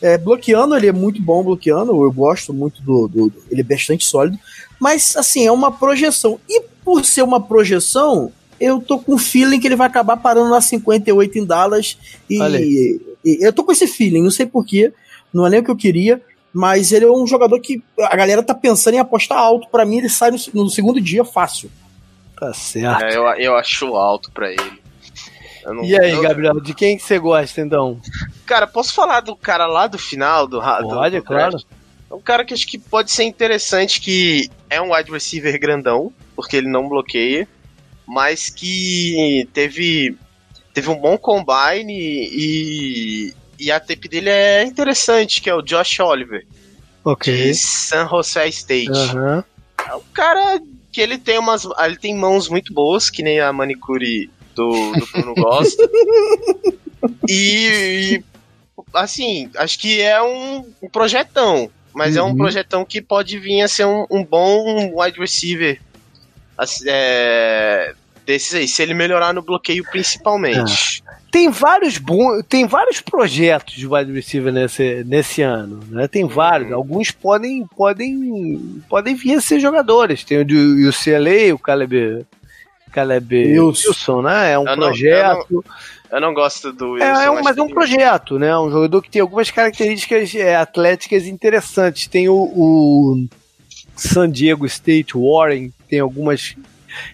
É, 0.00 0.18
bloqueando, 0.18 0.76
ele 0.76 0.88
é 0.88 0.92
muito 0.92 1.22
bom 1.22 1.42
bloqueando, 1.42 1.90
eu 1.90 2.12
gosto 2.12 2.52
muito 2.52 2.82
do, 2.82 3.08
do, 3.08 3.30
do, 3.30 3.42
Ele 3.50 3.62
é 3.62 3.64
bastante 3.64 4.04
sólido. 4.04 4.38
Mas, 4.78 5.16
assim, 5.16 5.46
é 5.46 5.52
uma 5.52 5.72
projeção. 5.72 6.38
E 6.48 6.60
por 6.84 7.04
ser 7.04 7.22
uma 7.22 7.40
projeção, 7.40 8.30
eu 8.60 8.80
tô 8.80 8.98
com 8.98 9.14
o 9.14 9.18
feeling 9.18 9.58
que 9.58 9.66
ele 9.66 9.76
vai 9.76 9.86
acabar 9.86 10.16
parando 10.16 10.50
na 10.50 10.60
58 10.60 11.38
em 11.38 11.44
Dallas. 11.44 11.98
E, 12.28 13.00
e, 13.24 13.38
eu 13.44 13.52
tô 13.52 13.64
com 13.64 13.72
esse 13.72 13.86
feeling, 13.86 14.22
não 14.22 14.30
sei 14.30 14.46
porquê, 14.46 14.92
não 15.32 15.46
é 15.46 15.50
nem 15.50 15.60
o 15.60 15.64
que 15.64 15.70
eu 15.70 15.76
queria. 15.76 16.20
Mas 16.52 16.90
ele 16.90 17.04
é 17.04 17.10
um 17.10 17.26
jogador 17.26 17.60
que 17.60 17.82
a 17.98 18.16
galera 18.16 18.42
tá 18.42 18.54
pensando 18.54 18.94
em 18.94 18.98
apostar 18.98 19.38
alto. 19.38 19.68
para 19.68 19.84
mim, 19.84 19.98
ele 19.98 20.08
sai 20.08 20.30
no, 20.30 20.38
no, 20.54 20.70
segundo 20.70 21.00
dia 21.00 21.22
fácil. 21.22 21.70
Tá 22.38 22.52
certo. 22.54 23.04
É, 23.04 23.16
eu, 23.16 23.24
eu 23.38 23.56
acho 23.56 23.94
alto 23.94 24.30
para 24.32 24.50
ele. 24.50 24.85
Não, 25.72 25.84
e 25.84 25.98
aí, 25.98 26.12
eu... 26.12 26.22
Gabriel, 26.22 26.60
de 26.60 26.74
quem 26.74 26.96
que 26.96 27.02
você 27.02 27.18
gosta 27.18 27.60
então? 27.60 28.00
Cara, 28.44 28.66
posso 28.66 28.94
falar 28.94 29.20
do 29.20 29.34
cara 29.34 29.66
lá 29.66 29.86
do 29.86 29.98
final 29.98 30.46
do 30.46 30.60
do 30.60 31.22
claro. 31.22 31.58
É 32.08 32.14
um 32.14 32.20
cara 32.20 32.44
que 32.44 32.54
acho 32.54 32.66
que 32.66 32.78
pode 32.78 33.10
ser 33.10 33.24
interessante, 33.24 34.00
que 34.00 34.48
é 34.70 34.80
um 34.80 34.94
wide 34.94 35.10
receiver 35.10 35.58
grandão, 35.58 36.12
porque 36.36 36.56
ele 36.56 36.68
não 36.68 36.88
bloqueia, 36.88 37.48
mas 38.06 38.48
que 38.48 39.48
teve, 39.52 40.16
teve 40.72 40.88
um 40.88 40.94
bom 40.94 41.18
combine 41.18 41.92
e, 41.92 43.34
e 43.58 43.72
a 43.72 43.80
tape 43.80 44.08
dele 44.08 44.30
é 44.30 44.62
interessante, 44.62 45.42
que 45.42 45.50
é 45.50 45.54
o 45.54 45.62
Josh 45.62 45.98
Oliver. 45.98 46.46
Ok. 47.04 47.34
De 47.34 47.54
San 47.54 48.08
Jose 48.08 48.48
State. 48.48 48.90
Uhum. 48.90 49.42
É 49.88 49.94
um 49.94 50.02
cara 50.12 50.60
que 50.90 51.00
ele 51.00 51.18
tem 51.18 51.38
umas. 51.38 51.66
Ele 51.78 51.96
tem 51.96 52.16
mãos 52.16 52.48
muito 52.48 52.72
boas, 52.72 53.10
que 53.10 53.22
nem 53.22 53.38
a 53.38 53.52
manicure 53.52 54.30
do, 54.56 54.92
do 54.92 55.06
Bruno 55.12 55.34
gosta. 55.34 55.88
e, 57.28 58.18
e, 58.18 58.24
assim, 58.94 59.50
acho 59.56 59.78
que 59.78 60.00
é 60.00 60.20
um, 60.20 60.64
um 60.82 60.88
projetão. 60.88 61.70
Mas 61.94 62.16
uhum. 62.16 62.20
é 62.20 62.24
um 62.24 62.28
uhum. 62.30 62.36
projetão 62.36 62.84
que 62.84 63.00
pode 63.00 63.38
vir 63.38 63.62
a 63.62 63.68
ser 63.68 63.86
um, 63.86 64.06
um 64.10 64.24
bom 64.24 64.92
wide 65.00 65.20
receiver. 65.20 65.80
Assim, 66.58 66.84
é, 66.88 67.94
desses 68.24 68.54
aí, 68.54 68.66
se 68.66 68.82
ele 68.82 68.94
melhorar 68.94 69.32
no 69.32 69.42
bloqueio 69.42 69.84
principalmente. 69.90 71.02
É. 71.06 71.16
Tem 71.30 71.50
vários 71.50 71.98
bons, 71.98 72.42
tem 72.48 72.66
vários 72.66 73.00
projetos 73.00 73.74
de 73.74 73.86
wide 73.86 74.10
receiver 74.10 74.52
nesse, 74.52 75.04
nesse 75.04 75.42
ano, 75.42 75.80
né? 75.90 76.08
Tem 76.08 76.26
vários, 76.26 76.70
uhum. 76.70 76.76
alguns 76.76 77.10
podem 77.10 77.66
podem 77.76 78.82
podem 78.88 79.14
vir 79.14 79.34
a 79.34 79.40
ser 79.40 79.60
jogadores. 79.60 80.24
Tem 80.24 80.38
o 80.38 80.44
do 80.44 80.54
UCLA, 80.88 81.54
o 81.54 81.58
Caleb 81.58 82.24
Caleb 82.96 83.60
Wilson, 83.60 83.88
Wilson 83.88 84.22
né? 84.22 84.52
É 84.52 84.58
um 84.58 84.66
eu 84.66 84.74
projeto. 84.74 85.46
Não, 85.50 85.58
eu, 85.58 85.64
não, 86.10 86.16
eu, 86.16 86.20
não, 86.22 86.34
gosto 86.34 86.72
do 86.72 86.92
Wilson. 86.92 87.06
É, 87.06 87.24
é 87.26 87.30
um, 87.30 87.42
mas 87.42 87.58
é 87.58 87.62
um 87.62 87.68
projeto, 87.68 88.38
né? 88.38 88.58
Um 88.58 88.70
jogador 88.70 89.02
que 89.02 89.10
tem 89.10 89.20
algumas 89.20 89.50
características 89.50 90.34
é, 90.34 90.56
atléticas 90.56 91.26
interessantes. 91.26 92.06
Tem 92.06 92.26
o, 92.30 92.34
o 92.34 93.26
San 93.94 94.30
Diego 94.30 94.64
State 94.64 95.12
Warren, 95.14 95.70
tem 95.88 96.00
algumas 96.00 96.56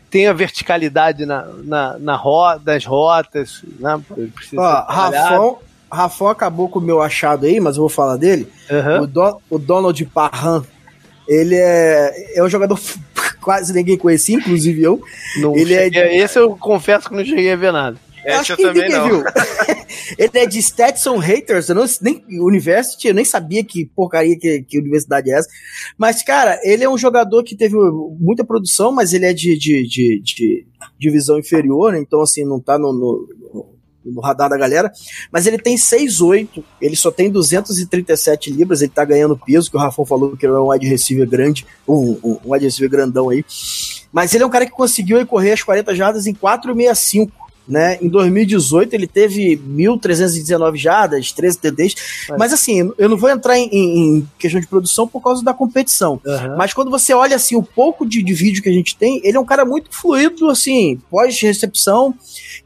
tem 0.09 0.29
a 0.29 0.33
verticalidade 0.33 1.27
na, 1.27 1.45
na, 1.65 1.99
na 1.99 2.15
ro 2.15 2.57
das 2.59 2.85
rotas, 2.85 3.65
né? 3.81 4.01
Ó, 4.57 4.85
Rafão, 4.89 5.59
Rafão 5.91 6.29
acabou 6.29 6.69
com 6.69 6.79
o 6.79 6.83
meu 6.83 7.03
achado 7.03 7.47
aí, 7.47 7.59
mas 7.59 7.77
eu 7.77 7.81
vou 7.81 7.89
falar 7.89 8.17
dele. 8.17 8.49
Uhum. 8.71 9.03
O, 9.03 9.07
Do, 9.09 9.43
o 9.51 9.59
Donald 9.59 10.05
Parham, 10.07 10.65
ele 11.27 11.55
é, 11.55 12.39
é 12.39 12.43
um 12.43 12.49
jogador 12.49 12.79
quase 13.41 13.73
ninguém 13.73 13.97
conhecia, 13.97 14.37
inclusive 14.37 14.83
eu. 14.83 15.03
Não 15.41 15.57
ele 15.57 15.75
é 15.75 15.85
cheguei, 15.85 16.03
é, 16.03 16.17
esse 16.19 16.39
eu 16.39 16.57
confesso 16.57 17.09
que 17.09 17.15
não 17.15 17.25
cheguei 17.25 17.53
a 17.53 17.57
ver 17.57 17.73
nada. 17.73 17.99
Esse 18.25 18.53
eu 18.53 18.57
também 18.57 18.89
não. 18.89 19.09
Viu. 19.09 19.25
ele 20.17 20.39
é 20.39 20.47
de 20.47 20.63
Stetson 20.63 21.19
Haters, 21.19 21.69
eu 21.69 21.75
não, 21.75 21.85
nem 22.01 22.25
University, 22.29 23.09
eu 23.09 23.15
nem 23.15 23.25
sabia 23.25 23.65
que 23.65 23.87
porcaria 23.87 24.39
que, 24.39 24.63
que 24.63 24.79
universidade 24.79 25.31
é 25.31 25.39
essa. 25.39 25.49
Mas, 25.99 26.23
cara, 26.23 26.61
ele 26.63 26.85
é 26.85 26.89
um 26.89 26.99
jogador 26.99 27.43
que 27.43 27.57
teve 27.57 27.77
muita 28.21 28.45
produção, 28.45 28.93
mas 28.93 29.13
ele 29.13 29.27
é 29.27 29.33
de, 29.33 29.59
de, 29.59 29.87
de, 29.89 30.21
de 30.23 30.67
divisão 30.99 31.39
inferior, 31.39 31.93
né? 31.93 31.99
Então, 31.99 32.21
assim, 32.21 32.45
não 32.45 32.61
tá 32.61 32.79
no, 32.79 32.93
no, 32.93 33.29
no 34.05 34.21
radar 34.21 34.49
da 34.49 34.57
galera, 34.57 34.93
mas 35.31 35.47
ele 35.47 35.59
tem 35.59 35.77
6'8, 35.77 36.63
ele 36.81 36.97
só 36.97 37.11
tem 37.11 37.31
237 37.31 38.51
libras, 38.51 38.83
ele 38.83 38.91
tá 38.91 39.05
ganhando 39.05 39.37
peso, 39.37 39.71
que 39.71 39.77
o 39.77 39.81
Rafão 39.81 40.05
falou 40.05 40.37
que 40.37 40.47
ele 40.47 40.55
é 40.55 40.59
um 40.59 40.71
wide 40.71 40.87
receiver 40.87 41.29
grande, 41.29 41.67
um, 41.87 42.19
um, 42.23 42.39
um 42.45 42.53
wide 42.53 42.65
receiver 42.65 42.91
grandão 42.91 43.29
aí, 43.29 43.45
mas 44.13 44.35
ele 44.35 44.45
é 44.45 44.47
um 44.47 44.51
cara 44.51 44.67
que 44.67 44.73
conseguiu 44.73 45.25
correr 45.27 45.53
as 45.53 45.63
40 45.63 45.95
jardas 45.95 46.27
em 46.27 46.35
4,65, 46.35 47.31
né? 47.67 47.97
Em 48.03 48.09
2018 48.09 48.93
ele 48.93 49.07
teve 49.07 49.57
1.319 49.57 50.77
jardas, 50.77 51.33
13 51.33 51.59
TDs. 51.59 51.95
É. 52.29 52.37
Mas 52.37 52.53
assim, 52.53 52.91
eu 52.99 53.09
não 53.09 53.17
vou 53.17 53.31
entrar 53.31 53.57
em, 53.57 53.69
em, 53.73 54.29
questão 54.39 54.61
de 54.61 54.67
produção 54.67 55.07
por 55.07 55.23
causa 55.23 55.45
da 55.45 55.55
competição. 55.55 56.21
Uhum. 56.25 56.57
Mas 56.57 56.75
quando 56.75 56.91
você 56.91 57.15
olha 57.15 57.37
assim 57.37 57.57
o 57.57 57.63
pouco 57.63 58.07
de, 58.07 58.23
de, 58.23 58.35
vídeo 58.35 58.63
que 58.63 58.69
a 58.69 58.73
gente 58.73 58.97
tem, 58.97 59.21
ele 59.25 59.37
é 59.37 59.41
um 59.41 59.45
cara 59.45 59.65
muito 59.65 59.95
fluido, 59.95 60.51
assim, 60.51 61.01
pós-recepção. 61.11 62.15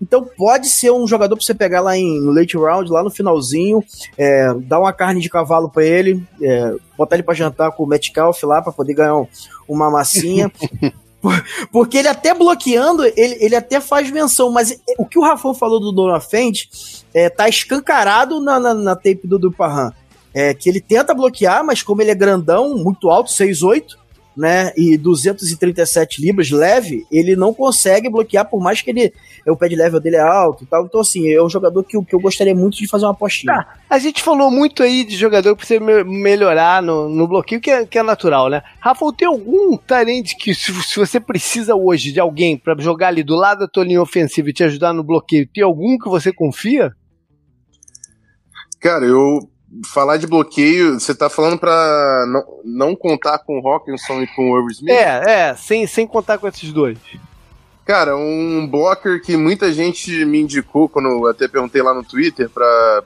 Então 0.00 0.24
pode 0.36 0.68
ser 0.68 0.90
um 0.90 1.06
jogador 1.06 1.36
para 1.36 1.44
você 1.44 1.54
pegar 1.54 1.80
lá 1.80 1.96
em 1.96 2.20
no 2.20 2.32
late 2.32 2.56
round, 2.56 2.90
lá 2.90 3.02
no 3.02 3.10
finalzinho, 3.10 3.82
é, 4.16 4.52
dar 4.54 4.80
uma 4.80 4.92
carne 4.92 5.20
de 5.20 5.28
cavalo 5.28 5.70
para 5.70 5.84
ele, 5.84 6.22
é, 6.40 6.74
botar 6.96 7.16
ele 7.16 7.22
para 7.22 7.34
jantar 7.34 7.72
com 7.72 7.84
o 7.84 7.86
Metcalf 7.86 8.42
lá 8.42 8.60
para 8.60 8.72
poder 8.72 8.94
ganhar 8.94 9.16
um, 9.16 9.26
uma 9.68 9.90
massinha. 9.90 10.50
Porque 11.72 11.96
ele 11.96 12.08
até 12.08 12.32
bloqueando, 12.32 13.04
ele, 13.04 13.36
ele 13.40 13.56
até 13.56 13.80
faz 13.80 14.10
menção, 14.10 14.50
mas 14.50 14.78
o 14.98 15.04
que 15.04 15.18
o 15.18 15.22
Rafão 15.22 15.54
falou 15.54 15.80
do 15.80 15.90
Dona 15.90 16.20
Fent 16.20 16.66
é, 17.12 17.28
tá 17.28 17.48
escancarado 17.48 18.40
na, 18.40 18.60
na, 18.60 18.74
na 18.74 18.94
tape 18.94 19.22
do 19.24 19.38
Duparran. 19.38 19.92
É 20.32 20.52
que 20.52 20.68
ele 20.68 20.80
tenta 20.80 21.14
bloquear, 21.14 21.64
mas 21.64 21.82
como 21.82 22.02
ele 22.02 22.10
é 22.10 22.14
grandão, 22.14 22.76
muito 22.76 23.08
alto, 23.08 23.30
6'8", 23.30 23.96
né, 24.36 24.72
e 24.76 24.98
237 24.98 26.20
libras 26.20 26.50
leve, 26.50 27.06
ele 27.10 27.34
não 27.34 27.54
consegue 27.54 28.10
bloquear 28.10 28.48
por 28.48 28.60
mais 28.60 28.82
que 28.82 28.90
ele 28.90 29.12
o 29.46 29.56
pé 29.56 29.68
de 29.68 29.76
level 29.76 29.98
dele 29.98 30.16
é 30.16 30.20
alto 30.20 30.64
e 30.64 30.66
tal. 30.66 30.84
Então 30.84 31.00
assim, 31.00 31.30
é 31.30 31.42
um 31.42 31.48
jogador 31.48 31.82
que, 31.82 32.00
que 32.04 32.14
eu 32.14 32.20
gostaria 32.20 32.54
muito 32.54 32.76
de 32.76 32.86
fazer 32.86 33.06
uma 33.06 33.12
apostinha. 33.12 33.54
Ah, 33.54 33.76
a 33.88 33.98
gente 33.98 34.22
falou 34.22 34.50
muito 34.50 34.82
aí 34.82 35.04
de 35.04 35.16
jogador 35.16 35.54
que 35.54 35.66
precisa 35.66 35.80
melhorar 36.04 36.82
no, 36.82 37.08
no 37.08 37.26
bloqueio, 37.26 37.60
que 37.60 37.70
é, 37.70 37.86
que 37.86 37.98
é 37.98 38.02
natural, 38.02 38.50
né? 38.50 38.62
Rafa, 38.80 39.06
tem 39.16 39.26
algum 39.26 39.76
talento 39.76 40.36
que 40.36 40.54
se, 40.54 40.72
se, 40.82 40.96
você 40.96 41.18
precisa 41.18 41.74
hoje 41.74 42.12
de 42.12 42.20
alguém 42.20 42.56
para 42.56 42.76
jogar 42.78 43.08
ali 43.08 43.22
do 43.22 43.34
lado 43.34 43.60
da 43.60 43.68
tua 43.68 43.84
linha 43.84 44.02
ofensiva 44.02 44.50
e 44.50 44.52
te 44.52 44.64
ajudar 44.64 44.92
no 44.92 45.02
bloqueio, 45.02 45.48
tem 45.52 45.64
algum 45.64 45.96
que 45.96 46.08
você 46.08 46.32
confia? 46.32 46.92
Cara, 48.80 49.06
eu 49.06 49.48
falar 49.84 50.16
de 50.16 50.26
bloqueio, 50.26 50.98
você 50.98 51.14
tá 51.14 51.28
falando 51.28 51.58
pra 51.58 52.24
não, 52.28 52.44
não 52.64 52.96
contar 52.96 53.38
com 53.38 53.60
o 53.60 53.68
Hawkinson 53.68 54.22
e 54.22 54.26
com 54.28 54.50
o 54.50 54.58
Irv 54.58 54.70
Smith? 54.70 54.94
É, 54.94 55.48
é, 55.48 55.56
sem, 55.56 55.86
sem 55.86 56.06
contar 56.06 56.38
com 56.38 56.48
esses 56.48 56.72
dois. 56.72 56.98
Cara, 57.84 58.16
um 58.16 58.66
blocker 58.66 59.22
que 59.22 59.36
muita 59.36 59.72
gente 59.72 60.24
me 60.24 60.40
indicou 60.40 60.88
quando 60.88 61.08
eu 61.08 61.26
até 61.28 61.46
perguntei 61.46 61.80
lá 61.82 61.94
no 61.94 62.02
Twitter 62.02 62.50
pra, 62.50 63.02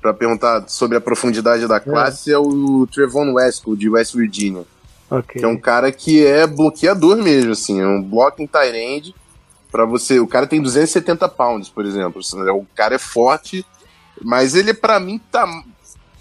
pra 0.00 0.12
perguntar 0.12 0.68
sobre 0.68 0.98
a 0.98 1.00
profundidade 1.00 1.66
da 1.66 1.80
classe 1.80 2.30
é, 2.30 2.34
é 2.34 2.38
o 2.38 2.86
Trevon 2.86 3.32
Westwood, 3.32 3.80
de 3.80 3.88
West 3.88 4.14
Virginia. 4.14 4.64
Okay. 5.10 5.40
Que 5.40 5.44
é 5.44 5.48
um 5.48 5.56
cara 5.56 5.90
que 5.90 6.24
é 6.24 6.46
bloqueador 6.46 7.16
mesmo, 7.16 7.52
assim, 7.52 7.80
é 7.80 7.86
um 7.86 8.02
blocking 8.02 8.46
tight 8.46 8.76
end 8.76 9.14
pra 9.70 9.84
você. 9.84 10.20
O 10.20 10.26
cara 10.26 10.46
tem 10.46 10.60
270 10.60 11.28
pounds, 11.30 11.68
por 11.68 11.84
exemplo. 11.84 12.22
O 12.54 12.66
cara 12.74 12.94
é 12.94 12.98
forte, 12.98 13.64
mas 14.22 14.54
ele, 14.54 14.74
para 14.74 15.00
mim, 15.00 15.20
tá, 15.30 15.46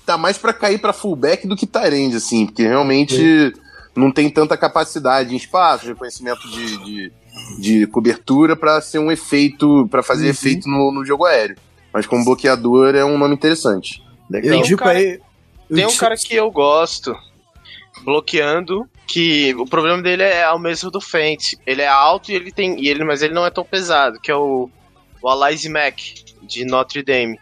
tá 0.06 0.18
mais 0.18 0.38
para 0.38 0.54
cair 0.54 0.80
para 0.80 0.94
fullback 0.94 1.48
do 1.48 1.56
que 1.56 1.68
Tyrande, 1.68 2.18
assim, 2.18 2.46
porque 2.46 2.64
realmente 2.64 3.16
Sim. 3.16 3.54
não 3.96 4.12
tem 4.12 4.30
tanta 4.30 4.58
capacidade 4.58 5.34
em 5.34 5.38
espaço, 5.38 5.88
reconhecimento 5.88 6.48
de, 6.50 6.78
de, 6.78 7.12
de 7.60 7.88
cobertura 7.88 8.56
para 8.56 8.82
ser 8.82 9.00
um 9.00 9.12
efeito, 9.12 9.88
para 9.90 10.04
fazer 10.04 10.26
uhum. 10.26 10.32
efeito 10.32 10.70
no, 10.70 10.92
no, 10.92 11.06
jogo 11.06 11.26
aéreo. 11.26 11.58
Mas 11.92 12.06
como 12.06 12.26
bloqueador 12.26 12.96
é 12.96 13.06
um 13.06 13.18
nome 13.18 13.36
interessante. 13.36 14.04
Legal. 14.30 14.62
Tem 14.62 14.74
um 14.74 14.78
cara, 14.78 14.98
aí, 14.98 15.20
tem 15.74 15.86
um 15.86 15.96
cara 15.96 16.16
que 16.16 16.36
eu 16.36 16.50
gosto 16.50 17.16
bloqueando 18.04 18.88
que 19.06 19.54
o 19.56 19.66
problema 19.66 20.02
dele 20.02 20.24
é 20.24 20.50
o 20.52 20.58
mesmo 20.58 20.90
do 20.90 21.00
Fent. 21.00 21.54
Ele 21.68 21.82
é 21.82 21.88
alto 21.88 22.32
e 22.32 22.36
ele 22.36 22.52
tem 22.52 22.80
e 22.82 22.88
ele 22.88 23.04
mas 23.04 23.22
ele 23.22 23.34
não 23.34 23.46
é 23.46 23.52
tão 23.52 23.64
pesado, 23.64 24.20
que 24.20 24.32
é 24.32 24.36
o 24.36 24.70
o 25.22 25.30
Alize 25.30 25.70
Mack 25.70 26.26
de 26.42 26.66
Notre 26.66 27.02
Dame. 27.02 27.40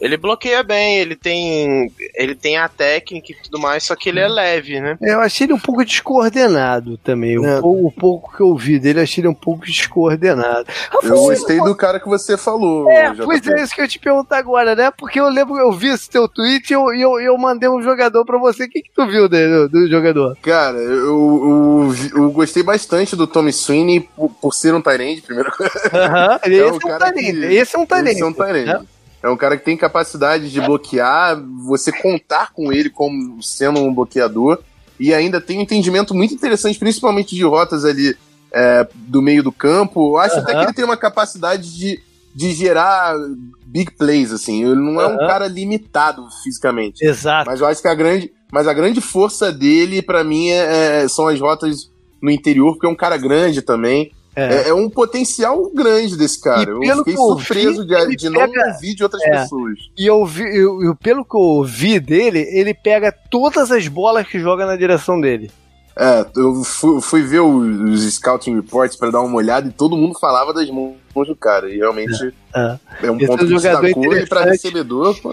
Ele 0.00 0.16
bloqueia 0.16 0.62
bem, 0.62 0.98
ele 0.98 1.16
tem 1.16 1.92
ele 2.14 2.34
tem 2.34 2.56
a 2.56 2.68
técnica 2.68 3.32
e 3.32 3.36
tudo 3.36 3.58
mais, 3.58 3.84
só 3.84 3.94
que 3.94 4.08
ele 4.08 4.20
é 4.20 4.28
leve, 4.28 4.80
né? 4.80 4.98
Eu 5.00 5.20
achei 5.20 5.46
ele 5.46 5.54
um 5.54 5.58
pouco 5.58 5.84
descoordenado 5.84 6.98
também. 6.98 7.38
O, 7.38 7.44
é. 7.44 7.60
pouco, 7.60 7.86
o 7.86 7.92
pouco 7.92 8.36
que 8.36 8.42
eu 8.42 8.54
vi 8.56 8.78
dele, 8.78 9.00
achei 9.00 9.22
ele 9.22 9.28
um 9.28 9.34
pouco 9.34 9.64
descoordenado. 9.64 10.66
Eu 11.02 11.14
gostei 11.14 11.58
do 11.60 11.74
cara 11.74 12.00
que 12.00 12.08
você 12.08 12.36
falou. 12.36 12.90
É, 12.90 13.14
pois 13.14 13.46
é 13.46 13.62
isso 13.62 13.74
que 13.74 13.80
eu 13.80 13.88
te 13.88 13.98
perguntar 13.98 14.38
agora, 14.38 14.74
né? 14.74 14.90
Porque 14.90 15.20
eu 15.20 15.28
lembro, 15.28 15.56
eu 15.58 15.72
vi 15.72 15.88
esse 15.88 16.08
teu 16.10 16.28
tweet 16.28 16.70
e 16.70 16.74
eu, 16.74 16.92
eu, 16.92 17.20
eu 17.20 17.38
mandei 17.38 17.68
um 17.68 17.82
jogador 17.82 18.24
pra 18.24 18.38
você. 18.38 18.64
O 18.64 18.68
que, 18.68 18.82
que 18.82 18.90
tu 18.94 19.06
viu 19.06 19.28
dele, 19.28 19.68
do 19.68 19.88
jogador? 19.88 20.36
Cara, 20.42 20.78
eu, 20.78 21.92
eu, 21.94 21.94
eu 22.16 22.30
gostei 22.30 22.62
bastante 22.62 23.16
do 23.16 23.26
Tommy 23.26 23.52
Sweeney 23.52 24.00
por, 24.00 24.30
por 24.30 24.54
ser 24.54 24.74
um 24.74 24.82
Tyrande, 24.82 25.22
primeira 25.22 25.50
coisa. 25.50 25.72
Aham, 25.92 26.36
uh 26.36 26.38
-huh. 26.44 26.50
esse, 26.50 26.60
é 26.60 26.66
um 26.66 26.78
que, 26.78 27.54
esse 27.54 27.76
é 27.76 27.78
um 27.78 27.86
Tyrande. 27.86 28.10
Esse 28.10 28.22
é 28.22 28.26
um 28.26 28.32
Tyrande. 28.32 28.93
É 29.24 29.30
um 29.30 29.38
cara 29.38 29.56
que 29.56 29.64
tem 29.64 29.74
capacidade 29.74 30.50
de 30.50 30.60
bloquear, 30.60 31.42
você 31.66 31.90
contar 31.90 32.52
com 32.52 32.70
ele 32.70 32.90
como 32.90 33.42
sendo 33.42 33.80
um 33.80 33.92
bloqueador, 33.92 34.58
e 35.00 35.14
ainda 35.14 35.40
tem 35.40 35.58
um 35.58 35.62
entendimento 35.62 36.14
muito 36.14 36.34
interessante, 36.34 36.78
principalmente 36.78 37.34
de 37.34 37.42
rotas 37.42 37.86
ali 37.86 38.14
é, 38.52 38.86
do 38.94 39.22
meio 39.22 39.42
do 39.42 39.50
campo. 39.50 40.12
Eu 40.12 40.18
acho 40.18 40.36
uhum. 40.36 40.42
até 40.42 40.52
que 40.52 40.64
ele 40.64 40.72
tem 40.74 40.84
uma 40.84 40.96
capacidade 40.98 41.74
de, 41.74 41.98
de 42.34 42.52
gerar 42.52 43.16
big 43.64 43.92
plays, 43.92 44.30
assim. 44.30 44.62
Ele 44.62 44.74
não 44.74 45.00
é 45.00 45.06
uhum. 45.06 45.14
um 45.14 45.18
cara 45.26 45.48
limitado 45.48 46.28
fisicamente. 46.42 47.02
Exato. 47.02 47.50
Mas 47.50 47.60
eu 47.60 47.66
acho 47.66 47.80
que 47.80 47.88
a 47.88 47.94
grande, 47.94 48.30
mas 48.52 48.68
a 48.68 48.74
grande 48.74 49.00
força 49.00 49.50
dele, 49.50 50.02
para 50.02 50.22
mim, 50.22 50.50
é, 50.50 51.02
é, 51.02 51.08
são 51.08 51.28
as 51.28 51.40
rotas 51.40 51.90
no 52.20 52.30
interior, 52.30 52.74
porque 52.74 52.86
é 52.86 52.90
um 52.90 52.94
cara 52.94 53.16
grande 53.16 53.62
também. 53.62 54.12
É. 54.36 54.54
é. 54.54 54.68
é. 54.68 54.74
um 54.74 54.90
potencial 54.90 55.70
grande 55.70 56.16
desse 56.16 56.40
cara. 56.40 56.70
eu 56.70 56.98
fiquei 56.98 57.16
surpreso 57.16 57.86
de, 57.86 58.16
de 58.16 58.30
pega... 58.30 58.46
não 58.46 58.72
ouvir 58.72 58.94
de 58.94 59.02
outras 59.02 59.22
é. 59.22 59.30
pessoas. 59.30 59.78
E 59.96 60.06
eu 60.06 60.24
vi, 60.26 60.42
eu, 60.42 60.82
eu, 60.82 60.94
pelo 60.94 61.24
que 61.24 61.36
eu 61.36 61.40
ouvi 61.40 62.00
dele, 62.00 62.40
ele 62.50 62.74
pega 62.74 63.12
todas 63.12 63.70
as 63.70 63.86
bolas 63.88 64.26
que 64.26 64.40
joga 64.40 64.66
na 64.66 64.76
direção 64.76 65.20
dele. 65.20 65.50
É, 65.96 66.26
eu 66.36 66.64
fui, 66.64 67.00
fui 67.00 67.22
ver 67.22 67.40
os, 67.40 68.14
scouting 68.14 68.56
reports 68.56 68.96
para 68.96 69.12
dar 69.12 69.20
uma 69.20 69.36
olhada 69.36 69.68
e 69.68 69.72
todo 69.72 69.96
mundo 69.96 70.18
falava 70.18 70.52
das 70.52 70.68
mãos 70.68 70.96
do 71.14 71.36
cara. 71.36 71.70
E 71.70 71.76
realmente 71.76 72.34
é, 72.54 72.60
é. 72.60 73.06
é 73.06 73.10
um 73.10 73.16
Esse 73.16 73.26
ponto 73.26 73.46
que 73.46 73.54
destacou 73.54 74.16
e 74.16 74.26
para 74.26 74.44
recebedor. 74.44 75.16
Pô. 75.20 75.32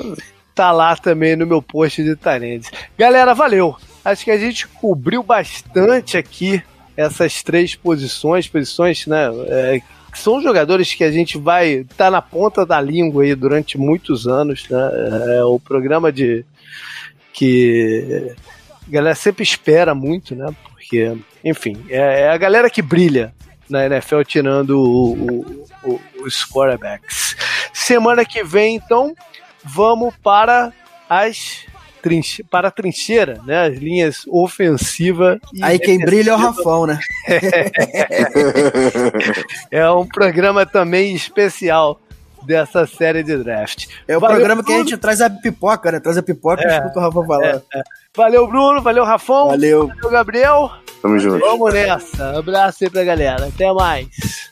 Tá 0.54 0.72
lá 0.72 0.96
também 0.96 1.36
no 1.36 1.48
meu 1.48 1.62
post 1.62 2.04
de 2.04 2.16
Tarendes. 2.16 2.70
Galera, 2.98 3.34
valeu! 3.34 3.76
Acho 4.04 4.26
que 4.26 4.32
a 4.32 4.38
gente 4.38 4.68
cobriu 4.68 5.24
bastante 5.24 6.18
aqui 6.18 6.62
essas 7.02 7.44
três 7.44 7.76
posições, 7.76 8.48
posições, 8.48 9.06
né? 9.08 9.30
É, 9.48 9.82
são 10.14 10.42
jogadores 10.42 10.94
que 10.94 11.04
a 11.04 11.12
gente 11.12 11.38
vai 11.38 11.70
estar 11.70 12.06
tá 12.06 12.12
na 12.12 12.22
ponta 12.22 12.66
da 12.66 12.80
língua 12.82 13.24
aí 13.24 13.34
durante 13.36 13.78
muitos 13.78 14.28
anos, 14.28 14.68
né? 14.70 14.92
É 15.38 15.44
o 15.44 15.60
programa 15.60 16.12
de 16.12 16.46
que 17.34 18.34
a 18.88 18.92
galera 18.92 19.16
sempre 19.16 19.44
espera 19.44 19.96
muito, 19.96 20.36
né? 20.36 20.54
Porque, 20.64 21.18
enfim, 21.44 21.84
é, 21.90 22.22
é 22.22 22.30
a 22.30 22.38
galera 22.38 22.70
que 22.70 22.82
brilha 22.82 23.34
na 23.70 23.86
NFL 23.86 24.22
tirando 24.24 24.72
o, 24.72 25.14
o, 25.14 25.66
o, 25.84 26.02
os 26.24 26.46
quarterbacks. 26.46 27.38
Semana 27.74 28.26
que 28.26 28.44
vem, 28.44 28.76
então, 28.76 29.16
vamos 29.64 30.14
para 30.22 30.74
as 31.10 31.66
trinche, 32.02 32.44
para 32.44 32.70
a 32.70 32.72
trincheira, 32.72 33.40
né? 33.46 33.68
As 33.68 33.78
linhas 33.78 34.22
ofensiva 34.28 35.40
e 35.54 35.64
Aí 35.64 35.80
quem 35.80 36.00
brilha 36.00 36.32
é 36.32 36.34
o 36.34 36.38
Rafão, 36.38 36.86
né? 36.86 37.00
é 39.70 39.90
um 39.90 40.06
programa 40.06 40.66
também 40.66 41.16
especial 41.16 42.00
dessa 42.44 42.88
série 42.88 43.24
de 43.24 43.38
draft. 43.38 43.88
É 44.08 44.18
o 44.18 44.20
valeu, 44.20 44.38
programa 44.38 44.62
Bruno. 44.62 44.78
que 44.78 44.82
a 44.82 44.84
gente 44.84 45.00
traz 45.00 45.22
a 45.22 45.30
pipoca, 45.30 45.92
né? 45.92 46.00
Traz 46.00 46.18
a 46.18 46.24
pipoca 46.24 46.64
é, 46.64 46.68
e 46.68 46.78
escuta 46.78 47.00
o 47.00 47.02
Rafão 47.02 47.26
falar. 47.26 47.46
É, 47.46 47.62
é. 47.76 47.84
Valeu, 48.16 48.48
Bruno. 48.48 48.82
Valeu, 48.82 49.06
Rafão. 49.06 49.50
Valeu. 49.50 49.88
Valeu, 49.88 50.10
Gabriel. 50.10 50.72
Tamo 51.02 51.20
junto. 51.20 51.40
Vamos 51.40 51.74
nessa. 51.74 52.34
Um 52.34 52.40
abraço 52.40 52.84
aí 52.84 52.90
pra 52.90 53.04
galera. 53.04 53.48
Até 53.48 53.72
mais. 53.72 54.51